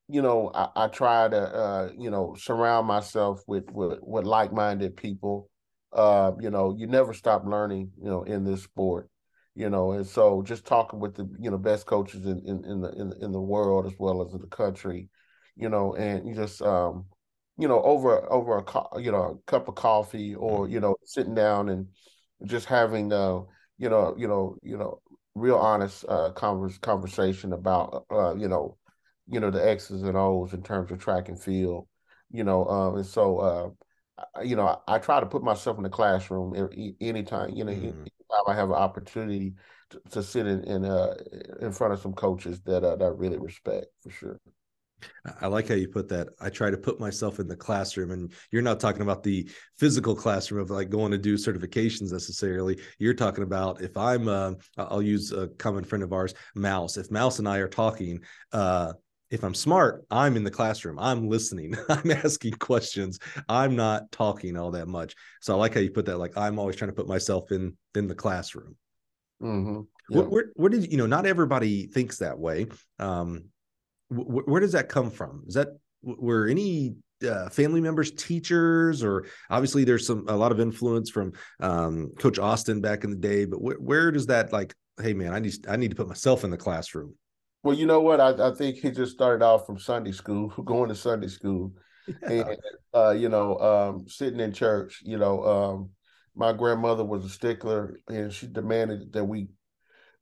you 0.07 0.21
know, 0.21 0.51
I, 0.53 0.67
I 0.75 0.87
try 0.87 1.29
to, 1.29 1.37
uh, 1.37 1.89
you 1.97 2.09
know, 2.09 2.35
surround 2.37 2.87
myself 2.87 3.43
with 3.47 3.71
with, 3.71 3.99
with 4.01 4.25
like 4.25 4.51
minded 4.51 4.95
people. 4.95 5.49
Uh, 5.93 6.31
you 6.39 6.49
know, 6.49 6.75
you 6.77 6.87
never 6.87 7.13
stop 7.13 7.45
learning, 7.45 7.91
you 7.97 8.09
know, 8.09 8.23
in 8.23 8.43
this 8.43 8.63
sport. 8.63 9.09
You 9.53 9.69
know, 9.69 9.91
and 9.91 10.07
so 10.07 10.41
just 10.43 10.65
talking 10.65 10.99
with 10.99 11.15
the 11.15 11.29
you 11.37 11.51
know 11.51 11.57
best 11.57 11.85
coaches 11.85 12.25
in 12.25 12.41
in, 12.45 12.63
in 12.63 12.81
the 12.81 12.91
in, 12.93 13.13
in 13.21 13.31
the 13.33 13.41
world 13.41 13.85
as 13.85 13.93
well 13.99 14.25
as 14.25 14.33
in 14.33 14.39
the 14.39 14.47
country, 14.47 15.09
you 15.57 15.67
know, 15.67 15.93
and 15.95 16.25
you 16.25 16.33
just 16.33 16.61
um, 16.61 17.05
you 17.61 17.67
know, 17.67 17.81
over 17.83 18.31
over 18.31 18.57
a 18.57 18.63
co- 18.63 18.97
you 18.97 19.11
know 19.11 19.21
a 19.21 19.51
cup 19.51 19.67
of 19.67 19.75
coffee 19.75 20.33
or 20.33 20.63
mm-hmm. 20.63 20.73
you 20.73 20.79
know 20.79 20.95
sitting 21.05 21.35
down 21.35 21.69
and 21.69 21.87
just 22.45 22.65
having 22.65 23.13
uh 23.13 23.39
you 23.77 23.87
know 23.87 24.15
you 24.17 24.27
know 24.27 24.57
you 24.63 24.77
know 24.77 24.99
real 25.35 25.57
honest 25.57 26.03
uh 26.09 26.31
converse, 26.31 26.79
conversation 26.79 27.53
about 27.53 28.05
uh 28.11 28.33
you 28.35 28.47
know 28.47 28.77
you 29.27 29.39
know 29.39 29.51
the 29.51 29.63
X's 29.63 30.01
and 30.01 30.17
O's 30.17 30.53
in 30.53 30.63
terms 30.63 30.91
of 30.91 30.97
track 30.97 31.29
and 31.29 31.39
field, 31.39 31.87
you 32.31 32.43
know, 32.43 32.65
um, 32.65 32.95
and 32.95 33.05
so 33.05 33.37
uh 33.37 34.41
you 34.43 34.55
know 34.55 34.65
I, 34.65 34.95
I, 34.95 34.97
try 34.97 35.19
to 35.19 35.25
put 35.27 35.43
myself 35.43 35.77
in 35.77 35.83
the 35.83 35.89
classroom 35.89 36.55
anytime 36.99 37.51
you 37.51 37.63
know 37.63 37.71
mm. 37.71 38.07
I 38.47 38.55
have 38.55 38.69
an 38.69 38.75
opportunity 38.75 39.53
to, 39.91 40.01
to 40.11 40.23
sit 40.23 40.47
in 40.47 40.63
in, 40.63 40.85
uh, 40.85 41.13
in 41.61 41.71
front 41.71 41.93
of 41.93 41.99
some 41.99 42.13
coaches 42.13 42.59
that 42.61 42.83
uh, 42.83 42.95
that 42.95 43.05
I 43.05 43.09
really 43.09 43.37
respect 43.37 43.85
for 44.01 44.09
sure. 44.09 44.39
I 45.41 45.47
like 45.47 45.67
how 45.67 45.75
you 45.75 45.87
put 45.87 46.09
that. 46.09 46.29
I 46.39 46.49
try 46.49 46.69
to 46.69 46.77
put 46.77 46.99
myself 46.99 47.39
in 47.39 47.47
the 47.47 47.55
classroom, 47.55 48.11
and 48.11 48.31
you're 48.51 48.61
not 48.61 48.79
talking 48.79 49.01
about 49.01 49.23
the 49.23 49.49
physical 49.77 50.15
classroom 50.15 50.61
of 50.61 50.69
like 50.69 50.89
going 50.89 51.11
to 51.11 51.17
do 51.17 51.35
certifications 51.35 52.11
necessarily. 52.11 52.79
You're 52.99 53.13
talking 53.13 53.43
about 53.43 53.81
if 53.81 53.95
I'm, 53.97 54.27
uh, 54.27 54.53
I'll 54.77 55.01
use 55.01 55.31
a 55.31 55.47
common 55.47 55.83
friend 55.83 56.03
of 56.03 56.13
ours, 56.13 56.33
Mouse. 56.55 56.97
If 56.97 57.11
Mouse 57.11 57.39
and 57.39 57.47
I 57.47 57.57
are 57.57 57.67
talking, 57.67 58.21
uh, 58.51 58.93
if 59.31 59.45
I'm 59.45 59.55
smart, 59.55 60.05
I'm 60.11 60.35
in 60.35 60.43
the 60.43 60.51
classroom. 60.51 60.99
I'm 60.99 61.29
listening. 61.29 61.75
I'm 61.89 62.11
asking 62.11 62.53
questions. 62.53 63.17
I'm 63.47 63.75
not 63.75 64.11
talking 64.11 64.57
all 64.57 64.71
that 64.71 64.87
much. 64.87 65.15
So 65.39 65.53
I 65.53 65.57
like 65.57 65.73
how 65.73 65.79
you 65.79 65.89
put 65.89 66.05
that. 66.05 66.17
Like 66.17 66.37
I'm 66.37 66.59
always 66.59 66.75
trying 66.75 66.91
to 66.91 66.95
put 66.95 67.07
myself 67.07 67.51
in 67.51 67.77
in 67.95 68.07
the 68.07 68.15
classroom. 68.15 68.75
Mm-hmm. 69.41 69.81
Yeah. 70.09 70.17
Where, 70.17 70.29
where, 70.29 70.45
where, 70.55 70.69
did 70.69 70.91
you 70.91 70.97
know? 70.97 71.07
Not 71.07 71.25
everybody 71.25 71.87
thinks 71.87 72.17
that 72.17 72.37
way. 72.37 72.67
Um, 72.99 73.45
where 74.11 74.59
does 74.59 74.73
that 74.73 74.89
come 74.89 75.09
from? 75.09 75.43
Is 75.47 75.53
that 75.53 75.69
were 76.03 76.47
any 76.47 76.95
uh, 77.27 77.49
family 77.49 77.81
members 77.81 78.11
teachers, 78.11 79.03
or 79.03 79.25
obviously 79.49 79.83
there's 79.83 80.05
some 80.05 80.25
a 80.27 80.35
lot 80.35 80.51
of 80.51 80.59
influence 80.59 81.09
from 81.09 81.33
um, 81.59 82.11
Coach 82.19 82.39
Austin 82.39 82.81
back 82.81 83.03
in 83.03 83.09
the 83.09 83.15
day, 83.15 83.45
but 83.45 83.57
wh- 83.57 83.81
where 83.81 84.11
does 84.11 84.27
that 84.27 84.51
like? 84.51 84.73
Hey 85.01 85.13
man, 85.13 85.33
I 85.33 85.39
need 85.39 85.53
I 85.67 85.77
need 85.77 85.91
to 85.91 85.95
put 85.95 86.07
myself 86.07 86.43
in 86.43 86.51
the 86.51 86.57
classroom. 86.57 87.15
Well, 87.63 87.75
you 87.75 87.85
know 87.85 88.01
what? 88.01 88.19
I, 88.19 88.49
I 88.49 88.53
think 88.53 88.77
he 88.77 88.91
just 88.91 89.13
started 89.13 89.45
off 89.45 89.65
from 89.65 89.79
Sunday 89.79 90.11
school, 90.11 90.49
going 90.65 90.89
to 90.89 90.95
Sunday 90.95 91.27
school, 91.27 91.73
yeah. 92.07 92.29
and 92.29 92.57
uh, 92.93 93.11
you 93.11 93.29
know, 93.29 93.57
um, 93.59 94.07
sitting 94.07 94.39
in 94.39 94.51
church. 94.51 95.01
You 95.03 95.17
know, 95.17 95.43
um, 95.43 95.89
my 96.35 96.53
grandmother 96.53 97.05
was 97.05 97.23
a 97.23 97.29
stickler, 97.29 97.97
and 98.09 98.33
she 98.33 98.47
demanded 98.47 99.13
that 99.13 99.23
we 99.23 99.47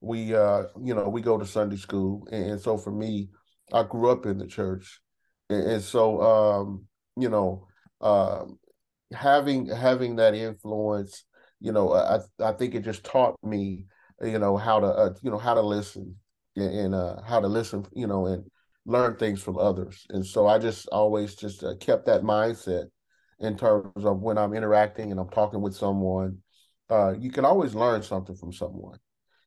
we 0.02 0.36
uh, 0.36 0.64
you 0.82 0.94
know 0.94 1.10
we 1.10 1.22
go 1.22 1.38
to 1.38 1.46
Sunday 1.46 1.78
school, 1.78 2.28
and, 2.32 2.52
and 2.52 2.62
so 2.62 2.78
for 2.78 2.92
me, 2.92 3.30
I 3.74 3.84
grew 3.84 4.10
up 4.10 4.26
in 4.26 4.38
the 4.38 4.48
church, 4.48 5.00
and, 5.50 5.64
and 5.64 5.84
so 5.84 6.22
um, 6.22 6.86
you 7.18 7.30
know, 7.30 7.68
um, 8.02 8.60
having 9.14 9.68
having 9.68 10.16
that 10.18 10.34
influence, 10.36 11.26
you 11.60 11.72
know, 11.72 11.94
I 11.94 12.20
I 12.44 12.54
think 12.54 12.76
it 12.76 12.82
just 12.82 13.04
taught 13.04 13.36
me, 13.44 13.86
you 14.22 14.40
know, 14.40 14.58
how 14.58 14.80
to 14.80 14.88
uh, 14.88 15.14
you 15.22 15.32
know 15.32 15.38
how 15.38 15.54
to 15.54 15.62
listen 15.62 16.16
and, 16.56 16.74
and 16.74 16.96
uh, 16.96 17.22
how 17.22 17.40
to 17.40 17.48
listen, 17.48 17.86
you 17.94 18.08
know, 18.08 18.26
and 18.28 18.44
learn 18.86 19.16
things 19.16 19.42
from 19.42 19.58
others. 19.58 20.06
And 20.10 20.26
so 20.26 20.48
I 20.48 20.60
just 20.60 20.88
always 20.90 21.36
just 21.36 21.64
uh, 21.64 21.76
kept 21.80 22.06
that 22.06 22.24
mindset 22.24 22.86
in 23.40 23.58
terms 23.58 24.06
of 24.06 24.20
when 24.20 24.38
I'm 24.38 24.54
interacting 24.54 25.12
and 25.12 25.20
I'm 25.20 25.30
talking 25.30 25.62
with 25.62 25.76
someone. 25.76 26.40
Uh, 26.90 27.14
you 27.20 27.32
can 27.32 27.46
always 27.46 27.76
learn 27.76 28.02
something 28.02 28.36
from 28.36 28.52
someone, 28.52 28.98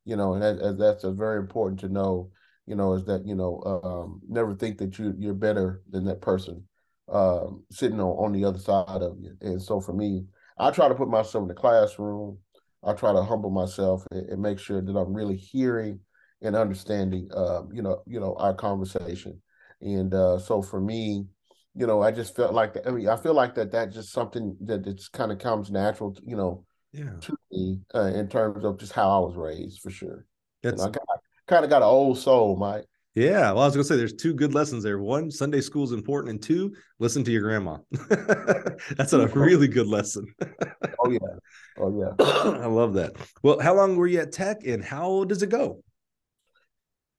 you 0.05 0.14
know, 0.14 0.35
and 0.35 0.43
that, 0.43 0.79
that's 0.79 1.05
very 1.05 1.41
important 1.41 1.81
to 1.81 1.89
know 1.89 2.31
you 2.67 2.77
know, 2.77 2.95
is 2.95 3.05
that 3.05 3.27
you 3.27 3.35
know, 3.35 3.61
um, 3.85 4.21
never 4.29 4.55
think 4.55 4.79
that 4.79 4.99
you 4.99 5.15
you're 5.19 5.35
better 5.35 5.83
than 5.91 6.05
that 6.05 6.21
person 6.21 6.65
um, 7.11 7.65
sitting 7.71 8.01
on, 8.01 8.25
on 8.25 8.33
the 8.33 8.45
other 8.45 8.59
side 8.59 9.03
of 9.03 9.19
you. 9.21 9.37
And 9.41 9.61
so 9.61 9.81
for 9.81 9.93
me, 9.93 10.25
I 10.59 10.71
try 10.71 10.89
to 10.89 10.95
put 10.95 11.09
myself 11.09 11.43
in 11.43 11.49
the 11.49 11.55
classroom. 11.55 12.39
I 12.85 12.93
try 12.95 13.13
to 13.13 13.23
humble 13.23 13.51
myself 13.51 14.05
and, 14.11 14.29
and 14.29 14.43
make 14.43 14.59
sure 14.59 14.81
that 14.81 14.97
I'm 14.97 15.15
really 15.15 15.37
hearing 15.37 16.01
and 16.41 16.57
understanding, 16.57 17.29
um, 17.35 17.69
you 17.73 17.83
know, 17.83 18.03
you 18.07 18.19
know, 18.19 18.35
our 18.39 18.55
conversation. 18.55 19.41
And 19.81 20.13
uh, 20.13 20.39
so 20.39 20.63
for 20.63 20.81
me, 20.81 21.27
you 21.75 21.87
know, 21.87 22.03
I 22.03 22.11
just 22.11 22.35
felt 22.35 22.55
like 22.55 22.75
that. 22.75 22.87
I 22.87 22.91
mean, 22.91 23.09
I 23.09 23.17
feel 23.17 23.35
like 23.35 23.55
that 23.55 23.71
that's 23.71 23.95
just 23.95 24.13
something 24.13 24.57
that 24.63 24.87
it's 24.87 25.09
kind 25.09 25.33
of 25.33 25.39
comes 25.39 25.71
natural, 25.71 26.13
to, 26.13 26.23
you 26.27 26.37
know, 26.37 26.65
yeah. 26.93 27.13
to 27.21 27.37
me 27.51 27.81
uh, 27.95 28.13
in 28.15 28.29
terms 28.29 28.65
of 28.65 28.79
just 28.79 28.93
how 28.93 29.11
I 29.11 29.19
was 29.21 29.37
raised, 29.37 29.81
for 29.81 29.91
sure. 29.91 30.27
That's, 30.63 30.83
I 30.83 30.91
got 30.91 31.03
kind 31.47 31.64
of 31.64 31.70
got 31.70 31.82
an 31.82 31.88
old 31.88 32.18
soul, 32.18 32.57
Mike. 32.57 32.84
Yeah, 33.14 33.53
well, 33.53 33.61
I 33.61 33.66
was 33.66 33.74
gonna 33.74 33.84
say 33.84 33.97
there's 33.97 34.14
two 34.14 34.32
good 34.32 34.55
lessons 34.55 34.82
there. 34.82 34.99
One, 34.99 35.30
Sunday 35.30 35.61
school 35.61 35.84
is 35.84 35.93
important, 35.93 36.30
and 36.30 36.43
two, 36.43 36.74
listen 36.99 37.22
to 37.24 37.30
your 37.30 37.43
grandma. 37.43 37.76
That's 38.97 39.12
a 39.12 39.26
really 39.28 39.68
good 39.68 39.86
lesson. 39.86 40.34
oh 40.99 41.11
yeah, 41.11 41.18
oh 41.78 41.99
yeah. 41.99 42.24
I 42.24 42.66
love 42.66 42.95
that. 42.95 43.12
Well, 43.43 43.61
how 43.61 43.74
long 43.74 43.97
were 43.97 44.07
you 44.07 44.20
at 44.20 44.32
Tech, 44.32 44.64
and 44.66 44.82
how 44.82 45.24
does 45.24 45.43
it 45.43 45.51
go? 45.51 45.82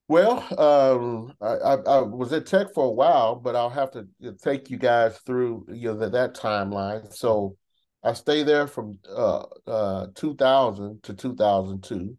Well, 0.08 0.40
um, 0.60 1.34
I, 1.40 1.54
I, 1.54 1.76
I, 1.76 2.02
was 2.02 2.34
at 2.34 2.48
Tech 2.48 2.74
for 2.74 2.86
a 2.86 2.92
while, 2.92 3.36
but 3.36 3.56
I'll 3.56 3.70
have 3.70 3.92
to 3.92 4.08
take 4.42 4.72
you 4.72 4.78
guys 4.78 5.20
through 5.20 5.68
you 5.70 5.90
know 5.90 5.98
that, 6.00 6.12
that 6.14 6.36
timeline. 6.36 7.14
So, 7.14 7.56
I 8.04 8.14
stayed 8.14 8.48
there 8.48 8.66
from 8.66 8.98
uh, 9.08 9.44
uh, 9.68 10.08
2000 10.16 11.04
to 11.04 11.14
2002. 11.14 12.18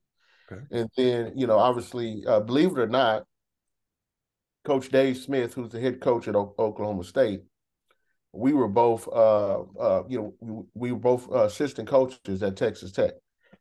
Okay. 0.54 0.80
And 0.80 0.90
then, 0.96 1.32
you 1.36 1.46
know, 1.46 1.58
obviously, 1.58 2.24
uh, 2.26 2.40
believe 2.40 2.72
it 2.72 2.78
or 2.78 2.86
not, 2.86 3.24
Coach 4.64 4.88
Dave 4.88 5.16
Smith, 5.18 5.54
who's 5.54 5.70
the 5.70 5.80
head 5.80 6.00
coach 6.00 6.26
at 6.26 6.36
o- 6.36 6.54
Oklahoma 6.58 7.04
State, 7.04 7.42
we 8.32 8.52
were 8.52 8.68
both, 8.68 9.06
uh, 9.08 9.60
uh, 9.78 10.02
you 10.08 10.18
know, 10.18 10.34
we, 10.40 10.62
we 10.74 10.92
were 10.92 10.98
both 10.98 11.30
uh, 11.30 11.44
assistant 11.44 11.88
coaches 11.88 12.42
at 12.42 12.56
Texas 12.56 12.92
Tech 12.92 13.12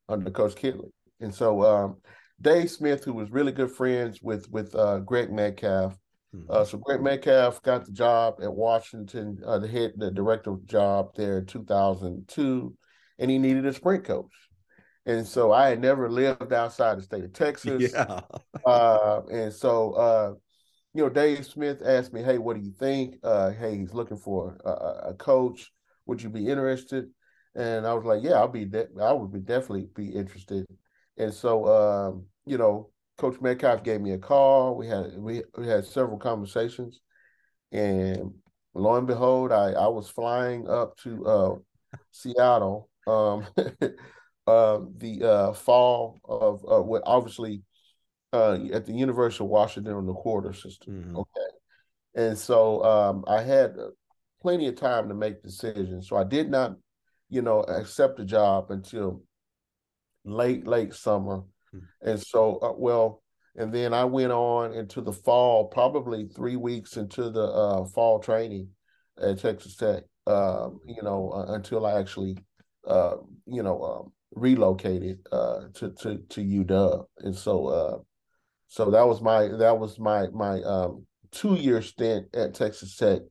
under 0.09 0.31
Coach 0.31 0.55
Kittley. 0.55 0.89
And 1.19 1.33
so 1.33 1.63
um, 1.63 1.97
Dave 2.41 2.71
Smith, 2.71 3.03
who 3.03 3.13
was 3.13 3.31
really 3.31 3.51
good 3.51 3.71
friends 3.71 4.21
with 4.21 4.49
with 4.51 4.75
uh, 4.75 4.99
Greg 4.99 5.31
Metcalf, 5.31 5.97
mm-hmm. 6.35 6.51
uh, 6.51 6.65
so 6.65 6.77
Greg 6.77 7.01
Metcalf 7.01 7.61
got 7.61 7.85
the 7.85 7.91
job 7.91 8.35
at 8.41 8.53
Washington, 8.53 9.39
uh, 9.45 9.59
the 9.59 9.67
head, 9.67 9.93
the 9.95 10.11
director 10.11 10.55
job 10.65 11.15
there 11.15 11.39
in 11.39 11.45
2002, 11.45 12.75
and 13.19 13.31
he 13.31 13.37
needed 13.37 13.65
a 13.65 13.73
sprint 13.73 14.03
coach. 14.03 14.31
And 15.05 15.27
so 15.27 15.51
I 15.51 15.69
had 15.69 15.81
never 15.81 16.09
lived 16.09 16.53
outside 16.53 16.97
the 16.97 17.01
state 17.01 17.23
of 17.23 17.33
Texas. 17.33 17.91
Yeah. 17.93 18.21
uh, 18.65 19.21
and 19.31 19.53
so 19.53 19.93
uh, 19.93 20.33
you 20.93 21.03
know, 21.03 21.09
Dave 21.09 21.45
Smith 21.45 21.81
asked 21.83 22.13
me, 22.13 22.21
"Hey, 22.21 22.37
what 22.37 22.55
do 22.55 22.63
you 22.63 22.71
think? 22.71 23.17
Uh, 23.23 23.51
hey, 23.51 23.77
he's 23.77 23.93
looking 23.93 24.17
for 24.17 24.57
a, 24.63 25.09
a, 25.09 25.13
coach. 25.15 25.71
Would 26.05 26.21
you 26.21 26.29
be 26.29 26.47
interested?" 26.47 27.09
And 27.55 27.85
I 27.87 27.93
was 27.93 28.05
like, 28.05 28.23
"Yeah, 28.23 28.33
I'll 28.33 28.47
be. 28.47 28.65
De- 28.65 28.87
I 29.01 29.11
would 29.11 29.31
be 29.31 29.39
definitely 29.39 29.87
be 29.95 30.09
interested." 30.09 30.65
And 31.17 31.33
so, 31.33 31.67
um, 31.67 32.25
you 32.45 32.57
know, 32.57 32.91
Coach 33.17 33.41
Metcalf 33.41 33.83
gave 33.83 34.01
me 34.01 34.11
a 34.11 34.17
call. 34.19 34.75
We 34.75 34.87
had 34.87 35.17
we, 35.17 35.43
we 35.57 35.67
had 35.67 35.85
several 35.85 36.17
conversations, 36.17 36.99
and 37.71 38.31
lo 38.75 38.95
and 38.95 39.07
behold, 39.07 39.51
I 39.51 39.71
I 39.71 39.87
was 39.87 40.09
flying 40.09 40.69
up 40.69 40.95
to 40.97 41.25
uh, 41.25 41.55
Seattle. 42.11 42.89
Um, 43.07 43.47
uh, 44.47 44.79
the 44.97 45.23
uh, 45.23 45.53
fall 45.53 46.19
of 46.25 46.63
uh, 46.69 46.81
what 46.81 47.03
obviously 47.05 47.61
uh, 48.33 48.57
at 48.73 48.85
the 48.85 48.93
University 48.93 49.43
of 49.43 49.49
Washington 49.49 49.93
on 49.93 50.05
the 50.05 50.13
quarter 50.13 50.53
system. 50.53 50.93
Mm-hmm. 50.93 51.17
Okay. 51.17 51.51
And 52.15 52.37
so 52.37 52.83
um, 52.83 53.23
I 53.27 53.41
had 53.41 53.71
uh, 53.79 53.89
plenty 54.41 54.67
of 54.67 54.75
time 54.75 55.07
to 55.07 55.15
make 55.15 55.43
decisions. 55.43 56.09
So 56.09 56.15
I 56.17 56.23
did 56.23 56.49
not, 56.49 56.75
you 57.29 57.41
know, 57.41 57.61
accept 57.61 58.17
the 58.17 58.25
job 58.25 58.71
until 58.71 59.23
late, 60.25 60.67
late 60.67 60.93
summer. 60.93 61.43
Mm-hmm. 61.73 62.09
And 62.09 62.19
so, 62.19 62.57
uh, 62.61 62.73
well, 62.77 63.23
and 63.55 63.71
then 63.71 63.93
I 63.93 64.05
went 64.05 64.31
on 64.31 64.73
into 64.73 65.01
the 65.01 65.13
fall, 65.13 65.65
probably 65.65 66.27
three 66.27 66.55
weeks 66.55 66.97
into 66.97 67.29
the 67.29 67.43
uh, 67.43 67.85
fall 67.85 68.19
training 68.19 68.69
at 69.21 69.39
Texas 69.39 69.75
Tech, 69.75 70.03
um, 70.25 70.79
you 70.87 71.03
know, 71.03 71.31
uh, 71.31 71.53
until 71.53 71.85
I 71.85 71.99
actually, 71.99 72.37
uh, 72.87 73.17
you 73.45 73.61
know, 73.61 73.83
um, 73.83 74.12
relocated 74.36 75.19
uh, 75.31 75.61
to 75.75 75.91
to 76.01 76.17
to 76.29 76.41
UW. 76.41 77.05
And 77.19 77.36
so, 77.36 77.67
uh, 77.67 77.97
so 78.67 78.91
that 78.91 79.07
was 79.07 79.21
my 79.21 79.47
that 79.47 79.77
was 79.77 79.99
my 79.99 80.27
my 80.27 80.61
um, 80.61 81.05
two 81.31 81.55
year 81.55 81.81
stint 81.81 82.27
at 82.34 82.53
Texas 82.53 82.95
Tech 82.95 83.21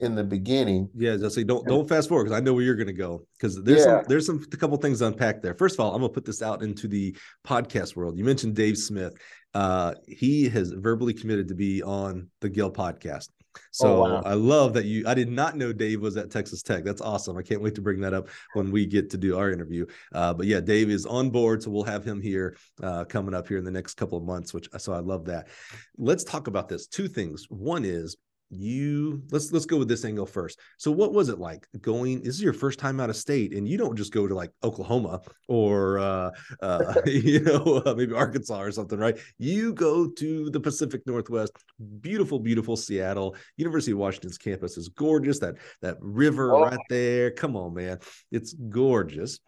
in 0.00 0.14
the 0.14 0.24
beginning. 0.24 0.90
Yeah, 0.94 1.16
just 1.16 1.34
say 1.34 1.44
don't 1.44 1.66
don't 1.66 1.88
fast 1.88 2.08
forward 2.08 2.24
because 2.24 2.36
I 2.36 2.40
know 2.40 2.52
where 2.52 2.62
you're 2.62 2.74
going 2.74 2.86
to 2.86 2.92
go 2.92 3.26
because 3.38 3.62
there's 3.62 3.80
yeah. 3.80 3.84
some 3.84 4.04
there's 4.08 4.26
some 4.26 4.44
a 4.52 4.56
couple 4.56 4.76
things 4.76 4.98
to 4.98 5.06
unpack 5.06 5.42
there. 5.42 5.54
First 5.54 5.76
of 5.76 5.80
all, 5.80 5.94
I'm 5.94 6.00
going 6.00 6.10
to 6.10 6.14
put 6.14 6.24
this 6.24 6.42
out 6.42 6.62
into 6.62 6.88
the 6.88 7.16
podcast 7.46 7.96
world. 7.96 8.18
You 8.18 8.24
mentioned 8.24 8.54
Dave 8.54 8.76
Smith. 8.76 9.14
Uh, 9.54 9.94
he 10.06 10.48
has 10.50 10.70
verbally 10.70 11.14
committed 11.14 11.48
to 11.48 11.54
be 11.54 11.82
on 11.82 12.28
the 12.40 12.48
Gill 12.50 12.70
podcast. 12.70 13.28
So 13.70 14.04
oh, 14.04 14.14
wow. 14.14 14.22
I 14.24 14.34
love 14.34 14.74
that 14.74 14.84
you. 14.84 15.04
I 15.06 15.14
did 15.14 15.30
not 15.30 15.56
know 15.56 15.72
Dave 15.72 16.00
was 16.00 16.16
at 16.16 16.30
Texas 16.30 16.62
Tech. 16.62 16.84
That's 16.84 17.00
awesome. 17.00 17.36
I 17.36 17.42
can't 17.42 17.62
wait 17.62 17.74
to 17.76 17.80
bring 17.80 18.00
that 18.00 18.14
up 18.14 18.28
when 18.54 18.70
we 18.70 18.86
get 18.86 19.10
to 19.10 19.18
do 19.18 19.36
our 19.36 19.50
interview. 19.50 19.86
Uh, 20.12 20.34
but 20.34 20.46
yeah, 20.46 20.60
Dave 20.60 20.90
is 20.90 21.06
on 21.06 21.30
board, 21.30 21.62
so 21.62 21.70
we'll 21.70 21.84
have 21.84 22.04
him 22.04 22.20
here 22.20 22.56
uh, 22.82 23.04
coming 23.04 23.34
up 23.34 23.48
here 23.48 23.58
in 23.58 23.64
the 23.64 23.70
next 23.70 23.94
couple 23.94 24.18
of 24.18 24.24
months. 24.24 24.54
Which 24.54 24.68
so 24.78 24.92
I 24.92 25.00
love 25.00 25.24
that. 25.26 25.48
Let's 25.96 26.24
talk 26.24 26.46
about 26.46 26.68
this. 26.68 26.86
Two 26.86 27.08
things. 27.08 27.46
One 27.48 27.84
is 27.84 28.16
you 28.50 29.22
let's 29.30 29.50
let's 29.50 29.66
go 29.66 29.76
with 29.76 29.88
this 29.88 30.04
angle 30.04 30.26
first. 30.26 30.60
So 30.78 30.90
what 30.92 31.12
was 31.12 31.28
it 31.28 31.38
like 31.38 31.66
going 31.80 32.22
this 32.22 32.36
is 32.36 32.42
your 32.42 32.52
first 32.52 32.78
time 32.78 33.00
out 33.00 33.10
of 33.10 33.16
state 33.16 33.52
and 33.54 33.66
you 33.66 33.76
don't 33.76 33.96
just 33.96 34.12
go 34.12 34.26
to 34.26 34.34
like 34.34 34.50
oklahoma 34.62 35.20
or 35.48 35.98
uh, 35.98 36.30
uh 36.62 36.94
you 37.06 37.40
know 37.40 37.82
uh, 37.84 37.94
maybe 37.94 38.14
arkansas 38.14 38.60
or 38.60 38.70
something 38.70 38.98
right? 38.98 39.18
You 39.38 39.72
go 39.72 40.08
to 40.08 40.50
the 40.50 40.60
pacific 40.60 41.02
northwest 41.06 41.52
beautiful 42.00 42.38
beautiful 42.38 42.76
seattle. 42.76 43.36
University 43.56 43.92
of 43.92 43.98
washington's 43.98 44.38
campus 44.38 44.76
is 44.76 44.88
gorgeous. 44.88 45.40
That 45.40 45.56
that 45.82 45.96
river 46.00 46.54
oh. 46.54 46.62
right 46.62 46.78
there. 46.88 47.32
Come 47.32 47.56
on 47.56 47.74
man. 47.74 47.98
It's 48.30 48.52
gorgeous. 48.52 49.40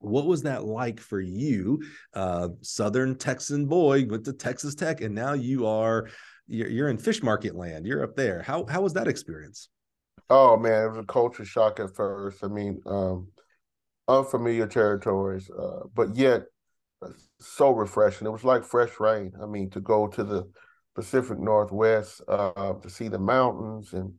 What 0.00 0.26
was 0.26 0.42
that 0.42 0.64
like 0.64 0.98
for 0.98 1.20
you 1.20 1.82
uh 2.14 2.48
southern 2.62 3.16
texan 3.16 3.66
boy 3.66 4.06
went 4.06 4.24
to 4.24 4.32
texas 4.32 4.74
tech 4.74 5.02
and 5.02 5.14
now 5.14 5.34
you 5.34 5.66
are 5.66 6.08
you're, 6.50 6.68
you're 6.68 6.88
in 6.88 6.98
fish 6.98 7.22
market 7.22 7.54
land. 7.54 7.86
You're 7.86 8.02
up 8.02 8.16
there. 8.16 8.42
How 8.42 8.66
how 8.66 8.82
was 8.82 8.92
that 8.94 9.08
experience? 9.08 9.68
Oh 10.28 10.56
man, 10.56 10.84
it 10.84 10.88
was 10.88 10.98
a 10.98 11.04
culture 11.04 11.44
shock 11.44 11.80
at 11.80 11.94
first. 11.94 12.42
I 12.42 12.48
mean, 12.48 12.80
um, 12.86 13.28
unfamiliar 14.08 14.66
territories, 14.66 15.48
uh, 15.50 15.84
but 15.94 16.16
yet 16.16 16.42
uh, 17.02 17.10
so 17.40 17.70
refreshing. 17.70 18.26
It 18.26 18.30
was 18.30 18.44
like 18.44 18.64
fresh 18.64 18.98
rain. 18.98 19.32
I 19.40 19.46
mean, 19.46 19.70
to 19.70 19.80
go 19.80 20.08
to 20.08 20.24
the 20.24 20.50
Pacific 20.94 21.38
Northwest 21.38 22.20
uh, 22.28 22.74
to 22.74 22.90
see 22.90 23.08
the 23.08 23.18
mountains 23.18 23.92
and 23.92 24.12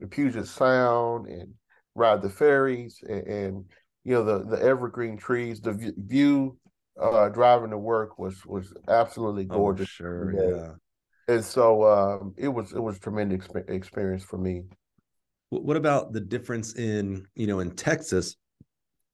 the 0.00 0.06
Puget 0.06 0.46
Sound 0.46 1.28
and 1.28 1.52
ride 1.94 2.22
the 2.22 2.30
ferries 2.30 2.98
and, 3.06 3.26
and 3.26 3.64
you 4.04 4.14
know 4.14 4.24
the 4.24 4.56
the 4.56 4.62
evergreen 4.62 5.18
trees. 5.18 5.60
The 5.60 5.92
view 5.98 6.56
uh, 7.00 7.28
driving 7.28 7.70
to 7.70 7.78
work 7.78 8.18
was 8.18 8.44
was 8.46 8.72
absolutely 8.88 9.46
oh, 9.50 9.56
gorgeous. 9.56 9.88
Oh, 9.88 9.96
sure, 10.02 10.32
yeah 10.32 10.72
and 11.28 11.44
so 11.44 11.84
um, 11.84 12.34
it 12.36 12.48
was 12.48 12.72
it 12.72 12.80
was 12.80 12.96
a 12.96 13.00
tremendous 13.00 13.46
experience 13.68 14.24
for 14.24 14.38
me. 14.38 14.62
What 15.50 15.76
about 15.76 16.12
the 16.12 16.20
difference 16.20 16.74
in 16.74 17.26
you 17.34 17.46
know 17.46 17.60
in 17.60 17.72
Texas? 17.72 18.36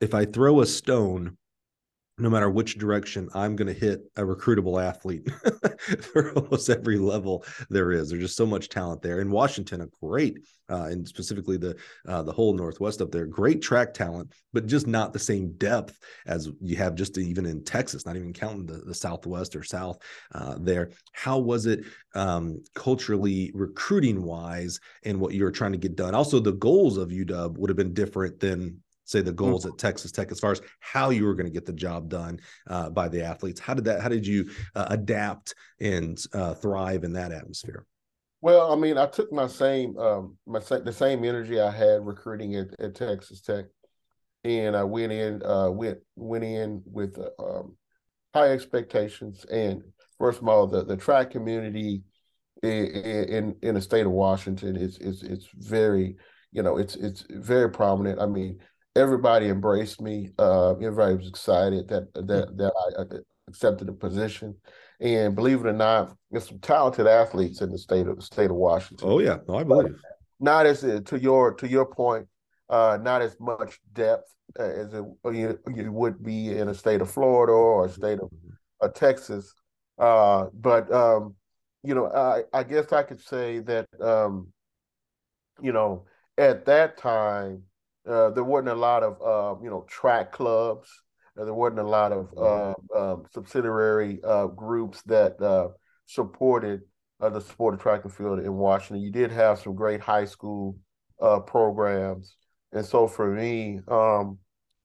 If 0.01 0.15
I 0.15 0.25
throw 0.25 0.61
a 0.61 0.67
stone 0.67 1.37
no 2.21 2.31
matter 2.31 2.51
which 2.51 2.79
direction, 2.79 3.29
I'm 3.35 3.57
going 3.57 3.69
to 3.69 3.79
hit 3.79 4.03
a 4.17 4.23
recruitable 4.23 4.83
athlete 4.83 5.29
for 6.13 6.33
almost 6.35 6.69
every 6.69 6.99
level 6.99 7.45
there 7.69 7.93
is. 7.93 8.11
There's 8.11 8.23
just 8.23 8.37
so 8.37 8.47
much 8.47 8.69
talent 8.69 9.03
there. 9.03 9.21
In 9.21 9.31
Washington, 9.31 9.81
a 9.81 9.87
great, 10.03 10.39
uh, 10.69 10.85
and 10.85 11.07
specifically 11.07 11.57
the 11.57 11.77
uh, 12.07 12.23
the 12.23 12.33
whole 12.33 12.55
Northwest 12.55 13.01
up 13.01 13.11
there, 13.11 13.27
great 13.27 13.63
track 13.63 13.95
talent, 13.95 14.33
but 14.53 14.67
just 14.67 14.87
not 14.87 15.13
the 15.13 15.19
same 15.19 15.53
depth 15.53 15.99
as 16.27 16.51
you 16.61 16.77
have 16.77 16.95
just 16.95 17.17
even 17.19 17.47
in 17.47 17.65
Texas. 17.65 18.05
Not 18.05 18.17
even 18.17 18.33
counting 18.33 18.67
the, 18.67 18.79
the 18.79 18.95
Southwest 18.95 19.57
or 19.57 19.63
South 19.63 19.99
uh, 20.33 20.57
there. 20.61 20.91
How 21.13 21.39
was 21.39 21.67
it 21.67 21.85
um, 22.15 22.63
culturally, 22.75 23.51
recruiting 23.55 24.23
wise, 24.23 24.79
and 25.05 25.19
what 25.21 25.35
you 25.35 25.45
were 25.45 25.51
trying 25.51 25.73
to 25.73 25.79
get 25.79 25.97
done? 25.97 26.15
Also, 26.15 26.39
the 26.39 26.53
goals 26.53 26.97
of 26.97 27.09
UW 27.09 27.57
would 27.57 27.71
have 27.71 27.77
been 27.77 27.95
different 27.95 28.41
than 28.41 28.81
say 29.11 29.21
the 29.21 29.33
goals 29.33 29.65
mm-hmm. 29.65 29.73
at 29.73 29.79
Texas 29.79 30.13
Tech 30.13 30.31
as 30.31 30.41
far 30.41 30.53
as 30.53 30.61
how 30.81 31.11
you 31.11 31.25
were 31.25 31.35
going 31.35 31.47
to 31.47 31.53
get 31.53 31.67
the 31.67 31.73
job 31.73 32.09
done 32.09 32.41
uh, 32.69 32.91
by 32.91 33.09
the 33.09 33.23
athletes. 33.23 33.61
How 33.61 33.75
did 33.75 33.85
that? 33.85 34.01
How 34.01 34.09
did 34.09 34.27
you 34.27 34.51
uh, 34.75 34.87
adapt 34.91 35.55
and 35.81 36.19
uh, 36.33 36.55
thrive 36.55 37.05
in 37.05 37.13
that 37.15 37.33
atmosphere? 37.33 37.87
Well, 38.43 38.73
I 38.73 38.77
mean, 38.77 38.97
I 38.97 39.07
took 39.07 39.33
my 39.33 39.47
same 39.47 39.99
um, 39.99 40.37
my 40.47 40.61
the 40.61 40.93
same 40.93 41.25
energy 41.25 41.61
I 41.61 41.71
had 41.71 42.07
recruiting 42.07 42.55
at, 42.57 42.69
at 42.81 42.95
Texas 42.95 43.41
Tech, 43.43 43.67
and 44.45 44.77
I 44.77 44.85
went 44.85 45.13
in 45.13 45.43
uh, 45.45 45.71
went 45.71 45.99
went 46.17 46.45
in 46.45 46.83
with 46.87 47.19
uh, 47.19 47.43
um, 47.43 47.77
high 48.33 48.51
expectations. 48.51 49.45
And 49.45 49.83
first 50.19 50.41
of 50.41 50.49
all, 50.49 50.67
the 50.67 50.85
the 50.85 50.97
track 50.97 51.31
community 51.31 52.03
in 52.63 52.71
in, 52.71 53.57
in 53.63 53.75
the 53.75 53.83
state 53.83 54.07
of 54.07 54.13
Washington 54.13 54.77
is 54.77 54.99
is 54.99 55.23
it's 55.23 55.49
very 55.55 56.17
you 56.53 56.63
know 56.63 56.79
it's 56.79 56.97
it's 56.97 57.25
very 57.29 57.71
prominent. 57.71 58.21
I 58.21 58.27
mean, 58.27 58.59
everybody 58.97 59.49
embraced 59.49 60.01
me. 60.01 60.31
Uh, 60.39 60.73
everybody 60.73 61.17
was 61.17 61.29
excited 61.29 61.89
that 61.89 62.13
that 62.15 62.57
that 62.57 62.73
I 62.99 63.05
accepted 63.49 63.89
the 63.89 63.93
position. 63.93 64.57
And 65.01 65.35
believe 65.35 65.61
it 65.61 65.67
or 65.67 65.73
not, 65.73 66.15
there's 66.31 66.49
some 66.49 66.59
talented 66.59 67.07
athletes 67.07 67.63
in 67.63 67.71
the 67.71 67.79
state 67.79 68.07
of 68.07 68.17
the 68.17 68.23
state 68.23 68.51
of 68.51 68.57
Washington. 68.57 69.09
Oh 69.09 69.19
yeah, 69.19 69.39
no, 69.49 69.57
I 69.57 69.65
believe. 69.65 69.97
Not 70.39 70.67
as 70.67 70.81
to 70.81 71.19
your 71.21 71.55
to 71.55 71.69
your 71.69 71.87
point, 71.87 72.27
uh, 72.69 72.99
not 73.01 73.23
as 73.23 73.39
much 73.41 73.81
depth 73.93 74.33
as 74.59 74.93
it, 74.93 75.05
you, 75.33 75.59
you 75.75 75.93
would 75.93 76.23
be 76.25 76.57
in 76.57 76.69
a 76.69 76.75
state 76.75 77.01
of 77.01 77.11
Florida 77.11 77.53
or 77.53 77.87
a 77.87 77.89
state 77.89 78.19
of 78.19 78.31
uh, 78.81 78.89
Texas. 78.89 79.55
Uh, 79.99 80.47
but 80.55 80.91
um, 80.93 81.35
you 81.83 81.95
know, 81.95 82.07
I, 82.07 82.43
I 82.53 82.63
guess 82.63 82.93
I 82.93 83.03
could 83.03 83.21
say 83.21 83.61
that 83.61 83.87
um, 84.01 84.49
you 85.63 85.73
know 85.73 86.05
at 86.37 86.65
that 86.67 86.97
time 86.97 87.63
uh, 88.11 88.31
there 88.31 88.45
wasn't 88.45 88.69
a 88.69 88.75
lot 88.75 89.03
of 89.03 89.21
uh, 89.23 89.61
you 89.63 89.71
know 89.71 89.85
track 89.89 90.33
clubs. 90.33 90.89
Uh, 91.39 91.45
there 91.45 91.55
wasn't 91.55 91.81
a 91.81 91.85
lot 91.85 92.13
of 92.13 92.29
uh, 92.37 92.75
um, 92.99 93.25
subsidiary 93.33 94.21
uh, 94.25 94.47
groups 94.47 95.03
that 95.03 95.41
uh, 95.41 95.69
supported 96.07 96.81
the 97.21 97.41
sport 97.41 97.75
of 97.75 97.81
track 97.81 98.05
and 98.05 98.13
field 98.13 98.39
in 98.39 98.55
Washington. 98.55 99.05
You 99.05 99.13
did 99.13 99.31
have 99.31 99.59
some 99.59 99.75
great 99.75 100.01
high 100.01 100.25
school 100.25 100.77
programs, 101.47 102.35
and 102.73 102.85
so 102.85 103.07
for 103.07 103.31
me, 103.31 103.81
um, 103.89 104.39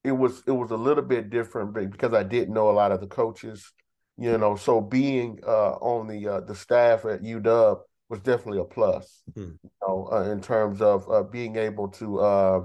it 0.05 0.11
was 0.11 0.43
it 0.45 0.51
was 0.51 0.71
a 0.71 0.77
little 0.77 1.03
bit 1.03 1.29
different 1.29 1.73
because 1.73 2.13
I 2.13 2.23
didn't 2.23 2.53
know 2.53 2.69
a 2.69 2.71
lot 2.71 2.91
of 2.91 3.01
the 3.01 3.07
coaches, 3.07 3.73
you 4.17 4.37
know. 4.37 4.55
So 4.55 4.79
being 4.79 5.39
uh, 5.45 5.73
on 5.73 6.07
the 6.07 6.27
uh, 6.27 6.41
the 6.41 6.55
staff 6.55 7.05
at 7.05 7.23
UW 7.23 7.79
was 8.09 8.19
definitely 8.19 8.59
a 8.59 8.65
plus, 8.65 9.23
mm-hmm. 9.31 9.51
you 9.63 9.69
know, 9.81 10.09
uh, 10.11 10.29
in 10.31 10.41
terms 10.41 10.81
of 10.81 11.09
uh, 11.09 11.23
being 11.23 11.55
able 11.55 11.87
to, 11.87 12.19
uh, 12.19 12.61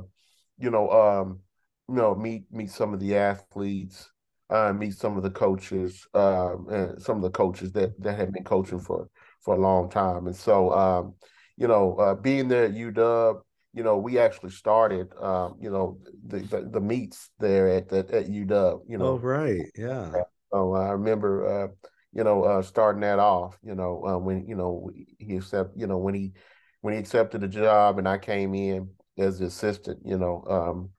you 0.60 0.70
know, 0.70 0.90
um, 0.90 1.40
you 1.88 1.96
know, 1.96 2.14
meet 2.14 2.44
meet 2.50 2.70
some 2.70 2.94
of 2.94 3.00
the 3.00 3.16
athletes, 3.16 4.10
uh, 4.50 4.72
meet 4.72 4.94
some 4.94 5.16
of 5.16 5.22
the 5.22 5.30
coaches, 5.30 6.06
um, 6.14 6.66
and 6.70 7.02
some 7.02 7.16
of 7.16 7.22
the 7.22 7.30
coaches 7.30 7.72
that 7.72 8.00
that 8.02 8.18
had 8.18 8.32
been 8.32 8.44
coaching 8.44 8.80
for 8.80 9.08
for 9.40 9.54
a 9.54 9.58
long 9.58 9.88
time, 9.90 10.26
and 10.26 10.36
so, 10.36 10.70
um, 10.72 11.14
you 11.56 11.66
know, 11.66 12.18
being 12.22 12.48
there 12.48 12.64
at 12.64 12.72
UW 12.72 13.40
you 13.72 13.82
know, 13.82 13.96
we 13.96 14.18
actually 14.18 14.50
started, 14.50 15.12
um, 15.20 15.56
you 15.60 15.70
know, 15.70 15.98
the, 16.26 16.38
the, 16.38 16.68
the 16.72 16.80
meets 16.80 17.30
there 17.38 17.68
at 17.68 17.88
the, 17.88 17.98
at 17.98 18.28
UW. 18.28 18.82
You 18.88 18.98
know, 18.98 19.04
oh 19.04 19.18
right, 19.18 19.70
yeah. 19.76 20.12
So 20.52 20.74
I 20.74 20.90
remember, 20.90 21.46
uh, 21.46 21.68
you 22.12 22.24
know, 22.24 22.42
uh, 22.42 22.62
starting 22.62 23.02
that 23.02 23.20
off. 23.20 23.56
You 23.62 23.76
know, 23.76 24.04
uh, 24.04 24.18
when 24.18 24.46
you 24.46 24.56
know 24.56 24.90
he 25.18 25.36
accept, 25.36 25.76
you 25.76 25.86
know, 25.86 25.98
when 25.98 26.14
he 26.14 26.32
when 26.80 26.94
he 26.94 27.00
accepted 27.00 27.42
the 27.42 27.48
job 27.48 27.98
and 27.98 28.08
I 28.08 28.18
came 28.18 28.54
in 28.54 28.90
as 29.18 29.38
the 29.38 29.46
assistant. 29.46 30.00
You 30.04 30.18
know, 30.18 30.44
um, 30.48 30.90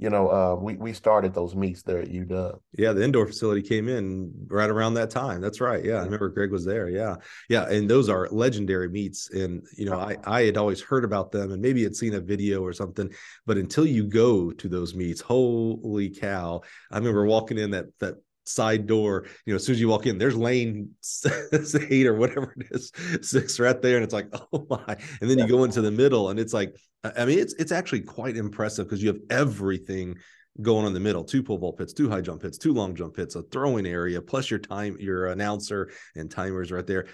you 0.00 0.08
know, 0.08 0.28
uh, 0.28 0.54
we 0.54 0.76
we 0.76 0.94
started 0.94 1.34
those 1.34 1.54
meets 1.54 1.82
there 1.82 2.00
at 2.00 2.08
UW. 2.08 2.58
Yeah, 2.72 2.92
the 2.94 3.04
indoor 3.04 3.26
facility 3.26 3.60
came 3.60 3.86
in 3.86 4.32
right 4.46 4.70
around 4.70 4.94
that 4.94 5.10
time. 5.10 5.42
That's 5.42 5.60
right. 5.60 5.84
Yeah, 5.84 5.96
I 5.96 6.04
remember 6.04 6.30
Greg 6.30 6.50
was 6.50 6.64
there. 6.64 6.88
Yeah, 6.88 7.16
yeah, 7.50 7.68
and 7.68 7.88
those 7.88 8.08
are 8.08 8.26
legendary 8.30 8.88
meets. 8.88 9.28
And 9.30 9.62
you 9.76 9.84
know, 9.84 9.98
I 9.98 10.16
I 10.24 10.42
had 10.44 10.56
always 10.56 10.80
heard 10.80 11.04
about 11.04 11.32
them 11.32 11.52
and 11.52 11.60
maybe 11.60 11.82
had 11.82 11.94
seen 11.94 12.14
a 12.14 12.20
video 12.20 12.62
or 12.62 12.72
something, 12.72 13.12
but 13.44 13.58
until 13.58 13.86
you 13.86 14.06
go 14.06 14.50
to 14.52 14.68
those 14.68 14.94
meets, 14.94 15.20
holy 15.20 16.08
cow! 16.08 16.62
I 16.90 16.96
remember 16.96 17.26
walking 17.26 17.58
in 17.58 17.72
that 17.72 17.86
that 17.98 18.14
side 18.54 18.86
door. 18.86 19.26
You 19.46 19.52
know, 19.52 19.56
as 19.56 19.64
soon 19.64 19.74
as 19.74 19.80
you 19.80 19.88
walk 19.88 20.06
in, 20.06 20.18
there's 20.18 20.36
lane 20.36 20.90
eight 21.90 22.06
or 22.06 22.14
whatever 22.14 22.54
it 22.56 22.68
is, 22.70 22.92
six 23.22 23.58
right 23.58 23.80
there, 23.80 23.96
and 23.96 24.04
it's 24.04 24.14
like, 24.14 24.28
oh 24.52 24.66
my! 24.68 24.96
And 25.20 25.30
then 25.30 25.38
you 25.38 25.46
go 25.46 25.64
into 25.64 25.80
the 25.80 25.90
middle, 25.90 26.30
and 26.30 26.38
it's 26.38 26.52
like, 26.52 26.74
I 27.04 27.24
mean, 27.24 27.38
it's 27.38 27.54
it's 27.54 27.72
actually 27.72 28.02
quite 28.02 28.36
impressive 28.36 28.86
because 28.86 29.02
you 29.02 29.08
have 29.08 29.20
everything 29.30 30.16
going 30.62 30.84
on 30.84 30.88
in 30.88 30.94
the 30.94 31.00
middle 31.00 31.24
two 31.24 31.42
pole 31.42 31.58
vault 31.58 31.78
pits 31.78 31.92
two 31.92 32.10
high 32.10 32.20
jump 32.20 32.42
pits 32.42 32.58
two 32.58 32.74
long 32.74 32.94
jump 32.94 33.14
pits 33.14 33.34
a 33.34 33.42
throwing 33.44 33.86
area 33.86 34.20
plus 34.20 34.50
your 34.50 34.58
time 34.58 34.96
your 34.98 35.28
announcer 35.28 35.90
and 36.16 36.30
timers 36.30 36.72
right 36.72 36.86
there 36.86 37.06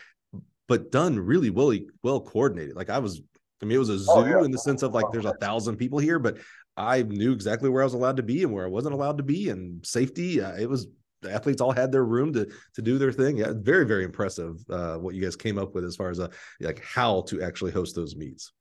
but 0.69 0.91
done 0.91 1.19
really 1.19 1.51
well 1.51 1.73
well 2.03 2.21
coordinated 2.21 2.75
like 2.75 2.91
i 2.91 2.99
was 2.99 3.21
i 3.63 3.67
mean 3.67 3.77
it 3.77 3.79
was 3.79 3.91
a 3.91 3.93
oh, 3.93 3.97
zoo 3.99 4.11
oh, 4.11 4.25
yeah. 4.25 4.45
in 4.45 4.51
the 4.51 4.59
sense 4.59 4.83
of 4.83 4.95
like 4.95 5.05
there's 5.13 5.27
a 5.27 5.35
thousand 5.35 5.77
people 5.77 5.99
here 5.99 6.19
but 6.19 6.39
i 6.77 7.03
knew 7.03 7.33
exactly 7.33 7.69
where 7.69 7.83
i 7.83 7.85
was 7.85 7.95
allowed 7.95 8.17
to 8.17 8.23
be 8.23 8.43
and 8.43 8.53
where 8.53 8.65
i 8.65 8.69
wasn't 8.69 8.95
allowed 8.95 9.19
to 9.19 9.25
be 9.25 9.51
and 9.51 9.85
safety 9.87 10.41
uh, 10.41 10.55
it 10.55 10.69
was 10.69 10.89
the 11.23 11.33
athletes 11.33 11.61
all 11.61 11.73
had 11.73 11.93
their 11.93 12.05
room 12.05 12.33
to 12.33 12.49
to 12.75 12.83
do 12.83 12.99
their 12.99 13.13
thing. 13.13 13.39
Yeah, 13.39 13.53
very 13.55 13.87
very 13.87 14.05
impressive 14.05 14.57
uh, 14.71 14.97
what 14.97 15.15
you 15.15 15.23
guys 15.23 15.37
came 15.37 15.59
up 15.59 15.75
with 15.75 15.85
as 15.85 15.97
far 15.97 16.11
as 16.11 16.19
a 16.19 16.25
uh, 16.25 16.29
like 16.61 16.83
how 16.85 17.23
to 17.23 17.43
actually 17.43 17.73
host 17.73 17.95
those 17.95 18.17
meets. 18.17 18.53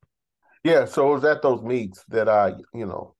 Yeah, 0.64 0.84
so 0.84 1.10
it 1.10 1.14
was 1.14 1.24
at 1.24 1.42
those 1.42 1.62
meets 1.62 2.04
that 2.08 2.28
I 2.28 2.54
you 2.74 2.86
know 2.86 3.14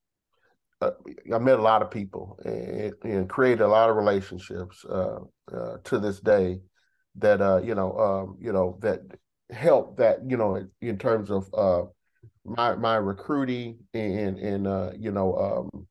uh, 0.80 0.90
I 1.32 1.38
met 1.38 1.58
a 1.58 1.62
lot 1.62 1.82
of 1.82 1.90
people 1.90 2.38
and, 2.44 2.92
and 3.02 3.28
created 3.28 3.62
a 3.62 3.68
lot 3.68 3.90
of 3.90 3.96
relationships 3.96 4.84
uh, 4.84 5.18
uh, 5.52 5.76
to 5.84 5.98
this 5.98 6.20
day 6.20 6.60
that 7.16 7.64
you 7.64 7.74
know 7.74 7.96
um, 7.98 8.36
you 8.40 8.52
know 8.52 8.78
that 8.82 9.00
help 9.50 9.96
that 9.98 10.18
you 10.28 10.36
know 10.36 10.56
in, 10.56 10.70
in 10.80 10.98
terms 10.98 11.30
of 11.30 11.90
my 12.44 12.74
my 12.74 12.96
recruiting 12.96 13.78
and 13.94 14.38
and 14.38 15.02
you 15.02 15.10
know 15.10 15.34
um, 15.36 15.86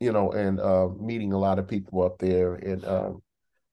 you 0.00 0.12
know, 0.12 0.30
and 0.30 0.60
uh, 0.60 0.88
meeting 0.98 1.32
a 1.32 1.38
lot 1.38 1.58
of 1.58 1.68
people 1.68 2.02
up 2.02 2.18
there 2.18 2.54
and 2.54 2.84
um, 2.84 3.22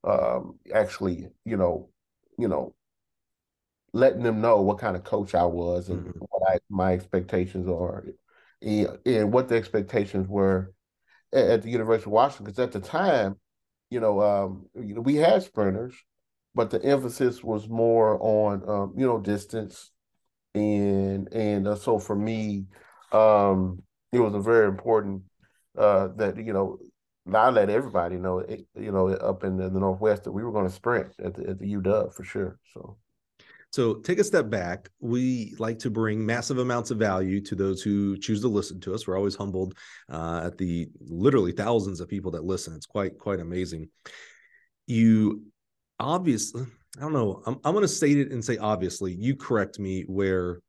um, 0.03 0.59
actually, 0.73 1.27
you 1.45 1.57
know, 1.57 1.89
you 2.37 2.47
know, 2.47 2.73
letting 3.93 4.23
them 4.23 4.41
know 4.41 4.61
what 4.61 4.79
kind 4.79 4.95
of 4.95 5.03
coach 5.03 5.33
I 5.35 5.45
was 5.45 5.89
and 5.89 6.05
mm-hmm. 6.05 6.19
what 6.29 6.51
I, 6.51 6.59
my 6.69 6.93
expectations 6.93 7.67
are, 7.67 8.05
and, 8.61 8.99
and, 9.05 9.31
what 9.31 9.47
the 9.47 9.55
expectations 9.55 10.27
were 10.27 10.73
at, 11.33 11.45
at 11.47 11.61
the 11.61 11.69
University 11.69 12.09
of 12.09 12.11
Washington. 12.11 12.45
Because 12.45 12.59
at 12.59 12.71
the 12.71 12.79
time, 12.81 13.37
you 13.89 13.99
know, 13.99 14.21
um, 14.21 14.65
we 14.73 15.15
had 15.15 15.43
sprinters, 15.43 15.95
but 16.53 16.71
the 16.71 16.83
emphasis 16.83 17.43
was 17.43 17.69
more 17.69 18.17
on, 18.21 18.67
um, 18.67 18.93
you 18.97 19.05
know, 19.05 19.19
distance, 19.19 19.91
and 20.53 21.31
and 21.33 21.67
uh, 21.67 21.75
so 21.75 21.99
for 21.99 22.15
me, 22.15 22.65
um, 23.11 23.81
it 24.11 24.19
was 24.19 24.33
a 24.33 24.39
very 24.39 24.67
important 24.67 25.23
uh, 25.77 26.07
that 26.15 26.37
you 26.37 26.53
know 26.53 26.79
I 27.33 27.49
let 27.49 27.69
everybody 27.69 28.17
know, 28.17 28.39
eh, 28.39 28.57
you 28.75 28.91
know, 28.91 29.09
up 29.09 29.43
in 29.43 29.57
the, 29.57 29.69
northwest 29.69 30.23
that 30.25 30.31
we 30.31 30.43
were 30.43 30.51
going 30.51 30.67
to 30.67 30.71
sprint 30.71 31.07
at 31.23 31.33
the, 31.33 31.49
at 31.49 31.59
the 31.59 31.73
UW 31.75 32.13
for 32.13 32.23
sure. 32.23 32.59
So. 32.73 32.97
So 33.71 33.95
take 33.95 34.19
a 34.19 34.23
step 34.23 34.49
back. 34.49 34.89
We 35.01 35.53
like 35.59 35.79
to 35.79 35.89
bring 35.89 36.25
massive 36.25 36.59
amounts 36.59 36.91
of 36.91 36.97
value 36.97 37.41
to 37.41 37.55
those 37.55 37.81
who 37.81 38.17
choose 38.17 38.39
to 38.41 38.47
listen 38.47 38.79
to 38.81 38.93
us. 38.93 39.05
We're 39.05 39.17
always 39.17 39.35
humbled 39.35 39.75
uh, 40.09 40.43
at 40.45 40.57
the 40.57 40.87
literally 41.01 41.51
thousands 41.51 41.99
of 41.99 42.07
people 42.07 42.31
that 42.31 42.45
listen. 42.45 42.73
It's 42.73 42.85
quite 42.85 43.19
quite 43.19 43.41
amazing. 43.41 43.89
You 44.87 45.43
obviously, 45.99 46.67
I 46.97 47.01
don't 47.01 47.11
know. 47.11 47.41
I'm, 47.45 47.59
I'm 47.65 47.73
going 47.73 47.81
to 47.81 47.89
state 47.89 48.17
it 48.17 48.31
and 48.31 48.45
say 48.45 48.55
obviously. 48.55 49.11
You 49.11 49.35
correct 49.35 49.77
me 49.77 50.03
where 50.03 50.61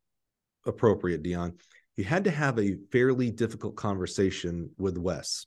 appropriate, 0.64 1.22
Dion 1.22 1.54
you 1.96 2.04
had 2.04 2.24
to 2.24 2.30
have 2.30 2.58
a 2.58 2.76
fairly 2.92 3.30
difficult 3.30 3.76
conversation 3.76 4.70
with 4.78 4.98
Wes 4.98 5.46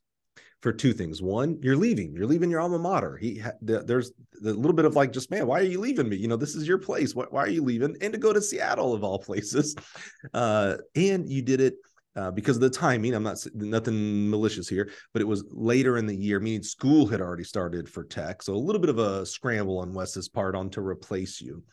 for 0.61 0.73
two 0.73 0.93
things. 0.93 1.21
One, 1.21 1.59
you're 1.61 1.77
leaving. 1.77 2.13
You're 2.13 2.25
leaving 2.27 2.51
your 2.51 2.59
alma 2.59 2.79
mater. 2.79 3.17
He 3.17 3.41
there's 3.61 4.11
a 4.43 4.49
little 4.49 4.73
bit 4.73 4.85
of 4.85 4.95
like, 4.95 5.13
just 5.13 5.31
man, 5.31 5.47
why 5.47 5.59
are 5.59 5.63
you 5.63 5.79
leaving 5.79 6.09
me? 6.09 6.17
You 6.17 6.27
know, 6.27 6.35
this 6.35 6.55
is 6.55 6.67
your 6.67 6.79
place. 6.79 7.15
Why, 7.15 7.25
why 7.29 7.43
are 7.43 7.49
you 7.49 7.63
leaving? 7.63 7.95
And 8.01 8.13
to 8.13 8.19
go 8.19 8.33
to 8.33 8.41
Seattle 8.41 8.93
of 8.93 9.03
all 9.03 9.19
places, 9.19 9.75
uh, 10.33 10.77
and 10.95 11.29
you 11.29 11.41
did 11.41 11.61
it 11.61 11.75
uh, 12.15 12.31
because 12.31 12.57
of 12.57 12.61
the 12.61 12.69
timing. 12.69 13.13
I'm 13.13 13.23
not 13.23 13.37
nothing 13.53 14.29
malicious 14.29 14.67
here, 14.67 14.89
but 15.13 15.21
it 15.21 15.27
was 15.27 15.45
later 15.51 15.97
in 15.97 16.05
the 16.05 16.15
year, 16.15 16.39
meaning 16.39 16.63
school 16.63 17.07
had 17.07 17.21
already 17.21 17.43
started 17.45 17.87
for 17.87 18.03
tech. 18.03 18.41
So 18.41 18.53
a 18.53 18.55
little 18.55 18.81
bit 18.81 18.89
of 18.89 18.99
a 18.99 19.25
scramble 19.25 19.79
on 19.79 19.93
Wes's 19.93 20.27
part 20.27 20.55
on 20.55 20.69
to 20.71 20.81
replace 20.81 21.39
you. 21.39 21.63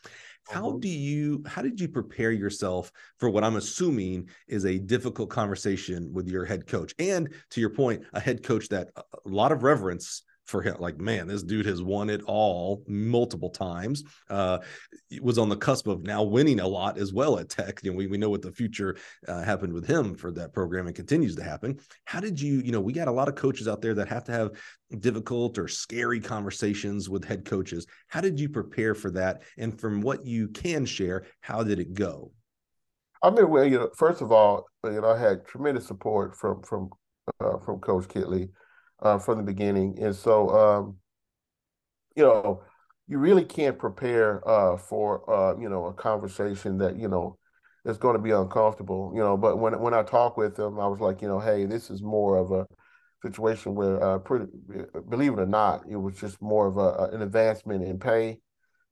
How 0.48 0.70
mm-hmm. 0.70 0.80
do 0.80 0.88
you 0.88 1.42
how 1.46 1.62
did 1.62 1.80
you 1.80 1.88
prepare 1.88 2.32
yourself 2.32 2.92
for 3.18 3.30
what 3.30 3.44
I'm 3.44 3.56
assuming 3.56 4.28
is 4.46 4.64
a 4.64 4.78
difficult 4.78 5.30
conversation 5.30 6.12
with 6.12 6.28
your 6.28 6.44
head 6.44 6.66
coach? 6.66 6.94
And 6.98 7.28
to 7.50 7.60
your 7.60 7.70
point, 7.70 8.04
a 8.12 8.20
head 8.20 8.42
coach 8.42 8.68
that 8.68 8.90
a 8.96 9.02
lot 9.28 9.52
of 9.52 9.62
reverence 9.62 10.22
for 10.46 10.62
him. 10.62 10.76
Like, 10.78 10.98
man, 10.98 11.26
this 11.26 11.42
dude 11.42 11.66
has 11.66 11.82
won 11.82 12.08
it 12.08 12.22
all 12.24 12.82
multiple 12.86 13.50
times. 13.50 14.04
Uh, 14.30 14.58
was 15.20 15.38
on 15.38 15.48
the 15.48 15.56
cusp 15.56 15.86
of 15.86 16.02
now 16.04 16.22
winning 16.22 16.60
a 16.60 16.66
lot 16.66 16.98
as 16.98 17.12
well 17.12 17.38
at 17.38 17.48
Tech. 17.48 17.80
You 17.82 17.90
know, 17.90 17.96
we, 17.96 18.06
we 18.06 18.18
know 18.18 18.30
what 18.30 18.42
the 18.42 18.52
future 18.52 18.96
uh, 19.28 19.42
happened 19.42 19.72
with 19.72 19.86
him 19.86 20.14
for 20.14 20.30
that 20.32 20.52
program 20.52 20.86
and 20.86 20.96
continues 20.96 21.36
to 21.36 21.42
happen. 21.42 21.78
How 22.04 22.20
did 22.20 22.40
you, 22.40 22.60
you 22.60 22.72
know, 22.72 22.80
we 22.80 22.92
got 22.92 23.08
a 23.08 23.12
lot 23.12 23.28
of 23.28 23.34
coaches 23.34 23.68
out 23.68 23.82
there 23.82 23.94
that 23.94 24.08
have 24.08 24.24
to 24.24 24.32
have 24.32 24.52
difficult 25.00 25.58
or 25.58 25.68
scary 25.68 26.20
conversations 26.20 27.08
with 27.08 27.24
head 27.24 27.44
coaches. 27.44 27.86
How 28.08 28.20
did 28.20 28.38
you 28.38 28.48
prepare 28.48 28.94
for 28.94 29.10
that? 29.12 29.42
And 29.58 29.78
from 29.78 30.00
what 30.00 30.24
you 30.24 30.48
can 30.48 30.86
share, 30.86 31.26
how 31.40 31.62
did 31.62 31.80
it 31.80 31.94
go? 31.94 32.30
I 33.22 33.30
mean, 33.30 33.48
well, 33.48 33.64
you 33.64 33.78
know, 33.78 33.90
first 33.96 34.20
of 34.20 34.30
all, 34.30 34.66
you 34.84 35.00
know, 35.00 35.10
I 35.10 35.18
had 35.18 35.46
tremendous 35.46 35.86
support 35.86 36.36
from 36.36 36.62
from 36.62 36.90
uh, 37.40 37.58
from 37.58 37.80
Coach 37.80 38.06
Kittley 38.06 38.50
uh, 39.06 39.18
from 39.18 39.38
the 39.38 39.44
beginning. 39.44 39.98
And 40.02 40.14
so, 40.14 40.34
um, 40.50 40.96
you 42.16 42.24
know, 42.24 42.62
you 43.06 43.18
really 43.18 43.44
can't 43.44 43.78
prepare 43.78 44.30
uh, 44.48 44.76
for, 44.76 45.08
uh, 45.30 45.52
you 45.62 45.68
know, 45.68 45.86
a 45.86 45.92
conversation 45.92 46.78
that, 46.78 46.96
you 46.96 47.08
know, 47.08 47.38
is 47.84 47.98
going 47.98 48.16
to 48.16 48.22
be 48.22 48.32
uncomfortable, 48.32 49.12
you 49.14 49.22
know. 49.22 49.36
But 49.36 49.58
when 49.58 49.78
when 49.84 49.94
I 49.94 50.02
talk 50.02 50.36
with 50.36 50.56
them, 50.56 50.80
I 50.80 50.88
was 50.88 51.00
like, 51.00 51.22
you 51.22 51.28
know, 51.28 51.38
hey, 51.38 51.66
this 51.66 51.90
is 51.90 52.02
more 52.02 52.36
of 52.36 52.50
a 52.50 52.66
situation 53.22 53.74
where, 53.74 54.02
uh, 54.02 54.18
pretty, 54.18 54.46
believe 55.08 55.34
it 55.34 55.38
or 55.38 55.46
not, 55.46 55.84
it 55.88 55.96
was 55.96 56.16
just 56.16 56.42
more 56.42 56.66
of 56.66 56.76
a, 56.78 57.14
an 57.14 57.22
advancement 57.22 57.84
in 57.84 57.98
pay 57.98 58.40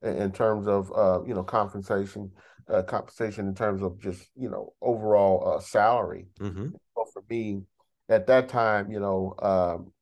in, 0.02 0.16
in 0.16 0.32
terms 0.32 0.66
of, 0.66 0.92
uh, 0.94 1.20
you 1.26 1.34
know, 1.34 1.42
compensation, 1.42 2.30
uh, 2.68 2.82
compensation 2.82 3.48
in 3.48 3.54
terms 3.54 3.82
of 3.82 3.98
just, 3.98 4.22
you 4.36 4.48
know, 4.48 4.72
overall 4.80 5.36
uh, 5.48 5.60
salary. 5.60 6.26
Mm-hmm. 6.38 6.68
So 6.94 7.04
for 7.12 7.22
me, 7.28 7.62
at 8.08 8.26
that 8.26 8.48
time, 8.48 8.92
you 8.92 9.00
know, 9.00 9.34
um, 9.42 9.92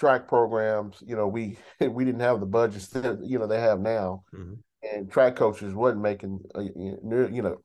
track 0.00 0.26
programs, 0.26 1.02
you 1.06 1.14
know, 1.14 1.28
we 1.28 1.58
we 1.80 2.04
didn't 2.04 2.22
have 2.22 2.40
the 2.40 2.46
budgets 2.46 2.88
that 2.88 3.20
you 3.22 3.38
know 3.38 3.46
they 3.46 3.60
have 3.60 3.78
now, 3.78 4.24
mm-hmm. 4.34 4.54
and 4.82 5.12
track 5.12 5.36
coaches 5.36 5.74
wasn't 5.74 6.00
making 6.00 6.40
uh, 6.54 6.60
you 6.60 7.42
know 7.42 7.58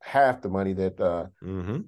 half 0.00 0.40
the 0.40 0.48
money 0.48 0.72
that 0.72 0.98
uh, 1.00 1.26
mm-hmm. 1.42 1.80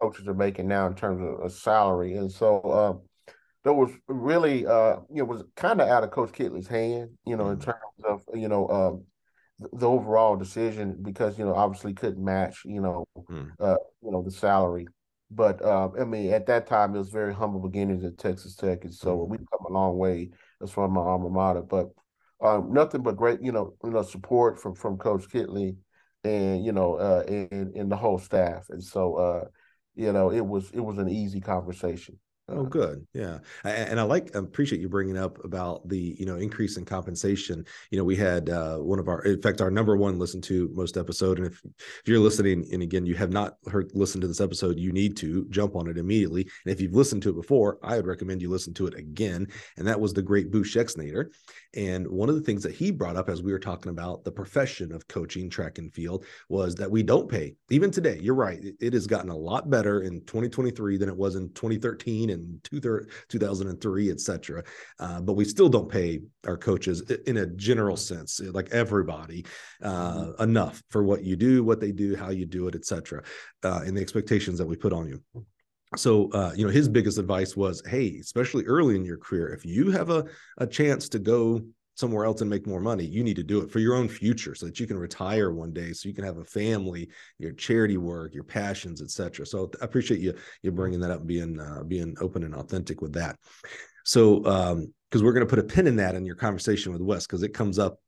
coaches 0.00 0.26
are 0.26 0.34
making 0.34 0.66
now 0.66 0.86
in 0.86 0.94
terms 0.94 1.20
of 1.20 1.44
a 1.44 1.50
salary, 1.50 2.16
and 2.16 2.32
so 2.32 2.60
uh, 2.60 3.32
that 3.64 3.74
was 3.74 3.90
really 4.08 4.66
uh, 4.66 4.96
you 5.10 5.18
know 5.18 5.24
was 5.24 5.44
kind 5.54 5.80
of 5.80 5.88
out 5.88 6.02
of 6.02 6.10
Coach 6.10 6.32
Kittley's 6.32 6.66
hand, 6.66 7.10
you 7.26 7.36
know, 7.36 7.44
mm-hmm. 7.44 7.60
in 7.60 7.60
terms 7.60 8.04
of 8.04 8.22
you 8.34 8.48
know. 8.48 8.68
Um, 8.68 9.04
the 9.72 9.88
overall 9.88 10.36
decision 10.36 10.98
because 11.00 11.38
you 11.38 11.44
know 11.46 11.54
obviously 11.54 11.94
couldn't 11.94 12.22
match 12.22 12.60
you 12.66 12.78
know 12.78 13.06
mm. 13.30 13.50
uh 13.58 13.76
you 14.02 14.10
know 14.10 14.20
the 14.20 14.30
salary 14.30 14.86
but 15.30 15.60
uh, 15.62 15.90
I 15.98 16.04
mean, 16.04 16.32
at 16.32 16.46
that 16.46 16.66
time, 16.66 16.94
it 16.94 16.98
was 16.98 17.10
very 17.10 17.34
humble 17.34 17.60
beginnings 17.60 18.04
at 18.04 18.18
Texas 18.18 18.54
Tech, 18.56 18.84
and 18.84 18.94
so 18.94 19.16
Mhm. 19.16 19.28
we've 19.28 19.46
come 19.50 19.66
a 19.68 19.72
long 19.72 19.98
way 19.98 20.30
as 20.62 20.70
far 20.70 20.86
as 20.86 20.90
my 20.92 21.00
alma 21.00 21.28
mater. 21.30 21.62
But 21.62 21.90
um, 22.40 22.72
nothing 22.72 23.02
but 23.02 23.16
great, 23.16 23.40
you 23.42 23.52
know, 23.52 23.74
you 23.84 23.90
know, 23.90 24.02
support 24.02 24.60
from 24.60 24.74
from 24.74 24.98
Coach 24.98 25.28
Kittley, 25.28 25.76
and 26.24 26.64
you 26.64 26.72
know, 26.72 26.94
uh, 26.96 27.24
and 27.28 27.74
and 27.76 27.90
the 27.90 27.96
whole 27.96 28.18
staff, 28.18 28.66
and 28.70 28.82
so 28.82 29.14
uh, 29.16 29.44
you 29.94 30.12
know, 30.12 30.30
it 30.30 30.46
was 30.46 30.70
it 30.72 30.80
was 30.80 30.98
an 30.98 31.08
easy 31.08 31.40
conversation. 31.40 32.18
Oh, 32.48 32.60
Uh, 32.60 32.62
good. 32.62 33.06
Yeah. 33.12 33.38
And 33.64 33.98
I 33.98 34.04
like, 34.04 34.34
I 34.36 34.38
appreciate 34.38 34.80
you 34.80 34.88
bringing 34.88 35.16
up 35.16 35.44
about 35.44 35.88
the, 35.88 36.16
you 36.18 36.26
know, 36.26 36.36
increase 36.36 36.76
in 36.76 36.84
compensation. 36.84 37.64
You 37.90 37.98
know, 37.98 38.04
we 38.04 38.14
had 38.14 38.50
uh, 38.50 38.78
one 38.78 39.00
of 39.00 39.08
our, 39.08 39.20
in 39.22 39.42
fact, 39.42 39.60
our 39.60 39.70
number 39.70 39.96
one 39.96 40.18
listened 40.18 40.44
to 40.44 40.70
most 40.72 40.96
episode. 40.96 41.38
And 41.38 41.48
if, 41.48 41.60
if 41.64 42.06
you're 42.06 42.20
listening, 42.20 42.64
and 42.72 42.82
again, 42.82 43.04
you 43.04 43.16
have 43.16 43.30
not 43.30 43.56
heard, 43.66 43.90
listened 43.94 44.22
to 44.22 44.28
this 44.28 44.40
episode, 44.40 44.78
you 44.78 44.92
need 44.92 45.16
to 45.18 45.46
jump 45.50 45.74
on 45.74 45.88
it 45.88 45.98
immediately. 45.98 46.42
And 46.42 46.72
if 46.72 46.80
you've 46.80 46.94
listened 46.94 47.22
to 47.24 47.30
it 47.30 47.36
before, 47.36 47.78
I 47.82 47.96
would 47.96 48.06
recommend 48.06 48.40
you 48.40 48.48
listen 48.48 48.74
to 48.74 48.86
it 48.86 48.94
again. 48.94 49.48
And 49.76 49.86
that 49.88 50.00
was 50.00 50.12
the 50.12 50.22
great 50.22 50.52
Boo 50.52 50.62
Schexnayder. 50.62 51.32
And 51.74 52.06
one 52.08 52.28
of 52.28 52.34
the 52.34 52.40
things 52.40 52.62
that 52.62 52.74
he 52.74 52.90
brought 52.90 53.16
up 53.16 53.28
as 53.28 53.42
we 53.42 53.52
were 53.52 53.58
talking 53.58 53.90
about 53.90 54.24
the 54.24 54.32
profession 54.32 54.92
of 54.92 55.06
coaching 55.08 55.50
track 55.50 55.78
and 55.78 55.92
field 55.92 56.24
was 56.48 56.74
that 56.76 56.90
we 56.90 57.02
don't 57.02 57.28
pay 57.28 57.54
even 57.70 57.90
today. 57.90 58.18
You're 58.20 58.34
right. 58.34 58.62
It, 58.62 58.76
it 58.80 58.92
has 58.92 59.06
gotten 59.06 59.30
a 59.30 59.36
lot 59.36 59.68
better 59.70 60.02
in 60.02 60.20
2023 60.22 60.96
than 60.96 61.08
it 61.08 61.16
was 61.16 61.36
in 61.36 61.48
2013 61.50 62.30
and 62.30 62.62
two 62.64 62.80
thir- 62.80 63.06
2003, 63.28 64.10
et 64.10 64.20
cetera. 64.20 64.62
Uh, 64.98 65.20
but 65.20 65.34
we 65.34 65.44
still 65.44 65.68
don't 65.68 65.90
pay 65.90 66.20
our 66.46 66.56
coaches 66.56 67.02
in 67.26 67.38
a 67.38 67.46
general 67.46 67.96
sense, 67.96 68.40
like 68.40 68.70
everybody, 68.70 69.44
uh, 69.82 70.32
enough 70.40 70.82
for 70.90 71.02
what 71.04 71.24
you 71.24 71.36
do, 71.36 71.64
what 71.64 71.80
they 71.80 71.92
do, 71.92 72.16
how 72.16 72.30
you 72.30 72.46
do 72.46 72.68
it, 72.68 72.74
et 72.74 72.84
cetera, 72.84 73.22
uh, 73.64 73.82
and 73.84 73.96
the 73.96 74.00
expectations 74.00 74.58
that 74.58 74.66
we 74.66 74.76
put 74.76 74.92
on 74.92 75.08
you 75.08 75.20
so 75.94 76.30
uh, 76.32 76.52
you 76.56 76.64
know 76.64 76.72
his 76.72 76.88
biggest 76.88 77.18
advice 77.18 77.56
was 77.56 77.82
hey 77.86 78.18
especially 78.20 78.64
early 78.64 78.96
in 78.96 79.04
your 79.04 79.18
career 79.18 79.48
if 79.48 79.64
you 79.64 79.90
have 79.90 80.10
a, 80.10 80.24
a 80.58 80.66
chance 80.66 81.08
to 81.08 81.18
go 81.18 81.60
somewhere 81.94 82.26
else 82.26 82.40
and 82.40 82.50
make 82.50 82.66
more 82.66 82.80
money 82.80 83.04
you 83.04 83.22
need 83.22 83.36
to 83.36 83.42
do 83.42 83.60
it 83.60 83.70
for 83.70 83.78
your 83.78 83.94
own 83.94 84.08
future 84.08 84.54
so 84.54 84.66
that 84.66 84.78
you 84.78 84.86
can 84.86 84.98
retire 84.98 85.52
one 85.52 85.72
day 85.72 85.92
so 85.92 86.08
you 86.08 86.14
can 86.14 86.24
have 86.24 86.38
a 86.38 86.44
family 86.44 87.08
your 87.38 87.52
charity 87.52 87.96
work 87.96 88.34
your 88.34 88.44
passions 88.44 89.00
etc 89.00 89.46
so 89.46 89.70
i 89.80 89.84
appreciate 89.84 90.20
you 90.20 90.34
you 90.62 90.72
bringing 90.72 91.00
that 91.00 91.10
up 91.10 91.26
being 91.26 91.58
uh, 91.60 91.82
being 91.84 92.14
open 92.20 92.42
and 92.42 92.54
authentic 92.54 93.00
with 93.00 93.12
that. 93.12 93.36
So 94.04 94.44
um 94.46 94.92
because 95.10 95.22
we're 95.22 95.32
going 95.32 95.46
to 95.46 95.50
put 95.50 95.60
a 95.60 95.62
pin 95.62 95.86
in 95.86 95.96
that 95.96 96.16
in 96.16 96.26
your 96.26 96.34
conversation 96.34 96.92
with 96.92 97.00
wes 97.00 97.26
because 97.26 97.42
it 97.42 97.54
comes 97.54 97.78
up 97.78 97.98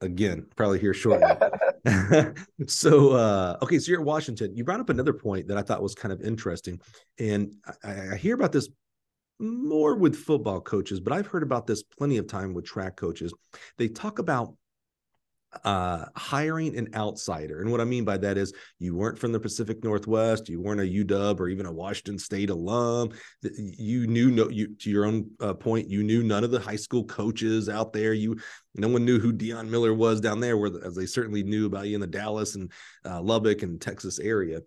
again 0.00 0.46
probably 0.56 0.78
here 0.78 0.94
shortly 0.94 1.28
so 2.66 3.10
uh 3.10 3.56
okay 3.60 3.78
so 3.78 3.90
you're 3.90 4.00
at 4.00 4.06
washington. 4.06 4.54
You 4.56 4.62
brought 4.64 4.80
up 4.80 4.88
another 4.88 5.12
point 5.12 5.48
that 5.48 5.56
i 5.58 5.62
thought 5.62 5.82
was 5.82 5.94
kind 5.94 6.12
of 6.12 6.20
interesting 6.22 6.80
and 7.18 7.54
I, 7.82 8.12
I 8.12 8.16
hear 8.16 8.34
about 8.34 8.52
this 8.52 8.68
more 9.40 9.96
with 9.96 10.14
football 10.14 10.60
coaches 10.60 11.00
but 11.00 11.12
i've 11.12 11.26
heard 11.26 11.42
about 11.42 11.66
this 11.66 11.82
plenty 11.82 12.18
of 12.18 12.28
time 12.28 12.54
with 12.54 12.64
track 12.64 12.96
coaches. 12.96 13.32
They 13.78 13.88
talk 13.88 14.20
about 14.20 14.54
uh 15.64 16.06
hiring 16.16 16.76
an 16.76 16.88
outsider 16.94 17.60
and 17.60 17.70
what 17.70 17.80
i 17.80 17.84
mean 17.84 18.04
by 18.04 18.16
that 18.16 18.38
is 18.38 18.52
you 18.78 18.96
weren't 18.96 19.18
from 19.18 19.32
the 19.32 19.40
pacific 19.40 19.84
northwest 19.84 20.48
you 20.48 20.60
weren't 20.60 20.80
a 20.80 21.04
uw 21.04 21.38
or 21.38 21.48
even 21.48 21.66
a 21.66 21.72
washington 21.72 22.18
state 22.18 22.48
alum 22.50 23.10
you 23.42 24.06
knew 24.06 24.30
no 24.30 24.48
you 24.48 24.74
to 24.76 24.90
your 24.90 25.04
own 25.04 25.30
uh, 25.40 25.52
point 25.52 25.88
you 25.88 26.02
knew 26.02 26.22
none 26.22 26.42
of 26.42 26.50
the 26.50 26.60
high 26.60 26.76
school 26.76 27.04
coaches 27.04 27.68
out 27.68 27.92
there 27.92 28.14
you 28.14 28.36
no 28.74 28.88
one 28.88 29.04
knew 29.04 29.18
who 29.18 29.32
Dion 29.32 29.70
Miller 29.70 29.92
was 29.92 30.20
down 30.20 30.40
there, 30.40 30.56
where 30.56 30.70
as 30.84 30.94
they 30.94 31.06
certainly 31.06 31.42
knew 31.42 31.66
about 31.66 31.88
you 31.88 31.94
in 31.94 32.00
the 32.00 32.06
Dallas 32.06 32.54
and 32.54 32.70
uh, 33.04 33.20
Lubbock 33.20 33.62
and 33.62 33.80
Texas 33.80 34.18
area. 34.18 34.60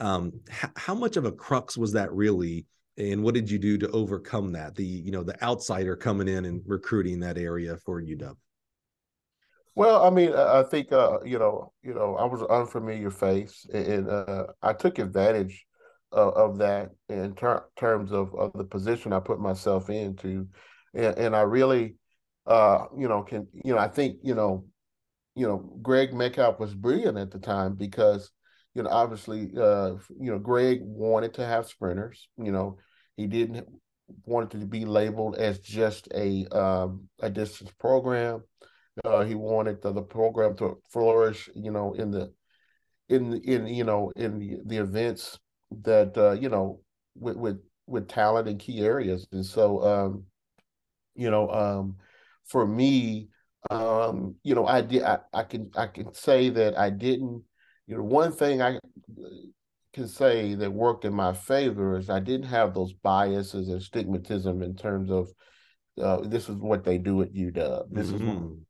Um, 0.00 0.32
h- 0.50 0.70
how 0.76 0.94
much 0.94 1.16
of 1.16 1.26
a 1.26 1.32
crux 1.32 1.76
was 1.76 1.92
that 1.92 2.12
really, 2.12 2.66
and 2.96 3.22
what 3.22 3.34
did 3.34 3.50
you 3.50 3.58
do 3.58 3.78
to 3.78 3.90
overcome 3.90 4.52
that? 4.52 4.74
The 4.74 4.84
you 4.84 5.12
know 5.12 5.22
the 5.22 5.40
outsider 5.42 5.94
coming 5.96 6.28
in 6.28 6.44
and 6.44 6.60
recruiting 6.66 7.20
that 7.20 7.38
area 7.38 7.76
for 7.76 8.02
UW. 8.02 8.34
Well, 9.74 10.02
I 10.04 10.10
mean, 10.10 10.34
I 10.34 10.62
think 10.64 10.92
uh, 10.92 11.18
you 11.24 11.38
know, 11.38 11.72
you 11.82 11.94
know, 11.94 12.16
I 12.16 12.24
was 12.26 12.42
an 12.42 12.48
unfamiliar 12.50 13.10
face, 13.10 13.66
and 13.72 14.08
uh, 14.08 14.46
I 14.60 14.74
took 14.74 14.98
advantage 14.98 15.64
of, 16.12 16.34
of 16.34 16.58
that 16.58 16.90
in 17.08 17.34
ter- 17.34 17.64
terms 17.76 18.12
of, 18.12 18.34
of 18.34 18.52
the 18.54 18.64
position 18.64 19.12
I 19.12 19.20
put 19.20 19.40
myself 19.40 19.88
into, 19.88 20.46
and, 20.94 21.16
and 21.16 21.36
I 21.36 21.42
really, 21.42 21.96
uh, 22.46 22.86
you 22.98 23.08
know, 23.08 23.22
can 23.22 23.46
you 23.64 23.72
know, 23.74 23.78
I 23.78 23.88
think 23.88 24.18
you 24.22 24.34
know, 24.34 24.66
you 25.34 25.46
know, 25.46 25.58
Greg 25.82 26.14
Metcalf 26.14 26.60
was 26.60 26.74
brilliant 26.74 27.18
at 27.18 27.30
the 27.30 27.38
time 27.38 27.74
because, 27.74 28.30
you 28.74 28.82
know, 28.82 28.90
obviously, 28.90 29.50
uh, 29.58 29.94
you 30.20 30.30
know, 30.32 30.38
Greg 30.38 30.80
wanted 30.82 31.34
to 31.34 31.46
have 31.46 31.66
sprinters. 31.68 32.28
You 32.38 32.52
know, 32.52 32.78
he 33.16 33.26
didn't 33.26 33.66
want 34.26 34.54
it 34.54 34.60
to 34.60 34.66
be 34.66 34.84
labeled 34.84 35.36
as 35.36 35.58
just 35.60 36.08
a 36.14 36.46
um, 36.48 37.08
a 37.20 37.30
distance 37.30 37.70
program. 37.78 38.42
Uh, 39.04 39.24
he 39.24 39.34
wanted 39.34 39.80
the, 39.82 39.92
the 39.92 40.02
program 40.02 40.54
to 40.56 40.78
flourish, 40.90 41.48
you 41.54 41.70
know, 41.70 41.94
in 41.94 42.10
the 42.10 42.32
in 43.08 43.34
in 43.44 43.66
you 43.66 43.84
know 43.84 44.12
in 44.16 44.38
the, 44.38 44.58
the 44.66 44.76
events 44.76 45.38
that 45.82 46.16
uh, 46.16 46.32
you 46.32 46.48
know 46.48 46.80
with 47.18 47.36
with 47.36 47.58
with 47.86 48.08
talent 48.08 48.48
in 48.48 48.58
key 48.58 48.80
areas, 48.80 49.26
and 49.32 49.44
so 49.44 49.82
um, 49.82 50.24
you 51.14 51.30
know 51.30 51.48
um, 51.50 51.96
for 52.44 52.66
me, 52.66 53.28
um, 53.70 54.34
you 54.42 54.54
know, 54.54 54.66
I 54.66 54.82
did 54.82 55.02
I, 55.02 55.18
I 55.32 55.44
can 55.44 55.70
I 55.76 55.86
can 55.86 56.12
say 56.14 56.50
that 56.50 56.78
I 56.78 56.90
didn't, 56.90 57.42
you 57.86 57.96
know, 57.96 58.02
one 58.02 58.32
thing 58.32 58.60
I 58.60 58.78
can 59.92 60.08
say 60.08 60.54
that 60.54 60.72
worked 60.72 61.04
in 61.04 61.14
my 61.14 61.32
favor 61.32 61.98
is 61.98 62.10
I 62.10 62.20
didn't 62.20 62.46
have 62.46 62.74
those 62.74 62.92
biases 62.92 63.68
and 63.68 63.80
stigmatism 63.80 64.62
in 64.62 64.74
terms 64.74 65.10
of 65.10 65.28
uh, 66.00 66.26
this 66.26 66.48
is 66.48 66.56
what 66.56 66.84
they 66.84 66.98
do 66.98 67.22
at 67.22 67.32
UW. 67.34 67.84
This 67.90 68.06
is 68.06 68.12
what 68.12 68.22
Mhm. 68.22 68.60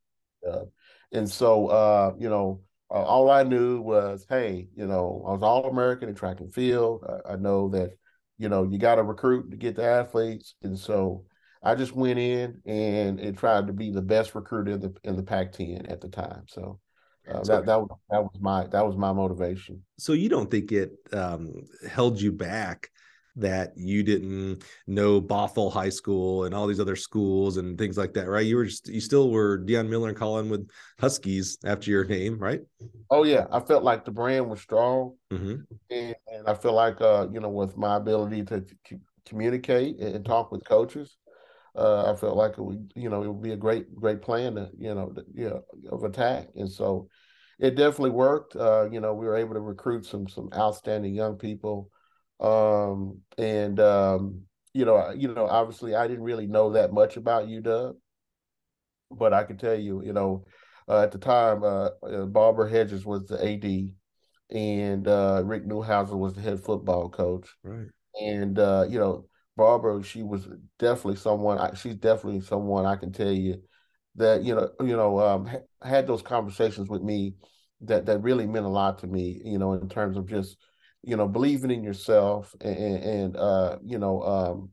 Uh, 0.48 0.64
and 1.12 1.30
so, 1.30 1.68
uh, 1.68 2.12
you 2.18 2.28
know, 2.28 2.60
uh, 2.90 3.02
all 3.02 3.30
I 3.30 3.42
knew 3.42 3.80
was, 3.80 4.26
hey, 4.28 4.68
you 4.74 4.86
know, 4.86 5.24
I 5.26 5.32
was 5.32 5.42
all 5.42 5.68
American 5.68 6.08
in 6.08 6.14
track 6.14 6.40
and 6.40 6.52
field. 6.52 7.04
I, 7.26 7.32
I 7.32 7.36
know 7.36 7.68
that, 7.70 7.92
you 8.38 8.48
know, 8.48 8.64
you 8.64 8.78
got 8.78 8.96
to 8.96 9.02
recruit 9.02 9.50
to 9.50 9.56
get 9.56 9.76
the 9.76 9.84
athletes, 9.84 10.54
and 10.62 10.78
so 10.78 11.24
I 11.62 11.74
just 11.74 11.94
went 11.94 12.18
in 12.18 12.60
and, 12.66 13.20
and 13.20 13.38
tried 13.38 13.66
to 13.68 13.72
be 13.72 13.90
the 13.90 14.02
best 14.02 14.34
recruiter 14.34 14.72
in 14.72 14.80
the 14.80 14.94
in 15.04 15.16
the 15.16 15.22
Pac-10 15.22 15.90
at 15.90 16.00
the 16.00 16.08
time. 16.08 16.44
So. 16.48 16.80
Uh, 17.28 17.44
So- 17.44 17.52
that 17.52 17.66
that 17.66 17.80
was 17.80 17.88
that 18.10 18.22
was 18.22 18.40
my 18.40 18.66
that 18.66 18.84
was 18.84 18.96
my 18.96 19.12
motivation. 19.12 19.84
So 19.96 20.12
you 20.12 20.28
don't 20.28 20.50
think 20.50 20.72
it 20.72 20.90
um, 21.12 21.54
held 21.88 22.20
you 22.20 22.32
back 22.32 22.90
that 23.36 23.72
you 23.76 24.02
didn't 24.02 24.62
know 24.86 25.20
Bothell 25.20 25.72
High 25.72 25.88
School 25.88 26.44
and 26.44 26.54
all 26.54 26.66
these 26.66 26.80
other 26.80 26.96
schools 26.96 27.56
and 27.56 27.78
things 27.78 27.96
like 27.96 28.12
that, 28.14 28.28
right? 28.28 28.46
You 28.46 28.56
were 28.56 28.66
just, 28.66 28.88
you 28.88 29.00
still 29.00 29.30
were 29.30 29.58
Dion 29.58 29.88
Miller 29.88 30.08
and 30.08 30.16
Colin 30.16 30.50
with 30.50 30.68
Huskies 31.00 31.58
after 31.64 31.90
your 31.90 32.04
name, 32.04 32.38
right? 32.38 32.60
Oh 33.10 33.24
yeah, 33.24 33.46
I 33.50 33.60
felt 33.60 33.84
like 33.84 34.04
the 34.04 34.10
brand 34.10 34.48
was 34.48 34.60
strong, 34.60 35.16
hmm 35.30 35.64
and, 35.90 36.16
and 36.32 36.48
I 36.48 36.54
feel 36.54 36.74
like 36.74 37.00
uh, 37.00 37.28
you 37.32 37.40
know, 37.40 37.50
with 37.50 37.76
my 37.76 37.96
ability 37.96 38.44
to 38.46 38.64
c- 38.88 38.98
communicate 39.26 40.00
and, 40.00 40.16
and 40.16 40.24
talk 40.24 40.52
with 40.52 40.64
coaches, 40.64 41.16
uh, 41.76 42.12
I 42.12 42.16
felt 42.16 42.36
like 42.36 42.52
it 42.52 42.62
would, 42.62 42.92
you 42.96 43.10
know, 43.10 43.22
it 43.22 43.28
would 43.28 43.42
be 43.42 43.52
a 43.52 43.56
great, 43.56 43.94
great 43.94 44.22
plan 44.22 44.56
to, 44.56 44.70
you 44.78 44.94
know, 44.94 45.10
to, 45.10 45.24
you 45.34 45.50
know, 45.50 45.64
of 45.90 46.04
attack. 46.04 46.48
And 46.56 46.70
so 46.70 47.08
it 47.60 47.76
definitely 47.76 48.10
worked. 48.10 48.56
Uh, 48.56 48.88
you 48.90 49.00
know, 49.00 49.14
we 49.14 49.26
were 49.26 49.36
able 49.36 49.54
to 49.54 49.60
recruit 49.60 50.06
some 50.06 50.28
some 50.28 50.50
outstanding 50.54 51.14
young 51.14 51.36
people. 51.36 51.90
Um, 52.42 53.20
and 53.38 53.80
um, 53.80 54.42
you 54.74 54.84
know, 54.84 55.10
you 55.10 55.28
know, 55.28 55.46
obviously 55.46 55.94
I 55.94 56.08
didn't 56.08 56.24
really 56.24 56.46
know 56.46 56.72
that 56.72 56.92
much 56.92 57.16
about 57.16 57.48
UW, 57.48 57.94
but 59.10 59.32
I 59.32 59.44
can 59.44 59.58
tell 59.58 59.74
you, 59.78 60.02
you 60.04 60.12
know, 60.12 60.44
uh, 60.88 61.02
at 61.02 61.12
the 61.12 61.18
time, 61.18 61.62
uh, 61.62 61.90
uh, 62.02 62.26
Barbara 62.26 62.68
Hedges 62.70 63.06
was 63.06 63.26
the 63.26 63.44
AD, 63.44 63.94
and 64.50 65.06
uh, 65.08 65.42
Rick 65.44 65.66
Neuheisel 65.66 66.18
was 66.18 66.34
the 66.34 66.40
head 66.42 66.60
football 66.60 67.08
coach 67.08 67.48
Right. 67.62 67.88
and 68.20 68.58
uh, 68.58 68.86
you 68.88 68.98
know, 68.98 69.26
Barbara, 69.56 70.02
she 70.02 70.22
was 70.22 70.48
definitely 70.78 71.16
someone. 71.16 71.58
I, 71.58 71.74
she's 71.74 71.96
definitely 71.96 72.40
someone 72.40 72.86
I 72.86 72.96
can 72.96 73.12
tell 73.12 73.30
you 73.32 73.62
that 74.16 74.44
you 74.44 74.54
know, 74.54 74.70
you 74.80 74.96
know, 74.96 75.20
um, 75.20 75.46
ha- 75.46 75.58
had 75.88 76.06
those 76.06 76.22
conversations 76.22 76.88
with 76.88 77.02
me 77.02 77.34
that 77.82 78.06
that 78.06 78.22
really 78.22 78.46
meant 78.46 78.66
a 78.66 78.70
lot 78.70 78.98
to 79.00 79.06
me. 79.06 79.40
You 79.44 79.58
know, 79.58 79.74
in 79.74 79.88
terms 79.88 80.16
of 80.16 80.26
just 80.26 80.56
you 81.02 81.16
know 81.16 81.28
believing 81.28 81.70
in 81.70 81.82
yourself 81.82 82.54
and, 82.60 82.76
and, 83.04 83.36
uh, 83.36 83.78
you 83.84 83.98
know, 83.98 84.22
um, 84.22 84.70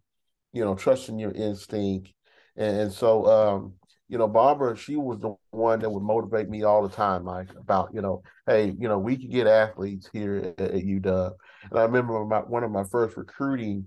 you 0.53 0.63
know, 0.63 0.75
trusting 0.75 1.19
your 1.19 1.31
instinct. 1.31 2.11
And, 2.55 2.77
and 2.77 2.91
so, 2.91 3.25
um, 3.25 3.73
you 4.07 4.17
know, 4.17 4.27
Barbara, 4.27 4.75
she 4.75 4.95
was 4.95 5.19
the 5.19 5.35
one 5.51 5.79
that 5.79 5.89
would 5.89 6.03
motivate 6.03 6.49
me 6.49 6.63
all 6.63 6.87
the 6.87 6.93
time, 6.93 7.25
like 7.25 7.49
about, 7.55 7.89
you 7.93 8.01
know, 8.01 8.23
hey, 8.47 8.73
you 8.77 8.87
know, 8.87 8.97
we 8.97 9.17
could 9.17 9.31
get 9.31 9.45
athletes 9.45 10.09
here 10.11 10.53
at, 10.57 10.59
at 10.59 10.83
UW. 10.83 11.31
And 11.69 11.79
I 11.79 11.83
remember 11.83 12.25
my, 12.25 12.39
one 12.39 12.63
of 12.63 12.71
my 12.71 12.83
first 12.83 13.17
recruiting 13.17 13.85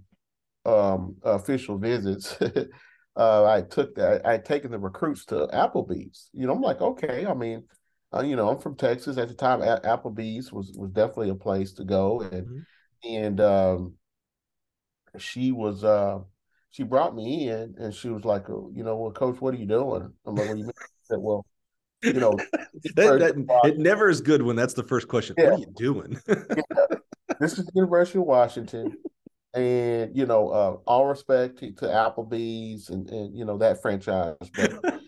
um, 0.64 1.16
official 1.24 1.76
visits. 1.76 2.36
uh, 3.16 3.44
I 3.44 3.62
took 3.62 3.96
that. 3.96 4.24
I 4.24 4.32
had 4.32 4.44
taken 4.44 4.70
the 4.70 4.78
recruits 4.78 5.24
to 5.26 5.48
Applebee's. 5.48 6.30
You 6.32 6.46
know, 6.46 6.54
I'm 6.54 6.62
like, 6.62 6.80
okay. 6.80 7.26
I 7.26 7.34
mean, 7.34 7.64
uh, 8.14 8.22
you 8.22 8.36
know, 8.36 8.48
I'm 8.48 8.58
from 8.58 8.76
Texas 8.76 9.18
at 9.18 9.28
the 9.28 9.34
time. 9.34 9.62
A- 9.62 9.80
Applebee's 9.84 10.52
was 10.52 10.72
was 10.76 10.90
definitely 10.90 11.30
a 11.30 11.34
place 11.34 11.72
to 11.74 11.84
go, 11.84 12.20
and 12.20 12.46
Mhm. 12.46 12.64
and 13.04 13.40
um, 13.40 13.94
she 15.18 15.52
was 15.52 15.84
uh 15.84 16.20
she 16.70 16.82
brought 16.82 17.14
me 17.14 17.48
in 17.48 17.74
and 17.78 17.94
she 17.94 18.08
was 18.08 18.24
like, 18.24 18.48
oh, 18.48 18.70
you 18.74 18.82
know, 18.82 18.96
well, 18.96 19.12
coach, 19.12 19.40
what 19.40 19.52
are 19.54 19.58
you 19.58 19.66
doing? 19.66 20.10
I'm 20.26 20.34
like, 20.34 20.48
what 20.48 20.54
do 20.54 20.60
you 20.60 20.64
mean? 20.64 20.72
I 20.78 20.86
said, 21.02 21.18
well, 21.18 21.44
you 22.02 22.14
know, 22.14 22.32
that, 22.96 23.18
that, 23.18 23.60
it 23.64 23.78
never 23.78 24.08
is 24.08 24.22
good 24.22 24.40
when 24.40 24.56
that's 24.56 24.72
the 24.72 24.82
first 24.82 25.06
question. 25.06 25.36
Yeah. 25.36 25.50
What 25.50 25.54
are 25.54 25.58
you 25.58 25.66
doing? 25.76 26.18
yeah. 26.28 26.96
This 27.38 27.58
is 27.58 27.66
the 27.66 27.72
University 27.74 28.18
of 28.18 28.24
Washington. 28.24 28.96
And 29.54 30.16
you 30.16 30.24
know, 30.24 30.48
uh, 30.48 30.76
all 30.86 31.04
respect 31.06 31.58
to, 31.58 31.72
to 31.72 31.86
Applebee's 31.86 32.88
and, 32.88 33.08
and 33.10 33.36
you 33.36 33.44
know 33.44 33.58
that 33.58 33.82
franchise, 33.82 34.36
but 34.56 35.01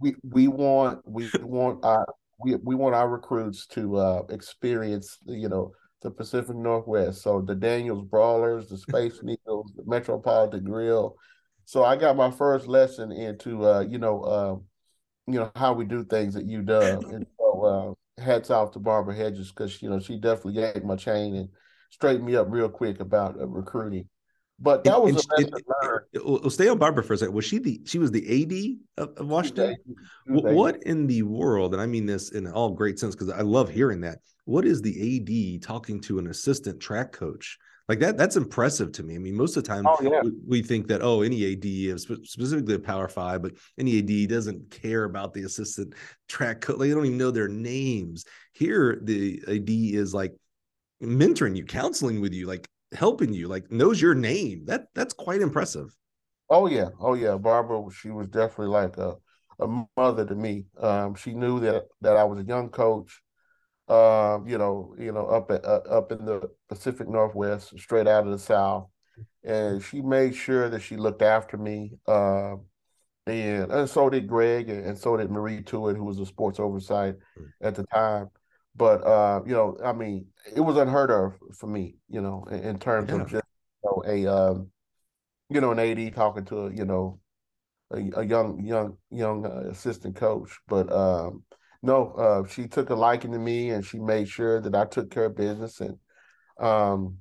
we 0.00 0.14
we 0.22 0.48
want 0.48 1.00
we 1.06 1.30
want 1.42 1.84
our 1.84 2.06
we 2.40 2.56
we 2.56 2.74
want 2.74 2.94
our 2.94 3.08
recruits 3.08 3.66
to 3.68 3.96
uh, 3.96 4.22
experience 4.30 5.18
you 5.26 5.48
know 5.48 5.72
the 6.02 6.10
Pacific 6.10 6.56
Northwest. 6.56 7.22
So 7.22 7.42
the 7.42 7.54
Daniel's 7.54 8.04
Broilers, 8.04 8.68
the 8.68 8.78
Space 8.78 9.20
Needles, 9.22 9.72
the 9.76 9.84
Metropolitan 9.86 10.64
Grill. 10.64 11.16
So 11.66 11.84
I 11.84 11.96
got 11.96 12.16
my 12.16 12.30
first 12.30 12.66
lesson 12.66 13.12
into 13.12 13.64
uh, 13.64 13.80
you 13.80 13.98
know 13.98 14.22
uh, 14.22 14.56
you 15.30 15.38
know 15.38 15.50
how 15.54 15.72
we 15.72 15.84
do 15.84 16.04
things 16.04 16.36
at 16.36 16.46
UW, 16.46 17.14
and 17.14 17.26
so 17.38 17.96
uh, 18.18 18.22
hats 18.22 18.50
off 18.50 18.72
to 18.72 18.78
Barbara 18.78 19.14
Hedges 19.14 19.52
because 19.52 19.80
you 19.82 19.90
know 19.90 20.00
she 20.00 20.18
definitely 20.18 20.54
gave 20.54 20.84
my 20.84 20.96
chain 20.96 21.36
and 21.36 21.48
straightened 21.90 22.26
me 22.26 22.36
up 22.36 22.46
real 22.50 22.68
quick 22.68 23.00
about 23.00 23.38
uh, 23.38 23.46
recruiting. 23.46 24.08
But 24.60 24.84
that 24.84 25.02
was 25.02 25.12
and, 25.12 25.24
a 25.24 25.48
lesson 25.48 25.64
learned. 25.82 26.04
We'll 26.14 26.50
stay 26.50 26.68
on 26.68 26.78
Barbara 26.78 27.02
for 27.02 27.14
a 27.14 27.18
second. 27.18 27.34
Was 27.34 27.46
she 27.46 27.58
the 27.58 27.80
she 27.86 27.98
was 27.98 28.10
the 28.10 28.42
AD 28.42 29.02
of, 29.02 29.16
of 29.16 29.28
Washington? 29.28 29.76
What, 30.26 30.52
what 30.52 30.82
in 30.82 31.06
the 31.06 31.22
world? 31.22 31.72
And 31.72 31.82
I 31.82 31.86
mean 31.86 32.04
this 32.04 32.32
in 32.32 32.46
all 32.46 32.70
great 32.70 32.98
sense 32.98 33.14
because 33.14 33.30
I 33.30 33.40
love 33.40 33.70
hearing 33.70 34.02
that. 34.02 34.18
What 34.44 34.66
is 34.66 34.82
the 34.82 35.56
AD 35.56 35.62
talking 35.62 36.00
to 36.02 36.18
an 36.18 36.26
assistant 36.26 36.80
track 36.80 37.12
coach? 37.12 37.58
like 37.90 37.98
that 37.98 38.16
that's 38.16 38.36
impressive 38.36 38.92
to 38.92 39.02
me 39.02 39.16
i 39.16 39.18
mean 39.18 39.34
most 39.34 39.56
of 39.56 39.64
the 39.64 39.68
time 39.68 39.84
oh, 39.84 39.98
yeah. 40.00 40.20
we, 40.22 40.30
we, 40.46 40.62
think 40.62 40.86
that 40.86 41.02
oh 41.02 41.22
any 41.22 41.52
ad 41.52 42.00
specifically 42.00 42.74
a 42.74 42.78
power 42.78 43.08
five 43.08 43.42
but 43.42 43.52
any 43.78 43.98
ad 43.98 44.28
doesn't 44.28 44.70
care 44.70 45.04
about 45.04 45.34
the 45.34 45.42
assistant 45.42 45.92
track 46.28 46.60
coach 46.60 46.78
like, 46.78 46.88
they 46.88 46.94
don't 46.94 47.04
even 47.04 47.18
know 47.18 47.32
their 47.32 47.48
names 47.48 48.24
here 48.52 49.00
the 49.02 49.42
ad 49.48 49.68
is 49.68 50.14
like 50.14 50.32
mentoring 51.02 51.56
you 51.56 51.64
counseling 51.64 52.20
with 52.20 52.32
you 52.32 52.46
like 52.46 52.68
helping 52.92 53.32
you 53.32 53.48
like 53.48 53.70
knows 53.70 54.00
your 54.00 54.14
name 54.14 54.64
that 54.66 54.88
that's 54.94 55.14
quite 55.14 55.40
impressive 55.40 55.94
oh 56.48 56.66
yeah 56.66 56.88
oh 57.00 57.14
yeah 57.14 57.36
barbara 57.36 57.82
she 57.92 58.10
was 58.10 58.26
definitely 58.28 58.66
like 58.66 58.96
a, 58.96 59.14
a 59.60 59.84
mother 59.96 60.26
to 60.26 60.34
me 60.34 60.64
um, 60.78 61.14
she 61.14 61.32
knew 61.32 61.60
that 61.60 61.84
that 62.00 62.16
i 62.16 62.24
was 62.24 62.40
a 62.40 62.46
young 62.46 62.68
coach 62.68 63.22
um, 63.90 64.46
you 64.46 64.56
know, 64.56 64.94
you 65.00 65.10
know, 65.10 65.26
up 65.26 65.50
at, 65.50 65.64
uh, 65.64 65.80
up 65.90 66.12
in 66.12 66.24
the 66.24 66.48
Pacific 66.68 67.08
Northwest, 67.08 67.76
straight 67.76 68.06
out 68.06 68.24
of 68.24 68.30
the 68.30 68.38
South, 68.38 68.86
and 69.42 69.82
she 69.82 70.00
made 70.00 70.36
sure 70.36 70.68
that 70.68 70.80
she 70.80 70.96
looked 70.96 71.22
after 71.22 71.56
me. 71.56 71.98
Uh, 72.06 72.54
and 73.26 73.70
and 73.72 73.90
so 73.90 74.08
did 74.08 74.28
Greg, 74.28 74.70
and, 74.70 74.86
and 74.86 74.96
so 74.96 75.16
did 75.16 75.30
Marie 75.30 75.62
Tuite, 75.62 75.96
who 75.96 76.04
was 76.04 76.20
a 76.20 76.26
sports 76.26 76.60
oversight 76.60 77.16
mm. 77.36 77.46
at 77.60 77.74
the 77.74 77.84
time. 77.92 78.30
But 78.76 79.04
uh, 79.06 79.40
you 79.46 79.52
know, 79.52 79.76
I 79.84 79.92
mean, 79.92 80.26
it 80.54 80.60
was 80.60 80.76
unheard 80.76 81.10
of 81.10 81.34
for 81.56 81.66
me, 81.66 81.96
you 82.08 82.20
know, 82.20 82.46
in, 82.50 82.60
in 82.60 82.78
terms 82.78 83.10
yeah. 83.10 83.16
of 83.16 83.28
just 83.28 83.44
you 83.84 83.90
know, 83.90 84.02
a 84.06 84.26
um, 84.26 84.70
you 85.48 85.60
know, 85.60 85.72
an 85.72 85.78
AD 85.78 86.14
talking 86.14 86.44
to 86.46 86.66
a, 86.66 86.72
you 86.72 86.84
know, 86.84 87.18
a, 87.92 88.20
a 88.20 88.24
young 88.24 88.64
young 88.64 88.96
young 89.10 89.44
uh, 89.46 89.70
assistant 89.70 90.16
coach. 90.16 90.56
But 90.68 90.90
um, 90.92 91.44
no, 91.82 92.12
uh, 92.12 92.48
she 92.48 92.68
took 92.68 92.90
a 92.90 92.94
liking 92.94 93.32
to 93.32 93.38
me 93.38 93.70
and 93.70 93.84
she 93.84 93.98
made 93.98 94.28
sure 94.28 94.60
that 94.60 94.74
I 94.74 94.84
took 94.84 95.10
care 95.10 95.26
of 95.26 95.36
business 95.36 95.80
and 95.80 95.96
um, 96.60 97.18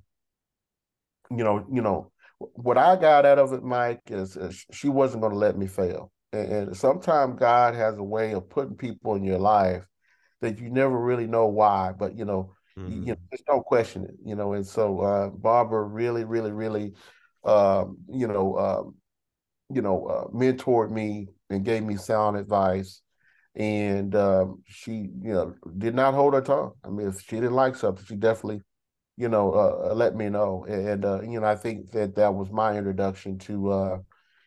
you 1.32 1.44
know, 1.44 1.66
you 1.72 1.82
know, 1.82 2.12
what 2.38 2.78
I 2.78 2.96
got 2.96 3.26
out 3.26 3.40
of 3.40 3.54
it, 3.54 3.64
Mike, 3.64 4.02
is, 4.08 4.36
is 4.36 4.66
she 4.72 4.90
wasn't 4.90 5.22
going 5.22 5.34
to 5.34 5.40
let 5.40 5.58
me 5.58 5.68
fail. 5.68 6.12
And, 6.32 6.52
and 6.52 6.78
sometimes 6.78 7.40
God 7.40 7.76
has 7.76 7.98
a 7.98 8.04
way 8.04 8.34
of 8.34 8.50
putting 8.50 8.76
people 8.76 9.16
in 9.16 9.24
your 9.24 9.40
life 9.40 9.86
that 10.42 10.60
you 10.60 10.70
never 10.70 10.98
really 11.00 11.28
know 11.28 11.48
why, 11.48 11.92
but 11.98 12.18
you 12.18 12.26
know, 12.26 12.54
mm-hmm. 12.78 12.92
you, 12.92 13.00
you 13.00 13.12
know, 13.12 13.20
just 13.32 13.46
don't 13.46 13.66
question 13.66 14.06
it, 14.06 14.16
you 14.24 14.36
know. 14.36 14.54
And 14.54 14.66
so 14.66 15.02
uh, 15.02 15.30
Barbara 15.30 15.84
really, 15.84 16.24
really, 16.24 16.52
really, 16.52 16.94
um, 17.44 17.98
you 18.12 18.28
know, 18.28 18.58
um, 18.58 18.96
you 19.70 19.82
know, 19.82 20.06
uh, 20.06 20.28
mentored 20.36 20.92
me 20.92 21.28
and 21.50 21.66
gave 21.66 21.84
me 21.84 21.98
sound 21.98 22.38
advice 22.38 23.02
and 23.56 24.16
um, 24.16 24.64
she 24.68 25.10
you 25.22 25.34
know 25.34 25.54
did 25.78 25.94
not 25.96 26.14
hold 26.14 26.34
her 26.34 26.42
tongue. 26.42 26.72
I 26.84 26.90
mean, 26.90 27.08
if 27.08 27.22
she 27.22 27.36
didn't 27.36 27.54
like 27.54 27.76
something, 27.76 28.06
she 28.06 28.16
definitely 28.16 28.62
you 29.18 29.30
know 29.30 29.54
uh, 29.54 29.92
uh 29.92 29.94
let 29.94 30.16
me 30.16 30.30
know. 30.30 30.66
And 30.68 31.06
uh, 31.06 31.22
you 31.22 31.40
know, 31.40 31.48
I 31.48 31.56
think 31.56 31.92
that 31.92 32.16
that 32.16 32.34
was 32.34 32.52
my 32.52 32.78
introduction 32.78 33.38
to 33.40 33.72
uh, 33.72 33.98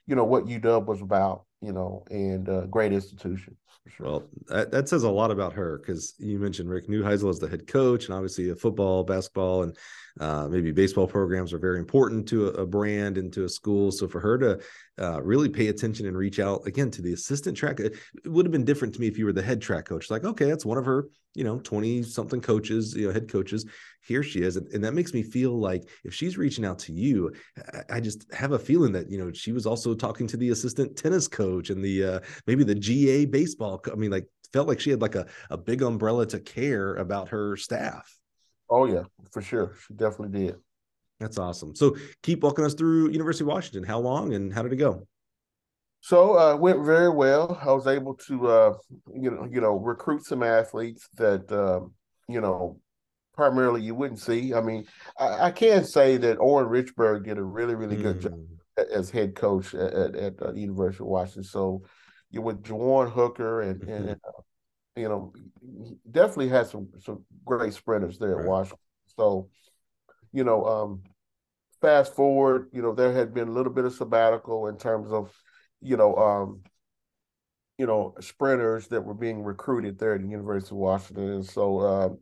you 0.06 0.16
know 0.16 0.24
what 0.24 0.46
UW 0.46 0.86
was 0.86 1.02
about. 1.02 1.44
You 1.60 1.72
know, 1.72 2.04
and 2.10 2.48
uh, 2.48 2.66
great 2.66 2.92
institution. 2.92 3.56
Sure. 3.96 4.06
Well, 4.06 4.28
that, 4.46 4.70
that, 4.70 4.88
says 4.88 5.02
a 5.02 5.10
lot 5.10 5.32
about 5.32 5.52
her 5.54 5.78
because 5.78 6.14
you 6.18 6.38
mentioned 6.38 6.70
Rick 6.70 6.88
Neuheisel 6.88 7.28
as 7.30 7.40
the 7.40 7.48
head 7.48 7.66
coach, 7.66 8.04
and 8.04 8.14
obviously 8.14 8.48
the 8.48 8.54
football, 8.54 9.02
basketball, 9.02 9.64
and 9.64 9.76
uh, 10.20 10.46
maybe 10.48 10.72
baseball 10.72 11.06
programs 11.06 11.52
are 11.52 11.58
very 11.58 11.78
important 11.78 12.28
to 12.28 12.48
a, 12.48 12.62
a, 12.62 12.66
brand 12.66 13.16
and 13.16 13.32
to 13.32 13.44
a 13.44 13.48
school. 13.48 13.90
So 13.90 14.06
for 14.06 14.20
her 14.20 14.38
to 14.38 14.60
uh, 15.00 15.22
really 15.22 15.48
pay 15.48 15.68
attention 15.68 16.06
and 16.06 16.16
reach 16.16 16.38
out 16.38 16.66
again 16.66 16.90
to 16.92 17.02
the 17.02 17.14
assistant 17.14 17.56
track, 17.56 17.80
it 17.80 17.96
would 18.26 18.44
have 18.44 18.52
been 18.52 18.64
different 18.64 18.94
to 18.94 19.00
me 19.00 19.06
if 19.06 19.16
you 19.16 19.24
were 19.24 19.32
the 19.32 19.42
head 19.42 19.62
track 19.62 19.86
coach. 19.86 20.10
Like, 20.10 20.24
okay, 20.24 20.44
that's 20.44 20.66
one 20.66 20.76
of 20.76 20.84
her, 20.84 21.08
you 21.34 21.44
know, 21.44 21.60
20 21.60 22.02
something 22.02 22.42
coaches, 22.42 22.94
you 22.94 23.06
know, 23.06 23.12
head 23.12 23.30
coaches. 23.30 23.64
Here 24.06 24.22
she 24.22 24.42
is. 24.42 24.56
And, 24.56 24.66
and, 24.72 24.84
that 24.84 24.94
makes 24.94 25.14
me 25.14 25.22
feel 25.22 25.58
like 25.58 25.88
if 26.04 26.12
she's 26.12 26.36
reaching 26.36 26.64
out 26.64 26.78
to 26.80 26.92
you, 26.92 27.32
I, 27.72 27.96
I, 27.96 28.00
just 28.00 28.30
have 28.34 28.50
a 28.50 28.58
feeling 28.58 28.92
that, 28.92 29.08
you 29.08 29.16
know, 29.16 29.32
she 29.32 29.52
was 29.52 29.64
also 29.64 29.94
talking 29.94 30.26
to 30.26 30.36
the 30.36 30.50
assistant 30.50 30.96
tennis 30.96 31.28
coach 31.28 31.70
and 31.70 31.82
the, 31.82 32.04
uh, 32.04 32.20
maybe 32.48 32.64
the 32.64 32.74
GA 32.74 33.24
baseball. 33.26 33.61
I 33.64 33.94
mean, 33.94 34.10
like, 34.10 34.26
felt 34.52 34.68
like 34.68 34.80
she 34.80 34.90
had 34.90 35.02
like 35.02 35.14
a, 35.14 35.26
a 35.50 35.56
big 35.56 35.82
umbrella 35.82 36.26
to 36.26 36.40
care 36.40 36.94
about 36.94 37.30
her 37.30 37.56
staff. 37.56 38.18
Oh 38.68 38.86
yeah, 38.86 39.04
for 39.30 39.42
sure. 39.42 39.74
She 39.86 39.94
definitely 39.94 40.46
did. 40.46 40.56
That's 41.20 41.38
awesome. 41.38 41.74
So 41.74 41.96
keep 42.22 42.42
walking 42.42 42.64
us 42.64 42.74
through 42.74 43.10
University 43.10 43.44
of 43.44 43.48
Washington. 43.48 43.84
How 43.84 43.98
long 43.98 44.34
and 44.34 44.52
how 44.52 44.62
did 44.62 44.72
it 44.72 44.76
go? 44.76 45.06
So 46.00 46.36
uh 46.38 46.56
went 46.56 46.84
very 46.84 47.10
well. 47.10 47.58
I 47.62 47.72
was 47.72 47.86
able 47.86 48.14
to 48.26 48.46
uh 48.48 48.74
you 49.14 49.30
know, 49.30 49.48
you 49.50 49.60
know, 49.60 49.76
recruit 49.76 50.24
some 50.24 50.42
athletes 50.42 51.08
that 51.16 51.50
um, 51.52 51.92
you 52.28 52.40
know, 52.40 52.80
primarily 53.34 53.82
you 53.82 53.94
wouldn't 53.94 54.20
see. 54.20 54.52
I 54.54 54.60
mean, 54.60 54.86
I, 55.18 55.46
I 55.46 55.50
can 55.50 55.84
say 55.84 56.16
that 56.18 56.38
Orin 56.38 56.68
Richburg 56.68 57.24
did 57.24 57.38
a 57.38 57.42
really, 57.42 57.74
really 57.74 57.96
good 57.96 58.18
mm. 58.18 58.22
job 58.22 58.86
as 58.90 59.10
head 59.10 59.34
coach 59.34 59.74
at, 59.74 59.92
at, 59.92 60.16
at 60.16 60.42
uh, 60.42 60.52
University 60.52 61.04
of 61.04 61.08
Washington. 61.08 61.44
So 61.44 61.82
you 62.32 62.42
with 62.42 62.62
Jawan 62.64 63.12
Hooker 63.12 63.60
and, 63.60 63.80
mm-hmm. 63.80 63.90
and 63.90 64.10
uh, 64.10 64.42
you 64.96 65.08
know, 65.08 65.32
definitely 66.10 66.48
had 66.48 66.66
some 66.66 66.88
some 67.00 67.24
great 67.44 67.74
sprinters 67.74 68.18
there 68.18 68.36
right. 68.36 68.42
at 68.42 68.48
Washington. 68.48 68.78
So, 69.16 69.48
you 70.32 70.44
know, 70.44 70.64
um, 70.64 71.02
fast 71.80 72.14
forward, 72.14 72.68
you 72.72 72.82
know, 72.82 72.94
there 72.94 73.12
had 73.12 73.32
been 73.32 73.48
a 73.48 73.52
little 73.52 73.72
bit 73.72 73.84
of 73.84 73.94
sabbatical 73.94 74.66
in 74.66 74.76
terms 74.76 75.10
of, 75.12 75.32
you 75.80 75.96
know, 75.96 76.16
um, 76.16 76.62
you 77.78 77.86
know, 77.86 78.14
sprinters 78.20 78.88
that 78.88 79.04
were 79.04 79.14
being 79.14 79.42
recruited 79.42 79.98
there 79.98 80.14
at 80.14 80.22
the 80.22 80.28
University 80.28 80.74
of 80.74 80.78
Washington, 80.78 81.30
and 81.30 81.46
so 81.46 81.80
um, 81.80 82.18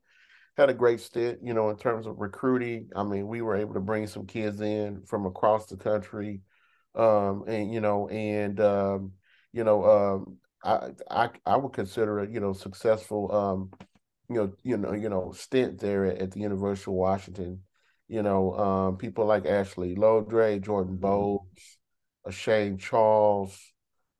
had 0.57 0.71
a 0.71 0.75
great 0.75 1.01
stint, 1.01 1.39
you 1.43 1.55
know, 1.55 1.71
in 1.71 1.77
terms 1.77 2.07
of 2.07 2.19
recruiting. 2.19 2.89
I 2.95 3.03
mean, 3.03 3.27
we 3.27 3.43
were 3.43 3.57
able 3.57 3.75
to 3.75 3.81
bring 3.81 4.07
some 4.07 4.27
kids 4.27 4.61
in 4.61 5.03
from 5.07 5.27
across 5.27 5.67
the 5.67 5.77
country, 5.77 6.41
um, 6.95 7.45
and 7.47 7.73
you 7.73 7.81
know, 7.81 8.09
and 8.09 8.61
um, 8.61 9.13
you 9.53 9.65
know, 9.65 9.85
um, 9.85 10.39
I 10.63 10.91
I 11.11 11.31
I 11.47 11.57
would 11.57 11.73
consider 11.73 12.21
a 12.21 12.31
you 12.31 12.41
know 12.41 12.53
successful 12.53 13.33
um 13.33 13.71
you 14.29 14.37
know 14.37 14.53
you 14.63 14.77
know 14.77 14.93
you 14.93 15.09
know 15.09 15.33
stint 15.33 15.81
there 15.81 16.05
at, 16.05 16.19
at 16.19 16.31
the 16.33 16.41
University 16.41 16.91
of 16.91 16.95
Washington. 16.95 17.63
You 18.09 18.23
know, 18.23 18.55
um, 18.59 18.97
people 18.97 19.25
like 19.25 19.47
Ashley 19.47 19.95
Lodree, 19.95 20.61
Jordan 20.61 20.95
mm-hmm. 20.95 21.03
Bowles, 21.03 21.47
uh, 22.27 22.31
Shane 22.33 22.77
Charles, 22.77 23.57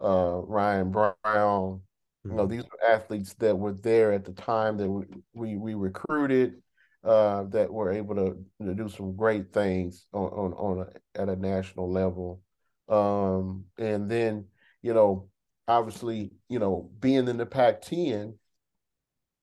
uh, 0.01 0.41
Ryan 0.45 0.93
Brown. 0.93 1.83
You 2.24 2.33
know, 2.33 2.43
mm-hmm. 2.43 2.53
these 2.53 2.62
were 2.64 2.91
athletes 2.91 3.35
that 3.35 3.59
were 3.59 3.72
there 3.72 4.12
at 4.12 4.24
the 4.24 4.33
time 4.33 4.76
that 4.76 4.89
we 4.89 5.05
we, 5.33 5.57
we 5.57 5.74
recruited. 5.74 6.62
Uh, 7.03 7.45
that 7.45 7.72
were 7.72 7.91
able 7.91 8.14
to, 8.14 8.37
to 8.62 8.74
do 8.74 8.87
some 8.87 9.16
great 9.16 9.55
things 9.55 10.05
on 10.12 10.28
on, 10.33 10.53
on 10.53 10.87
a, 10.87 11.18
at 11.18 11.31
a 11.31 11.37
national 11.37 11.91
level, 11.91 12.43
um, 12.91 13.64
and 13.78 14.07
then 14.11 14.45
you 14.83 14.95
know 14.95 15.31
obviously, 15.70 16.33
you 16.49 16.59
know, 16.59 16.91
being 17.01 17.28
in 17.28 17.37
the 17.37 17.47
Pac-10, 17.47 18.35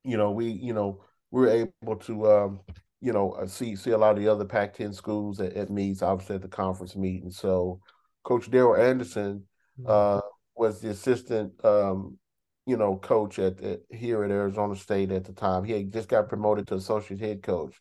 you 0.03 0.17
know, 0.17 0.31
we, 0.31 0.47
you 0.47 0.73
know, 0.73 1.03
we 1.31 1.45
are 1.45 1.69
able 1.83 1.95
to, 1.95 2.31
um, 2.31 2.59
you 3.01 3.13
know, 3.13 3.31
uh, 3.31 3.47
see 3.47 3.75
see 3.75 3.91
a 3.91 3.97
lot 3.97 4.17
of 4.17 4.23
the 4.23 4.27
other 4.27 4.45
Pac-10 4.45 4.93
schools 4.93 5.39
at, 5.39 5.53
at 5.53 5.69
meets, 5.69 6.01
obviously 6.01 6.35
at 6.35 6.41
the 6.41 6.47
conference 6.47 6.95
meeting. 6.95 7.31
So, 7.31 7.79
Coach 8.23 8.51
Daryl 8.51 8.77
Anderson 8.77 9.45
mm-hmm. 9.79 9.89
uh, 9.89 10.21
was 10.55 10.81
the 10.81 10.89
assistant, 10.89 11.53
um, 11.63 12.17
you 12.65 12.77
know, 12.77 12.97
coach 12.97 13.39
at, 13.39 13.61
at 13.61 13.79
here 13.89 14.23
at 14.23 14.31
Arizona 14.31 14.75
State 14.75 15.11
at 15.11 15.25
the 15.25 15.33
time. 15.33 15.63
He 15.63 15.73
had 15.73 15.93
just 15.93 16.09
got 16.09 16.29
promoted 16.29 16.67
to 16.67 16.75
associate 16.75 17.19
head 17.19 17.43
coach, 17.43 17.75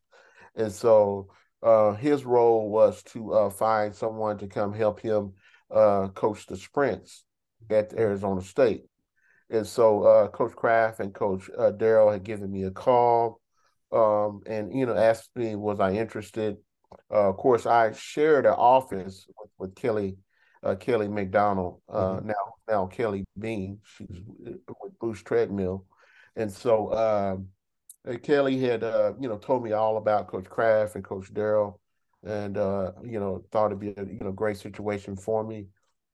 and 0.55 0.73
so 0.73 1.29
uh, 1.63 1.95
his 1.95 2.25
role 2.25 2.71
was 2.71 3.03
to 3.05 3.33
uh, 3.33 3.51
find 3.51 3.95
someone 3.95 4.39
to 4.39 4.47
come 4.47 4.73
help 4.73 5.01
him 5.01 5.33
uh, 5.71 6.09
coach 6.09 6.47
the 6.47 6.57
sprints 6.57 7.26
at 7.71 7.93
Arizona 7.95 8.43
State. 8.43 8.85
And 9.51 9.67
so 9.67 10.03
uh, 10.03 10.29
Coach 10.29 10.57
Kraft 10.57 11.01
and 11.01 11.15
Coach 11.15 11.49
uh, 11.57 11.73
Darryl 11.73 12.13
had 12.13 12.25
given 12.25 12.51
me 12.51 12.65
a 12.65 12.71
call 12.71 13.41
um, 13.93 14.43
and, 14.47 14.77
you 14.77 14.87
know, 14.87 14.97
asked 14.97 15.31
me, 15.37 15.55
was 15.55 15.79
I 15.79 15.93
interested? 15.93 16.57
Uh, 17.11 17.29
of 17.29 17.37
course, 17.37 17.67
I 17.67 17.93
shared 17.93 18.47
an 18.47 18.55
office 18.55 19.27
with, 19.39 19.51
with 19.59 19.75
Kelly 19.75 20.17
Kelly 20.81 21.07
McDonald, 21.07 21.81
mm-hmm. 21.89 22.27
now 22.27 22.35
now 22.69 22.87
Kelly 22.87 23.25
Bean. 23.39 23.79
She's 23.85 24.21
with 24.39 24.99
Boost 25.01 25.25
Treadmill. 25.25 25.85
And 26.35 26.51
so 26.51 26.93
um, 26.93 27.49
Kelly 28.23 28.59
had, 28.59 28.83
uh, 28.83 29.13
you 29.21 29.29
know, 29.29 29.37
told 29.37 29.63
me 29.63 29.73
all 29.73 29.97
about 29.97 30.27
Coach 30.27 30.47
Kraft 30.47 30.97
and 30.97 31.05
Coach 31.05 31.33
Darryl 31.33 31.79
and 32.25 32.59
uh, 32.59 32.93
you 33.05 33.21
know, 33.21 33.45
thought 33.53 33.67
it'd 33.67 33.81
be 33.81 33.95
a 33.97 34.05
you 34.05 34.21
know 34.21 34.33
great 34.33 34.59
situation 34.59 35.17
for 35.17 35.45
me. 35.45 35.67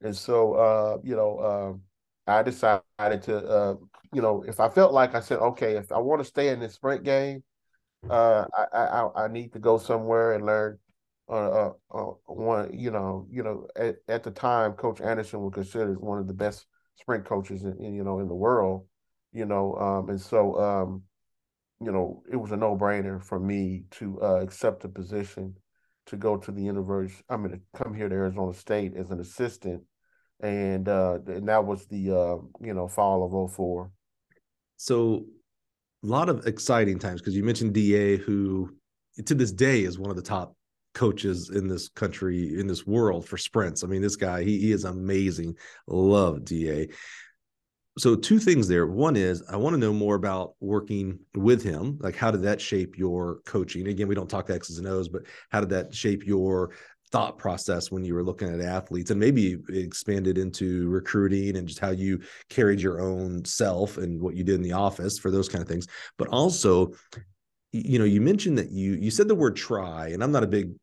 And 0.03 0.17
so, 0.17 0.55
uh, 0.55 0.99
you 1.03 1.17
know, 1.17 1.39
uh, 2.27 2.33
I 2.33 2.43
decided 2.43 3.23
to, 3.25 3.37
uh, 3.39 3.75
you 4.13 4.23
know, 4.23 4.45
if 4.47 4.61
I 4.61 4.69
felt 4.69 4.93
like 4.93 5.15
I 5.15 5.21
said, 5.21 5.39
okay, 5.39 5.77
if 5.77 5.93
I 5.93 5.99
want 5.99 6.21
to 6.21 6.25
stay 6.25 6.49
in 6.49 6.61
this 6.61 6.75
sprint 6.75 7.05
game, 7.05 7.43
uh, 8.11 8.45
I, 8.57 8.79
I 8.79 9.25
I 9.25 9.29
need 9.29 9.53
to 9.53 9.59
go 9.59 9.79
somewhere 9.79 10.33
and 10.33 10.45
learn. 10.45 10.79
Uh, 11.29 11.35
uh, 11.35 11.73
uh, 11.95 12.13
one, 12.27 12.77
you 12.77 12.91
know, 12.91 13.27
you 13.31 13.43
know, 13.43 13.67
at, 13.77 13.97
at 14.09 14.23
the 14.23 14.31
time, 14.31 14.73
Coach 14.73 15.01
Anderson 15.01 15.41
was 15.41 15.55
considered 15.55 16.01
one 16.01 16.19
of 16.19 16.27
the 16.27 16.35
best 16.35 16.67
sprint 16.97 17.25
coaches 17.25 17.65
in, 17.65 17.79
in 17.79 17.95
you 17.95 18.05
know 18.05 18.19
in 18.19 18.29
the 18.29 18.35
world, 18.35 18.87
you 19.33 19.47
know, 19.47 19.75
um, 19.77 20.09
and 20.11 20.21
so 20.21 20.61
um, 20.61 21.03
you 21.81 21.91
know, 21.91 22.23
it 22.31 22.37
was 22.37 22.53
a 22.53 22.57
no 22.57 22.77
brainer 22.77 23.23
for 23.23 23.41
me 23.41 23.85
to 23.93 24.21
uh, 24.23 24.41
accept 24.41 24.83
the 24.83 24.89
position 24.89 25.55
to 26.07 26.17
go 26.17 26.37
to 26.37 26.53
the 26.53 26.63
university. 26.63 27.23
I'm 27.29 27.43
going 27.43 27.59
to 27.59 27.79
come 27.79 27.95
here 27.95 28.09
to 28.09 28.15
Arizona 28.15 28.55
State 28.55 28.95
as 28.97 29.11
an 29.11 29.21
assistant, 29.21 29.83
and 30.43 30.89
uh, 30.89 31.19
and 31.27 31.49
that 31.49 31.65
was 31.65 31.87
the 31.87 32.11
uh, 32.11 32.65
you 32.65 32.75
know 32.75 32.89
fall 32.89 33.25
of 33.25 33.53
04. 33.53 33.91
So, 34.77 35.25
a 36.03 36.07
lot 36.07 36.29
of 36.29 36.47
exciting 36.47 36.99
times 36.99 37.21
because 37.21 37.37
you 37.37 37.45
mentioned 37.45 37.75
Da, 37.75 38.17
who 38.17 38.75
to 39.25 39.35
this 39.35 39.53
day 39.53 39.85
is 39.85 39.99
one 39.99 40.11
of 40.11 40.17
the 40.17 40.23
top 40.23 40.55
coaches 40.95 41.51
in 41.55 41.69
this 41.69 41.89
country 41.89 42.59
in 42.59 42.67
this 42.67 42.87
world 42.87 43.27
for 43.27 43.39
sprints. 43.39 43.85
I 43.85 43.87
mean, 43.87 44.03
this 44.03 44.17
guy 44.17 44.43
he, 44.43 44.59
he 44.59 44.73
is 44.73 44.85
amazing. 44.85 45.57
Love 45.87 46.45
Da 46.45 46.89
so 47.99 48.17
two 48.17 48.39
things 48.39 48.69
there 48.69 48.87
one 48.87 49.17
is 49.17 49.43
i 49.51 49.57
want 49.57 49.75
to 49.75 49.79
know 49.79 49.93
more 49.93 50.15
about 50.15 50.55
working 50.61 51.19
with 51.35 51.63
him 51.63 51.99
like 52.01 52.17
how 52.17 52.31
did 52.31 52.43
that 52.43 52.61
shape 52.61 52.97
your 52.97 53.41
coaching 53.45 53.87
again 53.89 54.09
we 54.09 54.15
don't 54.15 54.31
talk 54.31 54.49
x's 54.49 54.79
and 54.79 54.87
o's 54.87 55.09
but 55.09 55.23
how 55.51 55.61
did 55.61 55.69
that 55.69 55.95
shape 55.95 56.25
your 56.25 56.71
thought 57.13 57.39
process 57.39 57.91
when 57.91 58.05
you 58.05 58.15
were 58.15 58.25
looking 58.25 58.53
at 58.53 58.61
athletes 58.61 59.11
and 59.11 59.21
maybe 59.21 59.59
expanded 59.69 60.39
into 60.39 60.89
recruiting 60.89 61.57
and 61.57 61.69
just 61.69 61.79
how 61.79 61.91
you 61.91 62.21
carried 62.49 62.81
your 62.81 63.01
own 63.01 63.45
self 63.45 63.99
and 63.99 64.21
what 64.21 64.35
you 64.35 64.43
did 64.43 64.57
in 64.57 64.63
the 64.63 64.73
office 64.73 65.19
for 65.19 65.31
those 65.31 65.49
kind 65.49 65.63
of 65.63 65.69
things. 65.69 65.87
But 66.17 66.29
also 66.29 66.93
you 67.73 67.99
know 67.99 68.05
you 68.05 68.21
mentioned 68.21 68.59
that 68.59 68.71
you 68.71 68.93
you 68.95 69.11
said 69.11 69.29
the 69.29 69.35
word 69.35 69.57
try 69.57 70.09
and 70.09 70.23
i'm 70.23 70.33
not 70.33 70.45
a 70.45 70.49
big 70.49 70.75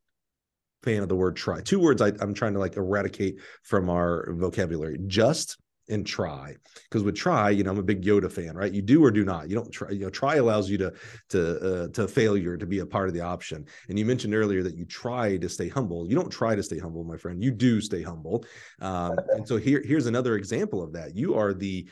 fan 0.81 1.03
of 1.03 1.09
the 1.09 1.15
word 1.15 1.35
try. 1.35 1.61
Two 1.61 1.79
words 1.79 2.01
I, 2.01 2.11
i'm 2.19 2.33
trying 2.33 2.53
to 2.53 2.59
like 2.59 2.77
eradicate 2.77 3.39
from 3.63 3.89
our 3.89 4.31
vocabulary 4.33 4.97
just 5.07 5.57
and 5.89 6.05
try 6.05 6.55
because 6.83 7.03
with 7.03 7.15
try 7.15 7.49
you 7.49 7.63
know 7.63 7.71
i'm 7.71 7.79
a 7.79 7.83
big 7.83 8.03
yoda 8.03 8.31
fan 8.31 8.55
right? 8.59 8.73
You 8.73 8.81
do 8.81 9.03
or 9.03 9.09
do 9.09 9.23
not. 9.23 9.49
You 9.49 9.55
don't 9.55 9.71
try 9.71 9.89
you 9.89 10.01
know 10.01 10.09
try 10.09 10.35
allows 10.35 10.69
you 10.69 10.77
to 10.79 10.93
to 11.29 11.59
uh, 11.59 11.87
to 11.89 12.07
failure 12.07 12.57
to 12.57 12.65
be 12.65 12.79
a 12.79 12.85
part 12.85 13.07
of 13.07 13.13
the 13.13 13.21
option. 13.21 13.65
And 13.87 13.97
you 13.97 14.05
mentioned 14.05 14.35
earlier 14.35 14.61
that 14.63 14.75
you 14.75 14.85
try 14.85 15.37
to 15.37 15.49
stay 15.49 15.69
humble. 15.69 16.07
You 16.07 16.15
don't 16.15 16.29
try 16.29 16.55
to 16.55 16.63
stay 16.63 16.77
humble 16.77 17.03
my 17.03 17.17
friend. 17.17 17.41
You 17.41 17.51
do 17.51 17.81
stay 17.81 18.03
humble. 18.03 18.45
Um, 18.81 19.17
and 19.29 19.47
so 19.47 19.57
here 19.57 19.81
here's 19.83 20.05
another 20.05 20.35
example 20.35 20.83
of 20.83 20.93
that. 20.93 21.15
You 21.15 21.35
are 21.35 21.53
the 21.53 21.87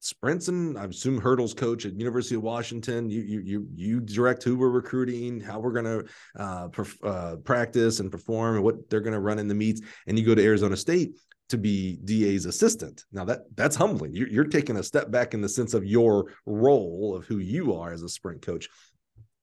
sprints 0.00 0.48
and 0.48 0.76
I 0.76 0.86
assume 0.86 1.20
hurdles 1.20 1.54
coach 1.54 1.86
at 1.86 1.94
University 1.94 2.34
of 2.34 2.42
Washington. 2.42 3.08
You 3.08 3.22
you 3.22 3.40
you 3.40 3.68
you 3.74 4.00
direct 4.00 4.42
who 4.42 4.56
we're 4.56 4.70
recruiting, 4.70 5.40
how 5.40 5.60
we're 5.60 5.72
going 5.72 5.84
to 5.84 6.04
uh, 6.36 6.68
perf- 6.68 7.04
uh, 7.04 7.36
practice 7.36 8.00
and 8.00 8.10
perform, 8.10 8.56
and 8.56 8.64
what 8.64 8.90
they're 8.90 9.00
going 9.00 9.12
to 9.12 9.20
run 9.20 9.38
in 9.38 9.46
the 9.46 9.54
meets. 9.54 9.80
And 10.06 10.18
you 10.18 10.26
go 10.26 10.34
to 10.34 10.44
Arizona 10.44 10.76
State 10.76 11.14
to 11.52 11.58
be 11.58 11.98
DA's 12.04 12.46
assistant. 12.46 13.04
Now 13.12 13.26
that 13.26 13.40
that's 13.54 13.76
humbling. 13.76 14.14
You're, 14.14 14.28
you're 14.28 14.44
taking 14.44 14.78
a 14.78 14.82
step 14.82 15.10
back 15.10 15.34
in 15.34 15.42
the 15.42 15.48
sense 15.48 15.74
of 15.74 15.84
your 15.84 16.32
role 16.46 17.14
of 17.14 17.26
who 17.26 17.38
you 17.38 17.74
are 17.74 17.92
as 17.92 18.02
a 18.02 18.08
sprint 18.08 18.40
coach. 18.40 18.70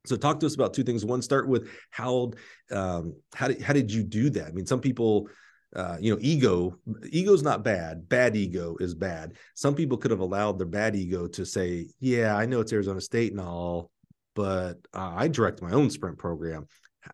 So 0.07 0.15
talk 0.15 0.39
to 0.39 0.47
us 0.47 0.55
about 0.55 0.73
two 0.73 0.83
things. 0.83 1.05
One, 1.05 1.21
start 1.21 1.47
with 1.47 1.69
how 1.91 2.31
um, 2.71 3.15
how 3.35 3.47
did 3.47 3.61
how 3.61 3.73
did 3.73 3.91
you 3.91 4.01
do 4.03 4.31
that? 4.31 4.47
I 4.47 4.51
mean, 4.51 4.65
some 4.65 4.81
people, 4.81 5.29
uh, 5.75 5.97
you 6.01 6.11
know, 6.11 6.19
ego 6.19 6.79
ego's 7.11 7.43
not 7.43 7.63
bad. 7.63 8.09
Bad 8.09 8.35
ego 8.35 8.75
is 8.79 8.95
bad. 8.95 9.33
Some 9.53 9.75
people 9.75 9.99
could 9.99 10.09
have 10.09 10.19
allowed 10.19 10.57
their 10.57 10.67
bad 10.67 10.95
ego 10.95 11.27
to 11.27 11.45
say, 11.45 11.89
"Yeah, 11.99 12.35
I 12.35 12.47
know 12.47 12.59
it's 12.59 12.73
Arizona 12.73 13.01
State 13.01 13.33
and 13.33 13.41
all, 13.41 13.91
but 14.33 14.79
uh, 14.95 15.13
I 15.15 15.27
direct 15.27 15.61
my 15.61 15.73
own 15.73 15.91
sprint 15.91 16.17
program 16.17 16.65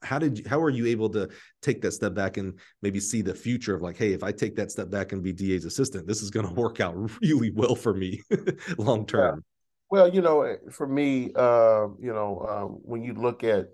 how 0.02 0.20
did 0.20 0.40
you, 0.40 0.46
how 0.48 0.62
are 0.62 0.70
you 0.70 0.86
able 0.86 1.10
to 1.10 1.30
take 1.62 1.82
that 1.82 1.92
step 1.92 2.14
back 2.14 2.38
and 2.38 2.60
maybe 2.82 3.00
see 3.00 3.22
the 3.22 3.34
future 3.34 3.76
of 3.76 3.82
like 3.82 3.98
hey 3.98 4.14
if 4.14 4.24
i 4.24 4.32
take 4.32 4.56
that 4.56 4.72
step 4.72 4.90
back 4.90 5.12
and 5.12 5.24
be 5.24 5.32
da's 5.32 5.66
assistant 5.66 6.08
this 6.08 6.22
is 6.22 6.30
going 6.30 6.48
to 6.48 6.54
work 6.54 6.80
out 6.80 6.96
really 7.22 7.52
well 7.52 7.76
for 7.76 7.94
me 7.94 8.22
long 8.78 9.06
term? 9.06 9.44
Well 9.90 10.14
you 10.14 10.22
know 10.22 10.42
eh, 10.42 10.56
for 10.72 10.88
me 10.88 11.32
uh, 11.36 11.88
you 12.00 12.14
know 12.14 12.46
um, 12.50 12.70
when 12.82 13.04
you 13.04 13.14
look 13.14 13.44
at 13.44 13.68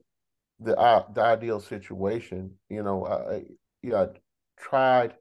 the 0.60 0.78
uh, 0.78 1.06
the 1.14 1.22
ideal 1.22 1.60
situation 1.60 2.52
you 2.70 2.84
know 2.84 3.06
i 3.06 3.44
you 3.82 3.92
know, 3.92 4.04
I 4.04 4.08
tried 4.62 5.16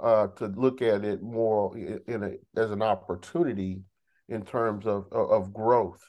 uh, 0.00 0.28
to 0.28 0.46
look 0.46 0.82
at 0.82 1.04
it 1.04 1.22
more 1.22 1.76
in 1.76 2.22
a, 2.22 2.60
as 2.60 2.70
an 2.70 2.82
opportunity 2.82 3.80
in 4.28 4.44
terms 4.44 4.86
of 4.86 5.06
of 5.12 5.52
growth. 5.52 6.02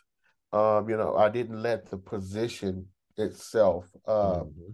Um, 0.54 0.90
you 0.90 0.96
know 0.96 1.16
i 1.18 1.28
didn't 1.28 1.62
let 1.62 1.90
the 1.90 1.98
position 1.98 2.88
itself 3.18 3.86
uh, 4.08 4.40
mm-hmm. 4.42 4.72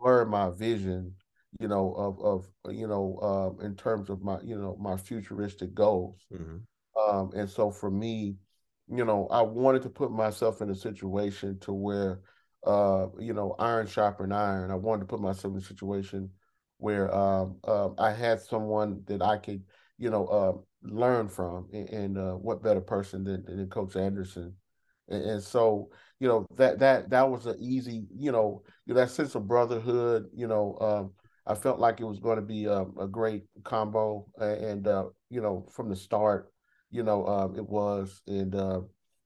blur 0.00 0.24
my 0.24 0.50
vision 0.50 1.14
you 1.60 1.68
know 1.68 1.92
of 1.94 2.18
of 2.20 2.74
you 2.74 2.86
know 2.86 3.18
um, 3.22 3.64
in 3.64 3.74
terms 3.76 4.10
of 4.10 4.22
my 4.22 4.38
you 4.42 4.56
know 4.56 4.76
my 4.80 4.96
futuristic 4.96 5.74
goals 5.74 6.24
mm-hmm. 6.32 6.56
um, 7.00 7.30
and 7.34 7.48
so 7.48 7.70
for 7.70 7.90
me 7.90 8.36
you 8.88 9.04
know 9.04 9.28
i 9.30 9.42
wanted 9.42 9.82
to 9.82 9.88
put 9.88 10.10
myself 10.10 10.62
in 10.62 10.70
a 10.70 10.74
situation 10.74 11.58
to 11.60 11.72
where 11.72 12.20
uh, 12.66 13.06
you 13.18 13.34
know 13.34 13.54
iron 13.58 13.86
sharpened 13.86 14.32
iron 14.32 14.70
i 14.70 14.74
wanted 14.74 15.00
to 15.00 15.06
put 15.06 15.20
myself 15.20 15.52
in 15.52 15.60
a 15.60 15.64
situation 15.64 16.30
where 16.78 17.14
um, 17.14 17.56
uh, 17.64 17.88
i 17.98 18.10
had 18.10 18.40
someone 18.40 19.02
that 19.06 19.22
i 19.22 19.36
could 19.36 19.62
you 19.98 20.10
know 20.10 20.26
uh, 20.26 20.52
learn 20.82 21.28
from 21.28 21.68
and, 21.72 21.88
and 21.90 22.18
uh, 22.18 22.32
what 22.32 22.62
better 22.62 22.80
person 22.80 23.24
than, 23.24 23.44
than 23.44 23.68
coach 23.68 23.96
anderson 23.96 24.54
and, 25.08 25.22
and 25.22 25.42
so 25.42 25.90
you 26.22 26.28
know 26.28 26.46
that 26.54 26.78
that 26.78 27.10
that 27.10 27.28
was 27.28 27.46
an 27.46 27.56
easy 27.58 28.06
you 28.16 28.30
know 28.30 28.62
that 28.86 29.10
sense 29.10 29.34
of 29.34 29.48
brotherhood 29.48 30.26
you 30.32 30.46
know 30.46 30.78
um, 30.80 31.10
i 31.48 31.54
felt 31.54 31.80
like 31.80 31.98
it 31.98 32.04
was 32.04 32.20
going 32.20 32.36
to 32.36 32.42
be 32.42 32.66
a, 32.66 32.82
a 33.00 33.08
great 33.08 33.42
combo 33.64 34.24
and 34.38 34.86
uh, 34.86 35.06
you 35.30 35.40
know 35.40 35.66
from 35.74 35.88
the 35.88 35.96
start 35.96 36.52
you 36.92 37.02
know 37.02 37.26
um, 37.26 37.56
it 37.56 37.68
was 37.68 38.22
and 38.28 38.54
uh, 38.54 38.80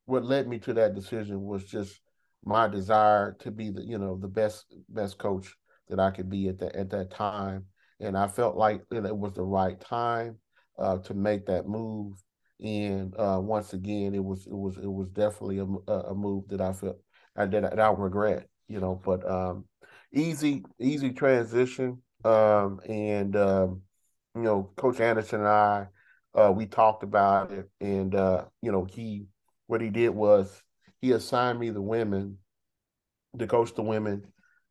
what 0.07 0.25
led 0.25 0.49
me 0.49 0.59
to 0.59 0.73
that 0.73 0.95
decision 0.95 1.43
was 1.43 1.65
just 1.65 2.01
my 2.47 2.67
desire 2.67 3.37
to 3.41 3.51
be 3.51 3.69
the 3.69 3.83
you 3.83 3.99
know 3.99 4.17
the 4.17 4.29
best 4.29 4.65
best 4.89 5.19
coach 5.19 5.55
that 5.91 6.01
i 6.01 6.11
could 6.11 6.31
be 6.31 6.49
at 6.49 6.59
that 6.59 6.75
at 6.75 6.89
that 6.89 7.11
time 7.11 7.67
and 8.01 8.17
i 8.17 8.27
felt 8.27 8.57
like 8.57 8.81
it 8.91 9.19
was 9.19 9.35
the 9.35 9.43
right 9.43 9.79
time 9.83 10.35
uh, 10.79 10.97
to 10.97 11.13
make 11.13 11.45
that 11.45 11.69
move 11.69 12.15
and 12.63 13.15
uh, 13.19 13.39
once 13.43 13.73
again, 13.73 14.15
it 14.15 14.25
was 14.25 14.47
it 14.47 14.57
was 14.57 14.77
it 14.79 14.91
was 14.91 15.09
definitely 15.11 15.59
a, 15.59 15.93
a 15.93 16.15
move 16.15 16.49
that 16.49 16.61
I 16.61 16.73
felt 16.73 16.99
I 17.37 17.47
that 17.47 17.63
that 17.63 17.81
I 17.81 17.91
regret, 17.91 18.49
you 18.69 18.81
know. 18.81 19.01
But 19.05 19.29
um, 19.31 19.65
easy 20.13 20.65
easy 20.81 21.11
transition, 21.11 22.03
um, 22.25 22.81
and 22.89 23.37
um, 23.37 23.83
you 24.35 24.43
know, 24.43 24.71
Coach 24.77 25.01
Anderson 25.01 25.41
and 25.41 25.49
I, 25.49 25.87
uh, 26.35 26.53
we 26.53 26.67
talked 26.67 27.03
about 27.03 27.53
it, 27.53 27.69
and 27.81 28.15
uh, 28.15 28.45
you 28.63 28.73
know, 28.73 28.85
he 28.85 29.27
what 29.67 29.81
he 29.81 29.91
did 29.91 30.11
was 30.11 30.63
he 31.01 31.13
assigned 31.13 31.59
me 31.59 31.71
the 31.71 31.83
women 31.83 32.39
to 33.39 33.47
coach 33.47 33.75
the 33.75 33.83
women, 33.83 34.27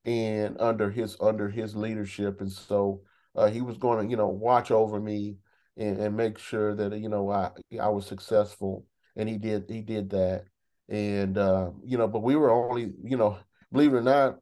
and 0.06 0.60
under 0.60 0.90
his 0.90 1.18
under 1.20 1.50
his 1.50 1.76
leadership, 1.76 2.42
and 2.42 2.52
so 2.52 3.02
uh, 3.36 3.48
he 3.48 3.62
was 3.62 3.78
going 3.78 4.04
to 4.04 4.10
you 4.10 4.18
know 4.18 4.28
watch 4.28 4.72
over 4.72 5.00
me 5.00 5.38
and, 5.78 5.98
and 6.00 6.18
make 6.18 6.38
sure 6.38 6.76
that 6.76 6.98
you 6.98 7.10
know 7.10 7.30
I 7.30 7.52
I 7.80 7.90
was 7.90 8.06
successful, 8.06 8.86
and 9.16 9.28
he 9.30 9.38
did 9.38 9.66
he 9.70 9.82
did 9.82 10.10
that, 10.12 10.46
and 10.90 11.38
uh, 11.38 11.72
you 11.84 11.98
know, 11.98 12.08
but 12.08 12.24
we 12.24 12.36
were 12.36 12.52
only 12.52 12.94
you 13.04 13.18
know, 13.18 13.38
believe 13.72 13.94
it 13.94 13.98
or 13.98 14.02
not, 14.02 14.38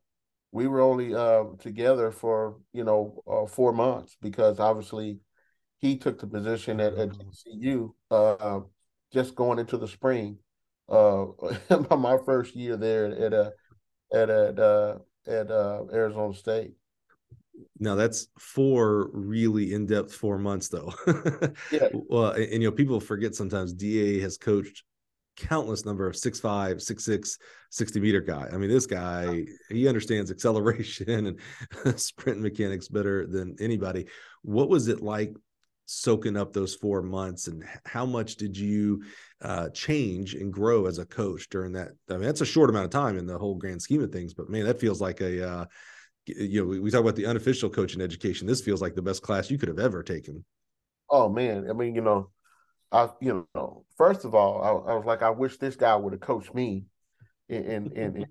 we 0.51 0.67
were 0.67 0.81
only 0.81 1.13
uh, 1.13 1.45
together 1.59 2.11
for 2.11 2.57
you 2.73 2.83
know 2.83 3.23
uh, 3.27 3.47
four 3.47 3.73
months 3.73 4.15
because 4.21 4.59
obviously 4.59 5.19
he 5.79 5.97
took 5.97 6.19
the 6.19 6.27
position 6.27 6.79
at, 6.79 6.93
at 6.93 7.09
TCU 7.09 7.93
uh, 8.09 8.59
just 9.11 9.35
going 9.35 9.59
into 9.59 9.77
the 9.77 9.87
spring. 9.87 10.37
Uh, 10.89 11.25
my 11.97 12.17
first 12.25 12.55
year 12.55 12.77
there 12.77 13.05
at 13.05 13.33
a 13.33 13.53
at 14.13 14.29
uh, 14.29 14.97
at 15.27 15.51
uh, 15.51 15.83
Arizona 15.91 16.33
State. 16.33 16.73
Now 17.79 17.95
that's 17.95 18.27
four 18.39 19.09
really 19.13 19.73
in-depth 19.73 20.13
four 20.13 20.37
months 20.37 20.69
though. 20.69 20.93
yeah. 21.71 21.89
Well, 21.93 22.31
and, 22.31 22.43
and, 22.43 22.63
you 22.63 22.69
know, 22.69 22.75
people 22.75 22.99
forget 22.99 23.35
sometimes 23.35 23.73
Da 23.73 24.19
has 24.21 24.37
coached 24.37 24.83
countless 25.35 25.85
number 25.85 26.07
of 26.07 26.15
six 26.15 26.39
five, 26.39 26.81
six 26.81 27.03
six, 27.03 27.37
60 27.71 27.99
meter 27.99 28.21
guy. 28.21 28.47
I 28.51 28.57
mean, 28.57 28.69
this 28.69 28.85
guy, 28.85 29.45
he 29.69 29.87
understands 29.87 30.31
acceleration 30.31 31.37
and 31.85 31.99
sprint 31.99 32.39
mechanics 32.39 32.87
better 32.87 33.25
than 33.27 33.55
anybody. 33.59 34.07
What 34.43 34.69
was 34.69 34.87
it 34.87 35.01
like 35.01 35.33
soaking 35.85 36.37
up 36.37 36.53
those 36.53 36.75
four 36.75 37.01
months 37.01 37.47
and 37.47 37.63
how 37.85 38.05
much 38.05 38.35
did 38.35 38.57
you 38.57 39.03
uh, 39.41 39.69
change 39.69 40.33
and 40.33 40.53
grow 40.53 40.85
as 40.85 40.97
a 40.97 41.05
coach 41.05 41.49
during 41.49 41.73
that 41.73 41.89
i 42.09 42.13
mean 42.13 42.21
that's 42.21 42.39
a 42.39 42.45
short 42.45 42.69
amount 42.69 42.85
of 42.85 42.91
time 42.91 43.17
in 43.17 43.25
the 43.25 43.37
whole 43.37 43.55
grand 43.55 43.81
scheme 43.81 44.01
of 44.01 44.09
things 44.09 44.33
but 44.33 44.49
man 44.49 44.65
that 44.65 44.79
feels 44.79 45.01
like 45.01 45.19
a 45.19 45.45
uh, 45.45 45.65
you 46.25 46.61
know 46.61 46.67
we, 46.67 46.79
we 46.79 46.91
talk 46.91 47.01
about 47.01 47.15
the 47.15 47.25
unofficial 47.25 47.69
coaching 47.69 48.01
education 48.01 48.47
this 48.47 48.61
feels 48.61 48.81
like 48.81 48.95
the 48.95 49.01
best 49.01 49.21
class 49.21 49.51
you 49.51 49.57
could 49.57 49.69
have 49.69 49.79
ever 49.79 50.03
taken 50.03 50.43
oh 51.09 51.29
man 51.29 51.69
i 51.69 51.73
mean 51.73 51.95
you 51.95 52.01
know 52.01 52.29
i 52.91 53.09
you 53.21 53.47
know 53.55 53.83
first 53.97 54.25
of 54.25 54.33
all 54.33 54.61
i, 54.61 54.91
I 54.91 54.95
was 54.95 55.05
like 55.05 55.21
i 55.21 55.29
wish 55.29 55.57
this 55.57 55.75
guy 55.75 55.95
would 55.95 56.13
have 56.13 56.21
coached 56.21 56.53
me 56.53 56.85
in 57.49 57.91
in 57.91 58.25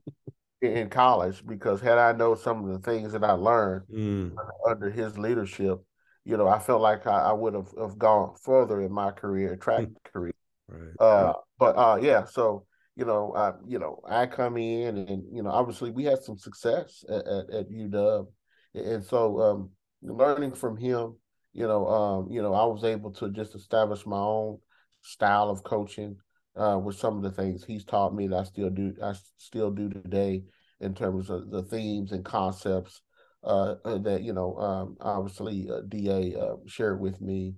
in, 0.62 0.68
in 0.68 0.88
college 0.88 1.44
because 1.46 1.80
had 1.80 1.98
i 1.98 2.12
know 2.12 2.34
some 2.34 2.64
of 2.64 2.72
the 2.72 2.90
things 2.90 3.12
that 3.12 3.24
i 3.24 3.32
learned 3.32 3.84
mm. 3.92 4.32
under 4.66 4.90
his 4.90 5.18
leadership 5.18 5.82
you 6.24 6.36
know, 6.36 6.46
I 6.46 6.58
felt 6.58 6.80
like 6.80 7.06
I, 7.06 7.20
I 7.20 7.32
would 7.32 7.54
have, 7.54 7.68
have 7.78 7.98
gone 7.98 8.34
further 8.42 8.80
in 8.80 8.92
my 8.92 9.10
career, 9.10 9.56
track 9.56 9.86
career. 10.12 10.34
Right. 10.68 10.94
Uh, 11.00 11.34
but 11.58 11.76
uh, 11.76 11.98
yeah, 12.00 12.24
so 12.24 12.64
you 12.96 13.04
know, 13.04 13.32
I 13.34 13.52
you 13.66 13.78
know, 13.78 14.00
I 14.08 14.26
come 14.26 14.56
in 14.56 14.96
and 14.96 15.24
you 15.32 15.42
know, 15.42 15.50
obviously 15.50 15.90
we 15.90 16.04
had 16.04 16.22
some 16.22 16.36
success 16.36 17.04
at, 17.08 17.26
at, 17.26 17.50
at 17.50 17.70
UW, 17.70 18.26
and 18.74 19.04
so 19.04 19.40
um, 19.40 19.70
learning 20.02 20.52
from 20.52 20.76
him, 20.76 21.16
you 21.52 21.66
know, 21.66 21.86
um, 21.86 22.28
you 22.30 22.42
know, 22.42 22.54
I 22.54 22.64
was 22.66 22.84
able 22.84 23.12
to 23.12 23.30
just 23.30 23.54
establish 23.54 24.06
my 24.06 24.18
own 24.18 24.58
style 25.02 25.50
of 25.50 25.62
coaching 25.64 26.16
uh, 26.56 26.78
with 26.82 26.96
some 26.96 27.16
of 27.16 27.22
the 27.22 27.30
things 27.30 27.64
he's 27.64 27.84
taught 27.84 28.14
me 28.14 28.26
that 28.28 28.36
I 28.36 28.44
still 28.44 28.70
do, 28.70 28.94
I 29.02 29.14
still 29.36 29.70
do 29.70 29.88
today 29.88 30.44
in 30.80 30.94
terms 30.94 31.30
of 31.30 31.50
the 31.50 31.62
themes 31.62 32.12
and 32.12 32.24
concepts 32.24 33.00
uh, 33.44 33.76
uh, 33.84 33.98
that 33.98 34.22
you 34.22 34.32
know 34.32 34.56
um, 34.58 34.96
obviously 35.00 35.68
uh, 35.70 35.80
Da 35.88 36.34
uh, 36.34 36.56
shared 36.66 37.00
with 37.00 37.20
me, 37.20 37.54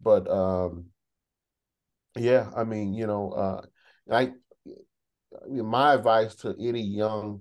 but 0.00 0.30
um, 0.30 0.86
yeah, 2.16 2.48
I 2.56 2.64
mean 2.64 2.94
you 2.94 3.06
know 3.06 3.30
uh, 3.32 3.62
I, 4.10 4.32
my 5.48 5.94
advice 5.94 6.34
to 6.36 6.54
any 6.60 6.82
young 6.82 7.40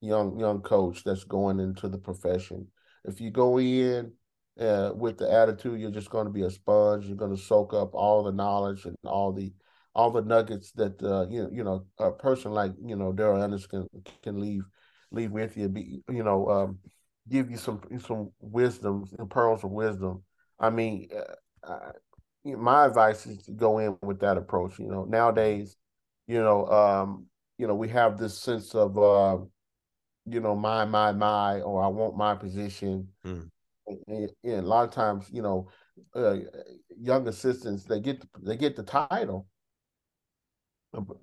young 0.00 0.38
young 0.38 0.62
coach 0.62 1.04
that's 1.04 1.24
going 1.24 1.60
into 1.60 1.88
the 1.88 1.98
profession, 1.98 2.66
if 3.04 3.20
you 3.20 3.30
go 3.30 3.58
in 3.58 4.12
uh, 4.58 4.92
with 4.94 5.18
the 5.18 5.30
attitude 5.30 5.80
you're 5.80 5.90
just 5.90 6.10
going 6.10 6.26
to 6.26 6.32
be 6.32 6.42
a 6.42 6.50
sponge, 6.50 7.06
you're 7.06 7.16
going 7.16 7.34
to 7.34 7.42
soak 7.42 7.74
up 7.74 7.94
all 7.94 8.22
the 8.22 8.32
knowledge 8.32 8.84
and 8.84 8.96
all 9.04 9.32
the 9.32 9.52
all 9.94 10.10
the 10.10 10.22
nuggets 10.22 10.72
that 10.72 11.02
uh, 11.02 11.26
you 11.28 11.48
you 11.52 11.64
know 11.64 11.84
a 11.98 12.10
person 12.10 12.52
like 12.52 12.72
you 12.84 12.96
know 12.96 13.12
Darryl 13.12 13.42
Anderson 13.42 13.86
can 13.92 14.04
can 14.22 14.40
leave 14.40 14.62
leave 15.10 15.30
with 15.30 15.56
you. 15.56 15.68
Be 15.68 16.02
you 16.10 16.22
know 16.22 16.48
um, 16.48 16.78
give 17.28 17.50
you 17.50 17.56
some 17.56 17.80
some 18.06 18.30
wisdom, 18.40 19.06
some 19.16 19.28
pearls 19.28 19.64
of 19.64 19.70
wisdom. 19.70 20.22
I 20.58 20.70
mean, 20.70 21.08
uh, 21.66 21.72
I, 21.72 21.90
my 22.44 22.86
advice 22.86 23.26
is 23.26 23.42
to 23.44 23.52
go 23.52 23.78
in 23.78 23.96
with 24.02 24.20
that 24.20 24.36
approach. 24.36 24.78
You 24.78 24.88
know, 24.88 25.04
nowadays, 25.04 25.76
you 26.30 26.40
know, 26.40 26.64
um, 26.68 27.26
you 27.58 27.66
know, 27.66 27.74
we 27.74 27.88
have 27.88 28.16
this 28.16 28.38
sense 28.38 28.72
of, 28.76 28.96
uh, 28.96 29.38
you 30.26 30.38
know, 30.38 30.54
my, 30.54 30.84
my, 30.84 31.10
my, 31.10 31.60
or 31.60 31.82
I 31.82 31.88
want 31.88 32.16
my 32.16 32.36
position. 32.36 33.08
Mm. 33.26 33.50
And, 34.06 34.30
and, 34.44 34.64
a 34.64 34.68
lot 34.68 34.84
of 34.84 34.94
times, 34.94 35.28
you 35.32 35.42
know, 35.42 35.68
uh, 36.14 36.36
young 36.96 37.26
assistants 37.26 37.82
they 37.84 37.98
get 37.98 38.24
they 38.40 38.56
get 38.56 38.76
the 38.76 38.84
title, 38.84 39.48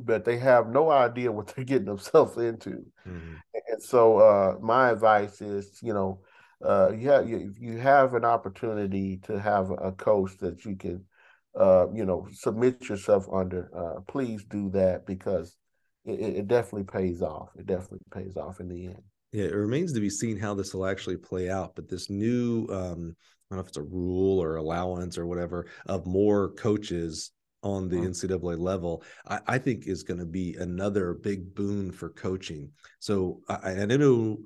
but 0.02 0.26
they 0.26 0.38
have 0.38 0.68
no 0.68 0.92
idea 0.92 1.32
what 1.32 1.48
they're 1.56 1.64
getting 1.64 1.86
themselves 1.86 2.38
into. 2.38 2.86
Mm-hmm. 3.08 3.36
And 3.70 3.82
so, 3.82 4.18
uh, 4.18 4.58
my 4.60 4.90
advice 4.90 5.42
is, 5.42 5.80
you 5.82 5.94
know, 5.94 6.20
uh, 6.62 6.92
you 6.92 7.10
have 7.10 7.30
you, 7.30 7.54
you 7.58 7.78
have 7.78 8.14
an 8.14 8.26
opportunity 8.26 9.22
to 9.24 9.40
have 9.40 9.72
a 9.72 9.94
coach 9.94 10.38
that 10.40 10.66
you 10.66 10.76
can, 10.76 11.06
uh, 11.58 11.88
you 11.94 12.06
know, 12.06 12.28
submit 12.32 12.88
yourself 12.90 13.28
under. 13.32 13.70
Uh, 13.76 14.02
please 14.08 14.44
do 14.46 14.70
that 14.70 15.06
because 15.06 15.56
it, 16.06 16.20
it 16.20 16.48
definitely 16.48 16.84
pays 16.84 17.22
off. 17.22 17.50
It 17.58 17.66
definitely 17.66 18.00
pays 18.12 18.38
off 18.38 18.60
in 18.60 18.70
the 18.70 18.88
end. 18.88 19.04
Yeah, 19.32 19.46
it 19.46 19.56
remains 19.56 19.94
to 19.94 20.00
be 20.00 20.10
seen 20.10 20.38
how 20.38 20.54
this 20.54 20.74
will 20.74 20.86
actually 20.86 21.18
play 21.18 21.50
out. 21.50 21.76
But 21.76 21.90
this 21.90 22.10
new, 22.10 22.68
um, 22.70 23.16
I 23.50 23.56
don't 23.56 23.58
know 23.58 23.60
if 23.60 23.68
it's 23.68 23.78
a 23.78 23.84
rule 23.84 24.42
or 24.42 24.56
allowance 24.56 25.18
or 25.18 25.26
whatever, 25.26 25.68
of 25.86 26.06
more 26.06 26.52
coaches 26.54 27.32
on 27.64 27.90
the 27.90 27.98
NCAA 27.98 28.58
level, 28.60 29.04
I, 29.28 29.40
I 29.48 29.58
think 29.58 29.88
is 29.88 30.04
going 30.04 30.20
to 30.20 30.26
be 30.26 30.56
another 30.60 31.14
big 31.14 31.54
boon 31.56 31.92
for 31.92 32.10
coaching. 32.10 32.70
So 33.00 33.42
I, 33.50 33.72
I 33.72 33.86
know 33.86 34.38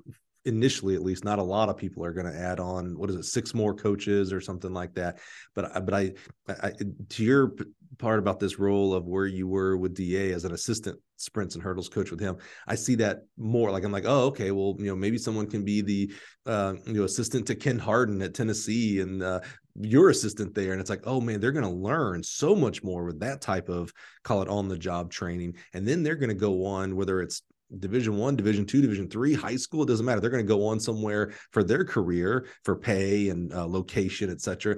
initially 0.44 0.94
at 0.94 1.02
least 1.02 1.24
not 1.24 1.38
a 1.38 1.42
lot 1.42 1.68
of 1.68 1.76
people 1.76 2.04
are 2.04 2.12
going 2.12 2.26
to 2.26 2.38
add 2.38 2.60
on 2.60 2.98
what 2.98 3.10
is 3.10 3.16
it 3.16 3.24
six 3.24 3.54
more 3.54 3.74
coaches 3.74 4.32
or 4.32 4.40
something 4.40 4.72
like 4.72 4.94
that. 4.94 5.18
But 5.54 5.84
but 5.84 5.94
I, 5.94 6.12
I 6.48 6.72
to 7.10 7.24
your 7.24 7.54
part 7.98 8.18
about 8.18 8.40
this 8.40 8.58
role 8.58 8.94
of 8.94 9.06
where 9.06 9.26
you 9.26 9.46
were 9.46 9.76
with 9.76 9.94
da 9.94 10.32
as 10.32 10.44
an 10.44 10.52
assistant 10.52 10.98
sprints 11.16 11.54
and 11.54 11.62
hurdles 11.62 11.90
coach 11.90 12.10
with 12.10 12.18
him 12.18 12.36
i 12.66 12.74
see 12.74 12.94
that 12.94 13.18
more 13.36 13.70
like 13.70 13.84
i'm 13.84 13.92
like 13.92 14.06
oh 14.06 14.22
okay 14.22 14.50
well 14.50 14.74
you 14.78 14.86
know 14.86 14.96
maybe 14.96 15.18
someone 15.18 15.46
can 15.46 15.62
be 15.62 15.82
the 15.82 16.10
uh, 16.46 16.72
you 16.86 16.94
know 16.94 17.04
assistant 17.04 17.46
to 17.46 17.54
ken 17.54 17.78
harden 17.78 18.20
at 18.22 18.34
tennessee 18.34 19.00
and 19.00 19.22
uh, 19.22 19.38
your 19.80 20.10
assistant 20.10 20.54
there. 20.54 20.72
And 20.72 20.80
it's 20.80 20.90
like 20.90 21.02
oh 21.04 21.20
man 21.20 21.40
they're 21.40 21.52
going 21.52 21.64
to 21.64 21.70
learn 21.70 22.22
so 22.22 22.54
much 22.54 22.82
more 22.82 23.04
with 23.04 23.20
that 23.20 23.40
type 23.40 23.68
of 23.68 23.92
call 24.22 24.42
it 24.42 24.48
on 24.48 24.68
the 24.68 24.78
job 24.78 25.10
training. 25.10 25.56
And 25.72 25.86
then 25.86 26.02
they're 26.02 26.16
going 26.16 26.28
to 26.28 26.34
go 26.34 26.66
on 26.66 26.96
whether 26.96 27.20
it's 27.20 27.42
division 27.78 28.16
one 28.16 28.36
division 28.36 28.66
two 28.66 28.82
division 28.82 29.08
three 29.08 29.34
high 29.34 29.56
school 29.56 29.82
it 29.82 29.86
doesn't 29.86 30.06
matter. 30.06 30.20
They're 30.20 30.30
going 30.30 30.44
to 30.44 30.48
go 30.48 30.66
on 30.66 30.80
somewhere 30.80 31.32
for 31.50 31.62
their 31.62 31.84
career 31.84 32.46
for 32.64 32.76
pay 32.76 33.28
and 33.28 33.52
uh, 33.52 33.66
location 33.66 34.30
etc 34.30 34.76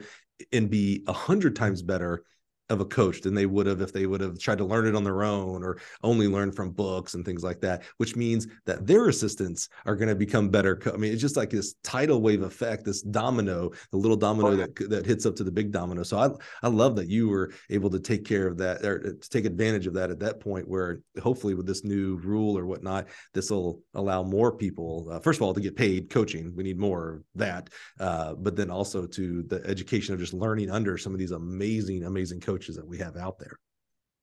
and 0.53 0.71
be 0.71 1.05
a 1.07 1.13
hundred 1.13 1.57
times 1.57 1.83
better 1.83 2.25
of 2.71 2.81
a 2.81 2.85
coach 2.85 3.21
than 3.21 3.35
they 3.35 3.45
would 3.45 3.67
have 3.67 3.83
if 3.83 3.93
they 3.93 4.07
would 4.07 4.23
have 4.23 4.39
tried 4.39 4.57
to 4.57 4.65
learn 4.65 4.87
it 4.87 4.97
on 4.97 5.05
their 5.05 5.23
own 5.23 5.63
or 5.63 5.79
only 6.03 6.27
learn 6.27 6.51
from 6.51 6.71
books 6.71 7.13
and 7.13 7.25
things 7.25 7.45
like 7.45 7.61
that 7.61 7.83
which 7.99 8.17
means 8.17 8.47
that 8.65 8.87
their 8.87 9.09
assistants 9.09 9.69
are 9.85 9.95
going 9.95 10.09
to 10.09 10.15
become 10.15 10.49
better 10.49 10.75
co- 10.75 10.93
i 10.93 10.97
mean 10.97 11.13
it's 11.13 11.21
just 11.21 11.37
like 11.37 11.51
this 11.51 11.75
tidal 11.83 12.23
wave 12.23 12.43
effect 12.43 12.85
this 12.85 13.03
domino 13.03 13.71
the 13.91 13.97
little 13.99 14.17
domino 14.17 14.53
oh, 14.53 14.57
that 14.57 14.75
that 14.89 15.05
hits 15.05 15.27
up 15.27 15.37
to 15.37 15.45
the 15.45 15.51
big 15.51 15.71
domino. 15.71 16.03
So 16.03 16.19
i 16.19 16.31
i 16.63 16.69
love 16.69 16.97
that 16.97 17.09
you 17.09 17.29
were 17.29 17.53
able 17.69 17.91
to 17.91 18.01
take 18.01 18.25
care 18.25 18.47
of 18.47 18.57
that 18.59 18.83
or 18.85 19.15
to 19.15 19.29
take 19.29 19.45
advantage 19.45 19.87
of 19.87 19.93
that 19.95 20.11
at 20.11 20.19
that 20.21 20.41
point 20.41 20.67
where 20.67 21.01
hopefully 21.23 21.55
with 21.55 21.67
this 21.67 21.85
new 21.85 22.17
rule 22.17 22.57
or 22.57 22.65
whatnot 22.65 23.09
this 23.35 23.51
will 23.51 23.83
allow 23.95 24.23
more 24.23 24.57
people 24.57 25.09
uh, 25.11 25.21
first 25.21 25.39
of 25.39 25.43
all 25.43 25.53
to 25.53 25.61
get 25.61 25.77
paid 25.77 26.09
coaching. 26.09 26.53
We 26.57 26.63
need 26.63 26.79
more 26.79 27.17
of 27.17 27.23
that 27.35 27.69
uh, 28.01 28.35
but 28.35 28.57
then 28.57 28.71
also 28.71 29.07
to 29.07 29.43
the 29.43 29.63
education 29.67 30.15
of 30.15 30.21
just 30.21 30.33
learning 30.33 30.71
under 30.71 30.97
some 30.97 31.13
of 31.13 31.19
these 31.19 31.33
amazing 31.33 32.05
amazing 32.05 32.41
coaches 32.41 32.54
coaches 32.55 32.77
that 32.77 32.87
we 32.87 32.99
have 32.99 33.17
out 33.17 33.39
there. 33.39 33.59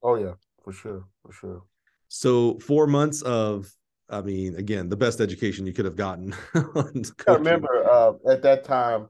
Oh 0.04 0.16
yeah, 0.16 0.34
for 0.64 0.72
sure, 0.72 1.06
for 1.22 1.34
sure. 1.34 1.64
So 2.08 2.60
four 2.60 2.88
months 2.88 3.22
of, 3.22 3.72
I 4.10 4.22
mean, 4.22 4.56
again, 4.56 4.90
the 4.90 4.98
best 4.98 5.20
education 5.22 5.66
you 5.66 5.74
could 5.74 5.86
have 5.86 5.96
gotten. 5.96 6.34
I 6.56 7.34
remember 7.34 7.90
uh, 7.90 8.14
at 8.30 8.42
that 8.44 8.64
time, 8.64 9.10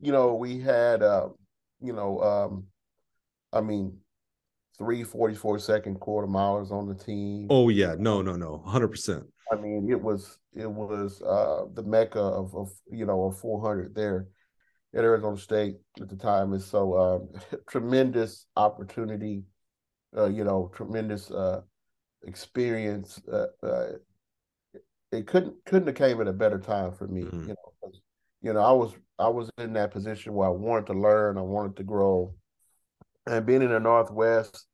you 0.00 0.12
know, 0.12 0.34
we 0.34 0.60
had, 0.60 1.02
uh, 1.02 1.28
you 1.80 1.92
know, 1.92 2.20
um, 2.22 2.64
I 3.52 3.60
mean, 3.60 3.98
three 4.78 5.02
44 5.02 5.58
second 5.58 5.98
quarter 5.98 6.28
miles 6.28 6.70
on 6.70 6.88
the 6.88 6.94
team. 6.94 7.48
Oh 7.50 7.68
yeah, 7.68 7.96
no, 7.98 8.22
no, 8.22 8.36
no, 8.36 8.62
hundred 8.64 8.88
percent. 8.88 9.24
I 9.50 9.56
mean, 9.56 9.88
it 9.90 10.00
was 10.00 10.38
it 10.54 10.70
was 10.70 11.22
uh, 11.22 11.64
the 11.74 11.82
mecca 11.82 12.20
of, 12.20 12.54
of 12.54 12.70
you 12.90 13.04
know 13.04 13.24
of 13.24 13.38
400 13.40 13.94
there 13.94 14.28
at 14.94 15.04
Arizona 15.04 15.36
State 15.36 15.76
at 16.00 16.08
the 16.08 16.16
time. 16.16 16.52
And 16.52 16.62
so 16.62 16.92
uh, 16.94 17.56
tremendous 17.68 18.46
opportunity, 18.56 19.44
uh, 20.16 20.28
you 20.28 20.44
know, 20.44 20.70
tremendous 20.74 21.30
uh, 21.30 21.60
experience. 22.24 23.20
Uh, 23.30 23.46
uh, 23.62 23.86
it 25.10 25.26
couldn't 25.26 25.54
couldn't 25.64 25.86
have 25.86 25.96
came 25.96 26.20
at 26.20 26.28
a 26.28 26.32
better 26.32 26.58
time 26.58 26.92
for 26.92 27.06
me. 27.06 27.22
Mm-hmm. 27.22 27.48
You 27.48 27.48
know, 27.48 27.92
you 28.42 28.52
know, 28.52 28.60
I 28.60 28.72
was 28.72 28.92
I 29.18 29.28
was 29.28 29.50
in 29.58 29.72
that 29.74 29.90
position 29.90 30.34
where 30.34 30.48
I 30.48 30.52
wanted 30.52 30.86
to 30.86 30.94
learn, 30.94 31.38
I 31.38 31.42
wanted 31.42 31.76
to 31.76 31.82
grow, 31.82 32.34
and 33.26 33.46
being 33.46 33.62
in 33.62 33.70
the 33.70 33.80
Northwest. 33.80 34.66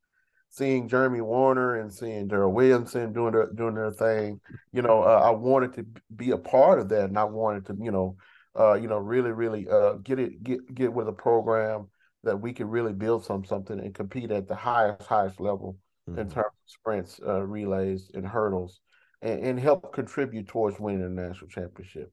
Seeing 0.51 0.87
Jeremy 0.87 1.21
Wariner 1.21 1.81
and 1.81 1.93
seeing 1.93 2.29
Darold 2.29 2.53
Williamson 2.53 3.13
doing 3.13 3.33
their 3.33 3.51
doing 3.51 3.75
their 3.75 3.91
thing, 3.91 4.41
you 4.73 4.83
know, 4.83 5.03
uh, 5.03 5.21
I 5.25 5.31
wanted 5.31 5.73
to 5.73 5.87
be 6.15 6.31
a 6.31 6.39
part 6.39 6.79
of 6.79 6.89
that, 6.91 7.07
and 7.07 7.19
I 7.19 7.25
wanted 7.25 7.67
to, 7.67 7.77
you 7.83 7.91
know, 7.91 8.17
uh, 8.59 8.75
you 8.75 8.89
know, 8.89 8.99
really, 8.99 9.33
really 9.33 9.69
uh, 9.69 9.95
get 9.95 10.19
it, 10.19 10.43
get 10.43 10.75
get 10.75 10.93
with 10.93 11.09
a 11.09 11.13
program 11.13 11.89
that 12.23 12.41
we 12.41 12.53
can 12.53 12.69
really 12.69 12.93
build 12.93 13.25
some 13.25 13.45
something 13.45 13.79
and 13.81 13.95
compete 13.95 14.31
at 14.31 14.49
the 14.49 14.55
highest, 14.55 15.07
highest 15.07 15.41
level 15.41 15.77
mm-hmm. 16.09 16.21
in 16.21 16.29
terms 16.29 16.47
of 16.47 16.71
sprints, 16.71 17.21
uh, 17.27 17.43
relays, 17.43 18.11
and 18.15 18.27
hurdles. 18.27 18.81
and, 19.23 19.41
and 19.45 19.61
help 19.61 19.93
contribute 19.93 20.47
towards 20.47 20.79
winning 20.79 21.03
a 21.03 21.09
national 21.09 21.49
championship. 21.49 22.13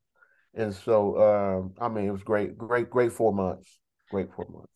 And 0.54 0.74
so, 0.74 1.22
um, 1.22 1.74
I 1.80 1.88
mean, 1.88 2.08
it 2.08 2.12
was 2.12 2.24
great, 2.24 2.58
great, 2.58 2.90
great 2.90 3.12
four 3.12 3.34
months. 3.34 3.80
Great 4.10 4.30
four 4.36 4.48
months 4.52 4.71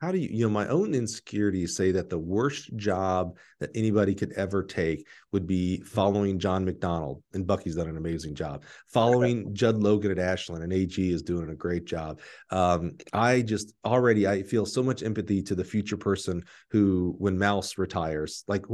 how 0.00 0.10
do 0.10 0.18
you 0.18 0.28
you 0.30 0.44
know 0.44 0.50
my 0.50 0.66
own 0.68 0.94
insecurities 0.94 1.76
say 1.76 1.92
that 1.92 2.08
the 2.08 2.18
worst 2.18 2.74
job 2.76 3.36
that 3.58 3.70
anybody 3.74 4.14
could 4.14 4.32
ever 4.32 4.62
take 4.62 5.06
would 5.32 5.46
be 5.46 5.80
following 5.82 6.38
john 6.38 6.64
mcdonnell 6.64 7.22
and 7.34 7.46
bucky's 7.46 7.76
done 7.76 7.88
an 7.88 7.96
amazing 7.96 8.34
job 8.34 8.64
following 8.88 9.54
jud 9.54 9.76
logan 9.76 10.10
at 10.10 10.18
ashland 10.18 10.62
and 10.62 10.72
ag 10.72 10.98
is 10.98 11.22
doing 11.22 11.50
a 11.50 11.54
great 11.54 11.84
job. 11.84 12.20
Um, 12.50 12.92
i 13.12 13.42
just 13.42 13.74
already 13.84 14.26
i 14.26 14.42
feel 14.42 14.66
so 14.66 14.82
much 14.82 15.02
empathy 15.02 15.42
to 15.42 15.54
the 15.54 15.64
future 15.64 15.96
person 15.96 16.44
who 16.70 17.14
when 17.18 17.38
mouse 17.38 17.78
retires 17.78 18.44
like 18.48 18.64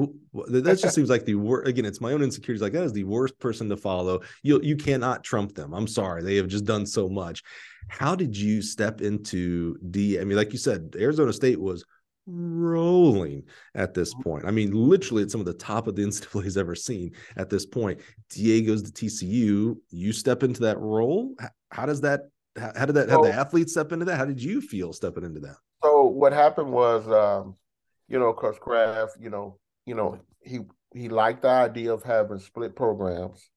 that 0.49 0.79
just 0.81 0.95
seems 0.95 1.11
like 1.11 1.25
the 1.25 1.35
worst 1.35 1.69
again 1.69 1.85
it's 1.85 2.01
my 2.01 2.13
own 2.13 2.23
insecurities 2.23 2.63
like 2.63 2.73
that 2.73 2.85
is 2.85 2.93
the 2.93 3.05
worst 3.05 3.39
person 3.39 3.69
to 3.69 3.77
follow. 3.77 4.21
You 4.43 4.61
you 4.63 4.77
cannot 4.77 5.25
trump 5.25 5.55
them. 5.55 5.75
I'm 5.75 5.87
sorry 5.87 6.23
they 6.23 6.37
have 6.37 6.49
just 6.49 6.65
done 6.65 6.87
so 6.87 7.09
much 7.09 7.43
how 7.89 8.15
did 8.15 8.37
you 8.37 8.63
step 8.63 9.01
into 9.01 9.77
D? 9.91 10.21
I 10.21 10.25
mean, 10.25 10.37
like 10.37 10.53
you 10.53 10.59
said, 10.59 10.95
Arizona 10.99 11.33
State 11.33 11.61
was 11.61 11.85
rolling 12.27 13.45
at 13.75 13.95
this 13.95 14.13
mm-hmm. 14.15 14.23
point. 14.23 14.45
I 14.45 14.51
mean, 14.51 14.73
literally 14.73 15.23
at 15.23 15.31
some 15.31 15.41
of 15.41 15.47
the 15.47 15.55
top 15.55 15.87
of 15.87 15.97
the 15.97 16.03
NCAA's 16.07 16.57
ever 16.57 16.75
seen 16.75 17.13
at 17.37 17.51
this 17.51 17.67
point. 17.67 18.01
Diego's 18.31 18.83
to 18.83 18.93
TCU. 18.93 19.77
You 19.91 20.13
step 20.13 20.43
into 20.43 20.61
that 20.63 20.79
role. 20.79 21.35
How 21.71 21.87
does 21.87 22.01
that? 22.03 22.23
How, 22.57 22.87
did 22.87 22.95
that? 22.95 23.11
How 23.11 23.23
the 23.23 23.33
athletes 23.33 23.73
step 23.73 23.93
into 23.93 24.07
that? 24.07 24.17
How 24.17 24.25
did 24.25 24.43
you 24.43 24.61
feel 24.61 24.93
stepping 24.93 25.25
into 25.25 25.41
that? 25.41 25.57
So 25.83 26.05
what 26.05 26.33
happened 26.33 26.73
was, 26.73 27.07
um, 27.09 27.57
you 28.09 28.19
know, 28.19 28.33
Coach 28.33 28.59
Kraft, 28.59 29.19
you 29.21 29.29
know, 29.29 29.59
you 29.85 29.95
know, 29.95 30.19
he 30.41 30.61
he 30.95 31.09
liked 31.09 31.43
the 31.43 31.49
idea 31.49 31.93
of 31.93 32.03
having 32.03 32.39
split 32.39 32.75
programs. 32.75 33.51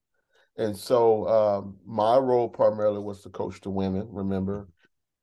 And 0.60 0.76
so 0.76 1.26
um, 1.30 1.78
my 1.86 2.18
role 2.18 2.50
primarily 2.50 3.00
was 3.00 3.22
to 3.24 3.30
coach 3.30 3.62
the 3.62 3.70
women, 3.70 4.10
remember? 4.12 4.68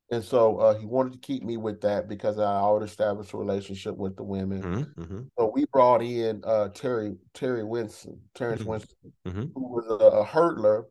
And 0.09 0.23
so 0.23 0.57
uh, 0.57 0.79
he 0.79 0.87
wanted 0.87 1.13
to 1.13 1.19
keep 1.19 1.43
me 1.43 1.57
with 1.57 1.79
that 1.81 2.09
because 2.09 2.39
I 2.39 2.55
already 2.55 2.89
established 2.89 3.33
a 3.33 3.37
relationship 3.37 3.95
with 3.95 4.15
the 4.15 4.23
women. 4.23 4.63
Mm-hmm. 4.63 5.01
mm-hmm. 5.01 5.21
So 5.37 5.51
we 5.53 5.65
brought 5.71 6.01
in 6.01 6.41
uh, 6.43 6.69
Terry 6.69 7.17
Terry 7.35 7.63
Winston, 7.63 8.19
Terrence 8.33 8.61
mm-hmm. 8.61 8.69
Winston, 8.71 9.13
mm-hmm. 9.27 9.45
who 9.53 9.67
was 9.67 9.85
a, 9.87 10.05
a 10.05 10.25
hurdler 10.25 10.85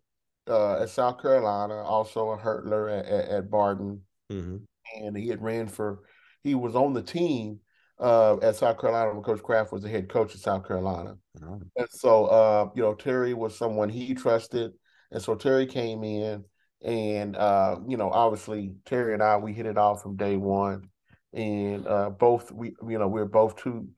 uh, 0.49 0.83
at 0.83 0.91
South 0.91 1.21
Carolina, 1.21 1.83
also 1.83 2.31
a 2.31 2.39
hurdler 2.39 3.01
at, 3.01 3.07
at, 3.07 3.29
at 3.29 3.51
Barton, 3.51 4.03
mm-hmm. 4.31 4.59
and 5.03 5.17
he 5.17 5.27
had 5.27 5.43
ran 5.43 5.67
for. 5.67 6.01
He 6.45 6.55
was 6.55 6.77
on 6.77 6.93
the 6.93 7.03
team 7.03 7.59
uh, 7.99 8.37
at 8.43 8.57
South 8.57 8.79
Carolina 8.79 9.15
when 9.15 9.23
Coach 9.23 9.43
Kraft 9.43 9.73
was 9.73 9.83
the 9.83 9.89
head 9.89 10.09
coach 10.09 10.35
of 10.35 10.41
South 10.41 10.67
Carolina. 10.67 11.17
Oh. 11.43 11.61
And 11.77 11.89
so, 11.91 12.27
uh, 12.27 12.71
you 12.75 12.83
know, 12.83 12.95
Terry 12.95 13.35
was 13.35 13.57
someone 13.57 13.89
he 13.89 14.15
trusted. 14.15 14.73
And 15.11 15.23
so 15.23 15.35
Terry 15.35 15.67
came 15.67 16.05
in 16.05 16.45
and, 16.85 17.37
uh, 17.37 17.77
you 17.87 17.97
know, 17.97 18.11
obviously 18.11 18.75
Terry 18.85 19.15
and 19.15 19.23
I, 19.23 19.37
we 19.37 19.53
hit 19.53 19.67
it 19.67 19.79
off 19.79 20.03
from 20.03 20.17
day 20.17 20.37
one. 20.37 20.91
And 21.33 21.87
uh, 21.87 22.11
both, 22.11 22.53
we, 22.53 22.75
you 22.87 22.99
know, 22.99 23.09
we 23.09 23.21
we're 23.21 23.27
both 23.27 23.57
two 23.57 23.89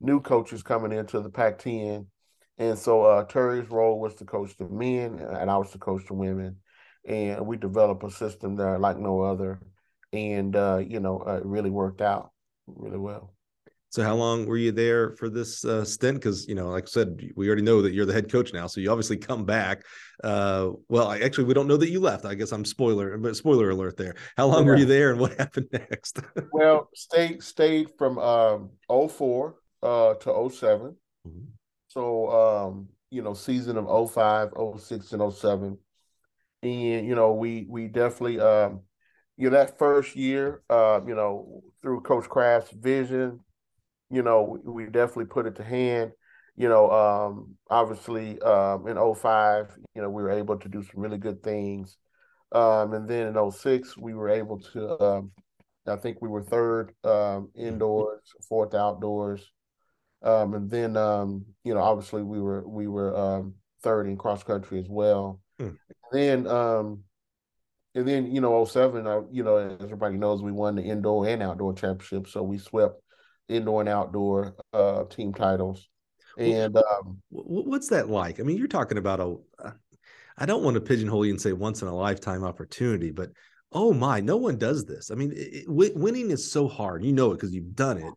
new 0.00 0.20
coaches 0.20 0.62
coming 0.62 0.92
into 0.92 1.20
the 1.20 1.30
Pac 1.30 1.58
10. 1.58 2.06
And 2.58 2.78
so 2.78 3.02
uh, 3.02 3.24
Terry's 3.24 3.70
role 3.70 4.00
was 4.00 4.14
to 4.16 4.24
coach 4.24 4.56
the 4.56 4.66
men, 4.66 5.18
and 5.18 5.50
I 5.50 5.58
was 5.58 5.72
to 5.72 5.78
coach 5.78 6.06
the 6.06 6.14
women. 6.14 6.56
And 7.06 7.46
we 7.46 7.58
developed 7.58 8.02
a 8.02 8.10
system 8.10 8.56
there 8.56 8.78
like 8.78 8.98
no 8.98 9.20
other. 9.20 9.60
And, 10.12 10.56
uh, 10.56 10.82
you 10.86 11.00
know, 11.00 11.22
uh, 11.26 11.36
it 11.36 11.44
really 11.44 11.70
worked 11.70 12.00
out 12.00 12.32
really 12.66 12.98
well. 12.98 13.35
So 13.96 14.02
how 14.02 14.14
long 14.14 14.44
were 14.44 14.58
you 14.58 14.72
there 14.72 15.12
for 15.12 15.30
this 15.30 15.64
uh, 15.64 15.82
stint? 15.82 16.18
Because 16.18 16.46
you 16.46 16.54
know, 16.54 16.68
like 16.68 16.84
I 16.84 16.86
said, 16.86 17.18
we 17.34 17.46
already 17.46 17.62
know 17.62 17.80
that 17.80 17.94
you're 17.94 18.04
the 18.04 18.12
head 18.12 18.30
coach 18.30 18.52
now, 18.52 18.66
so 18.66 18.78
you 18.78 18.90
obviously 18.90 19.16
come 19.16 19.46
back. 19.46 19.84
Uh, 20.22 20.72
well, 20.90 21.08
I, 21.08 21.20
actually, 21.20 21.44
we 21.44 21.54
don't 21.54 21.66
know 21.66 21.78
that 21.78 21.88
you 21.88 21.98
left. 21.98 22.26
I 22.26 22.34
guess 22.34 22.52
I'm 22.52 22.66
spoiler, 22.66 23.16
but 23.16 23.36
spoiler 23.36 23.70
alert 23.70 23.96
there. 23.96 24.14
How 24.36 24.48
long 24.48 24.66
yeah. 24.66 24.70
were 24.70 24.76
you 24.76 24.84
there, 24.84 25.12
and 25.12 25.18
what 25.18 25.32
happened 25.38 25.68
next? 25.72 26.20
well, 26.52 26.90
stayed 26.94 27.42
stayed 27.42 27.88
from 27.96 28.18
um, 28.18 28.68
04 28.90 29.54
uh, 29.82 30.12
to 30.12 30.50
7 30.50 30.94
mm-hmm. 31.26 31.30
So 31.88 32.66
um, 32.68 32.88
you 33.10 33.22
know, 33.22 33.32
season 33.32 33.78
of 33.78 34.12
05, 34.12 34.52
06, 34.78 35.12
and 35.12 35.32
07. 35.32 35.78
and 36.62 37.08
you 37.08 37.14
know, 37.14 37.32
we 37.32 37.64
we 37.66 37.88
definitely 37.88 38.40
um, 38.40 38.80
you 39.38 39.48
know 39.48 39.56
that 39.56 39.78
first 39.78 40.16
year, 40.16 40.60
uh, 40.68 41.00
you 41.06 41.14
know, 41.14 41.62
through 41.80 42.02
Coach 42.02 42.28
Kraft's 42.28 42.72
vision 42.72 43.40
you 44.10 44.22
know, 44.22 44.58
we, 44.64 44.86
definitely 44.86 45.26
put 45.26 45.46
it 45.46 45.56
to 45.56 45.64
hand. 45.64 46.12
You 46.56 46.68
know, 46.68 46.90
um, 46.90 47.56
obviously 47.68 48.40
um, 48.40 48.86
in 48.88 48.96
05, 48.96 49.76
you 49.94 50.02
know, 50.02 50.08
we 50.08 50.22
were 50.22 50.30
able 50.30 50.58
to 50.58 50.68
do 50.68 50.82
some 50.82 51.02
really 51.02 51.18
good 51.18 51.42
things. 51.42 51.96
Um, 52.52 52.94
and 52.94 53.08
then 53.08 53.36
in 53.36 53.50
06, 53.52 53.96
we 53.98 54.14
were 54.14 54.30
able 54.30 54.60
to, 54.72 55.02
um, 55.02 55.32
I 55.86 55.96
think 55.96 56.18
we 56.20 56.28
were 56.28 56.42
third 56.42 56.92
um, 57.04 57.50
indoors, 57.54 58.22
fourth 58.48 58.74
outdoors. 58.74 59.50
Um, 60.22 60.54
and 60.54 60.70
then, 60.70 60.96
um, 60.96 61.44
you 61.62 61.74
know, 61.74 61.80
obviously 61.80 62.22
we 62.22 62.40
were 62.40 62.66
we 62.66 62.88
were 62.88 63.16
um, 63.16 63.54
third 63.82 64.06
in 64.06 64.16
cross 64.16 64.42
country 64.42 64.80
as 64.80 64.88
well. 64.88 65.40
Mm. 65.60 65.76
then, 66.12 66.46
um, 66.46 67.02
and 67.94 68.06
then 68.06 68.34
you 68.34 68.40
know, 68.40 68.64
07, 68.64 69.06
uh, 69.06 69.22
you 69.30 69.42
know, 69.42 69.56
as 69.56 69.82
everybody 69.82 70.16
knows, 70.16 70.42
we 70.42 70.52
won 70.52 70.76
the 70.76 70.82
indoor 70.82 71.26
and 71.26 71.42
outdoor 71.42 71.74
championship, 71.74 72.28
so 72.28 72.42
we 72.42 72.58
swept 72.58 73.00
indoor 73.48 73.80
and 73.80 73.88
outdoor 73.88 74.56
uh, 74.72 75.04
team 75.04 75.32
titles. 75.32 75.88
And 76.38 76.76
um, 76.76 77.22
what's 77.30 77.88
that 77.88 78.10
like? 78.10 78.40
I 78.40 78.42
mean, 78.42 78.58
you're 78.58 78.68
talking 78.68 78.98
about 78.98 79.20
a. 79.20 79.36
Uh, 79.58 79.70
don't 80.44 80.62
want 80.62 80.74
to 80.74 80.82
pigeonhole 80.82 81.24
you 81.24 81.32
and 81.32 81.40
say 81.40 81.52
once 81.52 81.80
in 81.80 81.88
a 81.88 81.96
lifetime 81.96 82.44
opportunity, 82.44 83.10
but 83.10 83.30
oh 83.72 83.94
my, 83.94 84.20
no 84.20 84.36
one 84.36 84.58
does 84.58 84.84
this. 84.84 85.10
I 85.10 85.14
mean, 85.14 85.32
it, 85.34 85.64
winning 85.66 86.30
is 86.30 86.50
so 86.50 86.68
hard. 86.68 87.04
You 87.04 87.12
know 87.12 87.32
it 87.32 87.36
because 87.36 87.54
you've 87.54 87.74
done 87.74 87.98
it. 87.98 88.12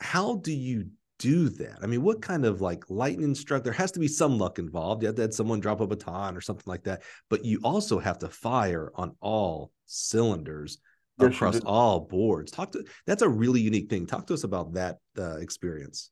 How 0.00 0.36
do 0.36 0.52
you 0.52 0.86
do 1.20 1.48
that? 1.48 1.78
I 1.80 1.86
mean, 1.86 2.02
what 2.02 2.20
kind 2.20 2.44
of 2.44 2.60
like 2.60 2.90
lightning 2.90 3.36
struck? 3.36 3.62
There 3.62 3.72
has 3.72 3.92
to 3.92 4.00
be 4.00 4.08
some 4.08 4.38
luck 4.38 4.58
involved. 4.58 5.02
You 5.02 5.06
have 5.06 5.16
to 5.16 5.22
have 5.22 5.34
someone 5.34 5.60
drop 5.60 5.80
a 5.80 5.86
baton 5.86 6.36
or 6.36 6.40
something 6.40 6.64
like 6.66 6.82
that. 6.84 7.02
But 7.30 7.44
you 7.44 7.60
also 7.62 8.00
have 8.00 8.18
to 8.18 8.28
fire 8.28 8.90
on 8.96 9.14
all 9.20 9.70
cylinders 9.86 10.78
yes, 11.18 11.34
across 11.34 11.60
all 11.60 12.00
boards. 12.00 12.52
Talk 12.52 12.72
to 12.72 12.84
that's 13.06 13.22
a 13.22 13.28
really 13.28 13.60
unique 13.60 13.90
thing. 13.90 14.06
Talk 14.06 14.26
to 14.28 14.34
us 14.34 14.44
about 14.44 14.74
that 14.74 14.98
uh, 15.18 15.36
experience. 15.36 16.10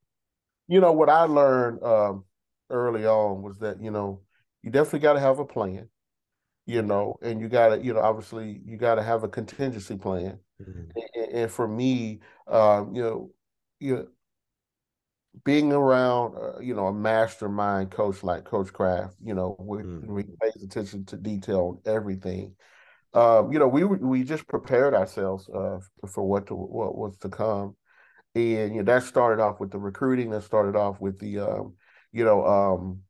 You 0.68 0.80
know 0.80 0.92
what 0.92 1.08
I 1.08 1.22
learned 1.22 1.82
um, 1.82 2.24
early 2.68 3.06
on 3.06 3.42
was 3.42 3.58
that 3.58 3.82
you 3.82 3.90
know 3.90 4.20
you 4.62 4.70
definitely 4.70 5.00
got 5.00 5.14
to 5.14 5.20
have 5.20 5.38
a 5.38 5.44
plan. 5.44 5.88
You 6.66 6.82
know, 6.82 7.16
and 7.22 7.40
you 7.40 7.48
got 7.48 7.70
to 7.70 7.82
you 7.82 7.94
know 7.94 8.00
obviously 8.00 8.60
you 8.64 8.76
got 8.76 8.96
to 8.96 9.02
have 9.02 9.24
a 9.24 9.28
contingency 9.28 9.96
plan. 9.96 10.38
Mm-hmm. 10.62 10.90
And, 11.14 11.32
and, 11.32 11.50
for 11.50 11.66
me, 11.66 12.20
um, 12.46 12.94
you 12.94 13.02
know, 13.02 13.30
you 13.80 13.96
know, 13.96 14.06
being 15.44 15.72
around, 15.72 16.36
uh, 16.36 16.60
you 16.60 16.74
know, 16.74 16.86
a 16.86 16.92
mastermind 16.92 17.90
coach 17.90 18.22
like 18.22 18.44
Coach 18.44 18.72
Kraft, 18.72 19.16
you 19.22 19.34
know, 19.34 19.56
where 19.58 19.82
mm. 19.82 20.18
he 20.18 20.24
pays 20.40 20.62
attention 20.62 21.04
to 21.06 21.16
detail 21.16 21.80
on 21.86 21.92
everything 21.92 22.54
um, 23.12 23.52
you 23.52 23.58
know, 23.58 23.68
we 23.68 23.84
we 23.84 24.22
just 24.22 24.46
prepared 24.46 24.94
ourselves 24.94 25.48
uh, 25.48 25.80
for 26.06 26.22
what 26.22 26.46
to 26.46 26.54
what 26.54 26.96
was 26.96 27.16
to 27.18 27.28
come, 27.28 27.76
and 28.34 28.74
you 28.74 28.82
know 28.82 28.84
that 28.84 29.02
started 29.02 29.42
off 29.42 29.58
with 29.58 29.70
the 29.72 29.78
recruiting. 29.78 30.30
That 30.30 30.44
started 30.44 30.76
off 30.76 31.00
with 31.00 31.18
the, 31.18 31.40
um, 31.40 31.74
you 32.12 32.24
know, 32.24 32.46
um, 32.46 33.00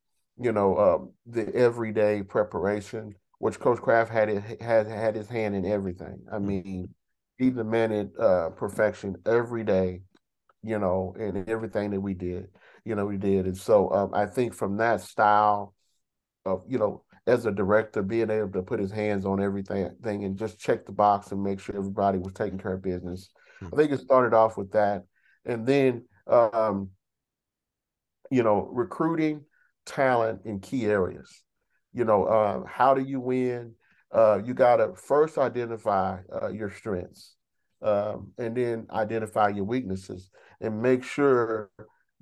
you 0.40 0.52
know, 0.52 0.78
um, 0.78 1.12
the 1.26 1.54
everyday 1.54 2.22
preparation, 2.22 3.14
which 3.38 3.60
Coach 3.60 3.78
Kraft 3.80 4.10
had 4.10 4.30
it, 4.30 4.62
had 4.62 4.86
had 4.86 5.14
his 5.14 5.28
hand 5.28 5.54
in 5.54 5.66
everything. 5.66 6.20
I 6.32 6.38
mean, 6.38 6.94
he 7.36 7.50
demanded 7.50 8.18
uh, 8.18 8.50
perfection 8.50 9.16
every 9.26 9.64
day, 9.64 10.00
you 10.62 10.78
know, 10.78 11.14
in 11.18 11.44
everything 11.46 11.90
that 11.90 12.00
we 12.00 12.14
did, 12.14 12.48
you 12.86 12.94
know, 12.94 13.04
we 13.04 13.18
did, 13.18 13.44
and 13.44 13.56
so 13.56 13.92
um, 13.92 14.14
I 14.14 14.24
think 14.24 14.54
from 14.54 14.78
that 14.78 15.02
style 15.02 15.74
of 16.46 16.64
you 16.66 16.78
know 16.78 17.02
as 17.26 17.46
a 17.46 17.52
director, 17.52 18.02
being 18.02 18.30
able 18.30 18.50
to 18.52 18.62
put 18.62 18.80
his 18.80 18.90
hands 18.90 19.24
on 19.26 19.42
everything 19.42 19.90
thing 20.02 20.24
and 20.24 20.38
just 20.38 20.58
check 20.58 20.86
the 20.86 20.92
box 20.92 21.32
and 21.32 21.42
make 21.42 21.60
sure 21.60 21.76
everybody 21.76 22.18
was 22.18 22.32
taking 22.32 22.58
care 22.58 22.74
of 22.74 22.82
business. 22.82 23.30
Mm-hmm. 23.62 23.74
I 23.74 23.76
think 23.76 23.92
it 23.92 24.00
started 24.00 24.34
off 24.34 24.56
with 24.56 24.72
that. 24.72 25.04
And 25.44 25.66
then, 25.66 26.04
um, 26.26 26.90
you 28.30 28.42
know, 28.42 28.68
recruiting 28.72 29.44
talent 29.86 30.42
in 30.44 30.60
key 30.60 30.86
areas. 30.86 31.42
You 31.92 32.04
know, 32.04 32.24
uh, 32.24 32.64
how 32.66 32.94
do 32.94 33.02
you 33.02 33.20
win? 33.20 33.74
Uh, 34.12 34.40
you 34.44 34.54
got 34.54 34.76
to 34.76 34.94
first 34.94 35.38
identify 35.38 36.18
uh, 36.42 36.48
your 36.48 36.70
strengths 36.70 37.34
um, 37.82 38.32
and 38.38 38.56
then 38.56 38.86
identify 38.90 39.48
your 39.48 39.64
weaknesses 39.64 40.30
and 40.60 40.82
make 40.82 41.02
sure 41.04 41.70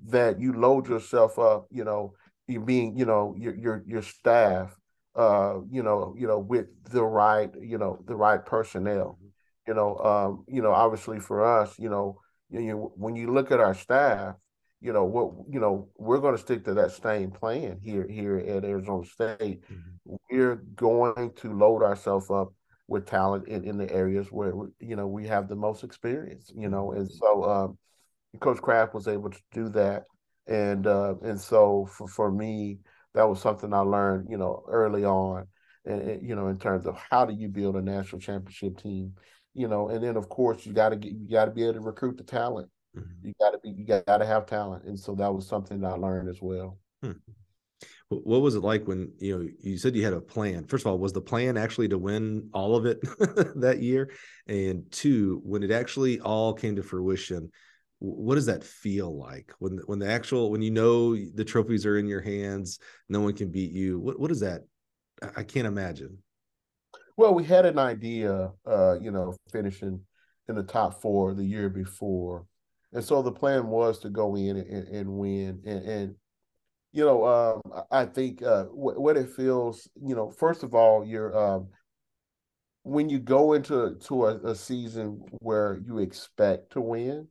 that 0.07 0.41
you 0.41 0.53
load 0.53 0.89
yourself 0.89 1.39
up, 1.39 1.67
you 1.71 1.85
know, 1.85 2.15
you 2.47 2.61
being, 2.61 2.97
you 2.97 3.05
know, 3.05 3.35
your 3.39 3.55
your 3.55 3.85
your 3.87 4.03
staff 4.03 4.75
uh, 5.19 5.61
you 5.69 5.83
know, 5.83 6.15
you 6.17 6.29
know, 6.29 6.39
with 6.39 6.67
the 6.85 7.05
right, 7.05 7.51
you 7.61 7.77
know, 7.77 7.99
the 8.07 8.15
right 8.15 8.45
personnel. 8.45 9.19
Mm-hmm. 9.19 9.27
You 9.67 9.75
know, 9.75 9.97
um, 9.99 10.45
you 10.49 10.63
know, 10.63 10.73
obviously 10.73 11.21
for 11.21 11.45
us, 11.45 11.79
you 11.79 11.91
know, 11.91 12.21
you 12.51 12.61
know, 12.61 12.93
when 12.97 13.17
you 13.17 13.31
look 13.33 13.51
at 13.51 13.61
our 13.61 13.75
staff, 13.75 14.37
you 14.81 14.93
know 14.93 15.05
what 15.05 15.33
you 15.53 15.59
know 15.59 15.89
we're 15.97 16.21
going 16.21 16.37
to 16.37 16.41
stick 16.41 16.65
to 16.65 16.75
that 16.75 16.93
same 16.93 17.33
plan 17.33 17.81
here 17.83 18.07
here 18.09 18.39
at 18.39 18.65
Arizona 18.65 19.05
State. 19.05 19.65
Mm-hmm. 19.65 20.15
We're 20.31 20.57
going 20.77 21.33
to 21.37 21.53
load 21.53 21.83
ourselves 21.83 22.31
up 22.31 22.53
with 22.87 23.05
talent 23.05 23.49
in, 23.49 23.65
in 23.65 23.77
the 23.77 23.93
areas 23.93 24.29
where 24.31 24.53
you 24.79 24.95
know 24.95 25.09
we 25.09 25.27
have 25.27 25.49
the 25.49 25.57
most 25.57 25.83
experience. 25.83 26.53
You 26.55 26.69
know, 26.69 26.93
and 26.93 27.11
so 27.11 27.45
um, 27.45 27.79
Coach 28.41 28.63
Kraft 28.63 28.95
was 28.95 29.09
able 29.09 29.31
to 29.31 29.41
do 29.53 29.69
that, 29.71 30.05
and 30.47 30.87
uh, 30.87 31.15
and 31.25 31.41
so 31.41 31.89
for 31.91 32.07
for 32.07 32.31
me 32.31 32.79
that 33.19 33.29
was 33.29 33.41
something 33.41 33.75
I 33.75 33.81
learned 33.81 34.29
you 34.31 34.39
know 34.39 34.65
early 34.69 35.05
on, 35.05 35.47
and 35.85 36.27
you 36.27 36.35
know 36.35 36.49
in 36.49 36.59
terms 36.59 36.87
of 36.87 36.97
how 37.11 37.27
do 37.27 37.35
you 37.35 37.49
build 37.49 37.77
a 37.77 37.83
national 37.83 38.21
championship 38.21 38.79
team, 38.79 39.15
you 39.53 39.69
know, 39.69 39.89
and 39.89 40.03
then 40.03 40.17
of 40.17 40.29
course 40.29 40.65
you 40.65 40.73
got 40.73 40.91
to 40.91 40.97
get 40.97 41.13
you 41.13 41.29
got 41.29 41.45
to 41.45 41.51
be 41.51 41.65
able 41.65 41.75
to 41.75 41.81
recruit 41.81 42.17
the 42.17 42.25
talent 42.25 42.71
Mm-hmm. 42.99 43.29
You 43.29 43.35
got 43.41 43.51
to 43.51 43.59
be, 43.59 43.71
you 43.71 43.85
got 43.85 44.19
to 44.19 44.27
have 44.27 44.47
talent, 44.47 44.85
and 44.85 44.99
so 44.99 45.15
that 45.17 45.33
was 45.33 45.47
something 45.47 45.85
I 45.85 45.93
learned 45.93 46.29
as 46.29 46.41
well. 46.41 46.79
Hmm. 47.03 47.13
What 48.09 48.41
was 48.41 48.55
it 48.55 48.63
like 48.63 48.89
when 48.89 49.13
you 49.19 49.39
know 49.39 49.49
you 49.61 49.77
said 49.77 49.95
you 49.95 50.03
had 50.03 50.15
a 50.15 50.21
plan? 50.21 50.67
First 50.67 50.87
of 50.87 50.91
all, 50.91 50.99
was 50.99 51.13
the 51.13 51.21
plan 51.21 51.59
actually 51.59 51.89
to 51.89 51.99
win 51.99 52.49
all 52.55 52.75
of 52.75 52.87
it 52.87 52.99
that 53.61 53.81
year? 53.81 54.11
And 54.47 54.91
two, 54.91 55.43
when 55.45 55.63
it 55.63 55.71
actually 55.71 56.19
all 56.21 56.55
came 56.55 56.77
to 56.77 56.83
fruition, 56.83 57.51
what 58.01 58.37
does 58.37 58.47
that 58.47 58.63
feel 58.63 59.19
like 59.19 59.53
when 59.59 59.79
when 59.87 59.99
the 59.99 60.11
actual 60.11 60.51
when 60.51 60.63
you 60.63 60.71
know 60.71 61.17
the 61.17 61.45
trophies 61.45 61.85
are 61.85 61.99
in 61.99 62.07
your 62.07 62.21
hands, 62.21 62.79
no 63.09 63.21
one 63.21 63.35
can 63.35 63.51
beat 63.51 63.73
you? 63.73 63.99
What 63.99 64.21
what 64.21 64.31
is 64.31 64.41
that? 64.41 64.63
I 65.37 65.43
can't 65.43 65.67
imagine. 65.67 66.19
Well, 67.17 67.35
we 67.35 67.43
had 67.43 67.67
an 67.67 67.81
idea, 67.81 68.53
uh, 68.65 68.99
you 69.01 69.11
know, 69.11 69.35
finishing 69.51 70.01
in 70.49 70.55
the 70.55 70.63
top 70.63 71.03
four 71.03 71.35
the 71.35 71.45
year 71.45 71.69
before, 71.69 72.47
and 72.93 73.05
so 73.05 73.23
the 73.23 73.33
plan 73.33 73.67
was 73.67 73.99
to 74.01 74.11
go 74.11 74.37
in 74.37 74.57
and, 74.57 74.89
and 74.89 75.09
win. 75.11 75.61
And, 75.67 75.85
and, 75.85 76.15
you 76.93 77.05
know, 77.05 77.27
um, 77.27 77.83
I 77.91 78.07
think 78.07 78.43
uh, 78.43 78.65
what, 78.65 78.99
what, 78.99 79.17
it 79.17 79.31
feels, 79.31 79.89
you 80.01 80.15
know, 80.15 80.31
first 80.31 80.63
of 80.63 80.75
all, 80.75 81.05
you're 81.05 81.37
um, 81.37 81.69
when 82.83 83.11
you 83.11 83.19
go 83.19 83.53
into 83.53 83.97
to 83.97 84.27
a, 84.27 84.37
a, 84.39 84.55
season 84.55 85.23
where 85.41 85.79
you 85.85 85.99
expect 85.99 86.73
to 86.73 86.81
win. 86.81 87.29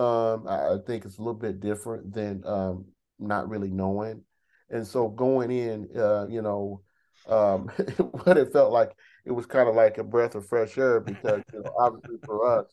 Um, 0.00 0.48
I 0.48 0.78
think 0.86 1.04
it's 1.04 1.18
a 1.18 1.20
little 1.20 1.34
bit 1.34 1.60
different 1.60 2.14
than 2.14 2.42
um, 2.46 2.86
not 3.18 3.50
really 3.50 3.70
knowing. 3.70 4.22
And 4.70 4.86
so 4.86 5.08
going 5.08 5.50
in, 5.50 5.88
uh, 5.94 6.26
you 6.28 6.40
know, 6.40 6.80
um, 7.28 7.68
what 8.24 8.38
it 8.38 8.50
felt 8.50 8.72
like, 8.72 8.92
it 9.26 9.32
was 9.32 9.44
kind 9.44 9.68
of 9.68 9.74
like 9.74 9.98
a 9.98 10.04
breath 10.04 10.34
of 10.34 10.48
fresh 10.48 10.78
air 10.78 11.00
because 11.00 11.42
you 11.52 11.60
know, 11.60 11.74
obviously 11.78 12.16
for 12.24 12.60
us, 12.60 12.66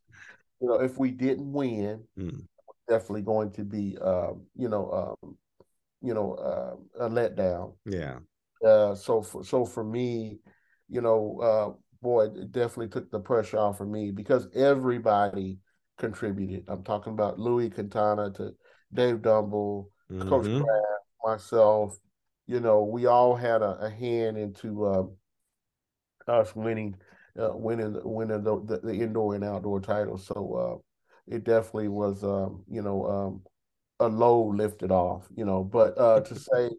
you 0.62 0.70
know, 0.70 0.76
if 0.76 0.98
we 0.98 1.12
didn't 1.12 1.52
win, 1.52 2.02
mm. 2.18 2.46
definitely 2.88 3.24
going 3.24 3.52
to 3.52 3.66
be, 3.66 3.98
um, 3.98 4.46
you 4.56 4.70
know, 4.70 5.18
um, 5.22 5.38
you 6.02 6.14
know, 6.14 6.34
uh, 6.36 7.06
a 7.06 7.10
letdown. 7.10 7.74
Yeah. 7.86 8.20
Uh, 8.66 8.96
so 8.96 9.22
for 9.22 9.44
so 9.44 9.66
for 9.66 9.84
me, 9.84 10.40
you 10.88 11.02
know, 11.02 11.40
uh, 11.42 11.78
boy, 12.02 12.26
it 12.26 12.54
definitely 12.54 12.88
took 12.88 13.12
the 13.12 13.20
pressure 13.20 13.58
off 13.58 13.82
of 13.82 13.90
me 13.90 14.12
because 14.12 14.48
everybody 14.56 15.60
contributed. 15.98 16.66
I'm 16.68 16.84
talking 16.84 17.14
about 17.14 17.40
Louis 17.40 17.70
Quintana 17.70 18.32
to 18.34 18.52
Dave 18.94 19.22
Dumble, 19.22 19.92
mm-hmm. 20.12 20.30
Coach 20.30 20.46
Kraft, 20.46 21.04
myself. 21.26 22.00
You 22.46 22.60
know, 22.60 22.84
we 22.84 23.06
all 23.08 23.36
had 23.36 23.62
a, 23.62 23.78
a 23.82 23.90
hand 23.90 24.38
into 24.38 24.88
um, 24.88 25.16
us 26.28 26.56
winning 26.56 26.96
uh, 27.40 27.52
winning 27.54 28.00
winning 28.04 28.44
the, 28.44 28.62
the, 28.64 28.80
the, 28.80 28.94
indoor 28.94 29.36
and 29.36 29.44
outdoor 29.44 29.80
titles. 29.80 30.26
So 30.26 30.82
uh, 31.30 31.34
it 31.36 31.44
definitely 31.44 31.90
was, 31.90 32.24
um, 32.24 32.64
you 32.70 32.82
know, 32.82 33.06
um, 33.06 33.42
a 34.00 34.08
load 34.08 34.56
lifted 34.56 34.92
off. 34.92 35.28
You 35.36 35.46
know, 35.46 35.64
but 35.64 35.98
uh, 35.98 36.22
to 36.22 36.36
say, 36.40 36.70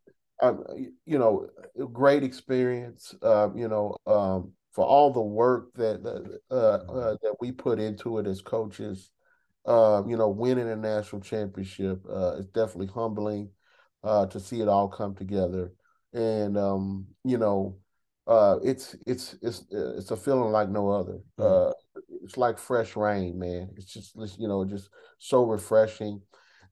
um, 0.40 0.64
you 1.04 1.18
know, 1.18 1.48
great 1.92 2.24
experience. 2.24 3.14
Uh, 3.22 3.50
you 3.54 3.68
know, 3.68 3.96
um, 4.06 4.52
for 4.72 4.84
all 4.84 5.12
the 5.12 5.20
work 5.20 5.72
that 5.74 6.04
uh, 6.50 6.54
uh, 6.54 7.16
that 7.22 7.34
we 7.40 7.52
put 7.52 7.78
into 7.78 8.18
it 8.18 8.26
as 8.26 8.42
coaches. 8.42 9.10
Um, 9.66 10.08
you 10.08 10.16
know, 10.16 10.28
winning 10.28 10.70
a 10.70 10.76
national 10.76 11.20
championship 11.20 12.02
uh, 12.10 12.36
is 12.36 12.46
definitely 12.46 12.86
humbling 12.86 13.50
uh, 14.02 14.26
to 14.26 14.40
see 14.40 14.60
it 14.60 14.68
all 14.68 14.88
come 14.88 15.14
together. 15.14 15.72
And 16.12 16.56
um, 16.56 17.06
you 17.24 17.38
know, 17.38 17.76
uh, 18.26 18.58
it's 18.62 18.96
it's 19.06 19.36
it's 19.42 19.64
it's 19.70 20.10
a 20.10 20.16
feeling 20.16 20.52
like 20.52 20.68
no 20.68 20.90
other. 20.90 21.18
Mm. 21.38 21.70
Uh, 21.70 21.72
it's 22.22 22.36
like 22.36 22.58
fresh 22.58 22.96
rain, 22.96 23.38
man. 23.38 23.70
It's 23.76 23.92
just 23.92 24.14
you 24.38 24.48
know 24.48 24.64
just 24.64 24.88
so 25.18 25.44
refreshing, 25.44 26.22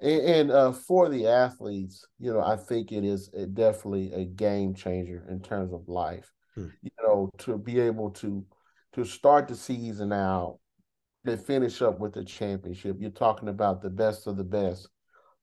and, 0.00 0.20
and 0.22 0.50
uh, 0.50 0.72
for 0.72 1.08
the 1.08 1.26
athletes, 1.26 2.06
you 2.18 2.32
know, 2.32 2.40
I 2.40 2.56
think 2.56 2.92
it 2.92 3.04
is 3.04 3.28
definitely 3.52 4.12
a 4.12 4.24
game 4.24 4.74
changer 4.74 5.26
in 5.28 5.40
terms 5.40 5.72
of 5.72 5.88
life. 5.88 6.32
Mm. 6.56 6.72
You 6.82 6.90
know, 7.02 7.30
to 7.38 7.58
be 7.58 7.80
able 7.80 8.10
to 8.10 8.44
to 8.94 9.04
start 9.04 9.48
the 9.48 9.54
season 9.54 10.12
out 10.12 10.58
and 11.24 11.40
finish 11.40 11.82
up 11.82 11.98
with 11.98 12.14
the 12.14 12.24
championship. 12.24 12.96
You're 12.98 13.10
talking 13.10 13.48
about 13.48 13.82
the 13.82 13.90
best 13.90 14.26
of 14.26 14.36
the 14.36 14.44
best. 14.44 14.88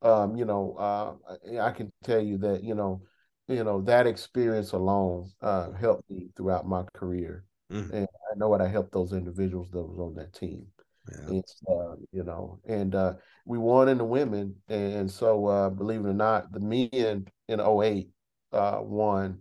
Um, 0.01 0.35
you 0.35 0.45
know, 0.45 0.75
uh, 0.77 1.59
I 1.61 1.71
can 1.71 1.91
tell 2.03 2.21
you 2.21 2.37
that 2.39 2.63
you 2.63 2.75
know 2.75 3.01
you 3.47 3.63
know 3.63 3.81
that 3.81 4.07
experience 4.07 4.71
alone 4.71 5.29
uh, 5.41 5.71
helped 5.71 6.09
me 6.09 6.29
throughout 6.35 6.67
my 6.67 6.83
career, 6.93 7.45
mm. 7.71 7.91
and 7.91 8.07
I 8.31 8.37
know 8.37 8.49
what 8.49 8.61
I 8.61 8.67
helped 8.67 8.91
those 8.91 9.13
individuals 9.13 9.69
that 9.71 9.83
was 9.83 9.99
on 9.99 10.15
that 10.15 10.33
team. 10.33 10.65
Yeah. 11.11 11.27
And, 11.27 11.43
uh, 11.69 11.95
you 12.11 12.23
know, 12.23 12.59
and 12.65 12.95
uh, 12.95 13.13
we 13.45 13.57
won 13.57 13.89
in 13.89 13.97
the 13.97 14.05
women, 14.05 14.55
and 14.69 15.11
so 15.11 15.45
uh, 15.47 15.69
believe 15.69 16.05
it 16.05 16.09
or 16.09 16.13
not, 16.13 16.51
the 16.51 16.61
men 16.61 17.27
in 17.49 17.59
08 17.59 18.09
uh, 18.53 18.79
won 18.81 19.39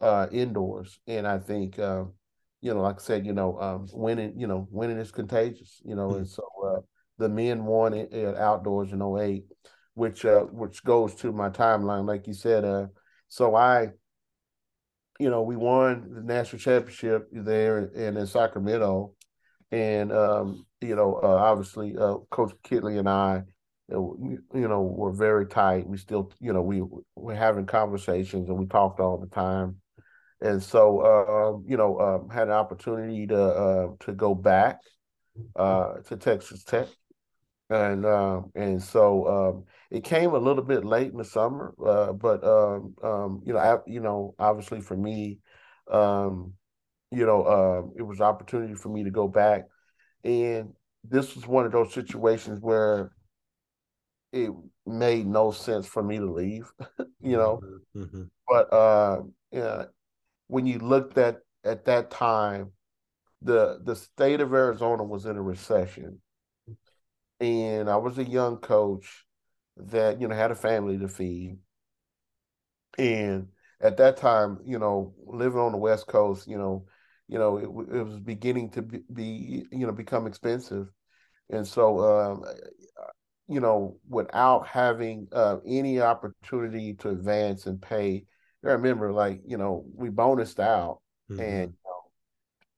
uh, 0.00 0.26
indoors, 0.32 1.00
and 1.06 1.26
I 1.26 1.38
think 1.38 1.78
uh, 1.78 2.04
you 2.60 2.74
know, 2.74 2.82
like 2.82 2.96
I 2.96 3.02
said, 3.02 3.26
you 3.26 3.32
know, 3.32 3.58
um, 3.60 3.86
winning, 3.92 4.34
you 4.38 4.46
know, 4.46 4.68
winning 4.70 4.98
is 4.98 5.12
contagious, 5.12 5.80
you 5.84 5.94
know, 5.94 6.08
mm. 6.08 6.18
and 6.18 6.28
so 6.28 6.84
the 7.18 7.28
men 7.28 7.64
won 7.64 7.94
it, 7.94 8.12
it 8.12 8.36
outdoors 8.36 8.92
in 8.92 9.02
08 9.02 9.44
which 9.98 10.24
uh, 10.24 10.42
which 10.42 10.84
goes 10.84 11.14
to 11.16 11.32
my 11.32 11.50
timeline, 11.50 12.06
like 12.06 12.26
you 12.28 12.32
said. 12.32 12.64
Uh, 12.64 12.86
so 13.26 13.56
I, 13.56 13.88
you 15.18 15.28
know, 15.28 15.42
we 15.42 15.56
won 15.56 16.08
the 16.14 16.22
national 16.22 16.60
championship 16.60 17.28
there 17.32 17.90
and 17.94 18.16
in 18.16 18.26
Sacramento, 18.26 19.14
and 19.72 20.12
um, 20.12 20.64
you 20.80 20.94
know, 20.94 21.18
uh, 21.20 21.26
obviously, 21.26 21.96
uh, 21.98 22.14
Coach 22.30 22.52
Kittley 22.62 22.98
and 22.98 23.08
I, 23.08 23.42
you 23.90 24.38
know, 24.54 24.82
were 24.82 25.12
very 25.12 25.46
tight. 25.46 25.88
We 25.88 25.98
still, 25.98 26.30
you 26.38 26.52
know, 26.52 26.62
we 26.62 26.84
were 27.16 27.34
having 27.34 27.66
conversations 27.66 28.48
and 28.48 28.56
we 28.56 28.66
talked 28.66 29.00
all 29.00 29.18
the 29.18 29.26
time, 29.26 29.80
and 30.40 30.62
so 30.62 31.00
uh, 31.00 31.58
you 31.68 31.76
know, 31.76 31.98
um, 31.98 32.30
had 32.30 32.48
an 32.48 32.54
opportunity 32.54 33.26
to 33.26 33.42
uh, 33.42 33.88
to 34.00 34.12
go 34.12 34.34
back 34.34 34.80
uh, 35.56 35.94
to 36.06 36.16
Texas 36.16 36.64
Tech 36.64 36.88
and 37.70 38.06
uh, 38.06 38.42
and 38.54 38.82
so 38.82 39.26
um, 39.28 39.64
it 39.90 40.04
came 40.04 40.30
a 40.30 40.38
little 40.38 40.62
bit 40.62 40.84
late 40.84 41.12
in 41.12 41.18
the 41.18 41.24
summer, 41.24 41.74
uh, 41.84 42.12
but 42.12 42.42
um, 42.44 42.94
um, 43.02 43.42
you 43.44 43.52
know, 43.52 43.58
I, 43.58 43.78
you 43.86 44.00
know, 44.00 44.34
obviously 44.38 44.80
for 44.80 44.96
me, 44.96 45.38
um, 45.90 46.54
you 47.10 47.26
know, 47.26 47.42
uh, 47.42 47.82
it 47.96 48.02
was 48.02 48.20
an 48.20 48.26
opportunity 48.26 48.74
for 48.74 48.88
me 48.88 49.04
to 49.04 49.10
go 49.10 49.28
back, 49.28 49.66
and 50.24 50.72
this 51.04 51.34
was 51.34 51.46
one 51.46 51.66
of 51.66 51.72
those 51.72 51.92
situations 51.92 52.58
where 52.60 53.12
it 54.32 54.50
made 54.86 55.26
no 55.26 55.50
sense 55.50 55.86
for 55.86 56.02
me 56.02 56.18
to 56.18 56.30
leave, 56.30 56.70
you 57.20 57.36
know, 57.36 57.60
mm-hmm. 57.94 58.02
mm-hmm. 58.02 58.22
but 58.48 58.72
uh, 58.72 59.20
yeah, 59.52 59.84
when 60.48 60.66
you 60.66 60.78
looked 60.78 61.16
at 61.18 61.40
at 61.64 61.84
that 61.86 62.10
time, 62.10 62.72
the 63.42 63.80
the 63.84 63.94
state 63.96 64.40
of 64.40 64.52
Arizona 64.52 65.04
was 65.04 65.26
in 65.26 65.36
a 65.36 65.42
recession. 65.42 66.20
And 67.40 67.88
I 67.88 67.96
was 67.96 68.18
a 68.18 68.24
young 68.24 68.58
coach 68.58 69.24
that 69.76 70.20
you 70.20 70.28
know 70.28 70.34
had 70.34 70.50
a 70.50 70.56
family 70.56 70.98
to 70.98 71.08
feed, 71.08 71.58
and 72.98 73.48
at 73.80 73.96
that 73.98 74.16
time, 74.16 74.58
you 74.64 74.78
know, 74.78 75.14
living 75.24 75.60
on 75.60 75.72
the 75.72 75.78
West 75.78 76.08
Coast, 76.08 76.48
you 76.48 76.58
know, 76.58 76.84
you 77.28 77.38
know, 77.38 77.58
it, 77.58 77.96
it 77.96 78.02
was 78.02 78.18
beginning 78.18 78.70
to 78.70 78.82
be, 78.82 79.00
be, 79.12 79.64
you 79.70 79.86
know 79.86 79.92
become 79.92 80.26
expensive, 80.26 80.88
and 81.50 81.66
so 81.66 82.00
um, 82.00 82.44
you 83.48 83.60
know, 83.60 83.96
without 84.08 84.66
having 84.66 85.28
uh, 85.32 85.56
any 85.66 86.00
opportunity 86.00 86.94
to 86.94 87.08
advance 87.08 87.66
and 87.66 87.80
pay, 87.80 88.24
I 88.64 88.70
remember 88.70 89.12
like 89.12 89.42
you 89.46 89.56
know 89.56 89.84
we 89.94 90.08
bonused 90.10 90.58
out 90.58 91.00
mm-hmm. 91.30 91.40
and 91.40 91.74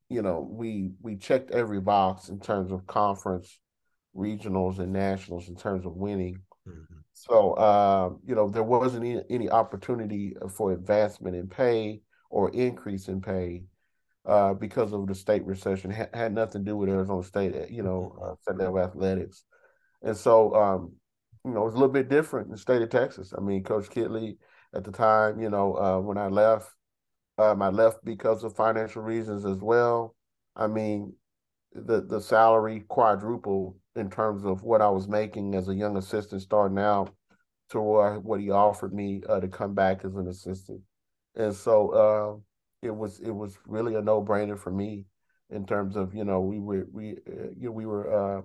you 0.09 0.23
know 0.23 0.47
we 0.49 0.93
we 1.01 1.17
checked 1.17 1.51
every 1.51 1.81
box 1.81 2.29
in 2.29 2.41
terms 2.41 2.73
of 2.73 2.87
conference 2.87 3.59
regionals 4.15 4.79
and 4.79 4.93
nationals 4.93 5.49
in 5.49 5.57
terms 5.57 5.87
of 5.87 5.97
winning. 5.97 6.41
Mm-hmm. 6.67 6.99
So, 7.13 7.53
uh, 7.53 8.11
you 8.25 8.35
know, 8.35 8.49
there 8.49 8.63
wasn't 8.63 9.05
any, 9.05 9.23
any, 9.29 9.51
opportunity 9.51 10.35
for 10.57 10.73
advancement 10.73 11.37
in 11.37 11.49
pay 11.49 12.01
or 12.31 12.51
increase 12.51 13.09
in 13.09 13.21
pay 13.21 13.65
uh, 14.27 14.55
because 14.55 14.93
of 14.93 15.07
the 15.07 15.15
state 15.15 15.45
recession. 15.45 15.91
Had 15.91 16.33
nothing 16.33 16.65
to 16.65 16.71
do 16.71 16.77
with 16.77 16.89
Arizona 16.89 17.23
State, 17.23 17.71
you 17.71 17.83
know, 17.83 18.17
mm-hmm. 18.17 18.33
uh, 18.33 18.35
Center 18.47 18.69
of 18.69 18.83
Athletics. 18.83 19.45
And 20.03 20.17
so, 20.17 20.55
um, 20.55 20.93
you 21.45 21.53
know, 21.53 21.67
it's 21.67 21.75
a 21.75 21.79
little 21.79 21.93
bit 21.93 22.09
different 22.09 22.47
in 22.47 22.53
the 22.53 22.59
state 22.59 22.83
of 22.83 22.91
Texas. 22.91 23.33
I 23.37 23.41
mean, 23.41 23.65
Coach 23.65 23.91
Kittley 23.91 24.37
at 24.75 24.85
the 24.85 24.93
time, 24.93 25.41
you 25.41 25.51
know, 25.51 25.75
uh, 25.75 25.99
when 26.01 26.19
I 26.19 26.29
left, 26.29 26.71
um, 27.39 27.63
I 27.63 27.69
left 27.69 28.05
because 28.05 28.45
of 28.45 28.55
financial 28.55 29.03
reasons 29.03 29.45
as 29.45 29.59
well. 29.59 30.15
I 30.57 30.67
mean, 30.67 31.15
the 31.73 32.03
the 32.03 32.21
salary 32.21 32.85
quadrupled 32.89 33.77
in 33.97 34.11
terms 34.11 34.45
of 34.45 34.63
what 34.63 34.83
I 34.83 34.89
was 34.89 35.09
making 35.09 35.55
as 35.55 35.69
a 35.69 35.75
young 35.75 35.97
assistant 35.97 36.43
starting 36.43 36.79
out 36.79 37.15
to 37.71 37.81
what, 37.81 38.41
he 38.41 38.51
offered 38.51 38.93
me 38.93 39.23
uh, 39.29 39.41
to 39.41 39.49
come 39.49 39.75
back 39.75 40.05
as 40.05 40.17
an 40.17 40.27
assistant. 40.27 40.81
And 41.37 41.55
so 41.55 41.91
uh, 41.91 42.87
it 42.87 42.95
was 42.95 43.21
it 43.21 43.31
was 43.31 43.57
really 43.67 43.95
a 43.95 44.03
no 44.03 44.23
brainer 44.23 44.59
for 44.59 44.73
me 44.73 45.07
in 45.51 45.67
terms 45.67 45.97
of 45.97 46.15
you 46.15 46.25
know 46.25 46.41
we 46.41 46.59
were 46.59 46.87
we 46.93 47.13
uh, 47.13 47.51
you 47.57 47.67
know, 47.67 47.73
we 47.73 47.87
were 47.87 48.39
uh, 48.39 48.43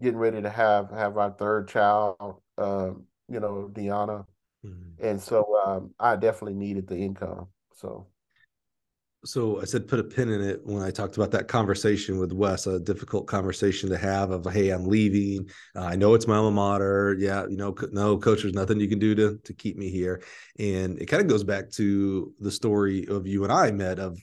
getting 0.00 0.18
ready 0.18 0.40
to 0.42 0.50
have 0.50 0.90
have 0.90 1.16
our 1.18 1.30
third 1.30 1.68
child, 1.68 2.40
um, 2.58 3.04
you 3.28 3.40
know, 3.40 3.70
Deanna, 3.72 4.24
mm-hmm. 4.66 5.06
and 5.06 5.20
so 5.20 5.44
um, 5.64 5.94
I 5.98 6.16
definitely 6.16 6.54
needed 6.54 6.86
the 6.86 6.96
income. 6.96 7.48
So 7.74 8.06
so 9.26 9.60
I 9.60 9.64
said 9.64 9.88
put 9.88 9.98
a 9.98 10.04
pin 10.04 10.30
in 10.30 10.40
it 10.40 10.60
when 10.64 10.82
I 10.82 10.90
talked 10.90 11.16
about 11.16 11.32
that 11.32 11.48
conversation 11.48 12.18
with 12.18 12.32
Wes, 12.32 12.66
a 12.66 12.78
difficult 12.78 13.26
conversation 13.26 13.88
to 13.90 13.98
have 13.98 14.30
of 14.30 14.46
hey, 14.50 14.70
I'm 14.70 14.86
leaving. 14.86 15.50
Uh, 15.74 15.80
I 15.80 15.96
know 15.96 16.14
it's 16.14 16.26
my 16.26 16.36
alma 16.36 16.50
mater. 16.52 17.16
Yeah, 17.18 17.46
you 17.48 17.56
know, 17.56 17.74
no, 17.92 18.18
coach, 18.18 18.42
there's 18.42 18.54
nothing 18.54 18.80
you 18.80 18.88
can 18.88 18.98
do 18.98 19.14
to 19.16 19.38
to 19.42 19.52
keep 19.52 19.76
me 19.76 19.90
here. 19.90 20.22
And 20.58 20.98
it 21.00 21.06
kind 21.06 21.20
of 21.20 21.28
goes 21.28 21.44
back 21.44 21.70
to 21.72 22.32
the 22.40 22.50
story 22.50 23.06
of 23.08 23.26
you 23.26 23.44
and 23.44 23.52
I 23.52 23.70
met 23.72 23.98
of 23.98 24.18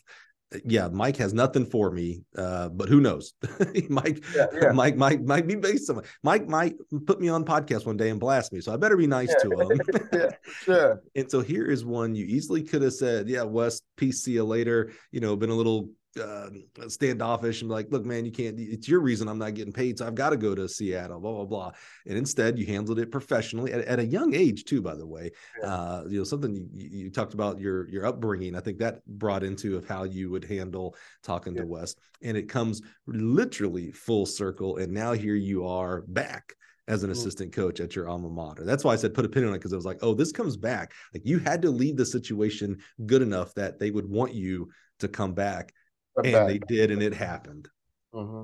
yeah, 0.65 0.87
Mike 0.87 1.17
has 1.17 1.33
nothing 1.33 1.65
for 1.65 1.91
me, 1.91 2.21
uh, 2.37 2.69
but 2.69 2.89
who 2.89 2.99
knows? 2.99 3.33
Mike, 3.89 4.23
yeah, 4.35 4.45
yeah. 4.53 4.71
Mike, 4.71 4.95
Mike 4.95 5.21
might 5.21 5.47
be 5.47 5.55
based 5.55 5.89
on 5.89 6.01
Mike 6.23 6.47
might 6.47 6.75
put 7.05 7.19
me 7.19 7.29
on 7.29 7.43
podcast 7.43 7.85
one 7.85 7.97
day 7.97 8.09
and 8.09 8.19
blast 8.19 8.51
me, 8.53 8.61
so 8.61 8.73
I 8.73 8.77
better 8.77 8.97
be 8.97 9.07
nice 9.07 9.33
yeah. 9.43 9.49
to 9.49 9.61
him. 9.61 9.81
yeah, 10.13 10.29
sure. 10.63 11.01
And 11.15 11.29
so 11.29 11.41
here 11.41 11.65
is 11.65 11.85
one 11.85 12.15
you 12.15 12.25
easily 12.25 12.63
could 12.63 12.81
have 12.81 12.93
said, 12.93 13.29
"Yeah, 13.29 13.43
Wes, 13.43 13.81
peace, 13.97 14.23
see 14.23 14.33
you 14.33 14.43
later." 14.43 14.91
You 15.11 15.19
know, 15.19 15.35
been 15.35 15.49
a 15.49 15.55
little 15.55 15.89
uh, 16.17 16.49
standoffish 16.87 17.61
and 17.61 17.69
like, 17.69 17.91
look, 17.91 18.05
man, 18.05 18.25
you 18.25 18.31
can't. 18.31 18.59
It's 18.59 18.87
your 18.87 18.99
reason 18.99 19.27
I'm 19.27 19.37
not 19.37 19.53
getting 19.53 19.73
paid, 19.73 19.97
so 19.97 20.07
I've 20.07 20.15
got 20.15 20.31
to 20.31 20.37
go 20.37 20.55
to 20.55 20.67
Seattle. 20.67 21.19
Blah 21.19 21.31
blah 21.31 21.45
blah. 21.45 21.71
And 22.07 22.17
instead, 22.17 22.57
you 22.57 22.65
handled 22.65 22.99
it 22.99 23.11
professionally 23.11 23.73
at, 23.73 23.81
at 23.85 23.99
a 23.99 24.05
young 24.05 24.33
age 24.33 24.65
too. 24.65 24.81
By 24.81 24.95
the 24.95 25.05
way, 25.05 25.31
yeah. 25.61 25.67
uh, 25.67 26.03
you 26.07 26.17
know 26.17 26.23
something 26.23 26.55
you, 26.73 26.89
you, 26.91 27.09
talked 27.09 27.33
about 27.33 27.59
your 27.59 27.87
your 27.89 28.05
upbringing. 28.05 28.55
I 28.55 28.59
think 28.59 28.79
that 28.79 29.05
brought 29.05 29.43
into 29.43 29.77
of 29.77 29.87
how 29.87 30.03
you 30.03 30.29
would 30.31 30.45
handle 30.45 30.95
talking 31.23 31.55
yeah. 31.55 31.61
to 31.61 31.67
Wes, 31.67 31.95
and 32.21 32.37
it 32.37 32.49
comes 32.49 32.81
literally 33.07 33.91
full 33.91 34.25
circle. 34.25 34.77
And 34.77 34.93
now 34.93 35.13
here 35.13 35.35
you 35.35 35.67
are 35.67 36.01
back 36.07 36.53
as 36.87 37.03
an 37.03 37.09
mm-hmm. 37.09 37.19
assistant 37.19 37.53
coach 37.53 37.79
at 37.79 37.95
your 37.95 38.09
alma 38.09 38.29
mater. 38.29 38.65
That's 38.65 38.83
why 38.83 38.93
I 38.93 38.97
said 38.97 39.13
put 39.13 39.25
a 39.25 39.29
pin 39.29 39.45
on 39.45 39.53
it 39.53 39.59
because 39.59 39.73
I 39.73 39.77
was 39.77 39.85
like, 39.85 39.99
oh, 40.01 40.13
this 40.13 40.31
comes 40.31 40.57
back. 40.57 40.91
Like 41.13 41.25
you 41.25 41.39
had 41.39 41.61
to 41.61 41.71
leave 41.71 41.97
the 41.97 42.05
situation 42.05 42.79
good 43.05 43.21
enough 43.21 43.53
that 43.55 43.79
they 43.79 43.91
would 43.91 44.09
want 44.09 44.33
you 44.33 44.69
to 44.99 45.07
come 45.07 45.33
back 45.33 45.73
and 46.17 46.49
they 46.49 46.59
did, 46.59 46.91
and 46.91 47.01
it 47.01 47.13
happened. 47.13 47.67
Mm-hmm. 48.13 48.43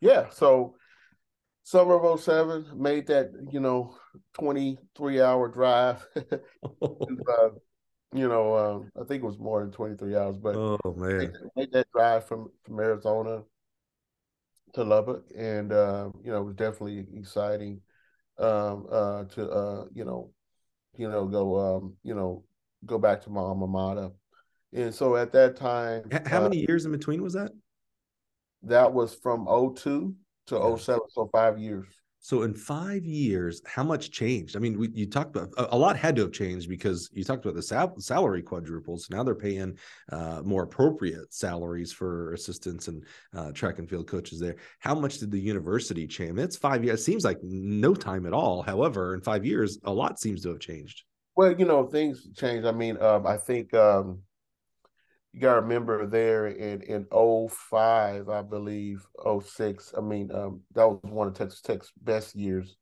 Yeah. 0.00 0.28
So 0.30 0.74
summer 1.62 1.94
of 1.94 2.20
07 2.20 2.66
made 2.74 3.06
that 3.06 3.30
you 3.50 3.60
know 3.60 3.94
23 4.34 5.20
hour 5.20 5.48
drive 5.48 6.06
and, 6.14 7.20
uh, 7.28 7.48
you 8.12 8.28
know 8.28 8.56
um, 8.56 8.90
i 9.00 9.04
think 9.04 9.22
it 9.22 9.26
was 9.26 9.38
more 9.38 9.60
than 9.60 9.70
23 9.70 10.16
hours 10.16 10.36
but 10.36 10.56
oh 10.56 10.78
man 10.96 11.18
made, 11.18 11.32
made 11.56 11.72
that 11.72 11.86
drive 11.92 12.26
from 12.26 12.50
from 12.64 12.80
arizona 12.80 13.42
to 14.74 14.82
lubbock 14.82 15.24
and 15.36 15.72
uh, 15.72 16.08
you 16.24 16.32
know 16.32 16.40
it 16.40 16.44
was 16.44 16.54
definitely 16.54 17.06
exciting 17.16 17.80
um, 18.38 18.86
uh, 18.90 19.24
to 19.24 19.48
uh, 19.48 19.84
you 19.94 20.04
know 20.04 20.30
you 20.96 21.08
know 21.08 21.26
go 21.26 21.76
um, 21.76 21.94
you 22.02 22.14
know 22.14 22.42
go 22.86 22.98
back 22.98 23.20
to 23.20 23.30
my 23.30 23.40
alma 23.40 23.66
mater 23.66 24.10
and 24.72 24.94
so 24.94 25.16
at 25.16 25.32
that 25.32 25.56
time, 25.56 26.04
how 26.26 26.40
uh, 26.40 26.42
many 26.42 26.58
years 26.58 26.84
in 26.84 26.92
between 26.92 27.22
was 27.22 27.34
that? 27.34 27.52
That 28.62 28.92
was 28.92 29.14
from 29.14 29.46
02 29.46 30.14
to 30.46 30.78
07, 30.78 31.00
so 31.08 31.28
five 31.32 31.58
years. 31.58 31.86
So 32.24 32.42
in 32.42 32.54
five 32.54 33.04
years, 33.04 33.60
how 33.66 33.82
much 33.82 34.12
changed? 34.12 34.56
I 34.56 34.60
mean, 34.60 34.78
we, 34.78 34.88
you 34.94 35.06
talked 35.06 35.34
about 35.34 35.48
a, 35.58 35.74
a, 35.74 35.76
lot 35.76 35.96
had 35.96 36.14
to 36.14 36.22
have 36.22 36.30
changed 36.30 36.68
because 36.68 37.10
you 37.12 37.24
talked 37.24 37.44
about 37.44 37.56
the 37.56 37.62
sal- 37.62 37.98
salary 37.98 38.42
quadruples. 38.42 39.08
Now 39.10 39.24
they're 39.24 39.34
paying 39.34 39.76
uh, 40.12 40.40
more 40.44 40.62
appropriate 40.62 41.34
salaries 41.34 41.92
for 41.92 42.32
assistants 42.32 42.86
and 42.86 43.04
uh, 43.34 43.50
track 43.50 43.80
and 43.80 43.90
field 43.90 44.06
coaches 44.06 44.38
there. 44.38 44.54
How 44.78 44.94
much 44.94 45.18
did 45.18 45.32
the 45.32 45.40
university 45.40 46.06
change? 46.06 46.38
It's 46.38 46.56
five 46.56 46.84
years. 46.84 47.00
It 47.00 47.02
seems 47.02 47.24
like 47.24 47.38
no 47.42 47.92
time 47.92 48.24
at 48.24 48.32
all. 48.32 48.62
However, 48.62 49.14
in 49.14 49.20
five 49.20 49.44
years, 49.44 49.80
a 49.82 49.92
lot 49.92 50.20
seems 50.20 50.42
to 50.42 50.50
have 50.50 50.60
changed. 50.60 51.02
Well, 51.34 51.58
you 51.58 51.64
know, 51.64 51.88
things 51.88 52.28
change. 52.36 52.64
I 52.64 52.72
mean, 52.72 53.02
um, 53.02 53.26
I 53.26 53.36
think 53.36 53.74
um, 53.74 54.20
you 55.32 55.40
got 55.40 55.54
to 55.54 55.60
remember 55.62 56.06
there 56.06 56.46
in 56.46 56.82
in 56.82 57.06
05, 57.10 58.28
I 58.28 58.42
believe, 58.42 59.06
06. 59.40 59.94
I 59.96 60.00
mean, 60.00 60.30
um, 60.30 60.60
that 60.74 60.86
was 60.86 61.00
one 61.02 61.28
of 61.28 61.34
Texas 61.34 61.62
Tech's 61.62 61.90
best 62.02 62.34
years 62.34 62.76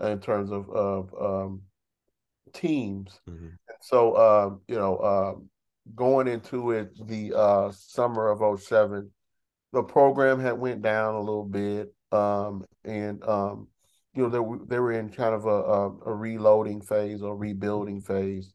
in 0.00 0.18
terms 0.20 0.50
of 0.50 0.68
of 0.70 1.14
um, 1.20 1.62
teams. 2.52 3.20
Mm-hmm. 3.28 3.48
So, 3.80 4.16
um, 4.16 4.60
you 4.66 4.74
know, 4.74 4.98
um, 4.98 5.48
going 5.94 6.26
into 6.26 6.72
it 6.72 6.90
the 7.06 7.32
uh, 7.32 7.70
summer 7.70 8.28
of 8.28 8.60
07, 8.60 9.10
the 9.72 9.82
program 9.82 10.40
had 10.40 10.58
went 10.58 10.82
down 10.82 11.14
a 11.14 11.20
little 11.20 11.44
bit, 11.44 11.94
um, 12.10 12.64
and 12.84 13.22
um, 13.22 13.68
you 14.14 14.24
know 14.24 14.30
they 14.30 14.40
were 14.40 14.58
they 14.66 14.80
were 14.80 14.92
in 14.92 15.10
kind 15.10 15.34
of 15.34 15.46
a, 15.46 15.48
a, 15.48 15.88
a 16.06 16.14
reloading 16.14 16.80
phase 16.80 17.22
or 17.22 17.36
rebuilding 17.36 18.00
phase, 18.00 18.52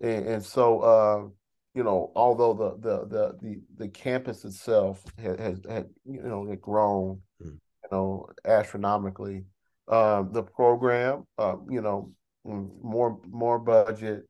and, 0.00 0.26
and 0.26 0.44
so. 0.44 0.80
Uh, 0.80 1.28
you 1.74 1.82
know, 1.82 2.12
although 2.14 2.54
the 2.54 2.76
the 2.78 3.06
the 3.06 3.38
the, 3.42 3.60
the 3.76 3.88
campus 3.88 4.44
itself 4.44 5.04
has, 5.18 5.38
has 5.38 5.60
had 5.68 5.86
you 6.04 6.22
know 6.22 6.46
had 6.46 6.60
grown, 6.60 7.20
mm. 7.42 7.50
you 7.50 7.88
know, 7.90 8.28
astronomically, 8.44 9.44
um, 9.88 10.32
the 10.32 10.42
program, 10.42 11.26
uh, 11.36 11.56
you 11.68 11.80
know, 11.80 12.12
more 12.44 13.18
more 13.26 13.58
budget, 13.58 14.24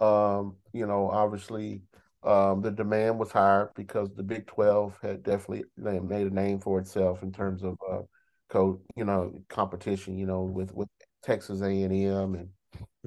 um, 0.00 0.56
you 0.72 0.86
know, 0.86 1.08
obviously, 1.08 1.82
um, 2.24 2.62
the 2.62 2.72
demand 2.72 3.18
was 3.20 3.30
higher 3.30 3.70
because 3.76 4.08
the 4.16 4.24
Big 4.24 4.46
Twelve 4.48 4.98
had 5.00 5.22
definitely 5.22 5.64
made 5.76 6.26
a 6.26 6.34
name 6.34 6.58
for 6.58 6.80
itself 6.80 7.22
in 7.22 7.30
terms 7.30 7.62
of 7.62 7.78
uh, 7.88 8.02
code, 8.48 8.80
you 8.96 9.04
know, 9.04 9.32
competition, 9.48 10.18
you 10.18 10.26
know, 10.26 10.42
with 10.42 10.74
with 10.74 10.88
Texas 11.22 11.60
A 11.62 11.66
and 11.66 11.92
M 11.92 12.34
and 12.34 12.48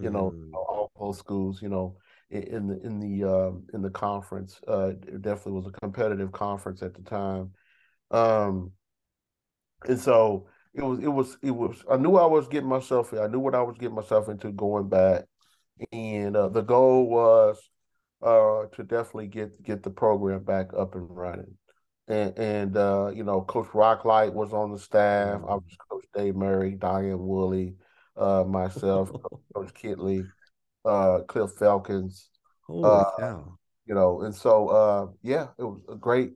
you 0.02 0.10
know 0.10 0.32
mm. 0.34 0.54
all 0.54 0.90
those 0.98 1.18
schools, 1.18 1.62
you 1.62 1.68
know 1.68 1.98
in 2.32 2.68
the 2.68 2.82
in 2.82 3.00
the 3.00 3.30
uh, 3.30 3.52
in 3.74 3.82
the 3.82 3.90
conference. 3.90 4.60
Uh, 4.68 4.94
it 5.08 5.22
definitely 5.22 5.54
was 5.54 5.68
a 5.68 5.80
competitive 5.80 6.32
conference 6.32 6.82
at 6.82 6.94
the 6.94 7.02
time, 7.02 7.52
um, 8.12 8.72
and 9.88 10.00
so 10.00 10.48
it 10.74 10.84
was 10.84 11.00
it 11.00 11.08
was 11.08 11.38
it 11.42 11.52
was. 11.52 11.84
I 11.90 11.98
knew 11.98 12.16
I 12.16 12.26
was 12.26 12.48
getting 12.48 12.70
myself. 12.70 13.14
I 13.14 13.28
knew 13.28 13.40
what 13.40 13.56
I 13.56 13.62
was 13.62 13.78
getting 13.78 13.96
myself 13.96 14.30
into 14.30 14.52
going 14.52 14.88
back, 14.88 15.26
and 15.92 16.36
uh, 16.36 16.50
the 16.50 16.62
goal 16.62 17.10
was 17.10 17.58
uh, 18.22 18.66
to 18.76 18.84
definitely 18.84 19.28
get 19.28 19.62
get 19.64 19.84
the 19.84 19.90
program 19.90 20.44
back 20.44 20.72
up 20.78 20.96
and 20.96 21.10
running. 21.10 21.58
And, 22.08 22.38
and 22.38 22.78
uh, 22.78 23.12
you 23.14 23.24
know, 23.24 23.42
Coach 23.42 23.68
Rocklight 23.68 24.34
was 24.34 24.54
on 24.54 24.72
the 24.72 24.80
staff. 24.80 25.42
I 25.48 25.56
was 25.56 25.78
Coach 25.90 26.06
Dave 26.16 26.36
Murray, 26.36 26.76
Diane 26.76 27.20
Woolley, 27.20 27.76
uh, 28.16 28.44
myself, 28.46 29.12
Coach 29.54 29.74
Kittley 29.74 30.28
uh, 30.86 31.20
Cliff 31.28 31.52
Falcons. 31.58 32.30
Holy 32.68 32.84
uh, 32.84 33.06
cow! 33.20 33.58
You 33.86 33.96
know, 33.96 34.22
and 34.22 34.34
so 34.34 34.68
uh, 34.70 35.08
yeah, 35.22 35.48
it 35.58 35.64
was 35.64 35.82
a 35.90 35.96
great, 35.96 36.32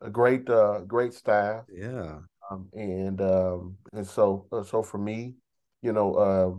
a 0.00 0.10
great, 0.10 0.48
uh, 0.48 0.80
great 0.80 1.14
staff. 1.14 1.64
Yeah. 1.72 2.18
Um, 2.50 2.68
and 2.72 3.20
um, 3.20 3.76
and 3.92 4.06
so 4.06 4.46
uh, 4.52 4.62
so 4.62 4.82
for 4.82 4.98
me, 4.98 5.34
you 5.82 5.92
know, 5.92 6.14
uh, 6.14 6.58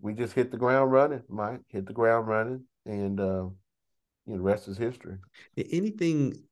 we 0.00 0.14
just 0.14 0.32
hit 0.32 0.50
the 0.50 0.56
ground 0.56 0.92
running, 0.92 1.22
Mike. 1.28 1.60
Hit 1.68 1.86
the 1.86 1.92
ground 1.92 2.26
running, 2.26 2.64
and 2.86 3.20
uh, 3.20 3.44
you 4.26 4.32
know, 4.32 4.36
the 4.36 4.42
rest 4.42 4.68
is 4.68 4.78
history. 4.78 5.16
Anything 5.56 6.42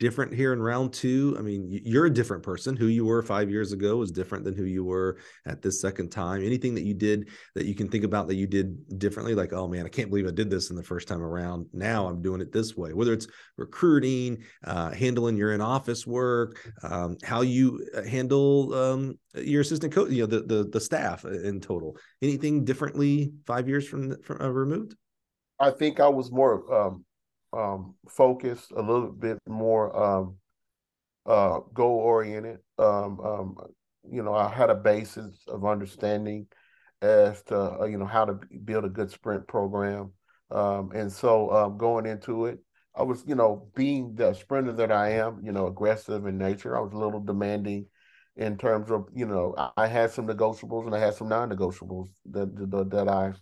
different 0.00 0.34
here 0.34 0.52
in 0.52 0.60
round 0.60 0.92
two? 0.92 1.36
I 1.38 1.42
mean, 1.42 1.68
you're 1.68 2.06
a 2.06 2.12
different 2.12 2.42
person. 2.42 2.76
Who 2.76 2.86
you 2.86 3.04
were 3.04 3.22
five 3.22 3.50
years 3.50 3.72
ago 3.72 4.02
is 4.02 4.10
different 4.10 4.44
than 4.44 4.56
who 4.56 4.64
you 4.64 4.84
were 4.84 5.18
at 5.46 5.62
this 5.62 5.80
second 5.80 6.10
time. 6.10 6.44
Anything 6.44 6.74
that 6.74 6.82
you 6.82 6.94
did 6.94 7.28
that 7.54 7.66
you 7.66 7.74
can 7.74 7.88
think 7.88 8.04
about 8.04 8.26
that 8.28 8.34
you 8.34 8.46
did 8.46 8.98
differently, 8.98 9.34
like, 9.34 9.52
oh 9.52 9.68
man, 9.68 9.86
I 9.86 9.88
can't 9.88 10.10
believe 10.10 10.26
I 10.26 10.32
did 10.32 10.50
this 10.50 10.70
in 10.70 10.76
the 10.76 10.82
first 10.82 11.06
time 11.06 11.22
around. 11.22 11.66
Now 11.72 12.08
I'm 12.08 12.22
doing 12.22 12.40
it 12.40 12.52
this 12.52 12.76
way. 12.76 12.92
Whether 12.92 13.12
it's 13.12 13.28
recruiting, 13.56 14.42
uh, 14.64 14.90
handling 14.90 15.36
your 15.36 15.52
in 15.52 15.60
office 15.60 16.06
work, 16.06 16.72
um, 16.82 17.16
how 17.22 17.42
you 17.42 17.86
uh, 17.96 18.02
handle 18.02 18.74
um, 18.74 19.18
your 19.34 19.60
assistant 19.60 19.92
coach, 19.92 20.10
you 20.10 20.22
know, 20.22 20.26
the, 20.26 20.42
the 20.42 20.68
the 20.70 20.80
staff 20.80 21.24
in 21.24 21.60
total. 21.60 21.96
Anything 22.20 22.64
differently 22.64 23.32
five 23.46 23.68
years 23.68 23.88
from 23.88 24.20
from 24.22 24.40
uh, 24.40 24.48
removed? 24.48 24.96
I 25.60 25.70
think 25.70 26.00
I 26.00 26.08
was 26.08 26.32
more 26.32 26.74
um, 26.74 27.04
um, 27.52 27.94
focused, 28.08 28.72
a 28.72 28.80
little 28.80 29.10
bit 29.10 29.38
more 29.46 29.96
um, 29.96 30.36
uh, 31.26 31.60
goal 31.72 31.98
oriented. 31.98 32.58
Um, 32.78 33.20
um, 33.20 33.56
you 34.10 34.22
know, 34.22 34.34
I 34.34 34.48
had 34.48 34.70
a 34.70 34.74
basis 34.74 35.36
of 35.46 35.64
understanding 35.64 36.46
as 37.00 37.42
to 37.44 37.80
uh, 37.80 37.84
you 37.84 37.98
know 37.98 38.06
how 38.06 38.24
to 38.24 38.38
build 38.64 38.84
a 38.84 38.88
good 38.88 39.10
sprint 39.10 39.46
program. 39.46 40.12
Um, 40.50 40.92
and 40.94 41.10
so 41.10 41.50
um, 41.50 41.78
going 41.78 42.06
into 42.06 42.46
it, 42.46 42.58
I 42.94 43.02
was 43.02 43.24
you 43.26 43.34
know 43.34 43.68
being 43.74 44.14
the 44.14 44.34
sprinter 44.34 44.72
that 44.72 44.92
I 44.92 45.12
am, 45.12 45.40
you 45.44 45.52
know, 45.52 45.66
aggressive 45.66 46.26
in 46.26 46.38
nature. 46.38 46.76
I 46.76 46.80
was 46.80 46.92
a 46.92 46.98
little 46.98 47.20
demanding 47.20 47.86
in 48.36 48.56
terms 48.56 48.90
of 48.90 49.06
you 49.14 49.26
know 49.26 49.54
I 49.76 49.86
had 49.86 50.10
some 50.10 50.26
negotiables 50.26 50.86
and 50.86 50.94
I 50.94 50.98
had 50.98 51.14
some 51.14 51.28
non-negotiables 51.28 52.08
that 52.30 52.70
that, 52.70 52.90
that 52.90 53.08
I 53.08 53.34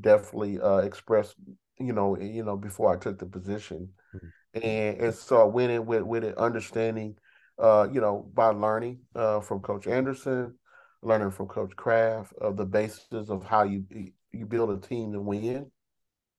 definitely 0.00 0.60
uh, 0.60 0.78
expressed 0.78 1.36
you 1.78 1.92
know 1.92 2.18
you 2.18 2.44
know 2.44 2.56
before 2.56 2.94
I 2.94 2.98
took 2.98 3.18
the 3.18 3.26
position, 3.26 3.88
mm-hmm. 4.14 4.58
and 4.66 5.00
and 5.00 5.14
so 5.14 5.40
I 5.40 5.44
went 5.44 5.72
in 5.72 5.86
with 5.86 6.02
with 6.02 6.24
an 6.24 6.34
understanding 6.36 7.16
uh, 7.62 7.88
you 7.92 8.00
know 8.00 8.30
by 8.34 8.48
learning 8.48 9.00
uh, 9.14 9.40
from 9.40 9.60
Coach 9.60 9.86
Anderson, 9.86 10.54
learning 11.02 11.30
from 11.30 11.48
Coach 11.48 11.74
Kraft 11.76 12.32
of 12.40 12.56
the 12.56 12.64
basis 12.64 13.28
of 13.28 13.44
how 13.44 13.64
you 13.64 13.84
you 14.32 14.46
build 14.46 14.70
a 14.70 14.86
team 14.86 15.12
to 15.12 15.20
win, 15.20 15.70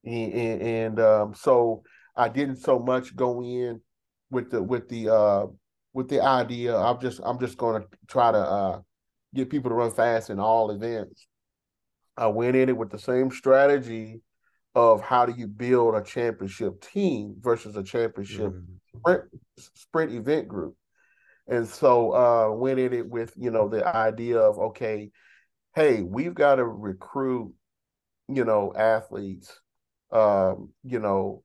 and, 0.03 0.33
and, 0.33 0.61
and 0.61 0.99
um, 0.99 1.33
so 1.33 1.83
I 2.15 2.29
didn't 2.29 2.57
so 2.57 2.79
much 2.79 3.15
go 3.15 3.41
in 3.41 3.81
with 4.29 4.51
the 4.51 4.61
with 4.61 4.89
the 4.89 5.09
uh, 5.09 5.45
with 5.93 6.09
the 6.09 6.21
idea 6.21 6.75
I'm 6.75 6.99
just 6.99 7.21
I'm 7.23 7.39
just 7.39 7.57
going 7.57 7.81
to 7.81 7.87
try 8.07 8.31
to 8.31 8.37
uh, 8.37 8.79
get 9.33 9.49
people 9.49 9.69
to 9.69 9.75
run 9.75 9.91
fast 9.91 10.29
in 10.29 10.39
all 10.39 10.71
events. 10.71 11.27
I 12.17 12.27
went 12.27 12.55
in 12.55 12.69
it 12.69 12.77
with 12.77 12.89
the 12.89 12.97
same 12.97 13.29
strategy 13.29 14.21
of 14.77 15.01
how 15.01 15.25
do 15.25 15.33
you 15.35 15.47
build 15.47 15.95
a 15.95 16.03
championship 16.03 16.79
team 16.81 17.35
versus 17.39 17.75
a 17.75 17.83
championship 17.83 18.53
mm-hmm. 18.53 18.97
sprint, 18.99 19.23
sprint 19.75 20.13
event 20.13 20.47
group. 20.47 20.75
And 21.47 21.67
so 21.67 22.11
uh 22.13 22.51
went 22.51 22.77
in 22.77 22.93
it 22.93 23.09
with, 23.09 23.33
you 23.35 23.49
know, 23.49 23.67
the 23.67 23.83
idea 23.85 24.37
of 24.39 24.59
okay, 24.59 25.09
hey, 25.75 26.03
we've 26.03 26.35
got 26.35 26.55
to 26.55 26.65
recruit, 26.65 27.53
you 28.27 28.45
know, 28.45 28.71
athletes 28.75 29.59
um, 30.11 30.69
you 30.83 30.99
know, 30.99 31.43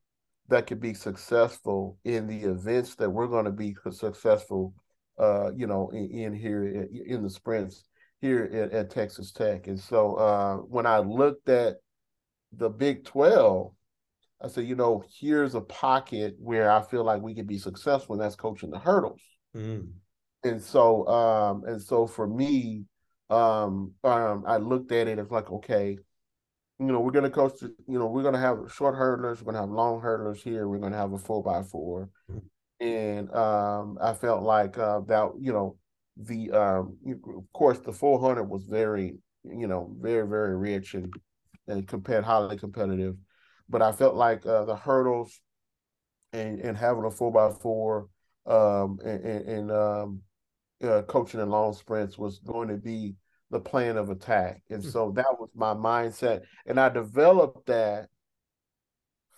that 0.48 0.66
could 0.66 0.80
be 0.80 0.94
successful 0.94 1.98
in 2.04 2.26
the 2.26 2.42
events 2.42 2.94
that 2.96 3.10
we're 3.10 3.26
going 3.26 3.46
to 3.46 3.50
be 3.50 3.74
successful, 3.90 4.74
uh, 5.18 5.50
you 5.54 5.66
know, 5.66 5.90
in, 5.90 6.10
in 6.10 6.34
here 6.34 6.88
in 7.06 7.22
the 7.22 7.30
sprints 7.30 7.84
here 8.20 8.44
at, 8.52 8.72
at, 8.72 8.90
Texas 8.90 9.32
Tech. 9.32 9.66
And 9.66 9.80
so 9.80 10.14
uh, 10.14 10.56
when 10.56 10.86
I 10.86 10.98
looked 10.98 11.48
at 11.48 11.76
the 12.56 12.68
Big 12.68 13.04
12, 13.04 13.72
I 14.42 14.48
said, 14.48 14.66
you 14.66 14.74
know, 14.74 15.04
here's 15.18 15.54
a 15.54 15.60
pocket 15.60 16.34
where 16.38 16.70
I 16.70 16.82
feel 16.82 17.04
like 17.04 17.22
we 17.22 17.34
could 17.34 17.46
be 17.46 17.58
successful, 17.58 18.14
and 18.14 18.22
that's 18.22 18.34
coaching 18.34 18.70
the 18.70 18.78
hurdles. 18.78 19.20
Mm. 19.56 19.92
And 20.44 20.60
so, 20.60 21.06
um, 21.06 21.64
and 21.64 21.80
so 21.80 22.06
for 22.06 22.26
me, 22.26 22.84
um, 23.30 23.92
um, 24.02 24.44
I 24.46 24.56
looked 24.56 24.90
at 24.92 25.06
it 25.06 25.18
as 25.18 25.30
like, 25.30 25.50
okay, 25.50 25.96
you 26.78 26.86
know, 26.86 27.00
we're 27.00 27.12
going 27.12 27.24
to 27.24 27.30
coach, 27.30 27.62
you 27.62 27.98
know, 27.98 28.06
we're 28.06 28.22
going 28.22 28.34
to 28.34 28.40
have 28.40 28.58
short 28.74 28.96
hurdlers, 28.96 29.38
we're 29.38 29.52
going 29.52 29.54
to 29.54 29.60
have 29.60 29.70
long 29.70 30.00
hurdlers 30.00 30.42
here, 30.42 30.66
we're 30.66 30.78
going 30.78 30.92
to 30.92 30.98
have 30.98 31.12
a 31.12 31.18
four 31.18 31.42
by 31.42 31.62
4 31.62 32.08
mm-hmm. 32.30 32.38
And 32.84 33.32
um, 33.32 33.96
I 34.02 34.12
felt 34.12 34.42
like 34.42 34.76
uh, 34.76 35.00
that, 35.06 35.30
you 35.38 35.52
know, 35.52 35.76
the, 36.16 36.50
um, 36.50 36.96
of 37.06 37.44
course, 37.52 37.78
the 37.78 37.92
400 37.92 38.42
was 38.42 38.64
very, 38.64 39.18
you 39.44 39.68
know, 39.68 39.94
very, 40.00 40.26
very 40.26 40.56
rich 40.56 40.94
and, 40.94 41.14
and 41.66 41.86
compared, 41.86 42.24
highly 42.24 42.56
competitive. 42.56 43.16
But 43.68 43.82
I 43.82 43.92
felt 43.92 44.14
like 44.14 44.44
uh, 44.44 44.64
the 44.64 44.76
hurdles 44.76 45.40
and, 46.32 46.60
and 46.60 46.76
having 46.76 47.04
a 47.04 47.10
four 47.10 47.32
by 47.32 47.50
four 47.50 48.08
um, 48.46 48.98
and, 49.04 49.24
and, 49.24 49.70
um, 49.70 50.22
uh, 50.82 51.02
coaching 51.02 51.40
in 51.40 51.48
long 51.48 51.72
sprints 51.72 52.18
was 52.18 52.40
going 52.40 52.68
to 52.68 52.76
be 52.76 53.14
the 53.50 53.60
plan 53.60 53.96
of 53.96 54.10
attack. 54.10 54.62
And 54.70 54.82
hmm. 54.82 54.88
so 54.88 55.12
that 55.14 55.38
was 55.38 55.50
my 55.54 55.74
mindset. 55.74 56.42
And 56.66 56.80
I 56.80 56.88
developed 56.88 57.66
that 57.66 58.08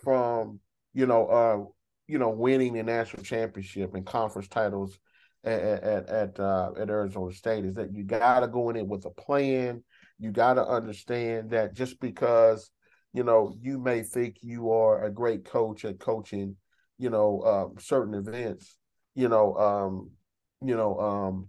from, 0.03 0.61
you 0.93 1.07
know, 1.07 1.27
uh, 1.27 1.71
you 2.07 2.19
know, 2.19 2.31
winning 2.31 2.75
the 2.75 2.83
national 2.83 3.25
championship 3.25 3.95
and 3.95 4.07
conference 4.07 4.49
titles 4.49 4.99
at 5.43 5.61
at 5.61 6.09
at, 6.09 6.41
uh, 6.41 6.73
at 6.79 6.91
Arizona 6.91 7.33
State 7.33 7.65
is 7.65 7.75
that 7.75 7.93
you 7.93 8.05
got 8.05 8.41
to 8.41 8.49
go 8.49 8.71
in 8.71 8.77
it 8.77 8.87
with 8.87 9.05
a 9.05 9.11
plan. 9.11 9.83
You 10.19 10.31
got 10.31 10.55
to 10.55 10.67
understand 10.67 11.51
that 11.51 11.75
just 11.75 12.01
because 12.01 12.71
you 13.13 13.25
know 13.25 13.55
you 13.61 13.79
may 13.79 14.03
think 14.03 14.37
you 14.43 14.71
are 14.73 15.05
a 15.05 15.11
great 15.11 15.45
coach 15.45 15.85
at 15.85 15.99
coaching, 15.99 16.57
you 16.99 17.11
know, 17.11 17.41
uh, 17.41 17.81
certain 17.81 18.15
events, 18.15 18.77
you 19.15 19.29
know, 19.29 19.55
um, 19.57 20.11
you 20.63 20.77
know, 20.77 20.99
um, 20.99 21.49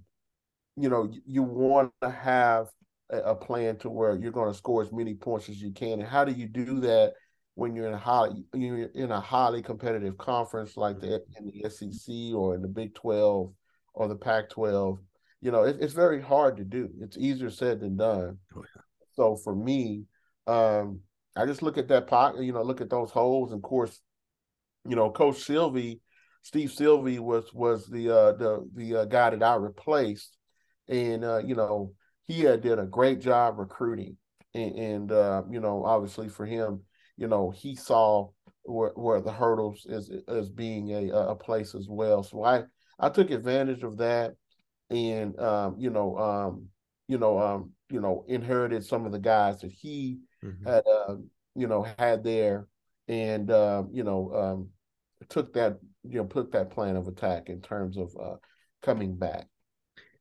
you 0.76 0.90
know, 0.90 1.12
you 1.26 1.44
want 1.44 1.92
to 2.02 2.10
have 2.10 2.68
a 3.10 3.36
plan 3.36 3.78
to 3.78 3.90
where 3.90 4.16
you're 4.16 4.32
going 4.32 4.52
to 4.52 4.58
score 4.58 4.82
as 4.82 4.92
many 4.92 5.14
points 5.14 5.48
as 5.50 5.62
you 5.62 5.72
can. 5.72 6.00
And 6.00 6.08
how 6.08 6.26
do 6.26 6.32
you 6.32 6.48
do 6.48 6.80
that 6.82 7.14
when 7.54 7.76
you're 7.76 7.88
in 7.88 7.94
a 7.94 7.98
highly 7.98 8.44
you're 8.54 8.88
in 8.88 9.12
a 9.12 9.20
highly 9.20 9.62
competitive 9.62 10.18
conference 10.18 10.76
like 10.76 11.00
the 11.00 11.24
in 11.38 11.46
the 11.46 11.70
SEC 11.70 12.36
or 12.36 12.56
in 12.56 12.62
the 12.62 12.68
Big 12.68 12.94
Twelve 12.96 13.54
or 13.94 14.08
the 14.08 14.16
Pac 14.16 14.50
twelve? 14.50 15.00
You 15.42 15.52
know, 15.52 15.64
it, 15.64 15.78
it's 15.80 15.94
very 15.94 16.22
hard 16.22 16.58
to 16.58 16.64
do. 16.64 16.90
It's 17.02 17.18
easier 17.18 17.50
said 17.50 17.80
than 17.80 17.98
done. 17.98 18.40
Oh, 18.56 18.64
yeah. 18.76 18.82
So 19.14 19.36
for 19.36 19.56
me, 19.56 20.06
um, 20.48 21.02
I 21.36 21.46
just 21.46 21.62
look 21.62 21.78
at 21.78 21.88
that 21.90 22.08
pocket. 22.08 22.44
You 22.44 22.54
know, 22.54 22.64
look 22.64 22.82
at 22.82 22.90
those 22.90 23.12
holes. 23.12 23.52
And 23.52 23.60
of 23.60 23.64
course, 23.64 24.02
you 24.88 24.96
know, 24.96 25.12
Coach 25.12 25.40
Sylvie, 25.40 26.02
Steve 26.42 26.72
Sylvie 26.72 27.20
was 27.20 27.54
was 27.54 27.88
the 27.88 28.10
uh, 28.10 28.32
the 28.34 28.70
the 28.74 28.96
uh, 28.96 29.06
guy 29.06 29.30
that 29.30 29.44
I 29.44 29.56
replaced 29.56 30.38
and 30.88 31.24
uh, 31.24 31.40
you 31.40 31.56
know 31.56 31.94
he 32.24 32.42
had 32.42 32.62
did 32.62 32.80
a 32.80 32.86
great 32.86 33.20
job 33.20 33.60
recruiting, 33.60 34.18
and, 34.54 34.76
and 34.76 35.12
uh, 35.12 35.44
you 35.50 35.60
know 35.60 35.84
obviously 35.86 36.30
for 36.30 36.46
him, 36.46 36.82
you 37.18 37.28
know 37.28 37.52
he 37.52 37.76
saw 37.76 38.30
where, 38.64 38.92
where 38.96 39.22
the 39.22 39.32
hurdles 39.32 39.86
is 39.88 40.12
as 40.28 40.50
being 40.50 40.92
a 40.92 41.10
a 41.10 41.36
place 41.36 41.76
as 41.76 41.88
well. 41.90 42.24
So 42.24 42.44
I 42.44 42.64
I 43.00 43.10
took 43.10 43.32
advantage 43.32 43.84
of 43.84 43.98
that, 43.98 44.36
and 44.90 45.40
um, 45.40 45.76
you 45.78 45.90
know 45.90 46.18
um, 46.18 46.68
you 47.08 47.18
know 47.18 47.40
um, 47.40 47.72
you 47.90 48.02
know 48.02 48.26
inherited 48.28 48.86
some 48.86 49.06
of 49.06 49.12
the 49.12 49.20
guys 49.20 49.62
that 49.62 49.72
he 49.72 50.20
mm-hmm. 50.44 50.68
had 50.68 50.84
uh, 50.88 51.16
you 51.56 51.68
know 51.68 51.86
had 51.98 52.24
there, 52.24 52.68
and 53.08 53.52
uh, 53.52 53.84
you 53.92 54.04
know 54.04 54.32
um, 54.34 54.70
took 55.30 55.54
that 55.54 55.80
you 56.04 56.18
know 56.18 56.26
put 56.26 56.52
that 56.52 56.70
plan 56.70 56.96
of 56.96 57.08
attack 57.08 57.50
in 57.50 57.62
terms 57.62 57.98
of 57.98 58.16
uh, 58.22 58.36
coming 58.82 59.16
back. 59.16 59.48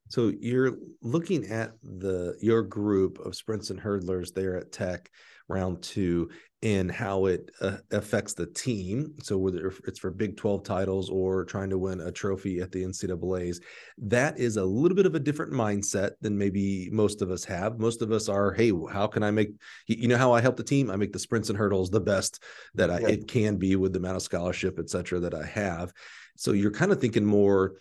So 0.09 0.33
you're 0.39 0.77
looking 1.03 1.47
at 1.47 1.73
the 1.83 2.37
your 2.41 2.63
group 2.63 3.19
of 3.21 3.35
sprints 3.35 3.71
and 3.71 3.81
hurdlers 3.81 4.33
there 4.35 4.57
at 4.57 4.71
Tech 4.71 5.11
round 5.49 5.83
two 5.83 6.31
and 6.65 6.91
how 6.91 7.27
it 7.27 7.51
uh, 7.61 7.77
affects 7.93 8.33
the 8.33 8.47
team. 8.47 9.15
So 9.23 9.37
whether 9.37 9.71
it's 9.87 9.99
for 9.99 10.11
Big 10.11 10.39
12 10.39 10.65
titles 10.65 11.11
or 11.11 11.45
trying 11.45 11.69
to 11.69 11.79
win 11.79 12.01
a 12.01 12.11
trophy 12.11 12.61
at 12.61 12.73
the 12.73 12.83
NCAA's, 12.83 13.61
that 13.99 14.39
is 14.39 14.57
a 14.57 14.65
little 14.65 14.97
bit 14.97 15.05
of 15.05 15.15
a 15.15 15.21
different 15.21 15.53
mindset 15.53 16.13
than 16.23 16.39
maybe 16.39 16.89
most 16.91 17.21
of 17.21 17.31
us 17.31 17.45
have. 17.45 17.79
Most 17.79 18.01
of 18.01 18.11
us 18.13 18.31
are, 18.31 18.55
hey, 18.55 18.73
how 18.91 19.07
can 19.07 19.23
I 19.23 19.31
make 19.31 19.51
you 19.87 20.09
know 20.09 20.17
how 20.17 20.33
I 20.33 20.41
help 20.41 20.57
the 20.57 20.65
team? 20.65 20.91
I 20.91 20.97
make 20.97 21.13
the 21.13 21.19
sprints 21.19 21.51
and 21.51 21.59
hurdles 21.59 21.91
the 21.91 22.01
best 22.01 22.43
that 22.75 22.91
I, 22.91 23.01
yeah. 23.01 23.09
it 23.09 23.29
can 23.29 23.57
be 23.57 23.77
with 23.77 23.93
the 23.93 23.99
amount 23.99 24.17
of 24.17 24.23
scholarship, 24.23 24.79
et 24.79 24.89
cetera, 24.89 25.21
that 25.21 25.35
I 25.35 25.45
have. 25.45 25.93
So 26.37 26.53
you're 26.53 26.71
kind 26.71 26.93
of 26.93 27.01
thinking 27.01 27.27
more 27.27 27.75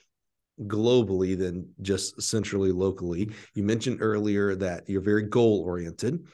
globally 0.62 1.38
than 1.38 1.70
just 1.82 2.22
centrally 2.22 2.74
locally. 2.74 3.32
You 3.54 3.64
mentioned 3.64 4.00
earlier 4.02 4.56
that 4.56 4.90
you're 4.90 5.02
very 5.02 5.24
goal 5.24 5.64
oriented. 5.66 6.26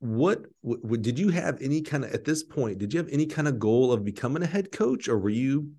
What 0.00 0.44
w- 0.64 0.96
did 0.96 1.18
you 1.18 1.30
have 1.30 1.60
any 1.60 1.82
kind 1.82 2.04
of 2.04 2.12
at 2.12 2.24
this 2.24 2.42
point? 2.42 2.78
Did 2.78 2.92
you 2.92 2.98
have 2.98 3.08
any 3.08 3.26
kind 3.26 3.48
of 3.48 3.58
goal 3.58 3.92
of 3.92 4.04
becoming 4.04 4.42
a 4.42 4.46
head 4.46 4.72
coach, 4.72 5.08
or 5.08 5.18
were 5.18 5.30
you 5.30 5.72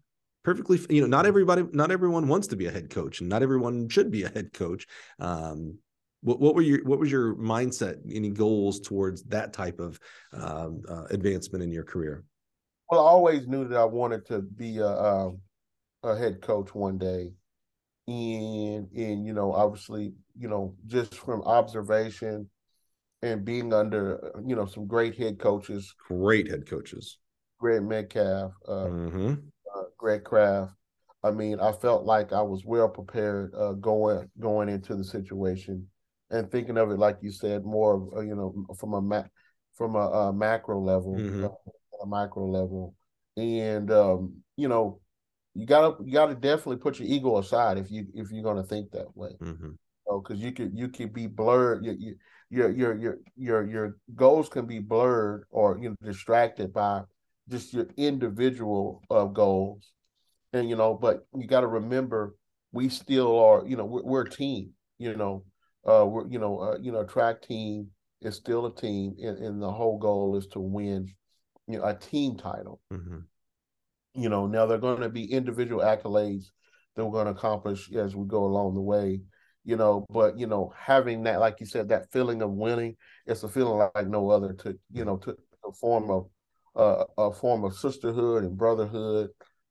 perfectly? 0.44 0.80
You 0.89 1.02
know, 1.02 1.07
not 1.07 1.26
everybody, 1.26 1.64
not 1.72 1.91
everyone 1.91 2.27
wants 2.27 2.48
to 2.48 2.56
be 2.56 2.65
a 2.65 2.72
head 2.72 2.89
coach, 2.89 3.19
and 3.19 3.30
not 3.30 3.44
everyone 3.44 3.89
should 3.89 4.11
be 4.11 4.23
a 4.23 4.30
head 4.30 4.53
coach. 4.53 4.88
Um, 5.19 5.77
what, 6.22 6.39
what 6.39 6.56
were 6.56 6.61
your 6.61 6.84
what 6.84 6.99
was 6.99 7.11
your 7.11 7.35
mindset? 7.35 7.98
Any 8.11 8.30
goals 8.30 8.80
towards 8.80 9.23
that 9.23 9.53
type 9.53 9.80
of 9.80 9.99
um, 10.34 10.81
uh, 10.89 11.06
advancement 11.11 11.64
in 11.64 11.72
your 11.72 11.84
career? 11.84 12.23
Well, 12.89 13.06
I 13.06 13.10
always 13.10 13.48
knew 13.48 13.68
that 13.68 13.77
I 13.77 13.85
wanted 13.85 14.26
to 14.27 14.41
be 14.41 14.77
a, 14.80 14.88
a, 14.88 15.31
a 16.03 16.18
head 16.18 16.41
coach 16.41 16.73
one 16.73 16.98
day 16.98 17.31
and 18.07 18.89
and 18.94 19.26
you 19.26 19.34
know 19.34 19.52
obviously 19.52 20.14
you 20.38 20.48
know 20.48 20.73
just 20.85 21.15
from 21.15 21.41
observation 21.41 22.49
and 23.22 23.45
being 23.45 23.73
under 23.73 24.31
you 24.45 24.56
know 24.56 24.65
some 24.65 24.88
great 24.88 25.15
head 25.18 25.39
coaches 25.39 25.94
great 26.07 26.49
head 26.49 26.68
coaches 26.68 27.18
greg 27.60 27.84
metcalf 27.84 28.52
uh, 28.68 28.85
mm-hmm. 28.85 29.34
uh, 29.76 29.84
greg 29.98 30.23
kraft 30.23 30.73
i 31.23 31.31
mean 31.31 31.60
i 31.60 31.72
felt 31.72 32.06
like 32.06 32.31
i 32.31 32.41
was 32.41 32.64
well 32.65 32.89
prepared 32.89 33.52
uh, 33.56 33.73
going 33.73 34.30
going 34.39 34.69
into 34.69 34.95
the 34.95 35.03
situation 35.03 35.88
and 36.30 36.52
thinking 36.52 36.77
of 36.77 36.91
it 36.91 36.99
like 36.99 37.18
you 37.22 37.31
said 37.31 37.65
more 37.65 38.07
uh, 38.15 38.22
you 38.22 38.35
know 38.35 38.53
from 38.77 38.94
a 38.94 39.02
ma- 39.02 39.23
from 39.73 39.95
a, 39.95 40.10
a 40.10 40.34
macro 40.34 40.80
level 40.80 41.15
mm-hmm. 41.15 41.45
Uh, 41.45 42.03
a 42.03 42.06
micro 42.06 42.45
level 42.45 42.94
and 43.38 43.91
um, 43.91 44.34
you 44.56 44.68
know 44.68 44.99
you 45.57 45.65
gotta 45.65 45.95
you 46.03 46.14
gotta 46.14 46.35
definitely 46.35 46.77
put 46.77 46.99
your 46.99 47.07
ego 47.07 47.39
aside 47.39 47.77
if 47.77 47.89
you 47.89 48.06
if 48.14 48.31
you're 48.31 48.44
gonna 48.44 48.64
think 48.64 48.91
that 48.91 49.15
way. 49.15 49.31
Mm-hmm. 49.41 49.72
because 50.06 50.39
you, 50.39 50.48
you 50.48 50.52
could 50.53 50.72
you 50.77 50.88
could 50.89 51.14
be 51.14 51.26
blurred. 51.26 51.84
You, 51.84 51.95
you, 51.98 52.15
your 52.49 52.72
your 52.72 52.98
your 52.98 53.18
your 53.36 53.69
your 53.69 53.98
goals 54.15 54.49
can 54.49 54.65
be 54.65 54.80
blurred 54.80 55.44
or 55.49 55.78
you 55.80 55.90
know 55.90 55.95
distracted 56.02 56.74
by 56.74 57.02
just 57.49 57.74
your 57.74 57.88
individual 57.98 59.02
uh, 59.10 59.26
goals, 59.26 59.91
and 60.53 60.69
you 60.69 60.76
know, 60.76 60.94
but 60.94 61.26
you 61.36 61.48
got 61.48 61.61
to 61.61 61.68
remember 61.68 62.36
we 62.72 62.90
still 62.90 63.38
are. 63.40 63.65
You 63.65 63.78
know, 63.78 63.86
we're, 63.86 64.03
we're 64.03 64.22
a 64.22 64.30
team. 64.30 64.72
You 64.98 65.15
know, 65.15 65.44
uh, 65.86 66.06
we're 66.06 66.28
you 66.28 66.40
know 66.40 66.60
uh, 66.60 66.78
you 66.82 66.91
know 66.91 67.03
track 67.03 67.41
team 67.41 67.90
is 68.22 68.36
still 68.36 68.65
a 68.65 68.76
team, 68.76 69.15
and, 69.22 69.38
and 69.40 69.61
the 69.61 69.72
whole 69.72 69.98
goal 69.98 70.38
is 70.38 70.48
to 70.48 70.60
win 70.60 71.14
you 71.68 71.80
know 71.80 71.86
a 71.86 71.95
team 71.95 72.38
title. 72.38 72.80
Mm-hmm. 72.91 73.19
You 74.14 74.30
know, 74.30 74.48
now 74.48 74.65
they're 74.65 74.78
going 74.78 75.02
to 75.02 75.10
be 75.10 75.32
individual 75.32 75.84
accolades 75.84 76.45
that 76.95 77.06
we're 77.06 77.11
going 77.11 77.26
to 77.26 77.40
accomplish 77.40 77.91
as 77.91 78.15
we 78.15 78.26
go 78.26 78.45
along 78.45 78.74
the 78.74 78.82
way 78.82 79.22
you 79.68 79.76
know 79.76 80.06
but 80.10 80.39
you 80.39 80.48
know 80.48 80.73
having 80.77 81.23
that 81.23 81.41
like 81.41 81.60
you 81.60 81.65
said 81.65 81.89
that 81.89 82.10
feeling 82.11 82.41
of 82.41 82.52
winning 82.52 82.95
it's 83.27 83.44
a 83.44 83.49
feeling 83.49 83.89
like 83.94 84.07
no 84.07 84.30
other 84.30 84.53
to 84.53 84.80
you 84.94 85.06
know 85.06 85.18
to 85.18 85.38
a 85.68 85.72
form 85.73 86.10
of 86.10 86.27
uh, 86.77 87.03
a 87.18 87.31
form 87.34 87.65
of 87.65 87.76
sisterhood 87.76 88.44
and 88.45 88.57
brotherhood 88.57 89.30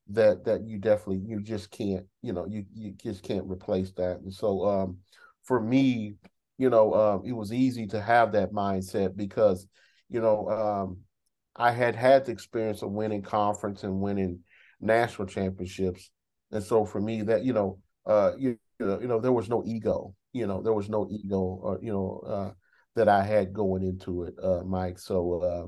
that 0.08 0.44
that 0.44 0.62
you 0.66 0.78
definitely 0.78 1.22
you 1.26 1.40
just 1.40 1.70
can't 1.70 2.06
you 2.22 2.32
know 2.32 2.46
you 2.46 2.64
you 2.74 2.92
just 2.92 3.22
can't 3.22 3.48
replace 3.50 3.92
that. 3.92 4.18
And 4.20 4.32
so 4.32 4.64
um 4.66 4.98
for 5.44 5.60
me 5.60 6.16
you 6.58 6.68
know 6.70 6.94
um 6.94 7.22
it 7.24 7.32
was 7.32 7.52
easy 7.52 7.86
to 7.88 8.00
have 8.00 8.32
that 8.32 8.52
mindset 8.52 9.16
because 9.16 9.66
you 10.10 10.20
know 10.20 10.48
um 10.50 10.98
I 11.56 11.70
had 11.70 11.96
had 11.96 12.26
the 12.26 12.32
experience 12.32 12.82
of 12.82 12.90
winning 12.90 13.22
conference 13.22 13.82
and 13.82 14.00
winning 14.00 14.40
national 14.78 15.26
championships. 15.26 16.10
And 16.52 16.62
so 16.62 16.84
for 16.84 17.00
me 17.00 17.22
that 17.22 17.44
you 17.44 17.54
know 17.54 17.78
uh 18.04 18.32
you 18.38 18.58
you 18.78 18.86
know, 18.86 19.00
you 19.00 19.08
know, 19.08 19.20
there 19.20 19.32
was 19.32 19.48
no 19.48 19.62
ego. 19.66 20.14
You 20.32 20.46
know, 20.46 20.62
there 20.62 20.72
was 20.72 20.88
no 20.88 21.08
ego, 21.10 21.38
or 21.38 21.78
you 21.82 21.92
know, 21.92 22.22
uh, 22.26 22.50
that 22.94 23.08
I 23.08 23.22
had 23.22 23.52
going 23.52 23.82
into 23.82 24.24
it, 24.24 24.34
uh, 24.42 24.62
Mike. 24.64 24.98
So 24.98 25.40
uh, 25.42 25.66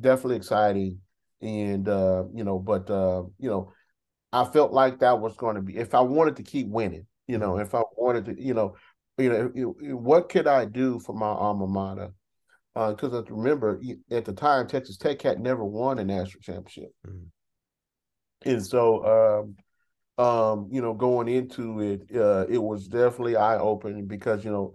definitely 0.00 0.36
exciting, 0.36 1.00
and 1.40 1.88
uh, 1.88 2.24
you 2.34 2.44
know, 2.44 2.58
but 2.58 2.90
uh, 2.90 3.24
you 3.38 3.50
know, 3.50 3.72
I 4.32 4.44
felt 4.44 4.72
like 4.72 5.00
that 5.00 5.20
was 5.20 5.36
going 5.36 5.56
to 5.56 5.62
be 5.62 5.76
if 5.76 5.94
I 5.94 6.00
wanted 6.00 6.36
to 6.36 6.42
keep 6.42 6.68
winning. 6.68 7.06
You 7.26 7.38
know, 7.38 7.52
mm-hmm. 7.52 7.62
if 7.62 7.74
I 7.74 7.82
wanted 7.96 8.24
to, 8.26 8.42
you 8.42 8.54
know, 8.54 8.76
you 9.18 9.28
know, 9.30 9.74
what 9.96 10.30
could 10.30 10.46
I 10.46 10.64
do 10.64 10.98
for 11.00 11.14
my 11.14 11.26
alma 11.26 11.66
mater? 11.66 12.12
Because 12.74 13.12
uh, 13.12 13.24
remember, 13.24 13.80
at 14.10 14.24
the 14.24 14.32
time, 14.32 14.68
Texas 14.68 14.96
Tech 14.96 15.20
had 15.20 15.40
never 15.40 15.64
won 15.64 15.98
a 15.98 16.04
national 16.04 16.40
championship, 16.40 16.92
mm-hmm. 17.06 18.48
and 18.48 18.64
so 18.64 19.42
um, 19.42 19.56
um, 20.18 20.68
you 20.70 20.82
know, 20.82 20.94
going 20.94 21.28
into 21.28 21.80
it, 21.80 22.10
uh, 22.14 22.44
it 22.48 22.58
was 22.58 22.88
definitely 22.88 23.36
eye 23.36 23.58
opening 23.58 24.06
because 24.06 24.44
you 24.44 24.50
know, 24.50 24.72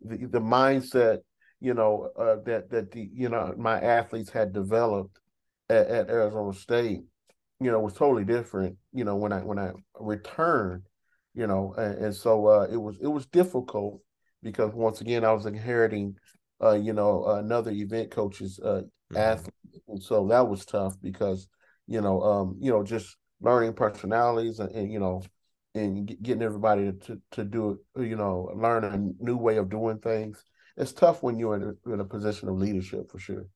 the 0.00 0.16
the 0.26 0.40
mindset, 0.40 1.18
you 1.60 1.74
know, 1.74 2.10
uh, 2.18 2.36
that 2.46 2.70
that 2.70 2.90
the 2.90 3.08
you 3.12 3.28
know 3.28 3.54
my 3.58 3.78
athletes 3.78 4.30
had 4.30 4.54
developed 4.54 5.18
at, 5.68 5.86
at 5.88 6.10
Arizona 6.10 6.54
State, 6.54 7.02
you 7.60 7.70
know, 7.70 7.80
was 7.80 7.92
totally 7.92 8.24
different. 8.24 8.78
You 8.94 9.04
know, 9.04 9.16
when 9.16 9.32
I 9.32 9.40
when 9.40 9.58
I 9.58 9.72
returned, 10.00 10.84
you 11.34 11.46
know, 11.46 11.74
and, 11.76 12.06
and 12.06 12.14
so 12.14 12.46
uh, 12.46 12.66
it 12.70 12.78
was 12.78 12.98
it 12.98 13.08
was 13.08 13.26
difficult 13.26 14.00
because 14.42 14.72
once 14.72 15.02
again 15.02 15.26
I 15.26 15.32
was 15.32 15.44
inheriting, 15.44 16.16
uh, 16.62 16.72
you 16.74 16.94
know, 16.94 17.26
another 17.26 17.70
event 17.70 18.10
coach's 18.10 18.58
uh, 18.60 18.82
mm-hmm. 19.12 19.16
athlete, 19.18 19.82
and 19.88 20.02
so 20.02 20.26
that 20.28 20.48
was 20.48 20.64
tough 20.64 20.94
because 21.02 21.48
you 21.86 22.00
know, 22.00 22.22
um, 22.22 22.56
you 22.58 22.70
know, 22.70 22.82
just 22.82 23.14
learning 23.40 23.74
personalities 23.74 24.58
and, 24.60 24.70
and 24.70 24.92
you 24.92 24.98
know 24.98 25.22
and 25.76 26.16
getting 26.22 26.42
everybody 26.42 26.92
to, 26.92 27.20
to 27.32 27.44
do 27.44 27.78
it, 27.96 28.06
you 28.06 28.16
know, 28.16 28.50
learn 28.54 28.84
a 28.84 28.96
new 29.22 29.36
way 29.36 29.58
of 29.58 29.68
doing 29.68 29.98
things. 29.98 30.42
It's 30.76 30.92
tough 30.92 31.22
when 31.22 31.38
you're 31.38 31.56
in 31.56 31.62
a, 31.62 31.92
in 31.92 32.00
a 32.00 32.04
position 32.04 32.48
of 32.48 32.56
leadership 32.56 33.10
for 33.10 33.18
sure. 33.18 33.46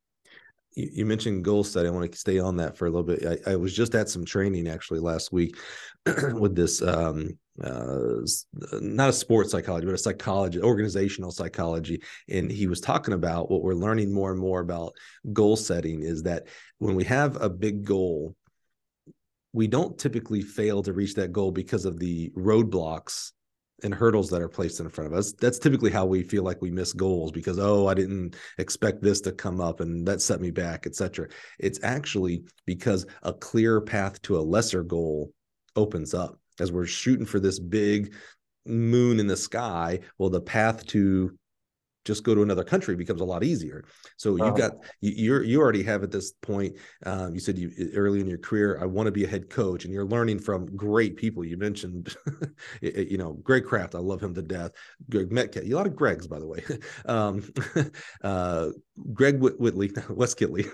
You, 0.76 0.88
you, 0.92 1.06
mentioned 1.06 1.44
goal 1.44 1.64
setting. 1.64 1.90
I 1.90 1.94
want 1.94 2.12
to 2.12 2.18
stay 2.18 2.38
on 2.38 2.56
that 2.58 2.76
for 2.76 2.86
a 2.86 2.90
little 2.90 3.06
bit. 3.06 3.42
I, 3.46 3.52
I 3.52 3.56
was 3.56 3.74
just 3.74 3.94
at 3.94 4.08
some 4.08 4.24
training 4.24 4.68
actually 4.68 5.00
last 5.00 5.32
week 5.32 5.56
with 6.32 6.54
this, 6.54 6.80
um, 6.82 7.38
uh, 7.62 8.20
not 8.80 9.10
a 9.10 9.12
sports 9.12 9.50
psychology, 9.50 9.86
but 9.86 9.94
a 9.94 9.98
psychology, 9.98 10.60
organizational 10.60 11.30
psychology. 11.30 12.02
And 12.28 12.50
he 12.50 12.66
was 12.66 12.80
talking 12.80 13.14
about 13.14 13.50
what 13.50 13.62
we're 13.62 13.74
learning 13.74 14.12
more 14.12 14.30
and 14.30 14.40
more 14.40 14.60
about 14.60 14.94
goal 15.32 15.56
setting 15.56 16.02
is 16.02 16.22
that 16.22 16.46
when 16.78 16.94
we 16.94 17.04
have 17.04 17.40
a 17.42 17.50
big 17.50 17.84
goal, 17.84 18.34
we 19.52 19.66
don't 19.66 19.98
typically 19.98 20.42
fail 20.42 20.82
to 20.82 20.92
reach 20.92 21.14
that 21.14 21.32
goal 21.32 21.50
because 21.50 21.84
of 21.84 21.98
the 21.98 22.30
roadblocks 22.30 23.32
and 23.82 23.94
hurdles 23.94 24.28
that 24.30 24.42
are 24.42 24.48
placed 24.48 24.80
in 24.80 24.88
front 24.88 25.12
of 25.12 25.18
us. 25.18 25.32
That's 25.32 25.58
typically 25.58 25.90
how 25.90 26.04
we 26.06 26.22
feel 26.22 26.42
like 26.42 26.60
we 26.60 26.70
miss 26.70 26.92
goals 26.92 27.32
because 27.32 27.58
oh, 27.58 27.86
I 27.86 27.94
didn't 27.94 28.36
expect 28.58 29.02
this 29.02 29.20
to 29.22 29.32
come 29.32 29.60
up 29.60 29.80
and 29.80 30.06
that 30.06 30.20
set 30.20 30.40
me 30.40 30.50
back, 30.50 30.86
etc. 30.86 31.28
It's 31.58 31.80
actually 31.82 32.44
because 32.66 33.06
a 33.22 33.32
clear 33.32 33.80
path 33.80 34.20
to 34.22 34.38
a 34.38 34.40
lesser 34.40 34.82
goal 34.82 35.32
opens 35.76 36.14
up 36.14 36.38
as 36.58 36.70
we're 36.70 36.86
shooting 36.86 37.26
for 37.26 37.40
this 37.40 37.58
big 37.58 38.14
moon 38.66 39.18
in 39.18 39.26
the 39.26 39.36
sky. 39.36 40.00
Well, 40.18 40.30
the 40.30 40.40
path 40.40 40.86
to 40.88 41.36
just 42.04 42.24
go 42.24 42.34
to 42.34 42.42
another 42.42 42.64
country 42.64 42.96
becomes 42.96 43.20
a 43.20 43.24
lot 43.24 43.44
easier. 43.44 43.84
So 44.16 44.30
you've 44.30 44.40
uh-huh. 44.40 44.56
got 44.56 44.72
you, 45.00 45.12
you're 45.16 45.42
you 45.42 45.60
already 45.60 45.82
have 45.82 46.02
at 46.02 46.10
this 46.10 46.32
point. 46.32 46.76
Um, 47.04 47.34
you 47.34 47.40
said 47.40 47.58
you 47.58 47.70
early 47.94 48.20
in 48.20 48.26
your 48.26 48.38
career, 48.38 48.78
I 48.80 48.86
want 48.86 49.06
to 49.06 49.12
be 49.12 49.24
a 49.24 49.28
head 49.28 49.50
coach, 49.50 49.84
and 49.84 49.92
you're 49.92 50.06
learning 50.06 50.38
from 50.38 50.66
great 50.76 51.16
people. 51.16 51.44
You 51.44 51.56
mentioned, 51.56 52.14
you 52.80 53.18
know, 53.18 53.34
Greg 53.42 53.64
Kraft. 53.64 53.94
I 53.94 53.98
love 53.98 54.22
him 54.22 54.34
to 54.34 54.42
death. 54.42 54.72
Greg 55.10 55.30
Metcalf. 55.30 55.64
A 55.64 55.74
lot 55.74 55.86
of 55.86 55.92
Gregs, 55.92 56.28
by 56.28 56.38
the 56.38 56.46
way. 56.46 56.64
um, 57.06 57.44
uh, 58.24 58.68
Greg 59.12 59.40
Whitley, 59.40 59.90
Wes 60.10 60.34
Kittley. 60.34 60.66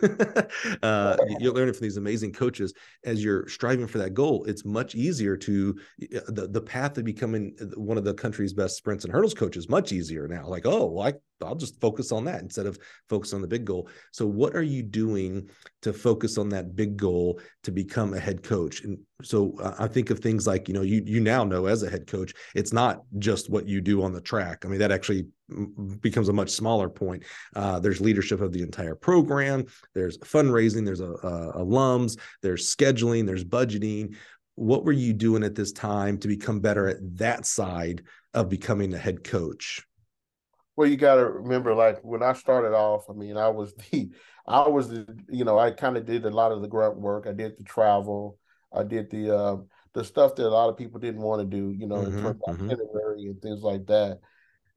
uh, 0.83 1.17
you're 1.39 1.55
learning 1.55 1.75
from 1.75 1.85
these 1.85 1.97
amazing 1.97 2.33
coaches 2.33 2.73
as 3.05 3.23
you're 3.23 3.49
striving 3.49 3.87
for 3.87 3.99
that 3.99 4.15
goal. 4.15 4.45
It's 4.45 4.65
much 4.65 4.95
easier 4.95 5.37
to 5.37 5.79
the 5.99 6.49
the 6.51 6.61
path 6.61 6.95
to 6.95 7.03
becoming 7.03 7.57
one 7.75 7.99
of 7.99 8.05
the 8.05 8.15
country's 8.15 8.53
best 8.53 8.77
sprints 8.77 9.05
and 9.05 9.13
hurdles 9.13 9.35
coaches. 9.35 9.69
Much 9.69 9.93
easier 9.93 10.29
now. 10.29 10.47
Like, 10.47 10.67
oh, 10.67 10.87
well, 10.87 11.07
I 11.07 11.16
I'll 11.43 11.55
just 11.55 11.81
focus 11.81 12.13
on 12.13 12.25
that 12.25 12.41
instead 12.41 12.67
of 12.67 12.79
focus 13.09 13.33
on 13.33 13.43
the 13.43 13.49
big 13.49 13.65
goal. 13.65 13.89
So, 14.13 14.27
what 14.27 14.55
are 14.57 14.63
you 14.63 14.83
doing 14.83 15.51
to 15.83 15.93
focus 15.93 16.39
on 16.39 16.49
that 16.51 16.75
big 16.75 16.97
goal 16.97 17.41
to 17.65 17.71
become 17.71 18.15
a 18.15 18.21
head 18.21 18.43
coach? 18.43 18.83
And 18.83 18.99
so, 19.23 19.55
uh, 19.61 19.75
I 19.79 19.87
think 19.87 20.11
of 20.11 20.21
things 20.21 20.47
like 20.47 20.69
you 20.69 20.75
know, 20.75 20.83
you 20.83 21.03
you 21.05 21.21
now 21.21 21.45
know 21.45 21.67
as 21.67 21.83
a 21.83 21.91
head 21.91 22.07
coach, 22.07 22.33
it's 22.55 22.73
not 22.73 23.03
just 23.19 23.51
what 23.51 23.69
you 23.69 23.81
do 23.81 24.03
on 24.03 24.13
the 24.13 24.21
track. 24.21 24.65
I 24.65 24.69
mean, 24.69 24.79
that 24.79 24.93
actually 24.93 25.27
becomes 26.01 26.29
a 26.29 26.33
much 26.33 26.51
smaller 26.51 26.89
point. 26.89 27.25
Uh, 27.55 27.79
there's 27.79 28.01
leadership 28.01 28.41
of 28.41 28.53
the 28.53 28.63
entire 28.63 28.95
program. 28.95 29.67
There's 29.95 30.19
fundraising. 30.19 30.85
There's 30.85 31.01
a, 31.01 31.11
a 31.11 31.65
alums. 31.65 32.19
There's 32.43 32.75
scheduling. 32.75 33.27
There's 33.27 33.45
budgeting. 33.45 34.17
What 34.57 34.85
were 34.85 34.93
you 34.93 35.13
doing 35.13 35.45
at 35.45 35.55
this 35.55 35.73
time 35.73 36.19
to 36.19 36.29
become 36.29 36.61
better 36.61 36.89
at 36.89 36.97
that 37.19 37.45
side 37.45 38.05
of 38.33 38.49
becoming 38.49 38.95
a 38.95 38.99
head 38.99 39.23
coach? 39.23 39.86
Well, 40.77 40.89
you 40.89 40.97
got 40.97 41.17
to 41.17 41.27
remember, 41.27 41.75
like 41.75 42.01
when 42.03 42.23
I 42.23 42.35
started 42.35 42.75
off, 42.75 43.09
I 43.09 43.15
mean, 43.15 43.37
I 43.37 43.49
was 43.49 43.75
the, 43.93 44.11
I 44.47 44.69
was 44.69 44.89
the, 44.89 45.07
you 45.29 45.45
know, 45.45 45.59
I 45.59 45.71
kind 45.71 45.97
of 45.97 46.07
did 46.07 46.25
a 46.25 46.31
lot 46.31 46.53
of 46.53 46.63
the 46.63 46.69
grunt 46.69 46.99
work. 46.99 47.27
I 47.27 47.33
did 47.33 47.59
the 47.59 47.65
travel. 47.65 48.39
I 48.73 48.83
did 48.83 49.11
the 49.11 49.35
uh, 49.35 49.57
the 49.95 50.05
stuff 50.05 50.35
that 50.37 50.47
a 50.47 50.49
lot 50.49 50.69
of 50.69 50.77
people 50.77 51.01
didn't 51.01 51.23
want 51.23 51.41
to 51.41 51.57
do, 51.57 51.71
you 51.71 51.87
know, 51.87 51.97
mm-hmm, 51.97 52.19
in 52.19 52.23
terms 52.23 52.41
of 52.47 52.57
mm-hmm. 52.57 52.71
itinerary 52.71 53.27
and 53.27 53.41
things 53.41 53.63
like 53.63 53.87
that. 53.87 54.21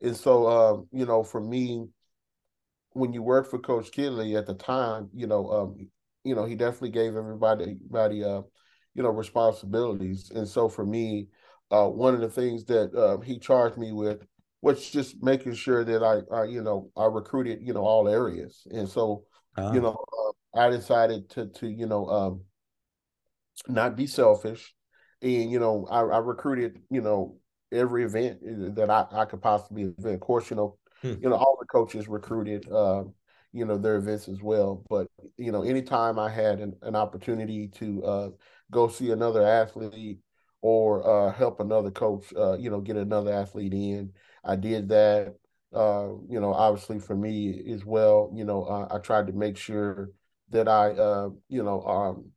And 0.01 0.15
so, 0.15 0.47
um, 0.47 0.87
you 0.91 1.05
know, 1.05 1.23
for 1.23 1.41
me, 1.41 1.87
when 2.93 3.11
you 3.11 3.21
worked 3.21 3.51
for 3.51 3.59
Coach 3.59 3.91
Kittley 3.91 4.37
at 4.37 4.45
the 4.45 4.53
time, 4.53 5.09
you 5.13 5.27
know, 5.27 5.51
um, 5.51 5.89
you 6.23 6.35
know, 6.35 6.45
he 6.45 6.55
definitely 6.55 6.91
gave 6.91 7.15
everybody, 7.15 7.63
everybody, 7.63 8.23
uh, 8.23 8.41
you 8.93 9.03
know, 9.03 9.09
responsibilities. 9.09 10.31
And 10.33 10.47
so 10.47 10.69
for 10.69 10.85
me, 10.85 11.27
uh, 11.71 11.87
one 11.87 12.13
of 12.13 12.21
the 12.21 12.29
things 12.29 12.65
that 12.65 12.95
uh, 12.95 13.19
he 13.19 13.39
charged 13.39 13.77
me 13.77 13.91
with 13.91 14.25
was 14.61 14.89
just 14.89 15.21
making 15.23 15.53
sure 15.53 15.83
that 15.83 16.03
I, 16.03 16.35
I 16.35 16.43
you 16.45 16.61
know, 16.61 16.91
I 16.97 17.05
recruited, 17.05 17.59
you 17.61 17.73
know, 17.73 17.81
all 17.81 18.09
areas. 18.09 18.67
And 18.71 18.89
so, 18.89 19.23
uh-huh. 19.55 19.71
you 19.73 19.81
know, 19.81 19.97
uh, 20.53 20.59
I 20.59 20.69
decided 20.69 21.29
to, 21.31 21.47
to, 21.47 21.67
you 21.67 21.85
know, 21.85 22.07
um, 22.07 22.41
not 23.67 23.95
be 23.95 24.07
selfish. 24.07 24.73
And, 25.21 25.51
you 25.51 25.59
know, 25.59 25.87
I, 25.89 25.99
I 25.99 26.17
recruited, 26.19 26.79
you 26.89 27.01
know, 27.01 27.37
every 27.71 28.03
event 28.03 28.39
uh, 28.43 28.73
that 28.75 28.89
I, 28.89 29.05
I 29.11 29.25
could 29.25 29.41
possibly 29.41 29.83
event. 29.83 30.15
Of 30.15 30.19
course, 30.21 30.49
you 30.49 30.55
know, 30.55 30.77
hmm. 31.01 31.13
you 31.21 31.29
know, 31.29 31.35
all 31.35 31.57
the 31.59 31.65
coaches 31.67 32.07
recruited, 32.07 32.69
uh, 32.71 33.03
you 33.51 33.65
know, 33.65 33.77
their 33.77 33.95
events 33.95 34.27
as 34.27 34.41
well. 34.41 34.83
But, 34.89 35.07
you 35.37 35.51
know, 35.51 35.63
anytime 35.63 36.19
I 36.19 36.29
had 36.29 36.59
an, 36.59 36.75
an 36.81 36.95
opportunity 36.95 37.67
to 37.79 38.03
uh, 38.03 38.29
go 38.71 38.87
see 38.87 39.11
another 39.11 39.45
athlete 39.45 40.19
or 40.61 41.07
uh, 41.07 41.33
help 41.33 41.59
another 41.59 41.91
coach, 41.91 42.25
uh, 42.37 42.57
you 42.57 42.69
know, 42.69 42.81
get 42.81 42.97
another 42.97 43.33
athlete 43.33 43.73
in, 43.73 44.11
I 44.43 44.55
did 44.55 44.89
that. 44.89 45.35
Uh, 45.73 46.13
you 46.27 46.39
know, 46.39 46.51
obviously 46.51 46.97
for 46.99 47.15
me 47.15 47.71
as 47.71 47.85
well, 47.85 48.31
you 48.33 48.43
know, 48.43 48.63
uh, 48.63 48.87
I 48.89 48.97
tried 48.97 49.27
to 49.27 49.33
make 49.33 49.55
sure 49.55 50.09
that 50.49 50.67
I, 50.67 50.89
uh, 50.93 51.29
you 51.47 51.61
know, 51.61 51.83
um, 51.83 52.31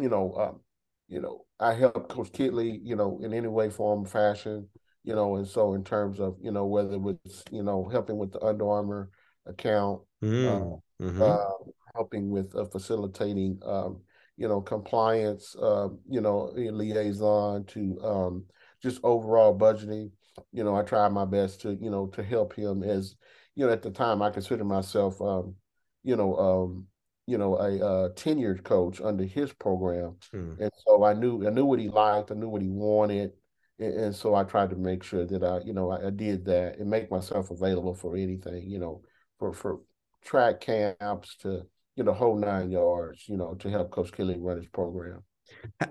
you 0.00 0.08
know, 0.08 0.32
um, 0.34 0.60
you 1.08 1.20
know, 1.20 1.46
I 1.58 1.74
helped 1.74 2.10
Coach 2.10 2.30
Kittley, 2.30 2.78
you 2.84 2.94
know, 2.94 3.18
in 3.22 3.34
any 3.34 3.48
way, 3.48 3.70
form, 3.70 4.06
fashion, 4.06 4.68
you 5.04 5.14
know, 5.14 5.36
and 5.36 5.46
so 5.46 5.74
in 5.74 5.84
terms 5.84 6.20
of 6.20 6.36
you 6.40 6.50
know 6.50 6.66
whether 6.66 6.92
it 6.92 7.00
was, 7.00 7.44
you 7.50 7.62
know 7.62 7.88
helping 7.90 8.18
with 8.18 8.32
the 8.32 8.40
Under 8.40 8.68
Armour 8.68 9.10
account, 9.46 10.02
mm. 10.22 10.46
uh, 10.46 11.04
mm-hmm. 11.04 11.22
uh, 11.22 11.72
helping 11.94 12.30
with 12.30 12.54
uh, 12.54 12.64
facilitating 12.66 13.58
um, 13.64 14.00
you 14.36 14.46
know 14.48 14.60
compliance, 14.60 15.56
um, 15.60 15.98
you 16.08 16.20
know 16.20 16.52
liaison 16.54 17.64
to 17.66 17.98
um, 18.02 18.44
just 18.82 19.00
overall 19.02 19.56
budgeting. 19.58 20.10
You 20.52 20.64
know, 20.64 20.76
I 20.76 20.82
tried 20.82 21.12
my 21.12 21.24
best 21.24 21.60
to 21.62 21.76
you 21.80 21.90
know 21.90 22.06
to 22.08 22.22
help 22.22 22.54
him 22.54 22.82
as 22.82 23.16
you 23.54 23.66
know 23.66 23.72
at 23.72 23.82
the 23.82 23.90
time 23.90 24.22
I 24.22 24.30
considered 24.30 24.64
myself 24.64 25.20
um, 25.20 25.54
you 26.02 26.16
know 26.16 26.36
um, 26.36 26.86
you 27.26 27.38
know 27.38 27.56
a, 27.56 27.76
a, 27.76 28.10
tenured 28.10 28.64
coach 28.64 29.00
under 29.00 29.24
his 29.24 29.52
program, 29.52 30.16
hmm. 30.30 30.54
and 30.58 30.70
so 30.86 31.04
I 31.04 31.14
knew 31.14 31.46
I 31.46 31.50
knew 31.50 31.64
what 31.64 31.78
he 31.78 31.88
liked, 31.88 32.30
I 32.30 32.34
knew 32.34 32.48
what 32.48 32.62
he 32.62 32.68
wanted, 32.68 33.32
and, 33.78 33.94
and 33.94 34.14
so 34.14 34.34
I 34.34 34.44
tried 34.44 34.70
to 34.70 34.76
make 34.76 35.02
sure 35.02 35.26
that 35.26 35.42
I 35.42 35.60
you 35.64 35.72
know 35.72 35.90
I, 35.90 36.08
I, 36.08 36.10
did 36.10 36.44
that 36.46 36.78
and 36.78 36.88
make 36.88 37.10
myself 37.10 37.50
available 37.50 37.94
for 37.94 38.16
anything 38.16 38.68
you 38.68 38.78
know 38.78 39.02
for 39.38 39.52
for 39.52 39.80
track 40.24 40.60
camps 40.60 41.36
to 41.42 41.62
you 41.96 42.04
know 42.04 42.12
whole 42.12 42.36
nine 42.36 42.70
yards 42.70 43.28
you 43.28 43.36
know 43.36 43.54
to 43.54 43.70
help 43.70 43.90
Coach 43.90 44.12
Kittley 44.12 44.36
run 44.38 44.56
his 44.56 44.68
program. 44.68 45.22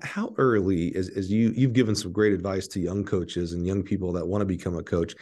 How 0.01 0.33
early, 0.37 0.95
as, 0.95 1.09
as 1.09 1.31
you 1.31 1.51
you've 1.55 1.73
given 1.73 1.95
some 1.95 2.11
great 2.11 2.33
advice 2.33 2.67
to 2.69 2.79
young 2.79 3.03
coaches 3.03 3.53
and 3.53 3.65
young 3.65 3.83
people 3.83 4.11
that 4.13 4.27
want 4.27 4.41
to 4.41 4.45
become 4.45 4.77
a 4.77 4.83
coach, 4.83 5.15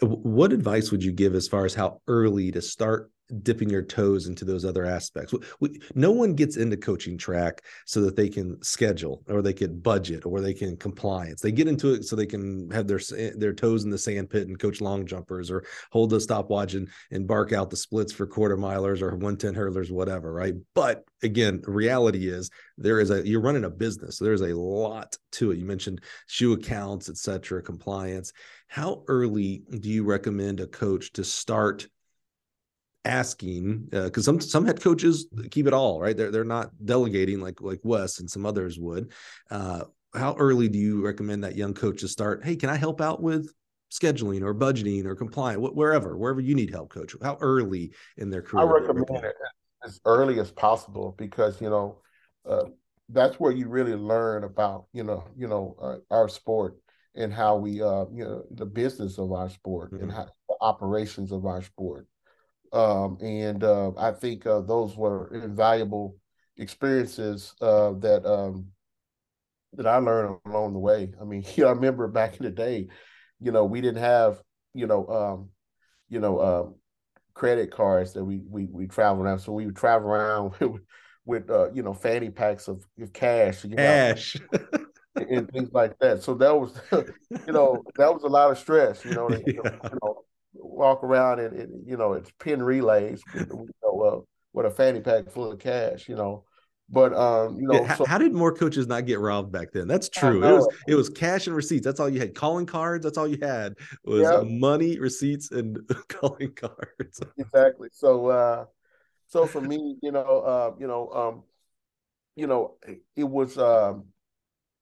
what 0.00 0.52
advice 0.52 0.90
would 0.90 1.02
you 1.02 1.12
give 1.12 1.34
as 1.34 1.48
far 1.48 1.64
as 1.64 1.74
how 1.74 2.00
early 2.06 2.52
to 2.52 2.62
start 2.62 3.10
dipping 3.42 3.68
your 3.68 3.82
toes 3.82 4.26
into 4.26 4.44
those 4.44 4.64
other 4.64 4.84
aspects. 4.84 5.34
We, 5.60 5.80
no 5.94 6.10
one 6.12 6.34
gets 6.34 6.56
into 6.56 6.76
coaching 6.76 7.18
track 7.18 7.62
so 7.84 8.00
that 8.02 8.16
they 8.16 8.28
can 8.28 8.62
schedule 8.62 9.22
or 9.28 9.42
they 9.42 9.52
can 9.52 9.78
budget 9.80 10.24
or 10.24 10.40
they 10.40 10.54
can 10.54 10.76
compliance. 10.76 11.40
They 11.40 11.52
get 11.52 11.68
into 11.68 11.92
it 11.92 12.04
so 12.04 12.14
they 12.14 12.26
can 12.26 12.70
have 12.70 12.86
their 12.86 13.00
their 13.36 13.52
toes 13.52 13.84
in 13.84 13.90
the 13.90 13.98
sand 13.98 14.30
pit 14.30 14.48
and 14.48 14.58
coach 14.58 14.80
long 14.80 15.06
jumpers 15.06 15.50
or 15.50 15.64
hold 15.90 16.10
the 16.10 16.20
stopwatch 16.20 16.74
and, 16.74 16.88
and 17.10 17.26
bark 17.26 17.52
out 17.52 17.70
the 17.70 17.76
splits 17.76 18.12
for 18.12 18.26
quarter 18.26 18.56
milers 18.56 19.02
or 19.02 19.10
110 19.10 19.54
hurdlers 19.54 19.90
whatever, 19.90 20.32
right? 20.32 20.54
But 20.74 21.04
again, 21.22 21.62
reality 21.66 22.28
is 22.28 22.50
there 22.78 23.00
is 23.00 23.10
a 23.10 23.26
you're 23.26 23.40
running 23.40 23.64
a 23.64 23.70
business. 23.70 24.18
So 24.18 24.24
there's 24.24 24.42
a 24.42 24.54
lot 24.54 25.16
to 25.32 25.50
it. 25.50 25.58
You 25.58 25.64
mentioned 25.64 26.02
shoe 26.26 26.52
accounts, 26.52 27.08
etc., 27.08 27.62
compliance. 27.62 28.32
How 28.68 29.04
early 29.08 29.62
do 29.70 29.88
you 29.88 30.04
recommend 30.04 30.60
a 30.60 30.66
coach 30.66 31.12
to 31.14 31.24
start 31.24 31.86
asking 33.04 33.86
because 33.90 34.28
uh, 34.28 34.32
some 34.32 34.40
some 34.40 34.66
head 34.66 34.80
coaches 34.80 35.26
keep 35.50 35.66
it 35.66 35.72
all 35.72 36.00
right? 36.00 36.16
They're 36.16 36.30
they're 36.30 36.44
not 36.44 36.70
delegating 36.84 37.40
like 37.40 37.60
like 37.60 37.80
Wes 37.84 38.20
and 38.20 38.30
some 38.30 38.44
others 38.44 38.78
would. 38.78 39.12
Uh, 39.50 39.84
how 40.14 40.34
early 40.36 40.68
do 40.68 40.78
you 40.78 41.04
recommend 41.04 41.44
that 41.44 41.56
young 41.56 41.74
coach 41.74 42.00
to 42.00 42.08
start 42.08 42.44
hey 42.44 42.56
can 42.56 42.70
I 42.70 42.76
help 42.76 43.00
out 43.00 43.22
with 43.22 43.52
scheduling 43.92 44.42
or 44.42 44.54
budgeting 44.54 45.04
or 45.04 45.14
compliance 45.14 45.60
wherever 45.72 46.16
wherever 46.16 46.40
you 46.40 46.54
need 46.54 46.70
help 46.70 46.90
coach? 46.90 47.14
How 47.22 47.38
early 47.40 47.92
in 48.16 48.30
their 48.30 48.42
career 48.42 48.66
I 48.66 48.80
recommend? 48.80 49.24
it 49.24 49.34
as 49.84 50.00
early 50.04 50.40
as 50.40 50.50
possible 50.50 51.14
because 51.16 51.60
you 51.60 51.70
know 51.70 51.98
uh, 52.48 52.64
that's 53.10 53.38
where 53.38 53.52
you 53.52 53.68
really 53.68 53.94
learn 53.94 54.44
about 54.44 54.86
you 54.92 55.04
know 55.04 55.24
you 55.36 55.46
know 55.46 55.76
uh, 55.80 55.96
our 56.10 56.28
sport 56.28 56.76
and 57.16 57.32
how 57.32 57.56
we 57.56 57.82
uh 57.82 58.04
you 58.12 58.24
know 58.24 58.44
the 58.50 58.66
business 58.66 59.18
of 59.18 59.32
our 59.32 59.48
sport 59.48 59.92
mm-hmm. 59.92 60.04
and 60.04 60.12
how 60.12 60.24
the 60.48 60.56
operations 60.60 61.32
of 61.32 61.46
our 61.46 61.62
sport 61.62 62.06
um, 62.72 63.18
and 63.20 63.62
uh, 63.64 63.92
I 63.96 64.12
think 64.12 64.46
uh, 64.46 64.60
those 64.60 64.96
were 64.96 65.32
invaluable 65.32 66.16
experiences 66.56 67.54
uh, 67.60 67.92
that 68.00 68.26
um, 68.26 68.66
that 69.74 69.86
I 69.86 69.96
learned 69.98 70.38
along 70.46 70.72
the 70.72 70.78
way. 70.78 71.12
I 71.20 71.24
mean, 71.24 71.44
you 71.54 71.64
know, 71.64 71.70
I 71.70 71.72
remember 71.72 72.08
back 72.08 72.36
in 72.36 72.44
the 72.44 72.50
day, 72.50 72.88
you 73.40 73.52
know, 73.52 73.64
we 73.64 73.80
didn't 73.80 74.02
have, 74.02 74.42
you 74.74 74.86
know, 74.86 75.06
um, 75.08 75.50
you 76.08 76.20
know, 76.20 76.40
um, 76.40 76.74
credit 77.34 77.70
cards 77.70 78.14
that 78.14 78.24
we 78.24 78.42
we 78.48 78.66
we 78.66 78.86
travel 78.86 79.22
around. 79.22 79.38
So 79.40 79.52
we 79.52 79.66
would 79.66 79.76
travel 79.76 80.08
around 80.08 80.54
with, 80.60 80.82
with 81.24 81.50
uh, 81.50 81.72
you 81.72 81.82
know, 81.82 81.94
fanny 81.94 82.30
packs 82.30 82.68
of, 82.68 82.84
of 83.00 83.12
cash, 83.12 83.64
cash. 83.74 84.36
And 85.16 85.50
things 85.50 85.72
like 85.72 85.98
that. 86.00 86.22
So 86.22 86.34
that 86.34 86.54
was, 86.54 86.78
you 86.92 87.52
know, 87.52 87.82
that 87.96 88.12
was 88.12 88.22
a 88.22 88.28
lot 88.28 88.50
of 88.50 88.58
stress. 88.58 89.04
You 89.04 89.12
know, 89.12 89.30
yeah. 89.46 89.46
you 89.46 89.98
know 90.02 90.24
walk 90.58 91.02
around 91.02 91.40
and, 91.40 91.58
and 91.58 91.86
you 91.86 91.96
know 91.96 92.14
it's 92.14 92.30
Penn 92.38 92.62
Relays 92.62 93.22
with, 93.34 93.48
you 93.50 93.70
know, 93.82 94.00
uh, 94.00 94.20
with 94.52 94.66
a 94.66 94.70
fanny 94.70 95.00
pack 95.00 95.30
full 95.30 95.52
of 95.52 95.58
cash, 95.58 96.08
you 96.08 96.16
know. 96.16 96.44
But 96.88 97.14
um, 97.14 97.56
you 97.58 97.66
know, 97.66 97.80
yeah, 97.80 97.84
how, 97.84 97.94
so, 97.96 98.04
how, 98.04 98.18
did 98.18 98.32
more 98.32 98.54
coaches 98.54 98.86
not 98.86 99.06
get 99.06 99.18
robbed 99.18 99.50
back 99.50 99.72
then? 99.72 99.88
That's 99.88 100.08
true. 100.08 100.44
It 100.44 100.52
was 100.52 100.68
it 100.86 100.94
was 100.94 101.08
cash 101.08 101.48
and 101.48 101.56
receipts. 101.56 101.84
That's 101.84 101.98
all 101.98 102.08
you 102.08 102.20
had. 102.20 102.34
Calling 102.34 102.64
cards. 102.64 103.02
That's 103.02 103.18
all 103.18 103.26
you 103.26 103.38
had 103.42 103.74
was 104.04 104.22
yeah. 104.22 104.42
money, 104.44 104.98
receipts, 105.00 105.50
and 105.50 105.78
calling 106.08 106.52
cards. 106.52 107.20
exactly. 107.38 107.88
So, 107.92 108.26
uh, 108.28 108.64
so 109.26 109.46
for 109.46 109.60
me, 109.60 109.96
you 110.00 110.12
know, 110.12 110.20
uh, 110.20 110.74
you 110.78 110.86
know, 110.86 111.10
um, 111.10 111.42
you 112.36 112.46
know, 112.46 112.76
it 113.16 113.24
was, 113.24 113.58
um, 113.58 114.04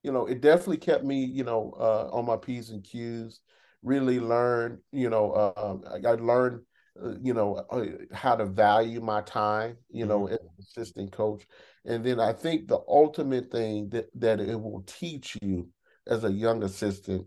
you 0.05 0.13
know, 0.13 0.27
it 0.27 0.43
definitely 0.43 0.77
kept 0.77 1.03
me, 1.03 1.25
you 1.25 1.43
know, 1.43 1.75
uh, 1.81 2.09
on 2.13 2.27
my 2.27 2.37
p's 2.37 2.71
and 2.71 2.85
q's 2.85 3.41
really 3.83 4.21
learn, 4.21 4.81
you 4.93 5.11
know, 5.11 5.33
uh, 5.33 5.77
I 6.07 6.13
learned, 6.13 6.61
uh, 7.03 7.15
you 7.21 7.35
know, 7.35 7.57
uh, 7.71 7.87
how 8.13 8.37
to 8.37 8.45
value 8.45 9.01
my 9.01 9.23
time, 9.23 9.79
you 9.91 10.07
know, 10.07 10.21
mm-hmm. 10.21 10.35
as 10.35 10.41
an 10.41 10.49
assistant 10.61 11.13
coach. 11.13 11.47
And 11.85 12.05
then 12.05 12.21
I 12.21 12.33
think 12.33 12.69
the 12.69 12.81
ultimate 12.87 13.51
thing 13.51 13.89
that, 13.91 14.07
that 14.21 14.41
it 14.41 14.61
will 14.61 14.85
teach 14.87 15.37
you 15.43 15.69
as 16.07 16.25
a 16.25 16.31
young 16.31 16.63
assistant 16.63 17.27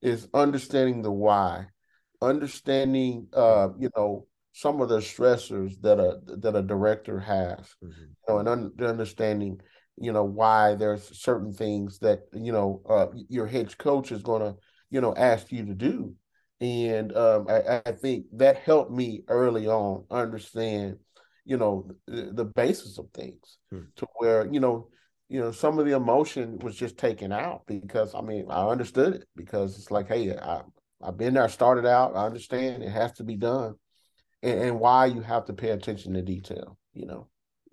is 0.00 0.28
understanding 0.34 1.02
the 1.02 1.12
why, 1.12 1.66
understanding, 2.22 3.28
uh, 3.34 3.68
you 3.78 3.90
know, 3.96 4.26
some 4.52 4.80
of 4.80 4.88
the 4.88 4.98
stressors 4.98 5.80
that 5.80 5.98
a 5.98 6.20
that 6.38 6.54
a 6.54 6.62
director 6.62 7.18
has, 7.18 7.74
mm-hmm. 7.82 7.88
you 7.88 8.16
know, 8.28 8.38
and 8.38 8.48
un- 8.48 8.72
understanding, 8.80 9.60
you 9.96 10.12
know, 10.12 10.24
why 10.24 10.74
there's 10.74 11.18
certain 11.18 11.52
things 11.52 11.98
that 12.00 12.20
you 12.32 12.52
know 12.52 12.82
uh, 12.88 13.06
your 13.28 13.46
head 13.46 13.76
coach 13.78 14.12
is 14.12 14.22
going 14.22 14.42
to 14.42 14.56
you 14.94 15.00
know, 15.00 15.12
ask 15.16 15.50
you 15.50 15.66
to 15.66 15.74
do. 15.74 16.14
And 16.60 17.14
um, 17.16 17.46
I, 17.48 17.82
I, 17.84 17.92
think 17.92 18.26
that 18.34 18.58
helped 18.58 18.92
me 18.92 19.22
early 19.26 19.66
on 19.66 20.04
understand, 20.08 20.98
you 21.44 21.56
know, 21.56 21.90
the, 22.06 22.30
the 22.32 22.44
basis 22.44 22.96
of 22.98 23.10
things 23.12 23.58
hmm. 23.72 23.80
to 23.96 24.06
where, 24.18 24.46
you 24.46 24.60
know, 24.60 24.88
you 25.28 25.40
know, 25.40 25.50
some 25.50 25.80
of 25.80 25.84
the 25.84 25.96
emotion 25.96 26.60
was 26.60 26.76
just 26.76 26.96
taken 26.96 27.32
out 27.32 27.62
because 27.66 28.14
I 28.14 28.20
mean, 28.20 28.46
I 28.48 28.68
understood 28.68 29.14
it 29.14 29.24
because 29.34 29.76
it's 29.76 29.90
like, 29.90 30.06
hey, 30.06 30.36
I, 30.36 30.62
I've 31.02 31.18
been 31.18 31.34
there, 31.34 31.42
I 31.42 31.48
started 31.48 31.86
out, 31.86 32.14
I 32.14 32.24
understand 32.24 32.84
it 32.84 32.90
has 32.90 33.12
to 33.14 33.24
be 33.24 33.36
done. 33.36 33.74
And, 34.44 34.60
and 34.60 34.80
why 34.80 35.06
you 35.06 35.22
have 35.22 35.46
to 35.46 35.54
pay 35.54 35.70
attention 35.70 36.14
to 36.14 36.22
detail, 36.22 36.78
you 36.92 37.06
know. 37.06 37.26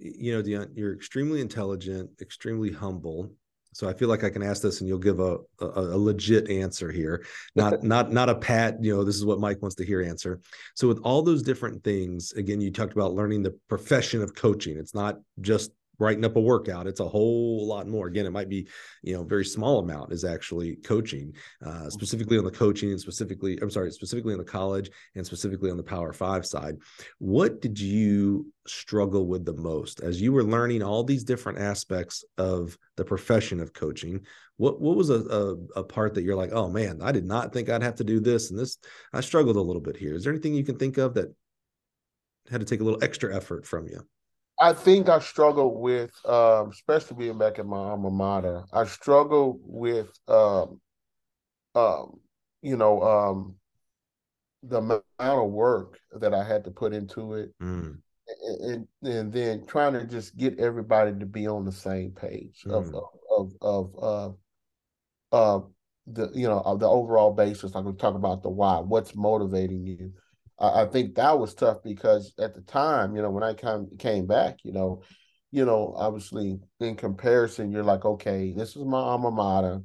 You 0.03 0.41
know, 0.41 0.65
you're 0.73 0.93
extremely 0.93 1.41
intelligent, 1.41 2.09
extremely 2.21 2.71
humble, 2.71 3.31
so 3.73 3.87
I 3.87 3.93
feel 3.93 4.09
like 4.09 4.23
I 4.23 4.29
can 4.29 4.43
ask 4.43 4.61
this 4.61 4.81
and 4.81 4.87
you'll 4.87 4.97
give 4.97 5.19
a, 5.19 5.37
a, 5.59 5.65
a, 5.65 5.97
legit 5.97 6.49
answer 6.49 6.91
here, 6.91 7.25
not 7.55 7.83
not 7.83 8.11
not 8.11 8.29
a 8.29 8.35
pat. 8.35 8.83
You 8.83 8.95
know, 8.95 9.03
this 9.03 9.15
is 9.15 9.25
what 9.25 9.39
Mike 9.39 9.61
wants 9.61 9.75
to 9.75 9.85
hear 9.85 10.01
answer. 10.01 10.41
So 10.75 10.87
with 10.87 10.99
all 11.03 11.21
those 11.21 11.41
different 11.41 11.83
things, 11.83 12.33
again, 12.33 12.59
you 12.59 12.71
talked 12.71 12.93
about 12.93 13.13
learning 13.13 13.43
the 13.43 13.57
profession 13.69 14.21
of 14.21 14.35
coaching. 14.35 14.77
It's 14.77 14.93
not 14.93 15.19
just 15.39 15.71
writing 16.01 16.25
up 16.25 16.35
a 16.35 16.41
workout 16.41 16.87
it's 16.87 16.99
a 16.99 17.07
whole 17.07 17.67
lot 17.67 17.87
more. 17.87 18.07
Again 18.07 18.25
it 18.25 18.31
might 18.31 18.49
be 18.49 18.67
you 19.03 19.13
know 19.13 19.23
very 19.23 19.45
small 19.45 19.79
amount 19.79 20.11
is 20.11 20.25
actually 20.25 20.75
coaching 20.77 21.33
uh, 21.63 21.69
mm-hmm. 21.69 21.89
specifically 21.89 22.37
on 22.37 22.43
the 22.43 22.51
coaching 22.51 22.89
and 22.89 22.99
specifically 22.99 23.57
i'm 23.61 23.69
sorry 23.69 23.91
specifically 23.91 24.33
on 24.33 24.39
the 24.39 24.45
college 24.45 24.89
and 25.15 25.25
specifically 25.25 25.71
on 25.71 25.77
the 25.77 25.83
power 25.83 26.11
five 26.11 26.45
side. 26.45 26.77
What 27.19 27.61
did 27.61 27.79
you 27.79 28.51
struggle 28.67 29.27
with 29.27 29.45
the 29.45 29.53
most? 29.53 30.01
As 30.01 30.21
you 30.21 30.33
were 30.33 30.43
learning 30.43 30.83
all 30.83 31.03
these 31.03 31.23
different 31.23 31.59
aspects 31.59 32.25
of 32.37 32.77
the 32.97 33.05
profession 33.05 33.59
of 33.59 33.73
coaching 33.73 34.25
what 34.57 34.81
what 34.81 34.97
was 34.97 35.09
a, 35.09 35.21
a, 35.21 35.79
a 35.79 35.83
part 35.83 36.13
that 36.13 36.23
you're 36.23 36.35
like 36.35 36.51
oh 36.51 36.69
man 36.69 36.99
i 37.01 37.11
did 37.11 37.25
not 37.25 37.51
think 37.51 37.67
i'd 37.67 37.81
have 37.81 37.95
to 37.95 38.03
do 38.03 38.19
this 38.19 38.51
and 38.51 38.59
this 38.59 38.77
i 39.13 39.21
struggled 39.21 39.55
a 39.55 39.61
little 39.61 39.81
bit 39.81 39.97
here. 39.97 40.13
Is 40.13 40.23
there 40.23 40.33
anything 40.33 40.53
you 40.53 40.63
can 40.63 40.77
think 40.77 40.97
of 40.97 41.13
that 41.15 41.33
had 42.49 42.59
to 42.59 42.65
take 42.65 42.81
a 42.81 42.83
little 42.83 43.03
extra 43.03 43.35
effort 43.35 43.65
from 43.65 43.87
you 43.87 44.01
I 44.61 44.73
think 44.73 45.09
I 45.09 45.17
struggle 45.19 45.81
with, 45.81 46.11
um, 46.23 46.69
especially 46.69 47.17
being 47.17 47.39
back 47.39 47.57
at 47.57 47.65
my 47.65 47.77
alma 47.77 48.11
mater. 48.11 48.63
I 48.71 48.85
struggle 48.85 49.59
with, 49.63 50.11
um, 50.27 50.79
um, 51.73 52.19
you 52.61 52.77
know, 52.77 53.01
um, 53.01 53.55
the 54.61 54.77
amount 54.77 55.03
of 55.19 55.49
work 55.49 55.99
that 56.19 56.35
I 56.35 56.43
had 56.43 56.63
to 56.65 56.71
put 56.71 56.93
into 56.93 57.33
it, 57.33 57.49
mm. 57.59 57.97
and, 58.61 58.87
and 59.01 59.33
then 59.33 59.65
trying 59.65 59.93
to 59.93 60.05
just 60.05 60.37
get 60.37 60.59
everybody 60.59 61.17
to 61.17 61.25
be 61.25 61.47
on 61.47 61.65
the 61.65 61.71
same 61.71 62.11
page 62.11 62.61
mm. 62.63 62.71
of 62.71 62.93
of 63.31 63.53
of 63.61 63.95
of 63.97 64.37
uh, 65.31 65.65
the 66.05 66.29
you 66.35 66.47
know 66.47 66.59
of 66.59 66.79
the 66.79 66.87
overall 66.87 67.33
basis. 67.33 67.73
Like 67.73 67.85
we 67.85 67.93
talk 67.93 68.13
about 68.13 68.43
the 68.43 68.49
why, 68.49 68.77
what's 68.77 69.15
motivating 69.15 69.87
you 69.87 70.13
I, 70.61 70.83
I 70.83 70.87
think 70.87 71.15
that 71.15 71.39
was 71.39 71.55
tough 71.55 71.83
because 71.83 72.33
at 72.39 72.55
the 72.55 72.61
time, 72.61 73.15
you 73.15 73.23
know, 73.23 73.31
when 73.31 73.43
I 73.43 73.55
came 73.55 73.89
came 73.99 74.27
back, 74.27 74.59
you 74.63 74.73
know, 74.73 75.03
you 75.51 75.65
know, 75.65 75.93
obviously 75.97 76.59
in 76.79 76.95
comparison, 76.97 77.71
you're 77.71 77.83
like, 77.83 78.05
okay, 78.05 78.53
this 78.53 78.75
is 78.77 78.85
my 78.85 78.99
alma 78.99 79.31
mater. 79.31 79.83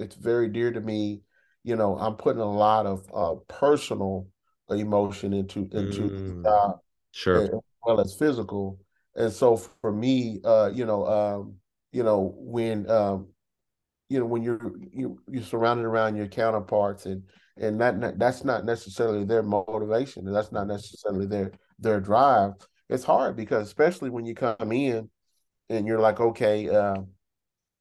It's 0.00 0.16
very 0.16 0.48
dear 0.48 0.72
to 0.72 0.80
me. 0.80 1.22
you 1.64 1.76
know, 1.76 1.98
I'm 1.98 2.16
putting 2.16 2.40
a 2.42 2.50
lot 2.50 2.86
of 2.86 3.06
uh, 3.14 3.34
personal 3.48 4.28
emotion 4.70 5.32
into 5.34 5.68
into 5.72 6.08
Mm, 6.10 6.16
the 6.26 6.34
job 6.44 6.80
Sure. 7.12 7.44
as 7.44 7.60
well 7.86 8.00
as 8.00 8.14
physical. 8.14 8.80
And 9.16 9.32
so 9.32 9.56
for 9.56 9.92
me, 9.92 10.40
uh, 10.44 10.70
you 10.74 10.86
know, 10.86 11.06
um, 11.06 11.56
you 11.92 12.02
know, 12.04 12.34
when 12.38 12.88
um, 12.90 13.28
you 14.08 14.18
know, 14.18 14.26
when 14.26 14.42
you're 14.42 14.72
you 14.92 15.20
you're 15.30 15.42
surrounded 15.42 15.84
around 15.86 16.16
your 16.16 16.28
counterparts 16.28 17.06
and 17.06 17.24
and 17.60 17.80
that 17.80 18.18
that's 18.18 18.44
not 18.44 18.64
necessarily 18.64 19.24
their 19.24 19.42
motivation, 19.42 20.26
and 20.26 20.34
that's 20.34 20.52
not 20.52 20.66
necessarily 20.66 21.26
their 21.26 21.52
their 21.78 22.00
drive. 22.00 22.52
It's 22.88 23.04
hard 23.04 23.36
because 23.36 23.66
especially 23.66 24.10
when 24.10 24.24
you 24.24 24.34
come 24.34 24.72
in 24.72 25.10
and 25.68 25.86
you're 25.86 26.00
like, 26.00 26.20
okay, 26.20 26.68
uh, 26.68 26.96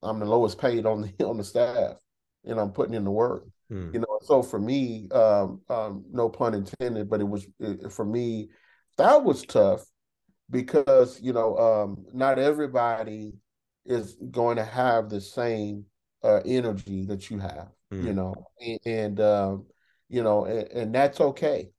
I'm 0.03 0.19
the 0.19 0.25
lowest 0.25 0.59
paid 0.59 0.85
on 0.85 1.01
the 1.01 1.25
on 1.25 1.37
the 1.37 1.43
staff, 1.43 1.95
and 2.45 2.59
I'm 2.59 2.71
putting 2.71 2.93
in 2.93 3.03
the 3.03 3.11
work. 3.11 3.45
Hmm. 3.69 3.89
You 3.93 3.99
know, 3.99 4.19
so 4.21 4.41
for 4.41 4.59
me, 4.59 5.09
um, 5.11 5.61
um, 5.69 6.05
no 6.11 6.29
pun 6.29 6.53
intended, 6.53 7.09
but 7.09 7.21
it 7.21 7.27
was 7.27 7.45
it, 7.59 7.91
for 7.91 8.05
me 8.05 8.49
that 8.97 9.23
was 9.23 9.43
tough 9.43 9.85
because 10.49 11.21
you 11.21 11.33
know 11.33 11.57
um, 11.57 12.05
not 12.13 12.39
everybody 12.39 13.33
is 13.85 14.17
going 14.31 14.57
to 14.57 14.65
have 14.65 15.09
the 15.09 15.21
same 15.21 15.85
uh, 16.23 16.41
energy 16.45 17.05
that 17.05 17.29
you 17.29 17.39
have. 17.39 17.69
Hmm. 17.91 18.05
You 18.05 18.13
know, 18.13 18.33
and, 18.59 18.79
and 18.85 19.19
um, 19.19 19.65
you 20.09 20.23
know, 20.23 20.45
and, 20.45 20.67
and 20.69 20.95
that's 20.95 21.19
okay, 21.19 21.69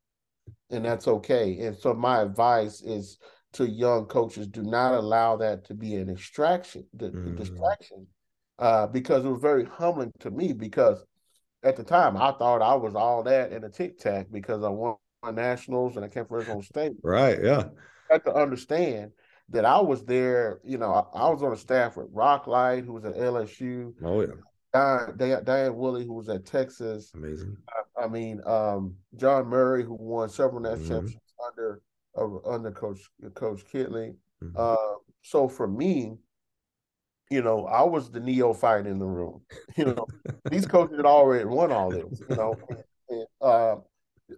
and 0.71 0.85
that's 0.85 1.09
okay. 1.09 1.59
And 1.61 1.77
so 1.77 1.95
my 1.95 2.21
advice 2.23 2.81
is 2.83 3.19
to 3.53 3.69
young 3.69 4.07
coaches: 4.07 4.47
do 4.47 4.63
not 4.63 4.95
allow 4.95 5.37
that 5.37 5.65
to 5.67 5.75
be 5.75 5.95
an 5.97 6.07
distraction. 6.09 6.85
The, 6.95 7.11
the 7.11 7.17
Mm. 7.19 7.37
distraction, 7.37 8.07
uh, 8.59 8.87
because 8.87 9.25
it 9.25 9.29
was 9.29 9.41
very 9.41 9.65
humbling 9.65 10.13
to 10.21 10.31
me 10.31 10.53
because 10.53 11.05
at 11.63 11.77
the 11.77 11.85
time 11.85 12.17
I 12.17 12.33
thought 12.33 12.63
I 12.63 12.75
was 12.75 12.95
all 12.95 13.23
that 13.25 13.53
in 13.53 13.65
a 13.65 13.69
tic 13.69 13.99
tac 13.99 14.29
because 14.31 14.63
I 14.63 14.69
won 14.69 14.97
nationals 15.33 15.97
and 15.97 16.05
I 16.05 16.09
came 16.09 16.25
from 16.25 16.37
Arizona 16.37 16.63
State. 16.63 16.93
Right. 17.03 17.39
Yeah. 17.43 17.65
I 18.11 18.15
had 18.15 18.25
to 18.25 18.35
understand 18.35 19.13
that 19.51 19.65
I 19.65 19.81
was 19.81 20.05
there. 20.05 20.61
You 20.65 20.79
know, 20.79 20.93
I, 20.93 21.19
I 21.19 21.31
was 21.31 21.43
on 21.43 21.53
a 21.53 21.57
staff 21.57 21.97
with 21.97 22.09
Rock 22.13 22.47
Light, 22.47 22.85
who 22.85 22.93
was 22.95 23.05
at 23.05 23.17
LSU, 23.17 23.95
Oh, 24.03 24.21
yeah. 24.21 24.29
Diane, 24.79 25.17
Diane, 25.17 25.45
Diane 25.45 25.75
Woolley, 25.77 26.05
who 26.07 26.15
was 26.15 26.29
at 26.29 26.47
Texas. 26.47 27.13
Amazing. 27.15 27.57
I 28.01 28.07
mean, 28.07 28.41
um, 28.47 28.95
John 29.17 29.47
Murray, 29.47 29.83
who 29.85 29.95
won 29.95 30.29
several 30.29 30.61
national 30.61 30.79
Mhm. 30.79 30.89
championships 30.89 31.35
under 31.47 31.83
uh, 32.17 32.49
under 32.49 32.71
Coach 32.71 33.01
Coach 33.35 33.65
Kittley. 33.73 34.17
Mhm. 34.43 34.53
Uh, 34.57 34.97
so 35.23 35.49
for 35.49 35.67
me, 35.69 36.17
you 37.31 37.43
know, 37.43 37.67
I 37.67 37.83
was 37.83 38.11
the 38.11 38.21
neophyte 38.21 38.87
in 38.87 38.99
the 38.99 39.07
room. 39.07 39.43
You 39.77 39.85
know, 39.85 40.07
these 40.51 40.67
coaches 40.67 40.97
had 40.97 41.07
already 41.07 41.45
won 41.45 41.71
all 41.71 41.91
this. 41.93 42.21
You 42.29 42.35
know, 42.35 42.57
and, 43.09 43.27
uh, 43.41 43.77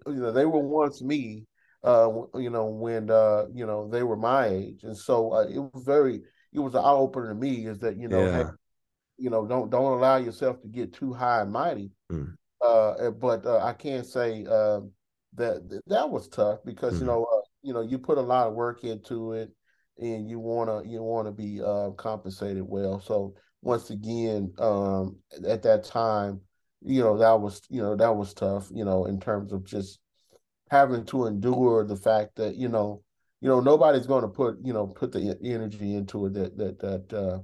you 0.06 0.20
know 0.20 0.32
they 0.32 0.44
were 0.46 0.60
once 0.60 1.02
me. 1.02 1.46
Uh, 1.82 2.10
you 2.34 2.50
know 2.50 2.66
when 2.66 3.10
uh, 3.10 3.46
you 3.54 3.64
know 3.64 3.88
they 3.88 4.02
were 4.02 4.16
my 4.16 4.48
age, 4.48 4.82
and 4.82 4.96
so 4.96 5.32
uh, 5.32 5.46
it 5.46 5.58
was 5.58 5.82
very. 5.84 6.22
It 6.52 6.58
was 6.58 6.74
an 6.74 6.80
eye 6.84 6.90
opener 6.90 7.28
to 7.28 7.34
me. 7.34 7.66
Is 7.66 7.78
that 7.78 7.96
you 7.96 8.08
know, 8.08 8.24
hey, 8.24 8.38
Yeah. 8.40 8.50
You 9.20 9.30
know, 9.30 9.46
don't 9.46 9.70
don't 9.70 9.92
allow 9.92 10.16
yourself 10.16 10.60
to 10.62 10.68
get 10.68 10.92
too 10.92 11.12
high 11.12 11.42
and 11.42 11.52
mighty. 11.52 11.90
Mm. 12.10 12.34
Uh, 12.60 13.10
but 13.10 13.46
uh, 13.46 13.58
I 13.58 13.72
can't 13.72 14.06
say 14.06 14.44
uh, 14.48 14.80
that 15.34 15.82
that 15.86 16.10
was 16.10 16.28
tough 16.28 16.60
because 16.64 16.98
you 16.98 17.04
Mhm. 17.04 17.06
know 17.06 17.24
uh, 17.24 17.40
you 17.62 17.72
know 17.72 17.82
you 17.82 17.98
put 17.98 18.18
a 18.18 18.22
lot 18.22 18.46
of 18.48 18.54
work 18.54 18.84
into 18.84 19.32
it, 19.32 19.50
and 19.98 20.28
you 20.28 20.38
wanna 20.38 20.82
you 20.84 21.02
wanna 21.02 21.32
be 21.32 21.60
uh, 21.62 21.90
compensated 21.90 22.64
well. 22.66 23.00
So 23.00 23.34
once 23.62 23.90
again, 23.90 24.52
um, 24.58 25.16
at 25.46 25.62
that 25.62 25.84
time, 25.84 26.40
you 26.82 27.02
know 27.02 27.16
that 27.18 27.40
was 27.40 27.62
you 27.68 27.82
know 27.82 27.96
that 27.96 28.16
was 28.16 28.34
tough. 28.34 28.68
You 28.72 28.84
know 28.84 29.04
in 29.06 29.20
terms 29.20 29.52
of 29.52 29.64
just 29.64 30.00
having 30.70 31.04
to 31.04 31.26
endure 31.26 31.84
the 31.84 31.96
fact 31.96 32.36
that 32.36 32.56
you 32.56 32.68
know 32.68 33.02
you 33.40 33.48
know 33.48 33.60
nobody's 33.60 34.06
going 34.06 34.22
to 34.22 34.28
put 34.28 34.56
you 34.62 34.72
know 34.72 34.86
put 34.86 35.12
the 35.12 35.36
energy 35.42 35.94
into 35.94 36.26
it 36.26 36.34
that 36.34 36.56
that 36.58 36.78
that 36.78 37.12
uh, 37.16 37.38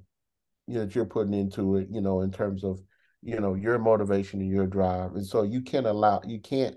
you 0.66 0.74
know 0.74 0.84
that 0.84 0.94
you're 0.94 1.04
putting 1.06 1.34
into 1.34 1.76
it. 1.76 1.88
You 1.90 2.00
know 2.00 2.20
in 2.20 2.30
terms 2.30 2.64
of 2.64 2.80
you 3.22 3.40
know 3.40 3.54
your 3.54 3.78
motivation 3.78 4.40
and 4.40 4.50
your 4.50 4.66
drive, 4.66 5.14
and 5.14 5.26
so 5.26 5.42
you 5.42 5.62
can't 5.62 5.86
allow 5.86 6.20
you 6.26 6.40
can't 6.40 6.76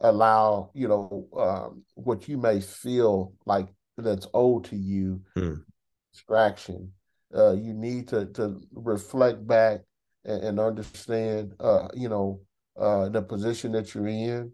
allow 0.00 0.70
you 0.74 0.88
know 0.88 1.28
um, 1.36 1.84
what 1.94 2.28
you 2.28 2.38
may 2.38 2.60
feel 2.60 3.32
like 3.46 3.68
that's 3.96 4.26
owed 4.32 4.64
to 4.64 4.76
you 4.76 5.20
Hmm. 5.36 5.54
distraction. 6.12 6.92
Uh, 7.34 7.52
you 7.52 7.72
need 7.74 8.08
to 8.08 8.26
to 8.26 8.60
reflect 8.72 9.46
back 9.46 9.80
and, 10.24 10.42
and 10.42 10.60
understand 10.60 11.54
uh, 11.60 11.88
you 11.94 12.08
know 12.08 12.40
uh, 12.78 13.08
the 13.08 13.22
position 13.22 13.72
that 13.72 13.94
you're 13.94 14.08
in 14.08 14.50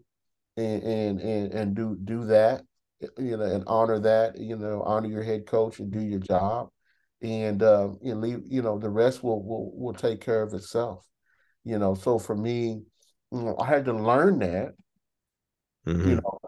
and 0.57 0.83
and 0.83 1.21
and, 1.21 1.53
and 1.53 1.75
do 1.75 1.97
do 2.03 2.25
that 2.25 2.63
you 3.17 3.37
know 3.37 3.43
and 3.43 3.63
honor 3.67 3.99
that 3.99 4.37
you 4.37 4.55
know 4.55 4.81
honor 4.85 5.07
your 5.07 5.23
head 5.23 5.45
coach 5.45 5.79
and 5.79 5.91
do 5.91 6.01
your 6.01 6.19
job 6.19 6.69
and 7.21 7.63
uh, 7.63 7.89
you 8.01 8.15
leave 8.15 8.41
you 8.47 8.61
know 8.61 8.77
the 8.77 8.89
rest 8.89 9.23
will 9.23 9.43
will 9.43 9.71
will 9.75 9.93
take 9.93 10.21
care 10.21 10.43
of 10.43 10.53
itself 10.53 11.05
you 11.63 11.77
know 11.79 11.95
so 11.95 12.19
for 12.19 12.35
me 12.35 12.81
you 13.31 13.41
know, 13.41 13.55
I 13.59 13.65
had 13.65 13.85
to 13.85 13.93
learn 13.93 14.39
that 14.39 14.73
you 16.03 16.15
Mhm. 16.15 16.21
know 16.21 16.39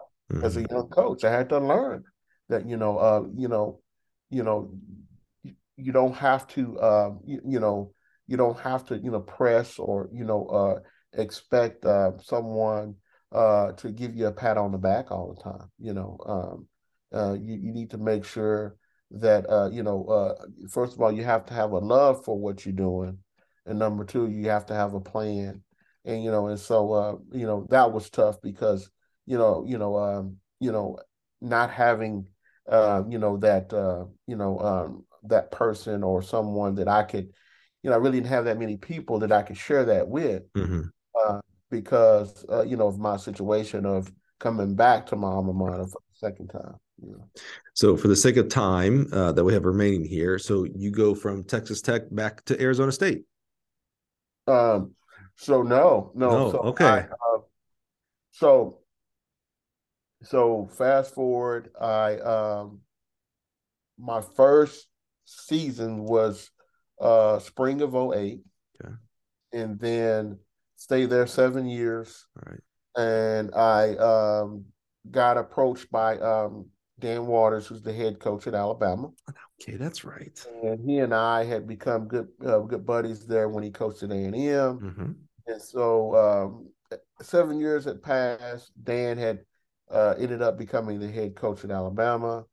as 0.42 0.56
a 0.56 0.60
Mhm. 0.60 0.70
young 0.70 0.88
coach 0.88 1.24
I 1.24 1.30
had 1.30 1.48
to 1.50 1.58
learn 1.58 2.04
that 2.48 2.66
you 2.68 2.76
know 2.76 2.98
uh 2.98 3.22
you 3.36 3.48
know 3.48 3.80
you 4.30 4.42
know 4.42 4.72
you, 5.42 5.54
you 5.76 5.92
don't 5.92 6.14
have 6.14 6.46
to 6.48 6.78
uh 6.78 7.10
you, 7.24 7.40
you 7.46 7.60
know 7.60 7.92
you 8.26 8.36
don't 8.36 8.58
have 8.60 8.84
to 8.86 8.98
you 8.98 9.10
know 9.10 9.20
press 9.20 9.78
or 9.78 10.08
you 10.12 10.24
know 10.24 10.46
uh 10.46 10.80
expect 11.20 11.84
uh 11.84 12.12
someone 12.22 12.94
uh 13.32 13.72
to 13.72 13.90
give 13.90 14.14
you 14.14 14.26
a 14.26 14.32
pat 14.32 14.56
on 14.56 14.72
the 14.72 14.78
back 14.78 15.10
all 15.10 15.34
the 15.34 15.42
time 15.42 15.70
you 15.78 15.92
know 15.92 16.16
um 16.26 16.66
uh 17.12 17.32
you, 17.34 17.56
you 17.56 17.72
need 17.72 17.90
to 17.90 17.98
make 17.98 18.24
sure 18.24 18.76
that 19.10 19.48
uh 19.50 19.68
you 19.72 19.82
know 19.82 20.04
uh 20.06 20.34
first 20.68 20.94
of 20.94 21.00
all 21.00 21.10
you 21.10 21.24
have 21.24 21.44
to 21.44 21.54
have 21.54 21.72
a 21.72 21.78
love 21.78 22.24
for 22.24 22.38
what 22.38 22.64
you're 22.64 22.72
doing 22.72 23.18
and 23.66 23.78
number 23.78 24.04
two 24.04 24.28
you 24.28 24.48
have 24.48 24.66
to 24.66 24.74
have 24.74 24.94
a 24.94 25.00
plan 25.00 25.62
and 26.04 26.22
you 26.22 26.30
know 26.30 26.46
and 26.46 26.58
so 26.60 26.92
uh 26.92 27.16
you 27.32 27.46
know 27.46 27.66
that 27.70 27.90
was 27.92 28.08
tough 28.10 28.40
because 28.40 28.90
you 29.26 29.36
know 29.36 29.64
you 29.66 29.78
know 29.78 29.96
um 29.96 30.36
you 30.60 30.70
know 30.72 30.98
not 31.40 31.70
having 31.70 32.26
uh 32.68 33.02
you 33.08 33.18
know 33.18 33.36
that 33.36 33.72
uh 33.72 34.04
you 34.26 34.36
know 34.36 34.58
um 34.60 35.04
that 35.24 35.50
person 35.50 36.02
or 36.02 36.22
someone 36.22 36.76
that 36.76 36.88
I 36.88 37.02
could 37.02 37.32
you 37.82 37.90
know 37.90 37.96
I 37.96 37.98
really 37.98 38.18
didn't 38.18 38.28
have 38.28 38.44
that 38.44 38.58
many 38.58 38.76
people 38.76 39.18
that 39.20 39.32
I 39.32 39.42
could 39.42 39.56
share 39.56 39.84
that 39.86 40.08
with 40.08 40.44
Mhm. 40.56 40.90
uh 41.20 41.40
because 41.70 42.44
uh 42.48 42.62
you 42.62 42.76
know 42.76 42.86
of 42.86 42.98
my 42.98 43.16
situation 43.16 43.86
of 43.86 44.12
coming 44.38 44.74
back 44.76 45.06
to 45.06 45.16
my 45.16 45.28
alma 45.28 45.52
mater 45.52 45.86
for 45.86 46.00
the 46.10 46.16
second 46.16 46.48
time 46.48 46.76
So, 47.74 47.96
for 47.96 48.08
the 48.08 48.16
sake 48.16 48.36
of 48.36 48.48
time 48.48 49.08
uh, 49.12 49.32
that 49.32 49.44
we 49.44 49.52
have 49.54 49.64
remaining 49.64 50.04
here, 50.04 50.38
so 50.38 50.64
you 50.74 50.90
go 50.90 51.14
from 51.14 51.44
Texas 51.44 51.80
Tech 51.80 52.02
back 52.10 52.44
to 52.46 52.60
Arizona 52.60 52.92
State. 52.92 53.24
um 54.46 54.94
so 55.36 55.62
no 55.62 56.12
no, 56.14 56.28
No, 56.30 56.52
so 56.52 56.58
okay. 56.58 56.84
I, 56.84 56.98
uh, 56.98 57.38
so 58.32 58.80
so 60.22 60.68
fast 60.76 61.14
forward 61.14 61.70
I 61.80 62.16
um 62.18 62.80
my 63.98 64.20
first 64.20 64.86
season 65.24 66.04
was 66.04 66.50
uh 67.00 67.38
spring 67.38 67.80
of 67.80 67.94
08 67.94 68.40
Okay. 68.82 68.94
and 69.52 69.78
then 69.78 70.38
stayed 70.76 71.08
there 71.10 71.26
seven 71.26 71.66
years 71.66 72.26
All 72.36 72.52
right. 72.52 72.60
and 72.96 73.54
I 73.54 73.94
um 73.96 74.64
got 75.10 75.38
approached 75.38 75.90
by 75.90 76.18
um 76.18 76.66
Dan 77.00 77.26
Waters 77.26 77.66
who's 77.66 77.82
the 77.82 77.92
head 77.92 78.18
coach 78.20 78.46
at 78.46 78.54
Alabama. 78.54 79.10
Okay, 79.60 79.76
that's 79.76 80.04
right. 80.04 80.38
and 80.62 80.80
he 80.80 80.98
and 80.98 81.14
I 81.14 81.44
had 81.44 81.66
become 81.66 82.08
good 82.08 82.28
uh, 82.44 82.60
good 82.60 82.86
buddies 82.86 83.26
there 83.26 83.48
when 83.48 83.62
he 83.64 83.70
coached 83.70 84.02
at 84.02 84.10
A&M 84.10 84.78
hmm 84.78 85.12
and 85.46 85.60
so 85.62 86.14
um 86.16 86.68
seven 87.22 87.58
years 87.58 87.84
had 87.84 88.02
passed. 88.02 88.72
Dan 88.82 89.18
had 89.18 89.40
uh 89.90 90.14
ended 90.18 90.42
up 90.42 90.56
becoming 90.58 90.98
the 91.00 91.10
head 91.10 91.34
coach 91.34 91.64
at 91.64 91.70
Alabama. 91.70 92.44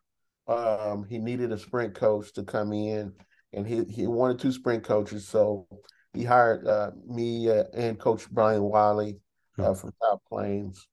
Um, 0.48 1.06
he 1.10 1.18
needed 1.18 1.52
a 1.52 1.58
sprint 1.58 1.94
coach 1.94 2.32
to 2.34 2.44
come 2.44 2.72
in, 2.72 3.14
and 3.54 3.68
he 3.68 3.84
he 3.86 4.08
wanted 4.08 4.40
two 4.40 4.52
sprint 4.54 4.84
coaches, 4.84 5.28
so 5.28 5.68
he 6.14 6.24
hired 6.24 6.66
uh, 6.66 6.92
me 7.06 7.50
uh, 7.50 7.66
and 7.74 8.00
Coach 8.00 8.30
Brian 8.32 8.64
Wiley 8.64 9.20
uh, 9.60 9.74
from 9.74 9.92
South 10.02 10.22
Plains. 10.30 10.88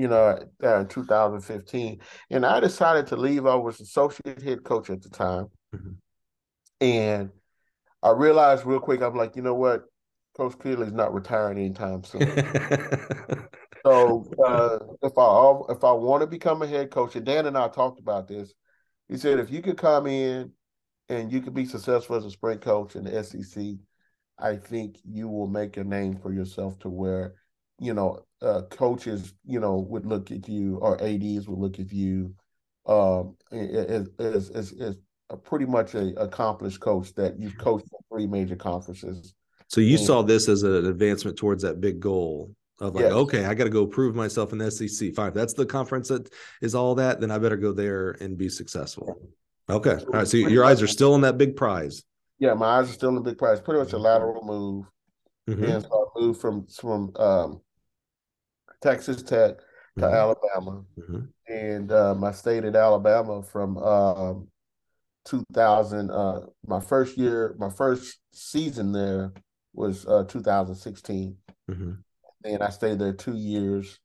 You 0.00 0.08
know, 0.08 0.38
uh, 0.64 0.80
in 0.80 0.88
2015, 0.88 2.00
and 2.30 2.46
I 2.46 2.58
decided 2.58 3.06
to 3.08 3.16
leave. 3.16 3.44
I 3.44 3.54
was 3.54 3.80
associate 3.80 4.40
head 4.40 4.64
coach 4.64 4.88
at 4.88 5.02
the 5.02 5.10
time, 5.10 5.48
Mhm. 5.74 5.96
and 6.80 7.30
I 8.02 8.10
realized 8.12 8.64
real 8.64 8.80
quick. 8.80 9.02
I'm 9.02 9.14
like, 9.14 9.36
you 9.36 9.42
know 9.42 9.54
what, 9.54 9.84
Coach 10.34 10.56
Kittley's 10.56 10.92
not 10.92 11.12
retiring 11.12 11.58
anytime 11.58 12.02
soon. 12.04 12.20
So 13.86 14.26
uh, 14.46 14.78
if 15.02 15.16
I 15.16 15.72
if 15.72 15.84
I 15.84 15.92
want 15.92 16.20
to 16.20 16.26
become 16.26 16.62
a 16.62 16.66
head 16.66 16.90
coach, 16.90 17.16
and 17.16 17.24
Dan 17.24 17.46
and 17.46 17.56
I 17.56 17.68
talked 17.68 17.98
about 17.98 18.28
this, 18.28 18.52
he 19.08 19.16
said 19.16 19.38
if 19.38 19.50
you 19.50 19.62
could 19.62 19.78
come 19.78 20.06
in 20.06 20.52
and 21.08 21.32
you 21.32 21.40
could 21.40 21.54
be 21.54 21.64
successful 21.64 22.16
as 22.16 22.24
a 22.26 22.30
sprint 22.30 22.60
coach 22.60 22.94
in 22.94 23.04
the 23.04 23.18
SEC, 23.24 23.78
I 24.38 24.56
think 24.56 24.98
you 25.04 25.28
will 25.28 25.46
make 25.46 25.78
a 25.78 25.84
name 25.84 26.16
for 26.18 26.32
yourself 26.32 26.78
to 26.80 26.90
where 26.90 27.34
you 27.80 27.94
know, 27.94 28.20
uh, 28.42 28.62
coaches, 28.70 29.34
you 29.44 29.58
know, 29.58 29.78
would 29.78 30.06
look 30.06 30.30
at 30.30 30.48
you 30.48 30.76
or 30.76 31.02
ads 31.02 31.48
would 31.48 31.58
look 31.58 31.80
at 31.80 31.92
you 31.92 32.34
um, 32.86 33.36
as 33.52 34.08
as 34.18 34.50
as, 34.50 34.72
as 34.80 34.96
a 35.30 35.36
pretty 35.36 35.64
much 35.64 35.94
a 35.94 36.20
accomplished 36.20 36.80
coach 36.80 37.14
that 37.14 37.38
you've 37.38 37.56
coached 37.58 37.86
three 38.12 38.26
major 38.26 38.56
conferences. 38.56 39.34
So 39.68 39.80
you 39.80 39.96
and, 39.96 40.06
saw 40.06 40.22
this 40.22 40.48
as 40.48 40.62
an 40.62 40.86
advancement 40.86 41.38
towards 41.38 41.62
that 41.62 41.80
big 41.80 42.00
goal 42.00 42.54
of 42.80 42.94
like, 42.94 43.04
yes. 43.04 43.12
okay, 43.12 43.44
I 43.44 43.54
got 43.54 43.64
to 43.64 43.70
go 43.70 43.86
prove 43.86 44.14
myself 44.14 44.52
in 44.52 44.58
the 44.58 44.70
SEC. 44.70 45.14
Fine, 45.14 45.28
if 45.28 45.34
that's 45.34 45.54
the 45.54 45.66
conference 45.66 46.08
that 46.08 46.28
is 46.60 46.74
all 46.74 46.94
that, 46.96 47.20
then 47.20 47.30
I 47.30 47.38
better 47.38 47.56
go 47.56 47.72
there 47.72 48.12
and 48.20 48.36
be 48.36 48.48
successful. 48.48 49.20
Okay, 49.68 49.94
all 49.94 50.12
right. 50.12 50.28
So 50.28 50.36
your 50.36 50.64
eyes 50.64 50.82
are 50.82 50.88
still 50.88 51.14
on 51.14 51.20
that 51.20 51.38
big 51.38 51.54
prize. 51.56 52.02
Yeah, 52.38 52.54
my 52.54 52.78
eyes 52.78 52.90
are 52.90 52.94
still 52.94 53.10
on 53.10 53.14
the 53.14 53.20
big 53.20 53.38
prize. 53.38 53.60
Pretty 53.60 53.78
much 53.78 53.92
a 53.92 53.98
lateral 53.98 54.44
move, 54.44 54.86
mm-hmm. 55.48 55.64
and 55.64 55.82
so 55.82 56.10
I 56.16 56.20
moved 56.20 56.40
from 56.40 56.66
from 56.66 57.12
um, 57.16 57.60
Texas 58.80 59.22
Tech 59.22 59.58
to 59.98 60.04
mm-hmm. 60.04 60.14
Alabama, 60.14 60.84
mm-hmm. 60.98 61.20
and 61.52 61.92
um, 61.92 62.24
I 62.24 62.32
stayed 62.32 62.64
at 62.64 62.76
Alabama 62.76 63.42
from 63.42 63.76
um, 63.78 64.48
2000. 65.24 66.10
Uh, 66.10 66.40
my 66.66 66.80
first 66.80 67.16
year, 67.16 67.54
my 67.58 67.70
first 67.70 68.18
season 68.32 68.92
there 68.92 69.32
was 69.74 70.06
uh, 70.06 70.24
2016, 70.24 71.36
mm-hmm. 71.70 71.92
and 72.44 72.62
I 72.62 72.70
stayed 72.70 72.98
there 72.98 73.12
two 73.12 73.36
years 73.36 73.98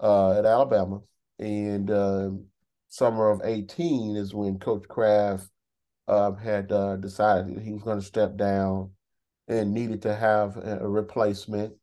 uh, 0.00 0.38
at 0.38 0.44
Alabama. 0.44 1.00
And 1.38 1.90
uh, 1.90 2.30
summer 2.88 3.30
of 3.30 3.40
18 3.44 4.16
is 4.16 4.34
when 4.34 4.58
Coach 4.58 4.86
Kraft 4.88 5.48
uh, 6.06 6.32
had 6.32 6.70
uh, 6.70 6.96
decided 6.96 7.58
he 7.60 7.72
was 7.72 7.82
going 7.82 8.00
to 8.00 8.04
step 8.04 8.36
down 8.36 8.90
and 9.48 9.72
needed 9.72 10.02
to 10.02 10.14
have 10.14 10.56
a 10.56 10.86
replacement. 10.88 11.74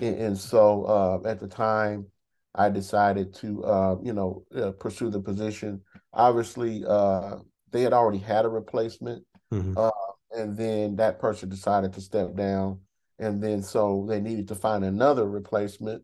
And, 0.00 0.16
and 0.16 0.38
so 0.38 0.84
uh, 0.84 1.28
at 1.28 1.40
the 1.40 1.48
time, 1.48 2.06
I 2.54 2.68
decided 2.70 3.34
to, 3.34 3.64
uh, 3.64 3.96
you 4.02 4.12
know, 4.12 4.44
uh, 4.54 4.72
pursue 4.72 5.10
the 5.10 5.20
position. 5.20 5.80
Obviously, 6.12 6.84
uh, 6.86 7.36
they 7.70 7.82
had 7.82 7.92
already 7.92 8.18
had 8.18 8.44
a 8.44 8.48
replacement, 8.48 9.24
mm-hmm. 9.52 9.74
Uh, 9.76 9.90
and 10.32 10.56
then 10.56 10.96
that 10.96 11.18
person 11.18 11.48
decided 11.48 11.92
to 11.92 12.00
step 12.00 12.34
down, 12.34 12.80
and 13.18 13.42
then 13.42 13.62
so 13.62 14.06
they 14.08 14.20
needed 14.20 14.48
to 14.48 14.54
find 14.54 14.84
another 14.84 15.28
replacement, 15.28 16.02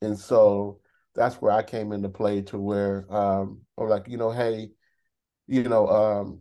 and 0.00 0.18
so 0.18 0.80
that's 1.14 1.36
where 1.36 1.52
I 1.52 1.62
came 1.62 1.92
into 1.92 2.08
play 2.08 2.42
to 2.42 2.58
where 2.58 3.06
um, 3.12 3.62
I'm 3.76 3.88
like, 3.88 4.08
you 4.08 4.16
know, 4.16 4.30
hey, 4.30 4.70
you 5.48 5.64
know, 5.64 5.88
um, 5.88 6.40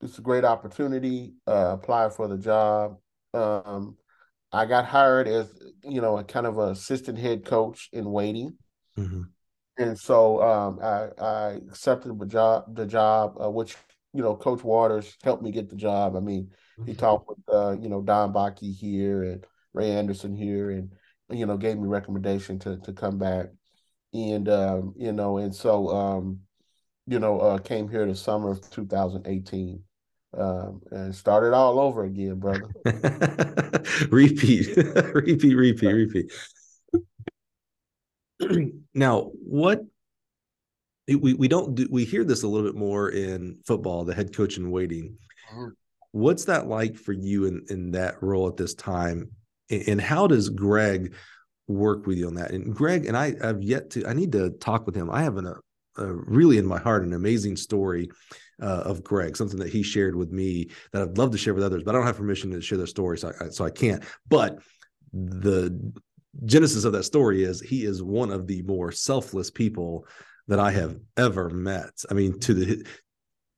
it's 0.00 0.18
a 0.18 0.22
great 0.22 0.44
opportunity. 0.44 1.34
Uh, 1.46 1.70
apply 1.74 2.08
for 2.10 2.26
the 2.26 2.38
job. 2.38 2.98
Um, 3.34 3.96
I 4.52 4.66
got 4.66 4.86
hired 4.86 5.28
as 5.28 5.52
you 5.84 6.00
know 6.00 6.18
a 6.18 6.24
kind 6.24 6.46
of 6.46 6.58
an 6.58 6.70
assistant 6.70 7.18
head 7.18 7.44
coach 7.44 7.88
in 7.92 8.10
waiting, 8.10 8.56
mm-hmm. 8.96 9.22
and 9.76 9.98
so 9.98 10.42
um, 10.42 10.78
I, 10.82 11.08
I, 11.22 11.60
accepted 11.68 12.18
the 12.18 12.26
job. 12.26 12.74
The 12.74 12.86
job, 12.86 13.36
uh, 13.42 13.50
which 13.50 13.76
you 14.14 14.22
know, 14.22 14.34
Coach 14.34 14.64
Waters 14.64 15.16
helped 15.22 15.42
me 15.42 15.50
get 15.50 15.68
the 15.68 15.76
job. 15.76 16.16
I 16.16 16.20
mean, 16.20 16.50
he 16.84 16.92
mm-hmm. 16.92 16.98
talked 16.98 17.28
with 17.28 17.38
uh, 17.52 17.76
you 17.78 17.88
know 17.88 18.02
Don 18.02 18.32
Bakke 18.32 18.74
here 18.74 19.22
and 19.22 19.46
Ray 19.74 19.90
Anderson 19.92 20.34
here, 20.34 20.70
and 20.70 20.92
you 21.30 21.46
know 21.46 21.56
gave 21.56 21.78
me 21.78 21.86
recommendation 21.86 22.58
to 22.60 22.78
to 22.78 22.92
come 22.92 23.18
back, 23.18 23.46
and 24.14 24.48
um, 24.48 24.94
you 24.96 25.12
know, 25.12 25.38
and 25.38 25.54
so 25.54 25.88
um, 25.88 26.40
you 27.06 27.18
know 27.18 27.38
uh, 27.38 27.58
came 27.58 27.88
here 27.88 28.06
the 28.06 28.14
summer 28.14 28.50
of 28.50 28.70
2018 28.70 29.82
um, 30.36 30.82
and 30.90 31.14
it 31.44 31.52
all 31.54 31.80
over 31.80 32.04
again, 32.04 32.38
brother. 32.38 32.68
repeat, 34.10 34.76
repeat, 35.14 35.54
repeat, 35.54 35.92
repeat. 35.92 36.32
now, 38.94 39.30
what 39.34 39.82
we 41.08 41.34
we 41.34 41.48
don't 41.48 41.74
do, 41.74 41.88
we 41.90 42.04
hear 42.04 42.24
this 42.24 42.42
a 42.42 42.48
little 42.48 42.66
bit 42.66 42.78
more 42.78 43.08
in 43.08 43.58
football, 43.66 44.04
the 44.04 44.14
head 44.14 44.34
coach 44.34 44.58
in 44.58 44.70
waiting. 44.70 45.16
Mm-hmm. 45.50 45.68
What's 46.12 46.44
that 46.46 46.66
like 46.66 46.96
for 46.96 47.12
you 47.12 47.46
in 47.46 47.64
in 47.70 47.92
that 47.92 48.22
role 48.22 48.48
at 48.48 48.56
this 48.56 48.74
time, 48.74 49.30
and 49.70 50.00
how 50.00 50.26
does 50.26 50.50
Greg 50.50 51.14
work 51.66 52.06
with 52.06 52.18
you 52.18 52.26
on 52.26 52.34
that? 52.34 52.50
And 52.50 52.74
Greg 52.74 53.06
and 53.06 53.16
I 53.16 53.34
have 53.40 53.62
yet 53.62 53.90
to. 53.90 54.06
I 54.06 54.12
need 54.12 54.32
to 54.32 54.50
talk 54.50 54.84
with 54.84 54.94
him. 54.94 55.10
I 55.10 55.22
have 55.22 55.38
an, 55.38 55.46
a, 55.46 56.02
a 56.02 56.12
really 56.12 56.58
in 56.58 56.66
my 56.66 56.78
heart 56.78 57.02
an 57.02 57.14
amazing 57.14 57.56
story 57.56 58.10
uh, 58.60 58.82
of 58.84 59.04
Greg, 59.04 59.36
something 59.36 59.58
that 59.58 59.70
he 59.70 59.82
shared 59.82 60.16
with 60.16 60.32
me 60.32 60.68
that 60.92 61.02
I'd 61.02 61.18
love 61.18 61.30
to 61.32 61.38
share 61.38 61.54
with 61.54 61.64
others, 61.64 61.82
but 61.84 61.94
I 61.94 61.98
don't 61.98 62.06
have 62.06 62.16
permission 62.16 62.50
to 62.52 62.60
share 62.60 62.78
their 62.78 62.86
story, 62.86 63.18
so 63.18 63.32
I, 63.40 63.48
so 63.48 63.64
I 63.64 63.70
can't. 63.70 64.04
But 64.28 64.58
the 65.12 65.92
genesis 66.44 66.84
of 66.84 66.92
that 66.92 67.04
story 67.04 67.44
is 67.44 67.60
he 67.60 67.84
is 67.84 68.02
one 68.02 68.30
of 68.30 68.46
the 68.46 68.62
more 68.62 68.92
selfless 68.92 69.50
people 69.50 70.06
that 70.48 70.58
I 70.58 70.70
have 70.70 70.98
ever 71.16 71.50
met. 71.50 71.90
I 72.10 72.14
mean, 72.14 72.38
to 72.40 72.54
the 72.54 72.86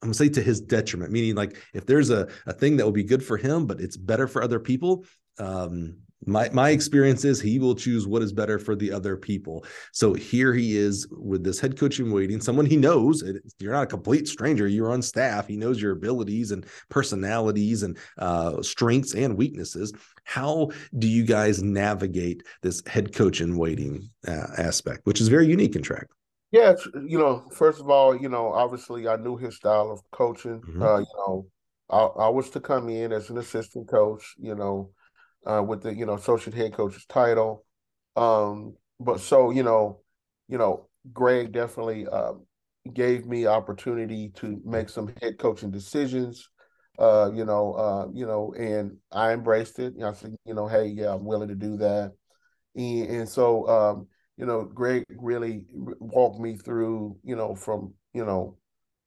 I'm 0.02 0.09
gonna 0.09 0.14
say 0.14 0.31
to 0.31 0.43
his 0.43 0.60
detriment, 0.60 1.12
meaning 1.12 1.35
like 1.35 1.59
if 1.74 1.85
there's 1.85 2.10
a, 2.10 2.28
a 2.47 2.52
thing 2.52 2.77
that 2.77 2.85
will 2.85 2.93
be 2.93 3.05
good 3.05 3.24
for 3.24 3.36
him, 3.36 3.66
but 3.66 3.81
it's 3.81 3.97
better 3.97 4.27
for 4.27 4.43
other 4.43 4.59
people, 4.59 5.05
um, 5.39 5.98
my 6.26 6.51
my 6.52 6.70
experience 6.70 7.24
is 7.24 7.40
he 7.40 7.59
will 7.59 7.74
choose 7.74 8.06
what 8.06 8.22
is 8.22 8.32
better 8.32 8.59
for 8.59 8.76
the 8.76 8.92
other 8.92 9.16
people. 9.16 9.64
So 9.92 10.12
here 10.12 10.52
he 10.52 10.76
is 10.76 11.09
with 11.10 11.42
this 11.44 11.59
head 11.59 11.78
coach 11.78 11.98
in 11.98 12.12
waiting, 12.12 12.40
someone 12.40 12.66
he 12.66 12.76
knows. 12.76 13.24
You're 13.59 13.72
not 13.72 13.84
a 13.84 13.86
complete 13.86 14.28
stranger. 14.28 14.66
You're 14.66 14.92
on 14.92 15.02
staff. 15.02 15.47
He 15.47 15.56
knows 15.56 15.80
your 15.80 15.92
abilities 15.92 16.51
and 16.51 16.66
personalities 16.90 17.82
and 17.82 17.97
uh, 18.18 18.62
strengths 18.62 19.14
and 19.14 19.36
weaknesses. 19.36 19.92
How 20.24 20.70
do 20.98 21.09
you 21.09 21.24
guys 21.24 21.62
navigate 21.62 22.42
this 22.62 22.82
head 22.86 23.14
coach 23.14 23.40
in 23.40 23.56
waiting 23.56 24.10
uh, 24.28 24.47
aspect, 24.59 25.01
which 25.05 25.20
is 25.20 25.28
very 25.28 25.47
unique 25.47 25.74
in 25.74 25.82
track? 25.82 26.06
Yeah, 26.52 26.74
you 27.06 27.16
know, 27.16 27.44
first 27.52 27.80
of 27.80 27.88
all, 27.88 28.14
you 28.14 28.28
know, 28.28 28.52
obviously 28.52 29.09
I 29.09 29.16
knew 29.16 29.36
his 29.36 29.56
style 29.56 29.90
of 29.90 30.01
coaching. 30.10 30.60
Mm-hmm. 30.60 30.82
Uh, 30.82 30.98
you 30.98 31.06
know, 31.16 31.47
I, 31.88 32.24
I 32.24 32.28
was 32.28 32.51
to 32.51 32.60
come 32.60 32.88
in 32.88 33.12
as 33.12 33.30
an 33.30 33.38
assistant 33.38 33.88
coach. 33.88 34.34
You 34.38 34.55
know 34.55 34.90
uh, 35.46 35.62
with 35.62 35.82
the 35.82 35.94
you 35.94 36.06
know 36.06 36.14
associate 36.14 36.54
head 36.54 36.72
coach's 36.72 37.06
title. 37.06 37.64
Um, 38.16 38.74
but 38.98 39.20
so 39.20 39.50
you 39.50 39.62
know, 39.62 40.00
you 40.48 40.58
know, 40.58 40.88
Greg 41.12 41.52
definitely 41.52 42.06
uh, 42.06 42.32
gave 42.92 43.26
me 43.26 43.46
opportunity 43.46 44.30
to 44.36 44.60
make 44.64 44.88
some 44.88 45.12
head 45.20 45.38
coaching 45.38 45.70
decisions. 45.70 46.48
Uh, 46.98 47.30
you 47.34 47.44
know, 47.44 47.72
uh, 47.74 48.08
you 48.12 48.26
know, 48.26 48.52
and 48.58 48.96
I 49.10 49.32
embraced 49.32 49.78
it. 49.78 49.94
You 49.94 50.00
know, 50.00 50.08
I 50.10 50.12
said, 50.12 50.36
you 50.44 50.54
know, 50.54 50.66
hey, 50.66 50.86
yeah, 50.86 51.14
I'm 51.14 51.24
willing 51.24 51.48
to 51.48 51.54
do 51.54 51.78
that. 51.78 52.12
And, 52.74 53.06
and 53.10 53.28
so, 53.28 53.66
um, 53.68 54.08
you 54.36 54.44
know, 54.46 54.64
Greg 54.64 55.04
really 55.08 55.64
walked 55.98 56.40
me 56.40 56.56
through, 56.56 57.16
you 57.22 57.36
know, 57.36 57.54
from 57.54 57.94
you 58.12 58.24
know, 58.24 58.56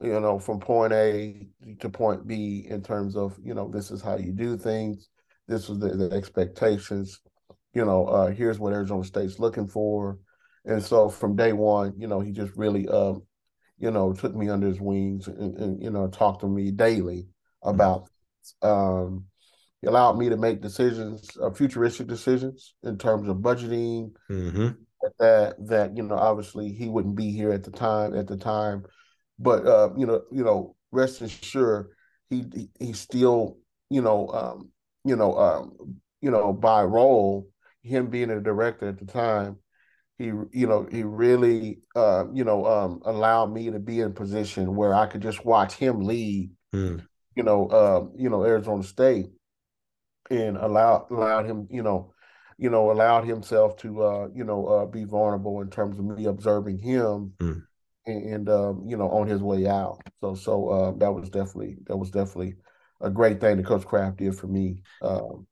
you 0.02 0.20
know, 0.20 0.40
from 0.40 0.60
point 0.60 0.94
A 0.94 1.48
to 1.80 1.90
point 1.90 2.28
B 2.28 2.66
in 2.70 2.82
terms 2.82 3.16
of, 3.16 3.38
you 3.44 3.54
know, 3.54 3.70
this 3.70 3.92
is 3.92 4.02
how 4.02 4.18
you 4.18 4.32
do 4.32 4.58
things. 4.58 5.10
This 5.48 5.70
was 5.70 5.80
the, 5.80 5.90
the 5.90 6.16
expectations. 6.16 7.20
You 7.74 7.86
know, 7.86 8.06
uh, 8.06 8.28
here's 8.28 8.60
what 8.60 8.74
Arizona 8.74 9.04
State's 9.04 9.40
looking 9.40 9.68
for. 9.68 10.20
And 10.66 10.82
so 10.82 11.10
from 11.10 11.36
day 11.36 11.54
one, 11.54 11.94
you 11.98 12.08
know, 12.08 12.22
he 12.22 12.32
just 12.32 12.56
really, 12.56 12.88
um, 12.88 13.24
you 13.78 13.92
know, 13.92 14.14
took 14.14 14.36
me 14.36 14.50
under 14.50 14.68
his 14.68 14.80
wings 14.80 15.28
and, 15.28 15.58
and 15.58 15.84
you 15.84 15.90
know, 15.90 16.08
talked 16.08 16.42
to 16.42 16.48
me 16.48 16.72
daily 16.72 17.28
about. 17.62 18.08
Um, 18.62 19.26
he 19.82 19.88
allowed 19.88 20.18
me 20.18 20.30
to 20.30 20.38
make 20.38 20.62
decisions, 20.62 21.30
uh, 21.42 21.52
futuristic 21.52 22.08
decisions 22.08 22.74
in 22.84 22.98
terms 22.98 23.28
of 23.28 23.38
budgeting. 23.38 24.12
Mm-hmm. 24.32 24.70
That 25.20 25.56
that 25.68 25.98
you 25.98 26.04
know, 26.04 26.16
obviously 26.16 26.72
he 26.72 26.88
wouldn't 26.88 27.18
be 27.18 27.32
here 27.32 27.52
at 27.52 27.64
the 27.64 27.72
time. 27.72 28.16
At 28.16 28.28
the 28.28 28.38
time, 28.38 28.86
but 29.38 29.68
uh, 29.68 29.90
you 29.98 30.06
know, 30.06 30.22
you 30.32 30.46
know, 30.46 30.78
rest 30.92 31.22
assured, 31.22 31.90
he 32.30 32.46
he, 32.54 32.70
he 32.80 32.94
still 32.94 33.58
you 33.90 34.02
know 34.02 34.30
um, 34.30 34.70
you 35.04 35.16
know, 35.16 35.38
um, 35.38 35.98
you 36.22 36.32
know, 36.32 36.54
by 36.54 36.84
role, 36.84 37.48
him 37.82 38.08
being 38.08 38.30
a 38.30 38.40
director 38.40 38.88
at 38.88 38.98
the 38.98 39.06
time, 39.06 39.58
he, 40.18 40.26
you 40.26 40.68
know, 40.68 40.88
he 40.90 41.04
really, 41.04 41.82
uh, 41.96 42.26
you 42.34 42.44
know, 42.44 42.66
um, 42.66 43.02
allowed 43.04 43.52
me 43.52 43.72
to 43.72 43.80
be 43.80 44.00
in 44.00 44.14
position 44.14 44.76
where 44.76 44.94
I 44.94 45.06
could 45.08 45.22
just 45.22 45.44
watch 45.44 45.74
him 45.74 46.02
lead, 46.02 46.52
mm. 46.74 47.06
you 47.36 47.44
know, 47.44 47.68
uh, 47.68 48.06
you 48.16 48.30
know, 48.30 48.46
Arizona 48.46 48.84
State, 48.84 49.28
and 50.30 50.56
allow 50.56 51.08
allowed 51.10 51.46
him, 51.46 51.68
you 51.70 51.84
know, 51.84 52.14
you 52.58 52.70
know, 52.70 52.92
allowed 52.92 53.26
himself 53.26 53.76
to, 53.78 54.04
uh, 54.04 54.28
you 54.34 54.44
know, 54.44 54.66
uh, 54.68 54.86
be 54.86 55.04
vulnerable 55.04 55.62
in 55.62 55.70
terms 55.70 55.98
of 56.00 56.06
me 56.06 56.26
observing 56.26 56.78
him. 56.78 57.34
Mm. 57.42 57.64
And, 58.06 58.34
and 58.34 58.50
um, 58.50 58.84
you 58.86 58.98
know, 58.98 59.10
on 59.10 59.28
his 59.28 59.42
way 59.42 59.66
out, 59.68 60.02
so 60.22 60.36
so 60.36 60.70
uh, 60.70 60.92
that 60.98 61.12
was 61.12 61.30
definitely 61.30 61.78
that 61.88 61.96
was 61.96 62.12
definitely 62.12 62.56
a 63.02 63.10
great 63.10 63.42
thing 63.42 63.58
that 63.58 63.66
Coach 63.66 63.86
Kraft 63.86 64.18
did 64.18 64.36
for 64.36 64.48
me. 64.48 64.82
Um, 65.02 65.48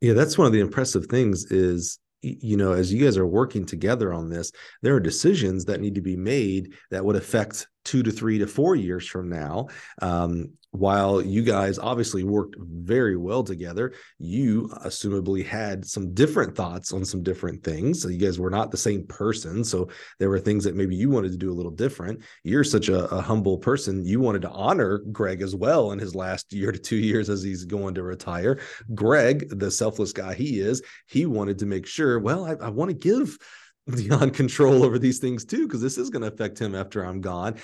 yeah, 0.00 0.14
that's 0.14 0.38
one 0.38 0.46
of 0.46 0.52
the 0.52 0.60
impressive 0.60 1.06
things 1.06 1.44
is 1.50 1.98
you 2.22 2.56
know 2.56 2.72
as 2.72 2.92
you 2.92 3.02
guys 3.02 3.16
are 3.16 3.26
working 3.26 3.64
together 3.64 4.12
on 4.12 4.28
this 4.28 4.52
there 4.82 4.94
are 4.94 5.00
decisions 5.00 5.64
that 5.64 5.80
need 5.80 5.94
to 5.94 6.02
be 6.02 6.16
made 6.16 6.74
that 6.90 7.02
would 7.02 7.16
affect 7.16 7.66
two 7.84 8.02
to 8.02 8.10
three 8.10 8.38
to 8.38 8.46
four 8.46 8.74
years 8.76 9.06
from 9.06 9.28
now. 9.28 9.68
Um, 10.02 10.52
while 10.72 11.20
you 11.20 11.42
guys 11.42 11.78
obviously 11.78 12.22
worked 12.22 12.56
very 12.60 13.16
well 13.16 13.42
together, 13.42 13.92
you 14.18 14.68
assumably 14.84 15.44
had 15.44 15.84
some 15.84 16.14
different 16.14 16.54
thoughts 16.54 16.92
on 16.92 17.04
some 17.04 17.22
different 17.22 17.64
things. 17.64 18.00
So 18.00 18.08
you 18.08 18.18
guys 18.18 18.38
were 18.38 18.50
not 18.50 18.70
the 18.70 18.76
same 18.76 19.04
person. 19.06 19.64
So 19.64 19.88
there 20.18 20.28
were 20.28 20.38
things 20.38 20.62
that 20.64 20.76
maybe 20.76 20.94
you 20.94 21.10
wanted 21.10 21.32
to 21.32 21.38
do 21.38 21.50
a 21.50 21.54
little 21.54 21.72
different. 21.72 22.22
You're 22.44 22.64
such 22.64 22.88
a, 22.88 23.06
a 23.06 23.20
humble 23.20 23.58
person. 23.58 24.04
You 24.04 24.20
wanted 24.20 24.42
to 24.42 24.50
honor 24.50 24.98
Greg 25.10 25.42
as 25.42 25.56
well 25.56 25.90
in 25.90 25.98
his 25.98 26.14
last 26.14 26.52
year 26.52 26.70
to 26.70 26.78
two 26.78 26.96
years 26.96 27.28
as 27.28 27.42
he's 27.42 27.64
going 27.64 27.94
to 27.94 28.04
retire. 28.04 28.60
Greg, 28.94 29.48
the 29.58 29.70
selfless 29.70 30.12
guy 30.12 30.34
he 30.34 30.60
is, 30.60 30.82
he 31.06 31.26
wanted 31.26 31.58
to 31.58 31.66
make 31.66 31.86
sure, 31.86 32.20
well, 32.20 32.44
I, 32.44 32.66
I 32.66 32.68
want 32.68 32.90
to 32.90 32.96
give 32.96 33.36
Dion 33.94 34.30
control 34.30 34.84
over 34.84 34.98
these 34.98 35.18
things 35.18 35.44
too, 35.44 35.66
because 35.66 35.80
this 35.80 35.98
is 35.98 36.10
going 36.10 36.22
to 36.22 36.28
affect 36.28 36.58
him 36.60 36.74
after 36.74 37.04
I'm 37.04 37.20
gone. 37.20 37.56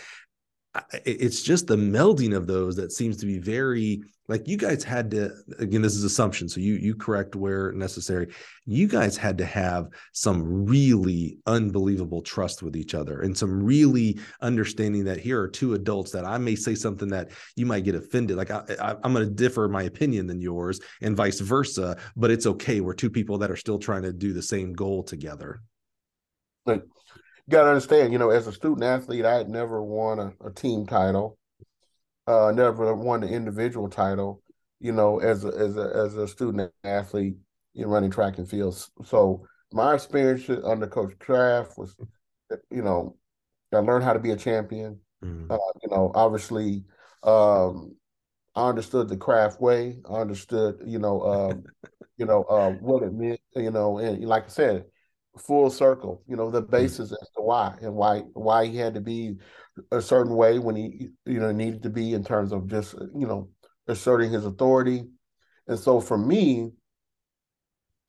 It's 1.04 1.42
just 1.42 1.66
the 1.66 1.76
melding 1.76 2.36
of 2.36 2.46
those 2.46 2.76
that 2.76 2.92
seems 2.92 3.16
to 3.18 3.26
be 3.26 3.38
very 3.38 4.02
like 4.28 4.48
you 4.48 4.56
guys 4.56 4.82
had 4.82 5.10
to 5.12 5.30
again 5.58 5.82
this 5.82 5.94
is 5.94 6.04
assumption 6.04 6.48
so 6.48 6.60
you 6.60 6.74
you 6.74 6.94
correct 6.94 7.36
where 7.36 7.72
necessary. 7.72 8.28
You 8.64 8.88
guys 8.88 9.16
had 9.16 9.38
to 9.38 9.44
have 9.44 9.88
some 10.12 10.66
really 10.66 11.38
unbelievable 11.46 12.22
trust 12.22 12.62
with 12.62 12.76
each 12.76 12.94
other 12.94 13.20
and 13.20 13.36
some 13.36 13.62
really 13.62 14.18
understanding 14.40 15.04
that 15.04 15.20
here 15.20 15.40
are 15.40 15.48
two 15.48 15.74
adults 15.74 16.10
that 16.10 16.24
i 16.24 16.38
may 16.38 16.56
say 16.56 16.74
something 16.74 17.08
that 17.08 17.30
you 17.54 17.66
might 17.66 17.84
get 17.84 17.94
offended 17.94 18.36
like 18.36 18.50
i 18.50 18.62
I, 18.80 18.90
am 19.04 19.12
going 19.12 19.26
to 19.26 19.30
differ 19.30 19.68
my 19.68 19.84
opinion 19.84 20.26
than 20.26 20.40
yours 20.40 20.80
and 21.02 21.16
vice 21.16 21.40
versa 21.40 21.96
but 22.16 22.30
it's 22.30 22.46
okay 22.46 22.80
we're 22.80 22.94
two 22.94 23.10
people 23.10 23.38
that 23.38 23.50
are 23.50 23.56
still 23.56 23.78
trying 23.78 24.02
to 24.02 24.12
do 24.12 24.32
the 24.32 24.42
same 24.42 24.72
goal 24.72 25.02
together 25.02 25.60
like 26.66 26.82
got 27.48 27.62
to 27.62 27.68
understand, 27.68 28.12
you 28.12 28.18
know, 28.18 28.30
as 28.30 28.46
a 28.46 28.52
student 28.52 28.82
athlete, 28.82 29.24
I 29.24 29.36
had 29.36 29.48
never 29.48 29.82
won 29.82 30.18
a, 30.18 30.32
a 30.44 30.50
team 30.50 30.86
title, 30.86 31.38
uh, 32.26 32.52
never 32.54 32.94
won 32.94 33.22
an 33.22 33.30
individual 33.30 33.88
title. 33.88 34.42
You 34.78 34.92
know, 34.92 35.20
as 35.20 35.44
a, 35.44 35.48
as 35.48 35.76
a 35.76 35.90
as 35.94 36.16
a 36.16 36.28
student 36.28 36.70
athlete 36.84 37.36
in 37.74 37.88
running 37.88 38.10
track 38.10 38.38
and 38.38 38.48
field. 38.48 38.88
So 39.04 39.46
my 39.72 39.94
experience 39.94 40.48
under 40.64 40.86
Coach 40.86 41.18
Kraft 41.18 41.78
was, 41.78 41.96
you 42.70 42.82
know, 42.82 43.16
I 43.72 43.78
learned 43.78 44.04
how 44.04 44.12
to 44.12 44.18
be 44.18 44.30
a 44.30 44.36
champion. 44.36 44.98
Mm. 45.24 45.50
Uh, 45.50 45.58
you 45.82 45.88
know, 45.90 46.12
obviously, 46.14 46.84
um, 47.22 47.94
I 48.54 48.68
understood 48.68 49.08
the 49.08 49.16
Kraft 49.16 49.60
way. 49.60 49.98
I 50.08 50.14
understood, 50.14 50.82
you 50.84 50.98
know, 50.98 51.22
um, 51.22 51.64
you 52.16 52.26
know, 52.26 52.42
uh, 52.44 52.72
what 52.72 53.02
it 53.02 53.12
meant. 53.12 53.40
You 53.54 53.70
know, 53.70 53.98
and 53.98 54.24
like 54.24 54.44
I 54.44 54.48
said, 54.48 54.84
full 55.38 55.70
circle, 55.70 56.22
you 56.26 56.36
know, 56.36 56.50
the 56.50 56.62
mm. 56.62 56.70
basis 56.70 57.12
as 57.12 57.28
to 57.36 57.42
why 57.42 57.74
and 57.80 57.94
why 57.94 58.20
why 58.32 58.66
he 58.66 58.76
had 58.76 58.94
to 58.94 59.00
be 59.00 59.36
a 59.92 60.00
certain 60.00 60.34
way 60.34 60.58
when 60.58 60.76
he 60.76 61.08
you 61.24 61.38
know 61.38 61.52
needed 61.52 61.82
to 61.82 61.90
be 61.90 62.14
in 62.14 62.24
terms 62.24 62.52
of 62.52 62.66
just 62.66 62.94
you 63.14 63.26
know 63.26 63.48
asserting 63.88 64.30
his 64.30 64.44
authority. 64.44 65.04
And 65.68 65.78
so 65.78 66.00
for 66.00 66.16
me, 66.16 66.72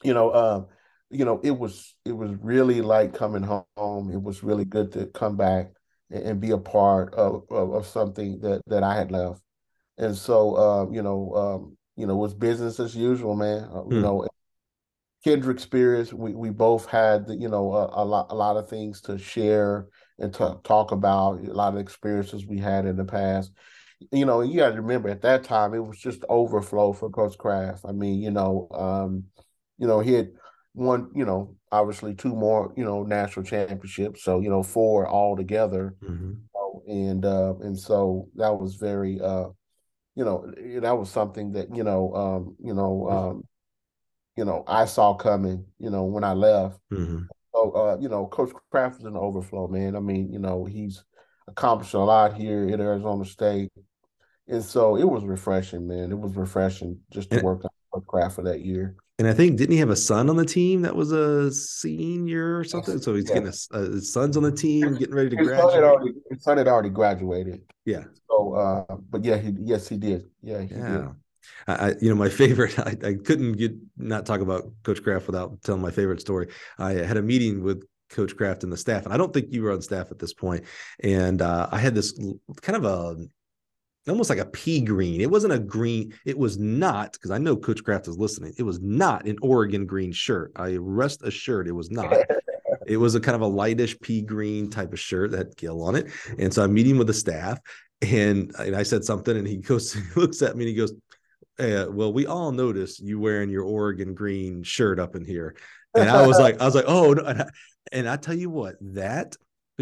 you 0.03 0.13
know, 0.13 0.29
uh, 0.29 0.65
you 1.09 1.25
know, 1.25 1.39
it 1.43 1.51
was 1.51 1.95
it 2.05 2.11
was 2.11 2.31
really 2.41 2.81
like 2.81 3.13
coming 3.13 3.43
home. 3.43 4.11
It 4.11 4.21
was 4.21 4.43
really 4.43 4.65
good 4.65 4.91
to 4.93 5.07
come 5.07 5.37
back 5.37 5.71
and, 6.09 6.23
and 6.23 6.41
be 6.41 6.51
a 6.51 6.57
part 6.57 7.13
of, 7.15 7.43
of, 7.49 7.73
of 7.73 7.87
something 7.87 8.39
that 8.41 8.61
that 8.67 8.83
I 8.83 8.95
had 8.95 9.11
left. 9.11 9.41
And 9.97 10.15
so 10.15 10.55
uh, 10.55 10.91
you 10.91 11.01
know, 11.01 11.33
um, 11.35 11.77
you 11.95 12.05
know, 12.05 12.13
it 12.13 12.17
was 12.17 12.33
business 12.33 12.79
as 12.79 12.95
usual, 12.95 13.35
man. 13.35 13.63
Mm. 13.63 13.91
You 13.91 14.01
know, 14.01 14.27
kindred 15.23 15.59
spirits. 15.59 16.13
We 16.13 16.33
we 16.33 16.49
both 16.49 16.85
had 16.87 17.25
you 17.29 17.49
know 17.49 17.73
a, 17.73 18.03
a, 18.03 18.05
lot 18.05 18.27
a 18.29 18.35
lot 18.35 18.57
of 18.57 18.69
things 18.69 19.01
to 19.01 19.17
share 19.17 19.87
and 20.19 20.33
to 20.35 20.59
talk 20.63 20.91
about. 20.91 21.41
A 21.41 21.53
lot 21.53 21.73
of 21.73 21.79
experiences 21.79 22.45
we 22.45 22.59
had 22.59 22.85
in 22.85 22.95
the 22.95 23.05
past. 23.05 23.51
You 24.11 24.25
know, 24.25 24.41
you 24.41 24.57
got 24.57 24.69
to 24.69 24.81
remember 24.81 25.09
at 25.09 25.23
that 25.23 25.43
time 25.43 25.73
it 25.73 25.83
was 25.83 25.97
just 25.97 26.23
overflow 26.29 26.93
for 26.93 27.09
Coach 27.09 27.37
Kraft. 27.37 27.83
I 27.87 27.91
mean, 27.91 28.21
you 28.21 28.31
know, 28.31 28.67
um, 28.71 29.25
you 29.77 29.87
know 29.87 29.99
he 29.99 30.13
had 30.13 30.29
won, 30.75 31.09
you 31.15 31.25
know, 31.25 31.55
obviously 31.71 32.13
two 32.13 32.35
more, 32.35 32.71
you 32.77 32.85
know, 32.85 33.03
national 33.03 33.45
championships. 33.45 34.23
So 34.23 34.39
you 34.39 34.49
know, 34.49 34.63
four 34.63 35.07
altogether. 35.07 35.95
Mm-hmm. 36.03 36.33
and 36.87 37.25
uh, 37.25 37.55
and 37.61 37.77
so 37.77 38.29
that 38.35 38.53
was 38.53 38.75
very, 38.75 39.19
uh, 39.19 39.47
you 40.15 40.23
know, 40.23 40.45
that 40.81 40.97
was 40.97 41.09
something 41.09 41.53
that 41.53 41.75
you 41.75 41.83
know, 41.83 42.13
um, 42.13 42.55
you 42.63 42.75
know, 42.75 43.09
um, 43.09 43.43
you 44.37 44.45
know, 44.45 44.63
I 44.67 44.85
saw 44.85 45.15
coming, 45.15 45.65
you 45.79 45.89
know, 45.89 46.03
when 46.03 46.23
I 46.23 46.33
left. 46.33 46.79
Mm-hmm. 46.93 47.23
So, 47.53 47.71
uh, 47.71 47.97
you 47.99 48.07
know, 48.07 48.27
Coach 48.27 48.51
Kraft 48.71 48.99
is 48.99 49.05
an 49.05 49.17
overflow, 49.17 49.67
man. 49.67 49.95
I 49.95 49.99
mean, 49.99 50.31
you 50.31 50.37
know, 50.37 50.63
he's 50.63 51.03
accomplished 51.47 51.95
a 51.95 51.99
lot 51.99 52.35
here 52.35 52.69
at 52.71 52.79
Arizona 52.79 53.25
State. 53.25 53.71
And 54.47 54.63
so 54.63 54.95
it 54.95 55.03
was 55.03 55.25
refreshing, 55.25 55.87
man. 55.87 56.11
It 56.11 56.19
was 56.19 56.35
refreshing 56.35 56.99
just 57.11 57.31
to 57.31 57.41
work 57.41 57.65
on 57.65 57.71
Coach 57.91 58.07
Kraft 58.07 58.35
for 58.35 58.43
that 58.43 58.61
year. 58.61 58.95
And 59.19 59.27
I 59.27 59.33
think 59.33 59.57
didn't 59.57 59.73
he 59.73 59.79
have 59.79 59.89
a 59.89 59.95
son 59.95 60.29
on 60.29 60.35
the 60.35 60.45
team 60.45 60.83
that 60.83 60.95
was 60.95 61.11
a 61.11 61.51
senior 61.51 62.59
or 62.59 62.63
something? 62.63 62.99
So 62.99 63.15
he's 63.15 63.27
getting 63.27 63.47
a, 63.47 63.75
uh, 63.75 63.91
his 63.91 64.13
son's 64.13 64.37
on 64.37 64.43
the 64.43 64.51
team, 64.51 64.93
getting 64.95 65.15
ready 65.15 65.31
to 65.31 65.37
his 65.37 65.47
graduate. 65.47 65.73
Son 65.73 65.83
already, 65.83 66.11
his 66.29 66.43
son 66.43 66.57
had 66.59 66.67
already 66.67 66.89
graduated. 66.89 67.61
Yeah. 67.85 68.03
So, 68.29 68.53
uh, 68.53 68.95
but 69.09 69.25
yeah, 69.25 69.37
he, 69.37 69.55
yes, 69.63 69.87
he 69.87 69.97
did. 69.97 70.27
Yeah, 70.43 70.61
he 70.61 70.75
yeah. 70.75 70.89
did. 70.89 71.07
I, 71.67 71.95
you 72.01 72.09
know, 72.09 72.15
my 72.15 72.29
favorite, 72.43 72.77
I, 72.79 72.95
I 73.03 73.13
couldn't 73.13 73.53
get 73.53 73.73
not 73.97 74.25
talk 74.25 74.41
about 74.41 74.71
Coach 74.83 75.03
Kraft 75.03 75.27
without 75.27 75.61
telling 75.63 75.81
my 75.81 75.91
favorite 75.91 76.21
story. 76.21 76.47
I 76.77 76.93
had 76.93 77.17
a 77.17 77.21
meeting 77.21 77.63
with 77.63 77.83
Coach 78.09 78.35
Kraft 78.35 78.63
and 78.63 78.71
the 78.71 78.77
staff, 78.77 79.05
and 79.05 79.13
I 79.13 79.17
don't 79.17 79.33
think 79.33 79.47
you 79.51 79.63
were 79.63 79.71
on 79.71 79.81
staff 79.81 80.11
at 80.11 80.19
this 80.19 80.33
point. 80.33 80.63
And 81.03 81.41
uh, 81.41 81.67
I 81.71 81.79
had 81.79 81.95
this 81.95 82.17
kind 82.61 82.77
of 82.77 82.85
a 82.85 83.15
almost 84.09 84.29
like 84.29 84.39
a 84.39 84.45
pea 84.45 84.81
green. 84.81 85.21
It 85.21 85.29
wasn't 85.29 85.53
a 85.53 85.59
green. 85.59 86.13
It 86.25 86.37
was 86.37 86.57
not 86.57 87.13
because 87.13 87.31
I 87.31 87.37
know 87.37 87.57
Coach 87.57 87.83
Kraft 87.83 88.07
is 88.07 88.17
listening. 88.17 88.53
It 88.57 88.63
was 88.63 88.79
not 88.79 89.25
an 89.27 89.37
Oregon 89.41 89.85
green 89.85 90.11
shirt. 90.11 90.51
I 90.55 90.77
rest 90.79 91.23
assured 91.23 91.67
it 91.67 91.73
was 91.73 91.91
not. 91.91 92.15
it 92.87 92.97
was 92.97 93.15
a 93.15 93.19
kind 93.19 93.35
of 93.35 93.41
a 93.41 93.47
lightish 93.47 93.99
pea 93.99 94.21
green 94.21 94.69
type 94.69 94.93
of 94.93 94.99
shirt 94.99 95.31
that 95.31 95.37
had 95.37 95.57
gill 95.57 95.83
on 95.83 95.95
it. 95.95 96.07
And 96.39 96.53
so 96.53 96.63
I'm 96.63 96.73
meeting 96.73 96.97
with 96.97 97.07
the 97.07 97.13
staff, 97.13 97.59
and, 98.01 98.53
and 98.59 98.75
I 98.75 98.83
said 98.83 99.03
something, 99.03 99.35
and 99.35 99.47
he 99.47 99.57
goes, 99.57 99.93
he 99.93 100.01
looks 100.15 100.41
at 100.41 100.55
me, 100.55 100.63
and 100.63 100.69
he 100.69 100.75
goes, 100.75 100.93
uh, 101.59 101.87
well, 101.89 102.13
we 102.13 102.25
all 102.25 102.51
noticed 102.51 102.99
you 102.99 103.19
wearing 103.19 103.49
your 103.49 103.63
Oregon 103.63 104.13
green 104.13 104.63
shirt 104.63 104.99
up 104.99 105.15
in 105.15 105.25
here. 105.25 105.55
And 105.95 106.09
I 106.09 106.25
was 106.27 106.39
like, 106.39 106.61
I 106.61 106.65
was 106.65 106.75
like, 106.75 106.85
oh, 106.87 107.13
no. 107.13 107.23
and, 107.25 107.41
I, 107.41 107.49
and 107.91 108.09
I 108.09 108.17
tell 108.17 108.35
you 108.35 108.49
what, 108.49 108.75
that 108.93 109.35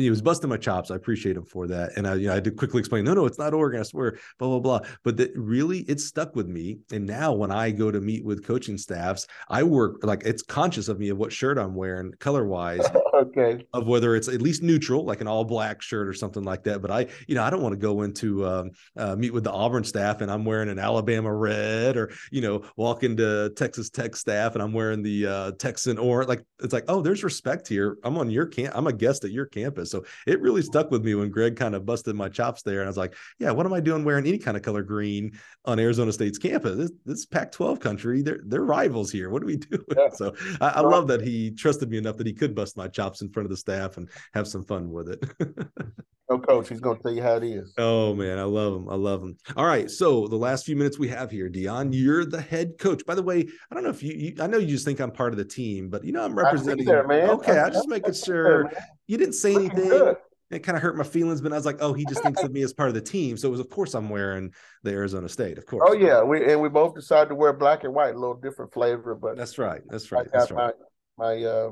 he 0.03 0.09
was 0.09 0.21
busting 0.21 0.49
my 0.49 0.57
chops. 0.57 0.91
I 0.91 0.95
appreciate 0.95 1.37
him 1.37 1.45
for 1.45 1.67
that. 1.67 1.93
And 1.95 2.07
I, 2.07 2.15
you 2.15 2.27
know, 2.27 2.35
I 2.35 2.39
did 2.39 2.57
quickly 2.57 2.79
explain, 2.79 3.05
no, 3.05 3.13
no, 3.13 3.25
it's 3.25 3.39
not 3.39 3.53
Oregon. 3.53 3.79
I 3.79 3.83
swear, 3.83 4.17
blah, 4.37 4.49
blah, 4.49 4.59
blah. 4.59 4.89
But 5.03 5.17
that 5.17 5.31
really, 5.35 5.79
it 5.81 6.01
stuck 6.01 6.35
with 6.35 6.47
me. 6.47 6.79
And 6.91 7.05
now 7.05 7.31
when 7.33 7.51
I 7.51 7.71
go 7.71 7.91
to 7.91 8.01
meet 8.01 8.25
with 8.25 8.45
coaching 8.45 8.77
staffs, 8.77 9.27
I 9.47 9.63
work 9.63 10.03
like 10.03 10.23
it's 10.25 10.43
conscious 10.43 10.89
of 10.89 10.99
me 10.99 11.09
of 11.09 11.17
what 11.17 11.31
shirt 11.31 11.57
I'm 11.57 11.75
wearing 11.75 12.13
color 12.19 12.45
wise. 12.45 12.85
okay. 13.13 13.65
Of 13.73 13.87
whether 13.87 14.15
it's 14.15 14.27
at 14.27 14.41
least 14.41 14.63
neutral, 14.63 15.05
like 15.05 15.21
an 15.21 15.27
all 15.27 15.45
black 15.45 15.81
shirt 15.81 16.07
or 16.07 16.13
something 16.13 16.43
like 16.43 16.63
that. 16.63 16.81
But 16.81 16.91
I, 16.91 17.07
you 17.27 17.35
know, 17.35 17.43
I 17.43 17.49
don't 17.49 17.61
want 17.61 17.73
to 17.73 17.79
go 17.79 18.01
into 18.01 18.45
um, 18.45 18.71
uh, 18.97 19.15
meet 19.15 19.33
with 19.33 19.45
the 19.45 19.51
Auburn 19.51 19.83
staff 19.83 20.21
and 20.21 20.29
I'm 20.29 20.43
wearing 20.43 20.69
an 20.69 20.79
Alabama 20.79 21.33
red 21.33 21.95
or, 21.95 22.11
you 22.31 22.41
know, 22.41 22.63
walk 22.75 23.03
into 23.03 23.51
Texas 23.55 23.89
Tech 23.89 24.15
staff 24.15 24.55
and 24.55 24.61
I'm 24.61 24.73
wearing 24.73 25.01
the 25.01 25.27
uh, 25.27 25.51
Texan 25.53 25.97
or 25.97 26.25
like, 26.25 26.43
it's 26.61 26.73
like, 26.73 26.85
oh, 26.89 27.01
there's 27.01 27.23
respect 27.23 27.67
here. 27.67 27.97
I'm 28.03 28.17
on 28.17 28.29
your 28.29 28.45
camp. 28.45 28.73
I'm 28.75 28.87
a 28.87 28.93
guest 28.93 29.23
at 29.23 29.31
your 29.31 29.45
campus. 29.45 29.84
So 29.85 30.05
it 30.27 30.41
really 30.41 30.61
stuck 30.61 30.91
with 30.91 31.03
me 31.03 31.15
when 31.15 31.29
Greg 31.29 31.55
kind 31.55 31.75
of 31.75 31.85
busted 31.85 32.15
my 32.15 32.29
chops 32.29 32.61
there. 32.61 32.79
And 32.79 32.87
I 32.87 32.89
was 32.89 32.97
like, 32.97 33.15
yeah, 33.39 33.51
what 33.51 33.65
am 33.65 33.73
I 33.73 33.79
doing 33.79 34.03
wearing 34.03 34.27
any 34.27 34.37
kind 34.37 34.57
of 34.57 34.63
color 34.63 34.83
green 34.83 35.37
on 35.65 35.79
Arizona 35.79 36.11
State's 36.11 36.37
campus? 36.37 36.77
This, 36.77 36.91
this 37.05 37.25
Pac 37.25 37.51
12 37.51 37.79
country, 37.79 38.21
they're, 38.21 38.41
they're 38.45 38.63
rivals 38.63 39.11
here. 39.11 39.29
What 39.29 39.43
are 39.43 39.47
we 39.47 39.57
doing? 39.57 39.83
Yeah. 39.95 40.09
So 40.13 40.35
I, 40.61 40.67
I 40.67 40.79
love 40.81 41.07
that 41.07 41.21
he 41.21 41.51
trusted 41.51 41.89
me 41.89 41.97
enough 41.97 42.17
that 42.17 42.27
he 42.27 42.33
could 42.33 42.55
bust 42.55 42.77
my 42.77 42.87
chops 42.87 43.21
in 43.21 43.29
front 43.29 43.45
of 43.45 43.51
the 43.51 43.57
staff 43.57 43.97
and 43.97 44.09
have 44.33 44.47
some 44.47 44.63
fun 44.63 44.91
with 44.91 45.09
it. 45.09 45.23
no 46.29 46.39
coach, 46.39 46.69
he's 46.69 46.79
going 46.79 46.97
to 46.97 47.03
tell 47.03 47.11
you 47.11 47.21
how 47.21 47.35
it 47.35 47.43
is. 47.43 47.73
Oh 47.77 48.13
man, 48.13 48.39
I 48.39 48.43
love 48.43 48.75
him. 48.75 48.89
I 48.89 48.95
love 48.95 49.21
him. 49.21 49.37
All 49.55 49.65
right, 49.65 49.89
so 49.89 50.27
the 50.27 50.35
last 50.35 50.65
few 50.65 50.75
minutes 50.75 50.97
we 50.97 51.07
have 51.09 51.29
here, 51.29 51.49
Dion, 51.49 51.93
you're 51.93 52.25
the 52.25 52.41
head 52.41 52.77
coach. 52.79 53.05
By 53.05 53.15
the 53.15 53.23
way, 53.23 53.47
I 53.71 53.75
don't 53.75 53.83
know 53.83 53.89
if 53.89 54.01
you, 54.01 54.13
you 54.13 54.35
I 54.39 54.47
know 54.47 54.57
you 54.57 54.67
just 54.67 54.85
think 54.85 54.99
I'm 54.99 55.11
part 55.11 55.33
of 55.33 55.37
the 55.37 55.45
team, 55.45 55.89
but 55.89 56.03
you 56.03 56.11
know 56.11 56.23
I'm 56.23 56.35
representing. 56.35 56.85
There, 56.85 57.07
man. 57.07 57.29
Okay, 57.29 57.59
I'm, 57.59 57.71
just 57.71 57.87
making 57.87 58.13
sure 58.13 58.69
there, 58.69 58.87
you 59.07 59.17
didn't 59.17 59.33
say 59.33 59.55
anything. 59.55 60.15
It 60.51 60.59
kind 60.59 60.75
of 60.75 60.83
hurt 60.83 60.95
my 60.95 61.03
feelings, 61.03 61.41
but 61.41 61.51
I 61.51 61.55
was 61.55 61.65
like, 61.65 61.77
oh, 61.79 61.91
he 61.93 62.05
just 62.05 62.21
thinks 62.21 62.43
of 62.43 62.51
me 62.51 62.61
as 62.61 62.71
part 62.71 62.87
of 62.87 62.93
the 62.93 63.01
team. 63.01 63.35
So 63.35 63.47
it 63.47 63.51
was, 63.51 63.59
of 63.59 63.69
course, 63.69 63.95
I'm 63.95 64.09
wearing 64.09 64.53
the 64.83 64.91
Arizona 64.91 65.27
State, 65.27 65.57
of 65.57 65.65
course. 65.65 65.83
Oh 65.89 65.93
yeah, 65.93 66.21
we 66.21 66.45
and 66.51 66.61
we 66.61 66.69
both 66.69 66.93
decided 66.93 67.29
to 67.29 67.35
wear 67.35 67.51
black 67.51 67.83
and 67.83 67.95
white, 67.95 68.13
a 68.13 68.19
little 68.19 68.35
different 68.35 68.71
flavor, 68.71 69.15
but 69.15 69.37
that's 69.37 69.57
right. 69.57 69.81
That's 69.89 70.11
right. 70.11 70.27
That's 70.31 70.51
right. 70.51 70.75
My, 71.17 71.35
my 71.35 71.43
uh, 71.43 71.71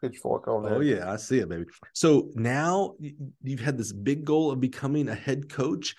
pitchfork 0.00 0.48
on 0.48 0.64
there. 0.64 0.74
Oh 0.74 0.80
yeah, 0.80 1.10
I 1.10 1.16
see 1.16 1.38
it, 1.38 1.48
baby. 1.48 1.66
So 1.92 2.30
now 2.34 2.94
you've 3.42 3.60
had 3.60 3.78
this 3.78 3.92
big 3.92 4.24
goal 4.24 4.50
of 4.50 4.60
becoming 4.60 5.08
a 5.08 5.14
head 5.14 5.48
coach, 5.48 5.94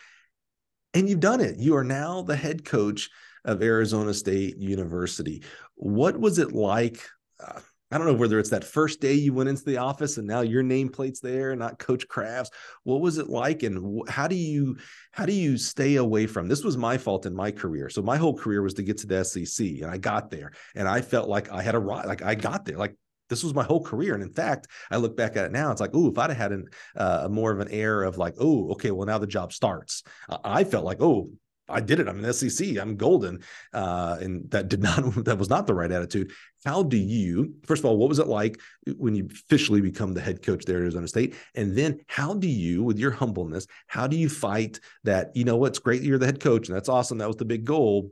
and 0.93 1.07
you've 1.07 1.21
done 1.21 1.39
it. 1.39 1.57
You 1.57 1.77
are 1.77 1.85
now 1.85 2.21
the 2.21 2.35
head 2.35 2.65
coach 2.65 3.09
of 3.45 3.63
Arizona 3.63 4.13
State 4.13 4.57
University. 4.57 5.41
What 5.75 6.19
was 6.19 6.37
it 6.37 6.51
like? 6.51 7.01
Uh, 7.39 7.61
I 7.89 7.97
don't 7.97 8.07
know 8.07 8.13
whether 8.13 8.37
it's 8.37 8.49
that 8.49 8.65
first 8.65 8.99
day 8.99 9.13
you 9.13 9.33
went 9.33 9.49
into 9.49 9.63
the 9.63 9.77
office 9.77 10.17
and 10.17 10.27
now 10.27 10.41
your 10.41 10.63
nameplate's 10.63 11.21
there, 11.21 11.55
not 11.55 11.79
Coach 11.79 12.07
Kraft's. 12.07 12.51
What 12.83 12.99
was 12.99 13.17
it 13.17 13.29
like, 13.29 13.63
and 13.63 14.01
how 14.09 14.27
do 14.27 14.35
you 14.35 14.77
how 15.11 15.25
do 15.25 15.33
you 15.33 15.57
stay 15.57 15.95
away 15.95 16.27
from? 16.27 16.47
This 16.47 16.63
was 16.63 16.77
my 16.77 16.97
fault 16.97 17.25
in 17.25 17.33
my 17.33 17.51
career. 17.51 17.89
So 17.89 18.01
my 18.01 18.17
whole 18.17 18.35
career 18.35 18.61
was 18.61 18.73
to 18.75 18.83
get 18.83 18.97
to 18.99 19.07
the 19.07 19.23
SEC, 19.23 19.65
and 19.81 19.89
I 19.89 19.97
got 19.97 20.29
there, 20.29 20.51
and 20.75 20.87
I 20.87 21.01
felt 21.01 21.29
like 21.29 21.49
I 21.51 21.61
had 21.61 21.75
a 21.75 21.79
right, 21.79 22.05
like 22.05 22.21
I 22.21 22.35
got 22.35 22.65
there, 22.65 22.77
like 22.77 22.95
this 23.29 23.43
was 23.43 23.53
my 23.53 23.63
whole 23.63 23.83
career. 23.83 24.13
And 24.13 24.23
in 24.23 24.33
fact, 24.33 24.67
I 24.89 24.97
look 24.97 25.17
back 25.17 25.35
at 25.37 25.45
it 25.45 25.51
now, 25.51 25.71
it's 25.71 25.81
like, 25.81 25.91
oh, 25.93 26.09
if 26.09 26.17
I'd 26.17 26.29
have 26.29 26.37
had 26.37 26.51
an, 26.51 26.65
uh, 26.95 27.27
more 27.29 27.51
of 27.51 27.59
an 27.59 27.69
air 27.69 28.03
of 28.03 28.17
like, 28.17 28.35
oh, 28.39 28.71
okay, 28.71 28.91
well, 28.91 29.05
now 29.05 29.17
the 29.17 29.27
job 29.27 29.53
starts. 29.53 30.03
I 30.43 30.63
felt 30.63 30.85
like, 30.85 31.01
oh, 31.01 31.29
I 31.69 31.81
did 31.81 31.99
it. 31.99 32.07
I'm 32.07 32.23
an 32.23 32.33
SEC. 32.33 32.77
I'm 32.77 32.95
golden. 32.95 33.39
Uh, 33.73 34.17
and 34.21 34.49
that 34.51 34.69
did 34.69 34.81
not, 34.83 35.25
that 35.25 35.37
was 35.37 35.49
not 35.49 35.67
the 35.67 35.73
right 35.73 35.91
attitude. 35.91 36.31
How 36.65 36.83
do 36.83 36.97
you, 36.97 37.53
first 37.65 37.81
of 37.81 37.85
all, 37.85 37.97
what 37.97 38.09
was 38.09 38.19
it 38.19 38.27
like 38.27 38.59
when 38.97 39.15
you 39.15 39.27
officially 39.31 39.81
become 39.81 40.13
the 40.13 40.21
head 40.21 40.41
coach 40.41 40.65
there 40.65 40.77
at 40.77 40.83
Arizona 40.83 41.07
State? 41.07 41.35
And 41.55 41.75
then 41.75 41.99
how 42.07 42.33
do 42.33 42.47
you, 42.47 42.83
with 42.83 42.99
your 42.99 43.11
humbleness, 43.11 43.67
how 43.87 44.07
do 44.07 44.17
you 44.17 44.29
fight 44.29 44.79
that, 45.03 45.35
you 45.35 45.43
know, 45.43 45.57
what's 45.57 45.79
great 45.79 46.01
you're 46.01 46.17
the 46.17 46.25
head 46.25 46.39
coach 46.39 46.67
and 46.67 46.75
that's 46.75 46.89
awesome. 46.89 47.17
That 47.17 47.27
was 47.27 47.37
the 47.37 47.45
big 47.45 47.65
goal, 47.65 48.11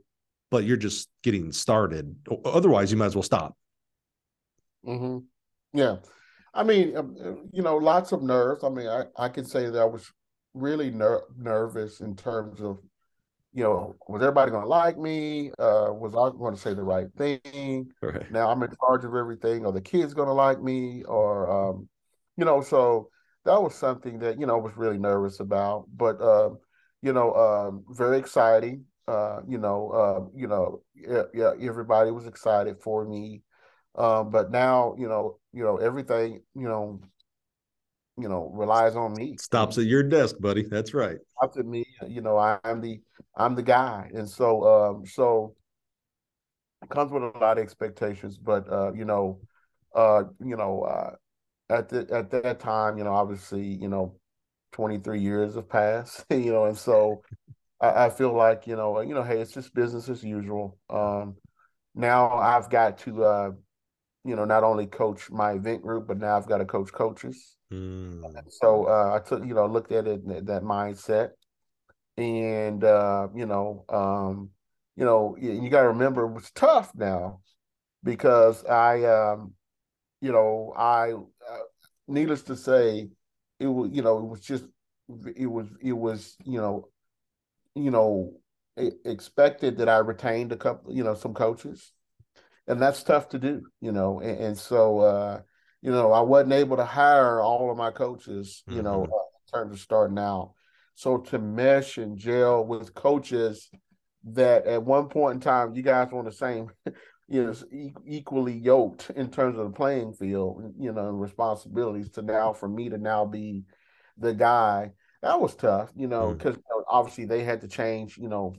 but 0.52 0.64
you're 0.64 0.77
just 0.77 1.10
getting 1.23 1.52
started. 1.52 2.15
Otherwise, 2.44 2.91
you 2.91 2.98
might 2.98 3.07
as 3.07 3.15
well 3.15 3.23
stop. 3.23 3.56
Mm-hmm. 4.86 5.19
Yeah. 5.77 5.98
I 6.53 6.64
mean, 6.64 6.95
um, 6.95 7.15
uh, 7.19 7.32
you 7.52 7.61
know, 7.61 7.76
lots 7.76 8.11
of 8.11 8.23
nerves. 8.23 8.64
I 8.64 8.69
mean, 8.69 8.88
I, 8.88 9.03
I 9.18 9.27
can 9.27 9.44
say 9.44 9.69
that 9.69 9.80
I 9.80 9.86
was 9.86 10.10
really 10.53 10.90
ner- 10.90 11.26
nervous 11.38 11.99
in 11.99 12.15
terms 12.15 12.61
of 12.61 12.80
you 13.56 13.64
know, 13.64 13.95
was 14.10 14.22
everybody 14.22 14.52
going 14.52 14.64
to 14.64 14.69
like 14.69 14.98
me? 14.98 15.49
Uh, 15.57 15.88
was 15.91 16.11
I 16.14 16.38
going 16.38 16.53
to 16.53 16.60
say 16.60 16.73
the 16.73 16.84
right 16.84 17.07
thing? 17.18 17.90
Right. 18.02 18.30
Now 18.30 18.49
I'm 18.49 18.61
in 18.61 18.76
charge 18.82 19.06
of 19.06 19.15
everything. 19.15 19.65
Are 19.65 19.72
the 19.72 19.82
kids 19.82 20.14
going 20.14 20.27
to 20.27 20.34
like 20.34 20.61
me? 20.61 21.03
Or, 21.06 21.49
um, 21.49 21.88
you 22.36 22.44
know, 22.44 22.61
so 22.61 23.10
that 23.45 23.61
was 23.61 23.73
something 23.73 24.19
that 24.19 24.40
you 24.40 24.45
know 24.45 24.57
I 24.57 24.61
was 24.61 24.73
really 24.76 24.98
nervous 24.98 25.40
about. 25.40 25.86
But 25.95 26.19
uh, 26.19 26.49
you 27.02 27.14
know, 27.14 27.34
um, 27.34 27.86
very 27.90 28.18
exciting. 28.18 28.84
Uh, 29.07 29.40
you 29.48 29.57
know, 29.57 29.90
uh, 29.91 30.30
you 30.36 30.48
know, 30.48 30.82
yeah, 30.94 31.23
yeah, 31.34 31.52
everybody 31.61 32.11
was 32.11 32.26
excited 32.26 32.76
for 32.84 33.06
me. 33.06 33.41
Um, 33.95 34.32
but 34.32 34.52
now, 34.52 34.95
you 34.98 35.07
know, 35.07 35.40
you 35.53 35.64
know, 35.64 35.77
everything, 35.77 36.41
you 36.56 36.68
know, 36.68 36.99
you 38.18 38.30
know 38.30 38.52
relies 38.54 38.96
on 38.96 39.14
me. 39.14 39.38
Stops 39.40 39.78
at 39.78 39.86
your 39.86 40.04
desk, 40.04 40.36
buddy. 40.40 40.64
That's 40.64 40.94
right. 40.94 41.18
Stops 41.38 41.58
at 41.58 41.66
me. 41.66 41.86
You 42.08 42.22
know, 42.22 42.38
I, 42.38 42.60
am 42.64 42.82
the 42.82 43.02
I'm 43.36 43.56
the 43.56 43.64
guy, 43.64 44.10
and 44.14 44.30
so 44.30 44.64
um, 44.64 45.06
so 45.06 45.56
it 46.84 46.90
comes 46.90 47.12
with 47.12 47.24
a 47.24 47.38
lot 47.40 47.58
of 47.58 47.64
expectations. 47.64 48.38
But 48.38 48.72
uh, 48.72 48.94
you 48.94 49.06
know, 49.06 49.42
uh, 49.94 50.24
you 50.44 50.56
know, 50.56 50.84
uh, 50.84 51.16
at 51.70 51.90
the 51.90 52.08
at 52.12 52.32
that 52.32 52.60
time, 52.60 52.98
you 52.98 53.04
know, 53.04 53.14
obviously, 53.14 53.64
you 53.64 53.90
know, 53.90 54.18
23 54.74 55.20
years 55.20 55.56
have 55.56 55.70
passed. 55.70 56.26
You 56.30 56.52
know, 56.54 56.66
and 56.66 56.78
so 56.78 57.22
I, 57.82 58.06
I 58.06 58.10
feel 58.10 58.34
like 58.34 58.68
you 58.68 58.76
know, 58.76 59.02
you 59.02 59.14
know, 59.14 59.24
hey, 59.24 59.40
it's 59.40 59.52
just 59.52 59.74
business 59.74 60.10
as 60.10 60.24
usual. 60.24 60.78
Um, 60.90 61.36
now 61.94 62.38
I've 62.38 62.70
got 62.70 62.98
to 63.00 63.24
uh, 63.24 63.52
you 64.24 64.36
know, 64.36 64.46
not 64.46 64.64
only 64.64 64.88
coach 64.88 65.30
my 65.30 65.52
event 65.52 65.84
group, 65.84 66.08
but 66.08 66.18
now 66.18 66.36
I've 66.36 66.48
got 66.48 66.58
to 66.58 66.66
coach 66.66 66.92
coaches. 66.92 67.55
Mm. 67.72 68.52
So 68.52 68.86
uh, 68.86 69.20
I 69.20 69.28
took, 69.28 69.46
you 69.46 69.54
know, 69.54 69.66
looked 69.66 69.92
at 69.92 70.08
it 70.08 70.26
that 70.46 70.64
mindset, 70.64 71.32
and 72.18 72.84
uh, 72.84 73.28
you 73.36 73.46
know, 73.46 73.86
um, 73.90 74.50
you 74.96 75.06
know, 75.06 75.36
you, 75.40 75.52
you 75.52 75.70
got 75.70 75.82
to 75.82 75.90
remember 75.90 76.26
it 76.26 76.34
was 76.34 76.52
tough 76.52 76.92
now 76.96 77.42
because 78.04 78.64
I, 78.66 79.04
um, 79.04 79.54
you 80.22 80.32
know, 80.32 80.74
I, 80.78 81.14
uh, 81.14 81.58
needless 82.08 82.44
to 82.44 82.56
say, 82.56 83.10
it 83.60 83.68
was, 83.68 83.90
you 83.92 84.02
know, 84.02 84.20
it 84.20 84.26
was 84.26 84.42
just, 84.42 84.66
it 85.36 85.48
was, 85.48 85.68
it 85.82 85.94
was, 85.94 86.36
you 86.46 86.60
know, 86.60 86.88
you 87.74 87.92
know, 87.92 88.34
expected 88.78 89.78
that 89.78 89.90
I 89.90 89.98
retained 89.98 90.52
a 90.52 90.58
couple, 90.58 90.94
you 90.94 91.04
know, 91.04 91.16
some 91.16 91.34
coaches 91.34 91.92
and 92.68 92.82
that's 92.82 93.04
tough 93.04 93.30
to 93.30 93.40
do, 93.40 93.64
you 93.82 93.92
know. 93.92 94.20
And, 94.20 94.40
and 94.40 94.58
so, 94.58 95.00
uh, 95.00 95.42
you 95.86 95.91
know, 95.91 96.12
I 96.12 96.22
wasn't 96.22 96.53
able 96.53 96.78
to 96.78 96.84
hire 96.84 97.40
all 97.40 97.70
of 97.70 97.78
my 97.78 97.91
coaches, 97.91 98.64
you 98.68 98.78
mm-hmm. 98.78 98.86
know, 98.86 99.03
uh, 99.03 99.06
in 99.06 99.53
terms 99.53 99.74
of 99.74 99.80
starting 99.80 100.18
out. 100.18 100.53
So 100.95 101.20
to 101.20 101.38
mesh 101.38 101.99
and 101.99 102.18
gel 102.18 102.66
with 102.66 102.95
coaches 102.95 103.70
that 104.32 104.66
at 104.66 104.82
one 104.82 105.10
point 105.10 105.36
in 105.36 105.41
time 105.41 105.76
you 105.76 105.84
guys 105.84 106.10
were 106.12 106.18
on 106.18 106.26
the 106.26 106.32
same, 106.32 106.72
you 107.28 107.44
know, 107.44 107.91
equally 108.03 108.57
yoked 108.57 109.12
in 109.16 109.30
terms 109.30 109.60
of 109.60 109.66
the 109.66 109.78
playing 109.78 110.14
field, 110.14 110.74
you 110.80 110.91
know, 110.91 111.10
and 111.10 111.22
responsibilities. 111.22 112.10
To 112.14 112.24
now 112.24 112.53
for 112.53 112.68
me 112.68 112.90
to 112.90 112.98
now 112.98 113.26
be 113.26 113.66
the 114.18 114.34
guy 114.34 114.90
that 115.22 115.40
was 115.40 115.53
tough, 115.53 115.91
you 115.95 116.07
know, 116.07 116.34
because 116.34 116.56
mm-hmm. 116.56 116.64
you 116.72 116.80
know, 116.80 116.86
obviously 116.90 117.26
they 117.26 117.44
had 117.44 117.62
to 117.62 117.68
change, 117.68 118.18
you 118.18 118.30
know, 118.30 118.56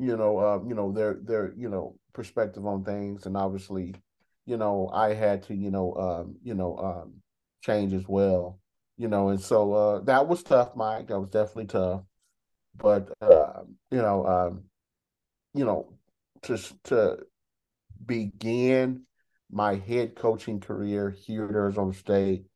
you 0.00 0.16
know, 0.16 0.38
uh, 0.38 0.58
you 0.66 0.74
know 0.74 0.90
their 0.90 1.18
their 1.22 1.54
you 1.56 1.68
know 1.68 1.96
perspective 2.12 2.66
on 2.66 2.82
things, 2.82 3.24
and 3.26 3.36
obviously, 3.36 3.94
you 4.46 4.56
know, 4.56 4.90
I 4.92 5.14
had 5.14 5.42
to 5.44 5.54
you 5.54 5.70
know 5.70 5.94
um, 5.94 6.36
you 6.42 6.54
know 6.54 6.76
um, 6.78 7.14
change 7.62 7.92
as 7.92 8.06
well, 8.08 8.60
you 8.96 9.08
know, 9.08 9.28
and 9.30 9.40
so 9.40 9.72
uh, 9.72 10.00
that 10.00 10.28
was 10.28 10.42
tough, 10.42 10.76
Mike. 10.76 11.08
That 11.08 11.20
was 11.20 11.30
definitely 11.30 11.66
tough, 11.66 12.02
but 12.76 13.12
uh, 13.20 13.62
you 13.90 13.98
know, 13.98 14.26
um, 14.26 14.64
you 15.54 15.64
know, 15.64 15.92
to 16.42 16.58
to 16.84 17.18
begin 18.04 19.02
my 19.50 19.76
head 19.76 20.16
coaching 20.16 20.60
career 20.60 21.10
here 21.10 21.44
at 21.46 21.54
Arizona 21.54 21.92
State, 21.92 22.46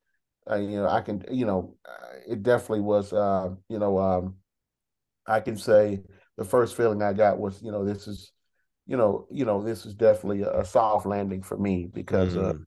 uh, 0.51 0.57
you 0.57 0.77
know, 0.77 0.89
I 0.89 1.01
can, 1.01 1.25
you 1.31 1.47
know, 1.47 1.77
uh, 1.85 2.17
it 2.29 2.43
definitely 2.43 2.81
was, 2.81 3.13
uh, 3.13 3.51
you 3.69 3.79
know, 3.79 3.99
um, 3.99 4.37
I 5.27 5.41
can 5.41 5.57
say 5.57 6.03
the 6.37 6.45
first 6.45 6.77
feeling 6.77 7.03
I 7.03 7.13
got 7.13 7.39
was, 7.39 7.63
you 7.63 7.71
know, 7.71 7.85
this 7.85 8.09
is, 8.09 8.33
you 8.87 8.97
know, 8.97 9.27
you 9.31 9.45
know, 9.45 9.63
this 9.63 9.87
is 9.87 9.95
definitely 9.95 10.43
a, 10.43 10.61
a 10.61 10.65
soft 10.65 11.07
landing 11.07 11.43
for 11.43 11.57
me 11.57 11.89
because, 11.93 12.37
uh, 12.37 12.41
mm. 12.41 12.51
uh, 12.51 12.65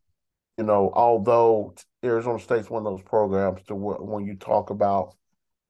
you 0.57 0.64
know, 0.64 0.91
although 0.94 1.73
Arizona 2.03 2.40
State's 2.40 2.69
one 2.69 2.85
of 2.85 2.91
those 2.91 3.03
programs 3.03 3.61
to 3.64 3.76
where, 3.76 3.98
when 3.98 4.26
you 4.26 4.35
talk 4.35 4.69
about 4.69 5.15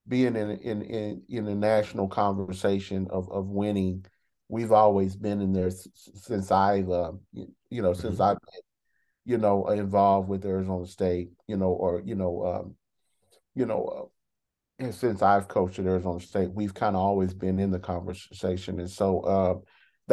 being 0.07 0.35
in 0.35 0.51
in 0.51 0.81
in 0.81 1.21
in 1.29 1.47
a 1.47 1.55
national 1.55 2.07
conversation 2.07 3.07
of 3.09 3.31
of 3.31 3.47
winning, 3.47 4.05
we've 4.49 4.71
always 4.71 5.15
been 5.15 5.41
in 5.41 5.53
there 5.53 5.71
since 5.71 6.51
I've 6.51 6.89
uh, 6.89 7.13
you, 7.31 7.47
you 7.69 7.81
know 7.81 7.93
since 7.93 8.15
mm-hmm. 8.15 8.23
I've 8.23 8.37
been 8.41 8.61
you 9.25 9.37
know 9.37 9.67
involved 9.67 10.27
with 10.27 10.45
Arizona 10.45 10.85
State, 10.85 11.31
you 11.47 11.57
know, 11.57 11.71
or 11.71 12.01
you 12.05 12.15
know, 12.15 12.45
um, 12.45 12.75
you 13.55 13.65
know, 13.65 13.85
uh, 13.85 14.83
and 14.83 14.93
since 14.93 15.21
I've 15.21 15.47
coached 15.47 15.79
at 15.79 15.85
Arizona 15.85 16.19
State, 16.19 16.51
we've 16.51 16.73
kind 16.73 16.95
of 16.95 17.01
always 17.01 17.33
been 17.33 17.59
in 17.59 17.71
the 17.71 17.79
conversation, 17.79 18.79
and 18.79 18.89
so 18.89 19.21
uh, 19.21 19.55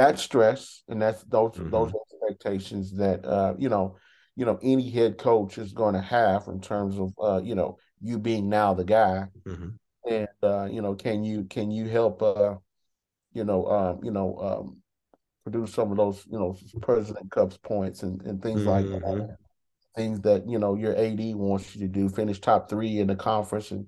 that 0.00 0.18
stress 0.18 0.82
and 0.88 1.00
that's 1.00 1.22
those 1.24 1.52
mm-hmm. 1.52 1.70
those 1.70 1.92
expectations 2.10 2.92
that 2.96 3.24
uh, 3.24 3.54
you 3.58 3.68
know, 3.68 3.96
you 4.34 4.46
know, 4.46 4.58
any 4.62 4.88
head 4.88 5.18
coach 5.18 5.58
is 5.58 5.72
going 5.72 5.94
to 5.94 6.00
have 6.00 6.48
in 6.48 6.60
terms 6.60 6.98
of 6.98 7.12
uh, 7.22 7.40
you 7.42 7.54
know 7.54 7.76
you 8.00 8.18
being 8.18 8.48
now 8.48 8.72
the 8.72 8.84
guy, 8.84 9.26
mm-hmm. 9.46 9.68
and 10.10 10.28
uh, 10.42 10.64
you 10.64 10.80
know, 10.80 10.94
can 10.94 11.22
you 11.22 11.44
can 11.44 11.70
you 11.70 11.86
help 11.86 12.22
uh, 12.22 12.54
you 13.34 13.44
know, 13.44 13.66
um, 13.66 14.00
you 14.02 14.10
know, 14.10 14.36
um, 14.38 14.78
produce 15.44 15.74
some 15.74 15.90
of 15.90 15.98
those 15.98 16.24
you 16.30 16.38
know 16.38 16.56
President 16.80 17.30
Cups 17.30 17.58
points 17.58 18.02
and 18.02 18.22
and 18.22 18.42
things 18.42 18.60
mm-hmm. 18.60 18.70
like 18.70 18.86
that 18.86 19.02
mm-hmm. 19.02 19.32
things 19.94 20.20
that 20.22 20.48
you 20.48 20.58
know 20.58 20.76
your 20.76 20.96
AD 20.96 21.20
wants 21.34 21.76
you 21.76 21.82
to 21.82 21.88
do, 21.92 22.08
finish 22.08 22.40
top 22.40 22.70
three 22.70 23.00
in 23.00 23.06
the 23.06 23.16
conference 23.16 23.70
and 23.70 23.86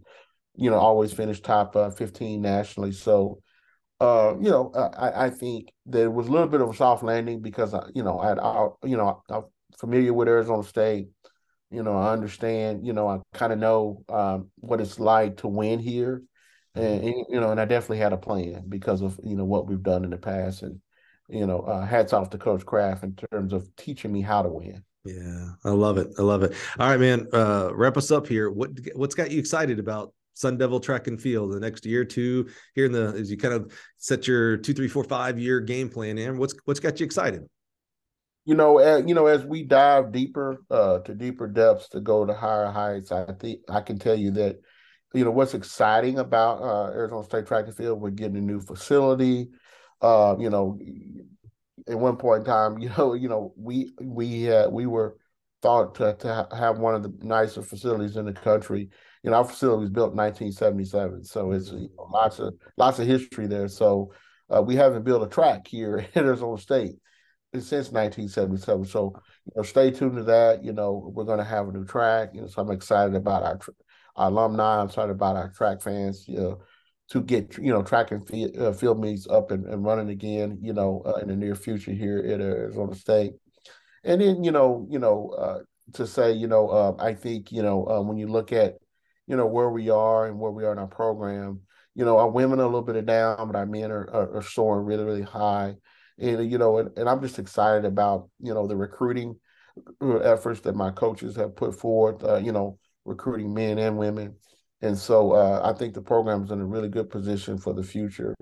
you 0.54 0.70
know, 0.70 0.76
always 0.76 1.12
finish 1.12 1.40
top 1.40 1.74
uh, 1.76 1.90
15 1.90 2.40
nationally. 2.40 2.92
So, 2.92 3.40
uh, 4.02 4.34
you 4.40 4.50
know, 4.50 4.72
I, 4.74 5.26
I 5.26 5.30
think 5.30 5.72
there 5.86 6.10
was 6.10 6.26
a 6.26 6.30
little 6.30 6.48
bit 6.48 6.60
of 6.60 6.68
a 6.68 6.74
soft 6.74 7.04
landing 7.04 7.40
because, 7.40 7.72
I, 7.72 7.84
you 7.94 8.02
know, 8.02 8.18
I, 8.18 8.32
I 8.34 8.68
you 8.84 8.96
know, 8.96 9.22
I'm 9.30 9.44
familiar 9.78 10.12
with 10.12 10.28
Arizona 10.28 10.64
State. 10.64 11.08
You 11.70 11.82
know, 11.82 11.96
I 11.96 12.12
understand, 12.12 12.86
you 12.86 12.92
know, 12.92 13.08
I 13.08 13.20
kind 13.32 13.52
of 13.52 13.58
know 13.58 14.04
um, 14.08 14.50
what 14.56 14.80
it's 14.80 14.98
like 14.98 15.38
to 15.38 15.48
win 15.48 15.78
here. 15.78 16.22
And, 16.74 17.04
and, 17.04 17.26
you 17.28 17.40
know, 17.40 17.50
and 17.50 17.60
I 17.60 17.64
definitely 17.64 17.98
had 17.98 18.12
a 18.12 18.18
plan 18.18 18.64
because 18.68 19.02
of, 19.02 19.18
you 19.22 19.36
know, 19.36 19.44
what 19.44 19.66
we've 19.66 19.82
done 19.82 20.04
in 20.04 20.10
the 20.10 20.16
past. 20.16 20.62
And, 20.62 20.80
you 21.28 21.46
know, 21.46 21.60
uh, 21.60 21.86
hats 21.86 22.12
off 22.12 22.30
to 22.30 22.38
Coach 22.38 22.66
Kraft 22.66 23.04
in 23.04 23.14
terms 23.14 23.52
of 23.52 23.74
teaching 23.76 24.12
me 24.12 24.20
how 24.20 24.42
to 24.42 24.48
win. 24.48 24.82
Yeah, 25.04 25.52
I 25.64 25.70
love 25.70 25.98
it. 25.98 26.08
I 26.18 26.22
love 26.22 26.42
it. 26.42 26.54
All 26.78 26.88
right, 26.88 27.00
man. 27.00 27.26
Uh, 27.32 27.70
wrap 27.72 27.96
us 27.96 28.10
up 28.10 28.26
here. 28.26 28.50
What 28.50 28.70
what's 28.94 29.14
got 29.14 29.30
you 29.30 29.38
excited 29.38 29.78
about 29.78 30.12
Sun 30.34 30.58
Devil 30.58 30.80
track 30.80 31.06
and 31.06 31.20
field 31.20 31.52
the 31.52 31.60
next 31.60 31.84
year 31.84 32.04
two 32.04 32.48
here 32.74 32.86
in 32.86 32.92
the 32.92 33.14
as 33.18 33.30
you 33.30 33.36
kind 33.36 33.54
of 33.54 33.72
set 33.98 34.26
your 34.26 34.56
two, 34.56 34.72
three, 34.72 34.88
four, 34.88 35.04
five 35.04 35.38
year 35.38 35.60
game 35.60 35.88
plan 35.88 36.18
in? 36.18 36.38
What's 36.38 36.54
what's 36.64 36.80
got 36.80 37.00
you 37.00 37.06
excited? 37.06 37.42
You 38.44 38.56
know, 38.56 38.80
uh, 38.80 39.02
you 39.06 39.14
know, 39.14 39.26
as 39.26 39.44
we 39.44 39.62
dive 39.62 40.10
deeper 40.10 40.64
uh, 40.70 40.98
to 41.00 41.14
deeper 41.14 41.46
depths 41.46 41.88
to 41.90 42.00
go 42.00 42.26
to 42.26 42.34
higher 42.34 42.70
heights, 42.70 43.12
I 43.12 43.32
think 43.38 43.60
I 43.68 43.80
can 43.80 43.98
tell 43.98 44.16
you 44.16 44.32
that, 44.32 44.56
you 45.14 45.24
know, 45.24 45.30
what's 45.30 45.54
exciting 45.54 46.18
about 46.18 46.60
uh, 46.60 46.90
Arizona 46.90 47.24
State 47.24 47.46
Track 47.46 47.66
and 47.66 47.76
Field, 47.76 48.00
we're 48.00 48.10
getting 48.10 48.36
a 48.36 48.40
new 48.40 48.60
facility. 48.60 49.50
Uh, 50.00 50.34
you 50.40 50.50
know, 50.50 50.76
at 51.86 51.98
one 51.98 52.16
point 52.16 52.40
in 52.40 52.46
time, 52.46 52.78
you 52.80 52.90
know, 52.96 53.14
you 53.14 53.28
know, 53.28 53.54
we 53.56 53.92
we 54.00 54.50
uh, 54.50 54.68
we 54.68 54.86
were 54.86 55.16
thought 55.62 55.94
to, 55.94 56.16
to 56.18 56.48
have 56.56 56.78
one 56.78 56.94
of 56.94 57.04
the 57.04 57.14
nicer 57.24 57.62
facilities 57.62 58.16
in 58.16 58.26
the 58.26 58.32
country. 58.32 58.90
You 59.22 59.30
know, 59.30 59.38
our 59.38 59.44
facility 59.44 59.82
was 59.82 59.90
built 59.90 60.12
in 60.12 60.16
1977, 60.16 61.24
so 61.24 61.52
it's 61.52 61.70
you 61.70 61.90
know, 61.96 62.08
lots 62.12 62.38
of 62.40 62.54
lots 62.76 62.98
of 62.98 63.06
history 63.06 63.46
there. 63.46 63.68
So 63.68 64.12
uh, 64.50 64.62
we 64.62 64.74
haven't 64.74 65.04
built 65.04 65.22
a 65.22 65.28
track 65.28 65.66
here 65.66 65.98
at 66.14 66.16
Arizona 66.16 66.58
State 66.58 66.96
since 67.54 67.92
1977. 67.92 68.86
So 68.86 69.12
you 69.46 69.52
know, 69.56 69.62
stay 69.62 69.90
tuned 69.90 70.16
to 70.16 70.24
that. 70.24 70.64
You 70.64 70.72
know, 70.72 71.12
we're 71.14 71.24
going 71.24 71.38
to 71.38 71.44
have 71.44 71.68
a 71.68 71.72
new 71.72 71.84
track. 71.84 72.30
You 72.34 72.42
know, 72.42 72.46
so 72.48 72.62
I'm 72.62 72.70
excited 72.70 73.14
about 73.14 73.42
our, 73.42 73.60
our 74.16 74.28
alumni. 74.28 74.80
I'm 74.80 74.86
excited 74.86 75.12
about 75.12 75.36
our 75.36 75.50
track 75.50 75.82
fans. 75.82 76.26
You 76.26 76.36
know, 76.36 76.62
to 77.10 77.22
get 77.22 77.58
you 77.58 77.72
know 77.72 77.82
track 77.82 78.10
and 78.10 78.26
field, 78.26 78.56
uh, 78.58 78.72
field 78.72 79.00
meets 79.00 79.28
up 79.28 79.50
and, 79.50 79.66
and 79.66 79.84
running 79.84 80.10
again. 80.10 80.58
You 80.60 80.72
know, 80.72 81.02
uh, 81.06 81.20
in 81.20 81.28
the 81.28 81.36
near 81.36 81.54
future 81.54 81.92
here 81.92 82.18
at 82.18 82.40
Arizona 82.40 82.94
State. 82.94 83.34
And 84.04 84.20
then 84.20 84.42
you 84.42 84.50
know, 84.50 84.86
you 84.90 84.98
know, 84.98 85.30
uh, 85.38 85.58
to 85.94 86.06
say 86.06 86.32
you 86.32 86.48
know, 86.48 86.68
uh, 86.68 86.96
I 86.98 87.14
think 87.14 87.52
you 87.52 87.62
know 87.62 87.86
uh, 87.86 88.00
when 88.02 88.16
you 88.16 88.26
look 88.26 88.52
at 88.52 88.78
you 89.26 89.36
know 89.36 89.46
where 89.46 89.70
we 89.70 89.90
are 89.90 90.26
and 90.26 90.38
where 90.38 90.50
we 90.50 90.64
are 90.64 90.72
in 90.72 90.78
our 90.78 90.86
program, 90.86 91.60
you 91.94 92.04
know, 92.04 92.18
our 92.18 92.30
women 92.30 92.58
are 92.58 92.62
a 92.62 92.66
little 92.66 92.82
bit 92.82 93.04
down, 93.06 93.46
but 93.46 93.56
our 93.56 93.66
men 93.66 93.90
are, 93.90 94.08
are, 94.10 94.36
are 94.36 94.42
soaring 94.42 94.86
really 94.86 95.04
really 95.04 95.22
high. 95.22 95.74
And 96.18 96.50
you 96.50 96.58
know, 96.58 96.78
and, 96.78 96.96
and 96.96 97.08
I'm 97.08 97.22
just 97.22 97.38
excited 97.38 97.84
about 97.84 98.28
you 98.40 98.54
know 98.54 98.66
the 98.66 98.76
recruiting 98.76 99.36
uh, 100.00 100.18
efforts 100.18 100.60
that 100.60 100.74
my 100.74 100.90
coaches 100.90 101.36
have 101.36 101.56
put 101.56 101.78
forth, 101.78 102.22
Uh, 102.24 102.36
you 102.36 102.52
know, 102.52 102.78
recruiting 103.04 103.54
men 103.54 103.78
and 103.78 103.98
women. 103.98 104.36
And 104.80 104.98
so 104.98 105.32
uh, 105.32 105.60
I 105.64 105.78
think 105.78 105.94
the 105.94 106.02
program 106.02 106.44
is 106.44 106.50
in 106.50 106.60
a 106.60 106.66
really 106.66 106.88
good 106.88 107.08
position 107.08 107.56
for 107.56 107.72
the 107.72 107.82
future. 107.82 108.34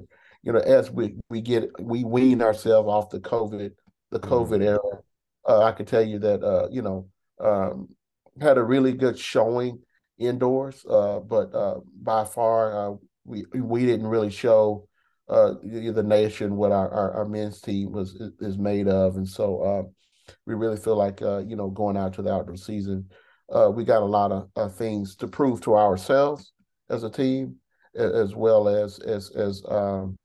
You 0.43 0.53
know, 0.53 0.61
as 0.61 0.91
we 0.91 1.17
we 1.29 1.41
get 1.41 1.69
we 1.81 2.05
wean 2.05 2.41
ourselves 2.43 2.89
off 2.89 3.11
the 3.11 3.21
COVID 3.21 3.73
the 4.11 4.21
mm-hmm. 4.21 4.33
COVID 4.33 4.63
era, 4.63 5.03
uh, 5.47 5.63
I 5.63 5.73
can 5.73 5.87
tell 5.87 6.03
you 6.03 6.19
that 6.21 6.43
uh, 6.43 6.69
you 6.71 6.83
know 6.83 7.09
um, 7.41 7.89
had 8.41 8.59
a 8.59 8.63
really 8.63 8.93
good 8.93 9.19
showing 9.19 9.81
indoors, 10.21 10.85
uh, 10.89 11.19
but 11.21 11.53
uh, 11.55 11.81
by 12.01 12.25
far 12.25 12.93
uh, 12.93 12.97
we 13.25 13.45
we 13.55 13.87
didn't 13.87 14.07
really 14.07 14.31
show 14.31 14.87
uh, 15.29 15.55
the 15.63 16.03
nation 16.03 16.57
what 16.57 16.73
our, 16.73 16.91
our, 16.91 17.13
our, 17.13 17.25
men's 17.25 17.61
team 17.61 17.93
was 17.93 18.21
is 18.41 18.59
made 18.59 18.89
of, 18.89 19.17
and 19.17 19.27
so 19.27 19.91
we 20.47 20.55
really 20.55 20.77
feel 20.77 20.97
like 20.97 21.21
you 21.21 21.57
know 21.57 21.71
going 21.71 21.97
out 21.97 22.13
to 22.15 22.23
the 22.23 22.33
outdoor 22.33 22.57
season, 22.57 23.09
we 23.73 23.85
got 23.85 24.03
a 24.03 24.05
lot 24.05 24.31
of, 24.57 24.75
things 24.77 25.17
to 25.17 25.27
prove 25.27 25.61
to 25.63 25.75
ourselves 25.75 26.53
as 26.91 27.03
a 27.03 27.11
team, 27.11 27.57
as 27.97 28.35
well 28.35 28.69
as 28.69 28.99
as 29.01 29.31
as 29.31 29.63
um, 29.69 30.19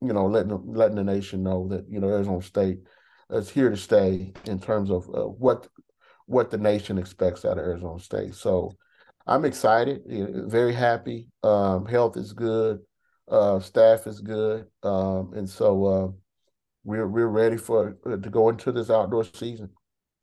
you 0.00 0.12
know 0.12 0.26
letting 0.26 0.60
letting 0.66 0.96
the 0.96 1.04
nation 1.04 1.42
know 1.42 1.68
that 1.68 1.84
you 1.88 2.00
know 2.00 2.08
Arizona 2.08 2.42
State 2.42 2.78
is 3.30 3.50
here 3.50 3.70
to 3.70 3.76
stay 3.76 4.32
in 4.46 4.58
terms 4.58 4.90
of 4.90 5.08
uh, 5.14 5.28
what 5.28 5.68
what 6.26 6.50
the 6.50 6.58
nation 6.58 6.98
expects 6.98 7.44
out 7.44 7.58
of 7.58 7.64
Arizona 7.64 7.98
State. 7.98 8.34
So 8.34 8.76
I'm 9.28 9.44
excited, 9.44 10.02
very 10.50 10.72
happy. 10.72 11.28
Um, 11.42 11.84
health 11.84 12.16
is 12.16 12.32
good, 12.32 12.80
uh, 13.28 13.60
staff 13.60 14.06
is 14.06 14.20
good, 14.20 14.66
um, 14.82 15.34
and 15.34 15.48
so 15.48 15.84
uh, 15.84 16.08
we're 16.84 17.06
we're 17.06 17.28
ready 17.28 17.58
for 17.58 17.98
uh, 18.06 18.16
to 18.16 18.30
go 18.30 18.48
into 18.48 18.72
this 18.72 18.88
outdoor 18.88 19.24
season. 19.24 19.68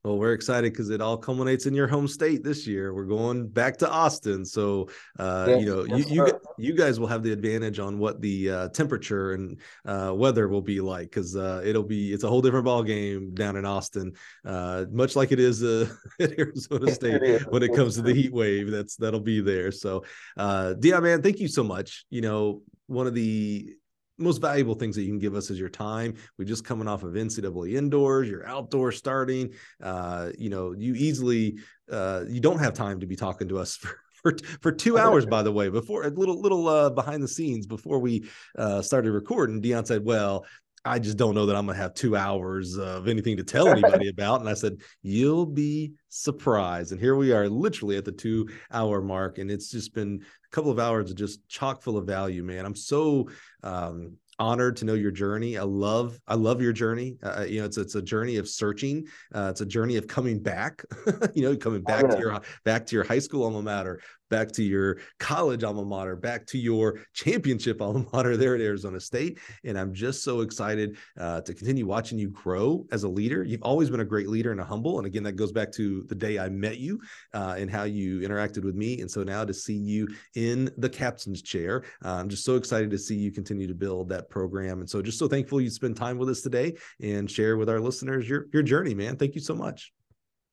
Well, 0.05 0.19
we're 0.19 0.33
excited 0.33 0.71
because 0.71 0.91
it 0.91 1.01
all 1.01 1.17
culminates 1.17 1.65
in 1.65 1.73
your 1.73 1.87
home 1.87 2.07
state 2.07 2.43
this 2.43 2.67
year. 2.67 2.93
We're 2.93 3.05
going 3.05 3.47
back 3.47 3.75
to 3.77 3.89
Austin, 3.89 4.45
so 4.45 4.87
uh, 5.17 5.55
you 5.59 5.65
know 5.65 5.83
you, 5.83 6.05
you 6.07 6.39
you 6.59 6.73
guys 6.75 6.99
will 6.99 7.07
have 7.07 7.23
the 7.23 7.31
advantage 7.31 7.79
on 7.79 7.97
what 7.97 8.21
the 8.21 8.51
uh, 8.51 8.69
temperature 8.69 9.33
and 9.33 9.59
uh, 9.83 10.13
weather 10.13 10.47
will 10.47 10.61
be 10.61 10.79
like 10.79 11.09
because 11.09 11.35
uh, 11.35 11.63
it'll 11.65 11.81
be 11.81 12.13
it's 12.13 12.23
a 12.23 12.27
whole 12.27 12.43
different 12.43 12.65
ball 12.65 12.83
game 12.83 13.33
down 13.33 13.55
in 13.55 13.65
Austin, 13.65 14.13
uh, 14.45 14.85
much 14.91 15.15
like 15.15 15.31
it 15.31 15.39
is 15.39 15.63
uh, 15.63 15.89
at 16.19 16.37
Arizona 16.37 16.91
State 16.91 17.41
when 17.49 17.63
it 17.63 17.73
comes 17.73 17.95
to 17.95 18.03
the 18.03 18.13
heat 18.13 18.31
wave. 18.31 18.69
That's 18.69 18.97
that'll 18.97 19.19
be 19.19 19.41
there. 19.41 19.71
So, 19.71 20.03
Dion, 20.37 21.01
man, 21.01 21.23
thank 21.23 21.39
you 21.39 21.47
so 21.47 21.63
much. 21.63 22.05
You 22.11 22.21
know, 22.21 22.61
one 22.85 23.07
of 23.07 23.15
the 23.15 23.75
most 24.17 24.41
valuable 24.41 24.75
things 24.75 24.95
that 24.95 25.03
you 25.03 25.09
can 25.09 25.19
give 25.19 25.35
us 25.35 25.49
is 25.49 25.59
your 25.59 25.69
time. 25.69 26.15
We're 26.37 26.45
just 26.45 26.65
coming 26.65 26.87
off 26.87 27.03
of 27.03 27.13
NCAA 27.13 27.73
indoors, 27.75 28.29
you're 28.29 28.47
outdoor 28.47 28.91
starting. 28.91 29.53
Uh, 29.81 30.31
you 30.37 30.49
know, 30.49 30.73
you 30.73 30.93
easily 30.95 31.57
uh, 31.91 32.23
you 32.27 32.39
don't 32.39 32.59
have 32.59 32.73
time 32.73 32.99
to 32.99 33.05
be 33.05 33.15
talking 33.15 33.47
to 33.49 33.59
us 33.59 33.75
for 33.75 33.99
for, 34.25 34.35
for 34.59 34.71
two 34.71 34.97
hours, 34.97 35.23
by 35.27 35.43
the 35.43 35.51
way, 35.51 35.69
before 35.69 36.03
a 36.03 36.09
little 36.09 36.41
little 36.41 36.67
uh, 36.67 36.89
behind 36.89 37.21
the 37.21 37.27
scenes 37.27 37.67
before 37.67 37.99
we 37.99 38.27
uh, 38.57 38.81
started 38.81 39.11
recording. 39.11 39.61
Dion 39.61 39.85
said, 39.85 40.03
"Well, 40.03 40.45
I 40.85 40.99
just 40.99 41.17
don't 41.17 41.33
know 41.33 41.47
that 41.47 41.55
I'm 41.55 41.65
going 41.65 41.75
to 41.75 41.81
have 41.81 41.95
two 41.95 42.15
hours 42.15 42.77
of 42.77 43.07
anything 43.07 43.37
to 43.37 43.43
tell 43.43 43.67
anybody 43.67 44.09
about. 44.09 44.39
And 44.39 44.49
I 44.49 44.53
said, 44.53 44.77
You'll 45.01 45.45
be 45.45 45.93
surprised. 46.09 46.91
And 46.91 47.01
here 47.01 47.15
we 47.15 47.33
are, 47.33 47.49
literally 47.49 47.97
at 47.97 48.05
the 48.05 48.11
two 48.11 48.47
hour 48.71 49.01
mark. 49.01 49.39
And 49.39 49.49
it's 49.49 49.71
just 49.71 49.93
been 49.93 50.21
a 50.23 50.55
couple 50.55 50.71
of 50.71 50.79
hours 50.79 51.09
of 51.09 51.17
just 51.17 51.47
chock 51.49 51.81
full 51.81 51.97
of 51.97 52.05
value, 52.05 52.43
man. 52.43 52.65
I'm 52.65 52.75
so 52.75 53.29
um, 53.63 54.17
honored 54.37 54.77
to 54.77 54.85
know 54.85 54.93
your 54.93 55.11
journey. 55.11 55.57
I 55.57 55.63
love, 55.63 56.19
I 56.27 56.35
love 56.35 56.61
your 56.61 56.73
journey. 56.73 57.17
Uh, 57.23 57.45
you 57.47 57.59
know, 57.59 57.65
it's 57.65 57.77
it's 57.77 57.95
a 57.95 58.01
journey 58.01 58.37
of 58.37 58.47
searching. 58.47 59.07
Uh, 59.33 59.49
it's 59.51 59.61
a 59.61 59.65
journey 59.65 59.97
of 59.97 60.07
coming 60.07 60.41
back. 60.41 60.83
you 61.33 61.43
know, 61.43 61.57
coming 61.57 61.81
back 61.81 62.03
oh, 62.03 62.09
yeah. 62.09 62.15
to 62.15 62.19
your 62.19 62.41
back 62.63 62.85
to 62.87 62.95
your 62.95 63.05
high 63.05 63.19
school 63.19 63.43
alma 63.43 63.61
mater, 63.61 64.01
back 64.29 64.51
to 64.53 64.63
your 64.63 64.97
college 65.19 65.63
alma 65.63 65.83
mater, 65.83 66.15
back 66.15 66.45
to 66.47 66.57
your 66.57 66.99
championship 67.13 67.81
alma 67.81 68.05
mater 68.13 68.37
there 68.37 68.55
at 68.55 68.61
Arizona 68.61 68.99
State. 68.99 69.39
And 69.63 69.77
I'm 69.77 69.93
just 69.93 70.23
so 70.23 70.41
excited 70.41 70.97
uh, 71.19 71.41
to 71.41 71.53
continue 71.53 71.85
watching 71.85 72.17
you 72.17 72.29
grow 72.29 72.85
as 72.91 73.03
a 73.03 73.09
leader. 73.09 73.43
You've 73.43 73.63
always 73.63 73.89
been 73.89 73.99
a 73.99 74.05
great 74.05 74.29
leader 74.29 74.51
and 74.51 74.61
a 74.61 74.63
humble. 74.63 74.97
And 74.97 75.07
again, 75.07 75.23
that 75.23 75.33
goes 75.33 75.51
back 75.51 75.71
to 75.73 76.03
the 76.03 76.15
day 76.15 76.39
I 76.39 76.49
met 76.49 76.77
you 76.77 76.99
uh, 77.33 77.55
and 77.57 77.69
how 77.69 77.83
you 77.83 78.21
interacted 78.21 78.63
with 78.63 78.75
me. 78.75 79.01
And 79.01 79.09
so 79.09 79.23
now 79.23 79.45
to 79.45 79.53
see 79.53 79.75
you 79.75 80.07
in 80.35 80.71
the 80.77 80.89
captain's 80.89 81.41
chair, 81.41 81.83
uh, 82.03 82.15
I'm 82.15 82.29
just 82.29 82.43
so 82.43 82.55
excited 82.55 82.89
to 82.91 82.97
see 82.97 83.15
you 83.15 83.31
continue 83.31 83.67
to 83.67 83.75
build 83.75 84.09
that 84.09 84.29
program. 84.29 84.79
And 84.79 84.89
so 84.89 85.01
just 85.01 85.19
so 85.19 85.27
thankful 85.27 85.61
you 85.61 85.69
spend 85.69 85.95
time 85.95 86.17
with 86.17 86.29
us 86.29 86.41
today 86.41 86.75
and 87.01 87.29
share 87.29 87.57
with 87.57 87.69
our 87.69 87.79
listeners 87.79 88.27
your, 88.27 88.47
your 88.53 88.63
journey, 88.63 88.93
man. 88.93 89.17
Thank 89.17 89.35
you 89.35 89.41
so 89.41 89.55
much. 89.55 89.93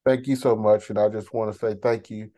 Thank 0.04 0.26
you 0.26 0.36
so 0.36 0.56
much. 0.56 0.90
And 0.90 0.98
I 0.98 1.08
just 1.08 1.32
want 1.32 1.52
to 1.52 1.58
say 1.58 1.76
thank 1.80 2.10
you 2.10 2.30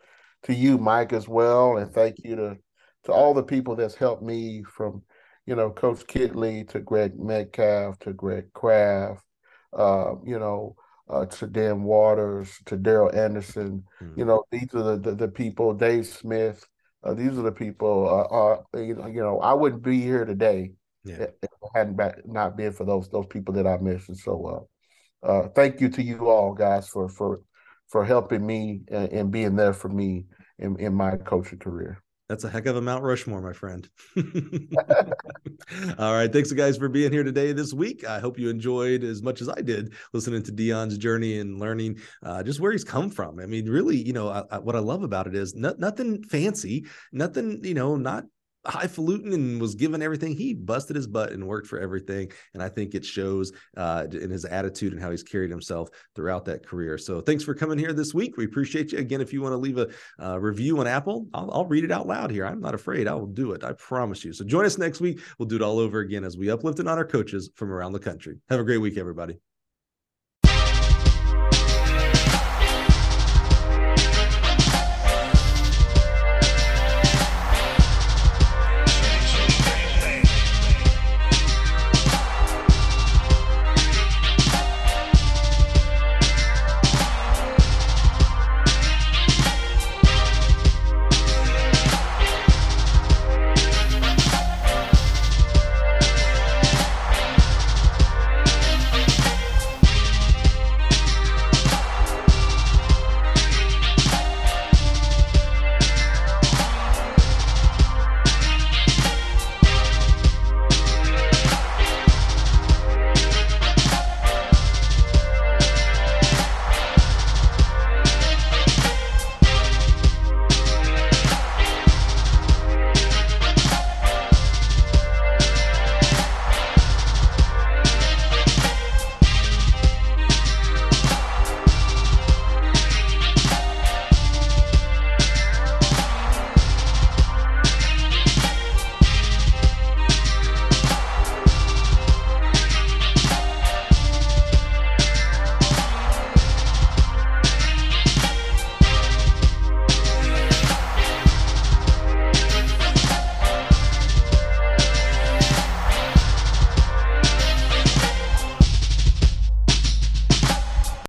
to 0.45 0.55
you, 0.55 0.79
Mike, 0.79 1.13
as 1.13 1.29
well, 1.29 1.77
and 1.77 1.93
thank 1.93 2.17
you 2.25 2.37
to 2.37 2.57
to 3.05 3.13
all 3.13 3.35
the 3.35 3.43
people 3.43 3.77
that's 3.77 3.95
helped 3.95 4.23
me 4.23 4.63
from, 4.63 5.03
you 5.47 5.55
know, 5.55 5.71
Coach 5.71 6.07
Kittley 6.07 6.67
to 6.69 6.81
Greg 6.81 7.19
Metcalf 7.19 7.99
to 8.01 8.13
Greg 8.15 8.53
Kraft, 8.55 9.23
uh, 9.77 10.15
you 10.25 10.39
know, 10.39 10.77
uh, 11.09 11.27
to 11.27 11.47
Dan 11.47 11.83
Waters 11.83 12.51
to 12.67 12.79
Darryl 12.79 13.15
Anderson. 13.15 13.85
Mm-hmm. 14.03 14.19
You 14.19 14.25
know, 14.25 14.45
these 14.51 14.75
are 14.75 14.83
the, 14.83 14.97
the, 14.97 15.15
the 15.15 15.29
people. 15.29 15.75
Dave 15.75 16.07
Smith. 16.07 16.65
Uh, 17.03 17.13
these 17.13 17.39
are 17.39 17.43
the 17.43 17.53
people. 17.53 18.09
Uh, 18.09 18.35
uh 18.35 18.83
you 18.83 18.95
know, 18.95 19.07
you 19.07 19.21
know, 19.21 19.39
I 19.41 19.53
wouldn't 19.53 19.83
be 19.83 20.01
here 20.01 20.25
today 20.25 20.73
yeah. 21.05 21.15
if 21.15 21.21
it 21.43 21.51
hadn't 21.75 22.01
not 22.27 22.57
been 22.57 22.73
for 22.73 22.85
those 22.85 23.09
those 23.11 23.27
people 23.27 23.55
that 23.55 23.67
I 23.67 23.77
mentioned. 23.79 24.19
So, 24.19 24.69
uh, 25.23 25.27
uh, 25.27 25.49
thank 25.49 25.81
you 25.81 25.91
to 25.91 26.03
you 26.03 26.29
all 26.29 26.55
guys 26.55 26.89
for 26.89 27.09
for 27.09 27.43
for 27.89 28.05
helping 28.05 28.47
me 28.47 28.83
and, 28.89 29.13
and 29.13 29.31
being 29.31 29.57
there 29.57 29.73
for 29.73 29.89
me 29.89 30.27
in, 30.59 30.79
in 30.79 30.95
my 30.95 31.17
coaching 31.17 31.59
career. 31.59 32.03
That's 32.29 32.45
a 32.45 32.49
heck 32.49 32.65
of 32.65 32.77
a 32.77 32.81
Mount 32.81 33.05
Rushmore, 33.05 33.43
my 33.43 33.53
friend. 33.53 33.89
All 35.99 36.15
right. 36.15 36.33
Thanks, 36.33 36.53
guys, 36.53 36.79
for 36.79 36.89
being 36.89 37.13
here 37.13 37.23
today 37.23 37.53
this 37.53 37.75
week. 37.75 38.07
I 38.07 38.19
hope 38.19 38.39
you 38.39 38.49
enjoyed 38.49 39.05
as 39.05 39.23
much 39.23 39.43
as 39.43 39.49
I 39.49 39.61
did 39.61 39.93
listening 40.15 40.43
to 40.45 40.53
Dion's 40.53 40.97
journey 40.97 41.39
and 41.39 41.61
learning 41.61 41.99
uh, 42.23 42.43
just 42.43 42.61
where 42.61 42.73
he's 42.73 42.85
come 42.85 43.11
from. 43.11 43.41
I 43.41 43.47
mean, 43.47 43.69
really, 43.69 43.97
you 43.97 44.15
know, 44.15 44.31
I, 44.31 44.43
I, 44.51 44.59
what 44.59 44.75
I 44.75 44.79
love 44.79 45.03
about 45.03 45.27
it 45.27 45.35
is 45.35 45.55
not, 45.55 45.79
nothing 45.79 46.23
fancy, 46.23 46.87
nothing, 47.13 47.61
you 47.63 47.75
know, 47.75 47.97
not 47.97 48.25
highfalutin 48.67 49.33
and 49.33 49.61
was 49.61 49.75
given 49.75 50.03
everything. 50.03 50.37
He 50.37 50.55
busted 50.55 50.97
his 50.97 51.07
butt 51.07 51.33
and 51.33 51.47
worked 51.47 51.67
for 51.67 51.79
everything. 51.79 52.33
And 52.55 52.63
I 52.63 52.69
think 52.69 52.95
it 52.95 53.05
shows 53.05 53.53
uh, 53.77 54.07
in 54.11 54.31
his 54.31 54.45
attitude 54.45 54.93
and 54.93 55.01
how 55.01 55.11
he's 55.11 55.23
carried 55.23 55.51
himself 55.51 55.91
throughout 56.15 56.45
that 56.47 56.67
career. 56.67 56.99
So 56.99 57.21
thanks 57.21 57.45
for 57.45 57.55
coming 57.55 57.79
here 57.79 57.93
this 57.93 58.15
week. 58.15 58.37
We 58.37 58.45
appreciate 58.45 58.93
you. 58.93 58.99
Again, 58.99 59.21
if 59.21 59.33
you 59.33 59.43
want 59.43 59.53
to 59.53 59.59
leave 59.59 59.79
a 59.79 59.89
uh, 60.23 60.39
review 60.39 60.79
on 60.81 60.87
Apple, 60.87 61.27
I'll, 61.35 61.51
I'll, 61.51 61.65
read 61.65 61.83
it 61.83 61.91
out 61.91 62.07
loud 62.07 62.31
here. 62.31 62.45
I'm 62.45 62.61
not 62.61 62.75
afraid. 62.75 63.09
I 63.09 63.15
will 63.15 63.27
do 63.27 63.53
it. 63.53 63.65
I 63.65 63.73
promise 63.73 64.23
you. 64.23 64.35
So 64.35 64.45
join 64.45 64.67
us 64.67 64.77
next 64.77 65.01
week. 65.01 65.21
We'll 65.39 65.49
do 65.49 65.57
it 65.57 65.63
all 65.63 65.79
over 65.79 66.01
again 66.01 66.23
as 66.23 66.37
we 66.37 66.51
uplift 66.51 66.79
and 66.79 66.89
honor 66.89 67.07
coaches 67.07 67.51
from 67.55 67.73
around 67.73 67.93
the 67.93 67.99
country. 67.99 68.37
Have 68.51 68.61
a 68.61 68.65
great 68.65 68.79
week, 68.79 68.99
everybody. 68.99 69.39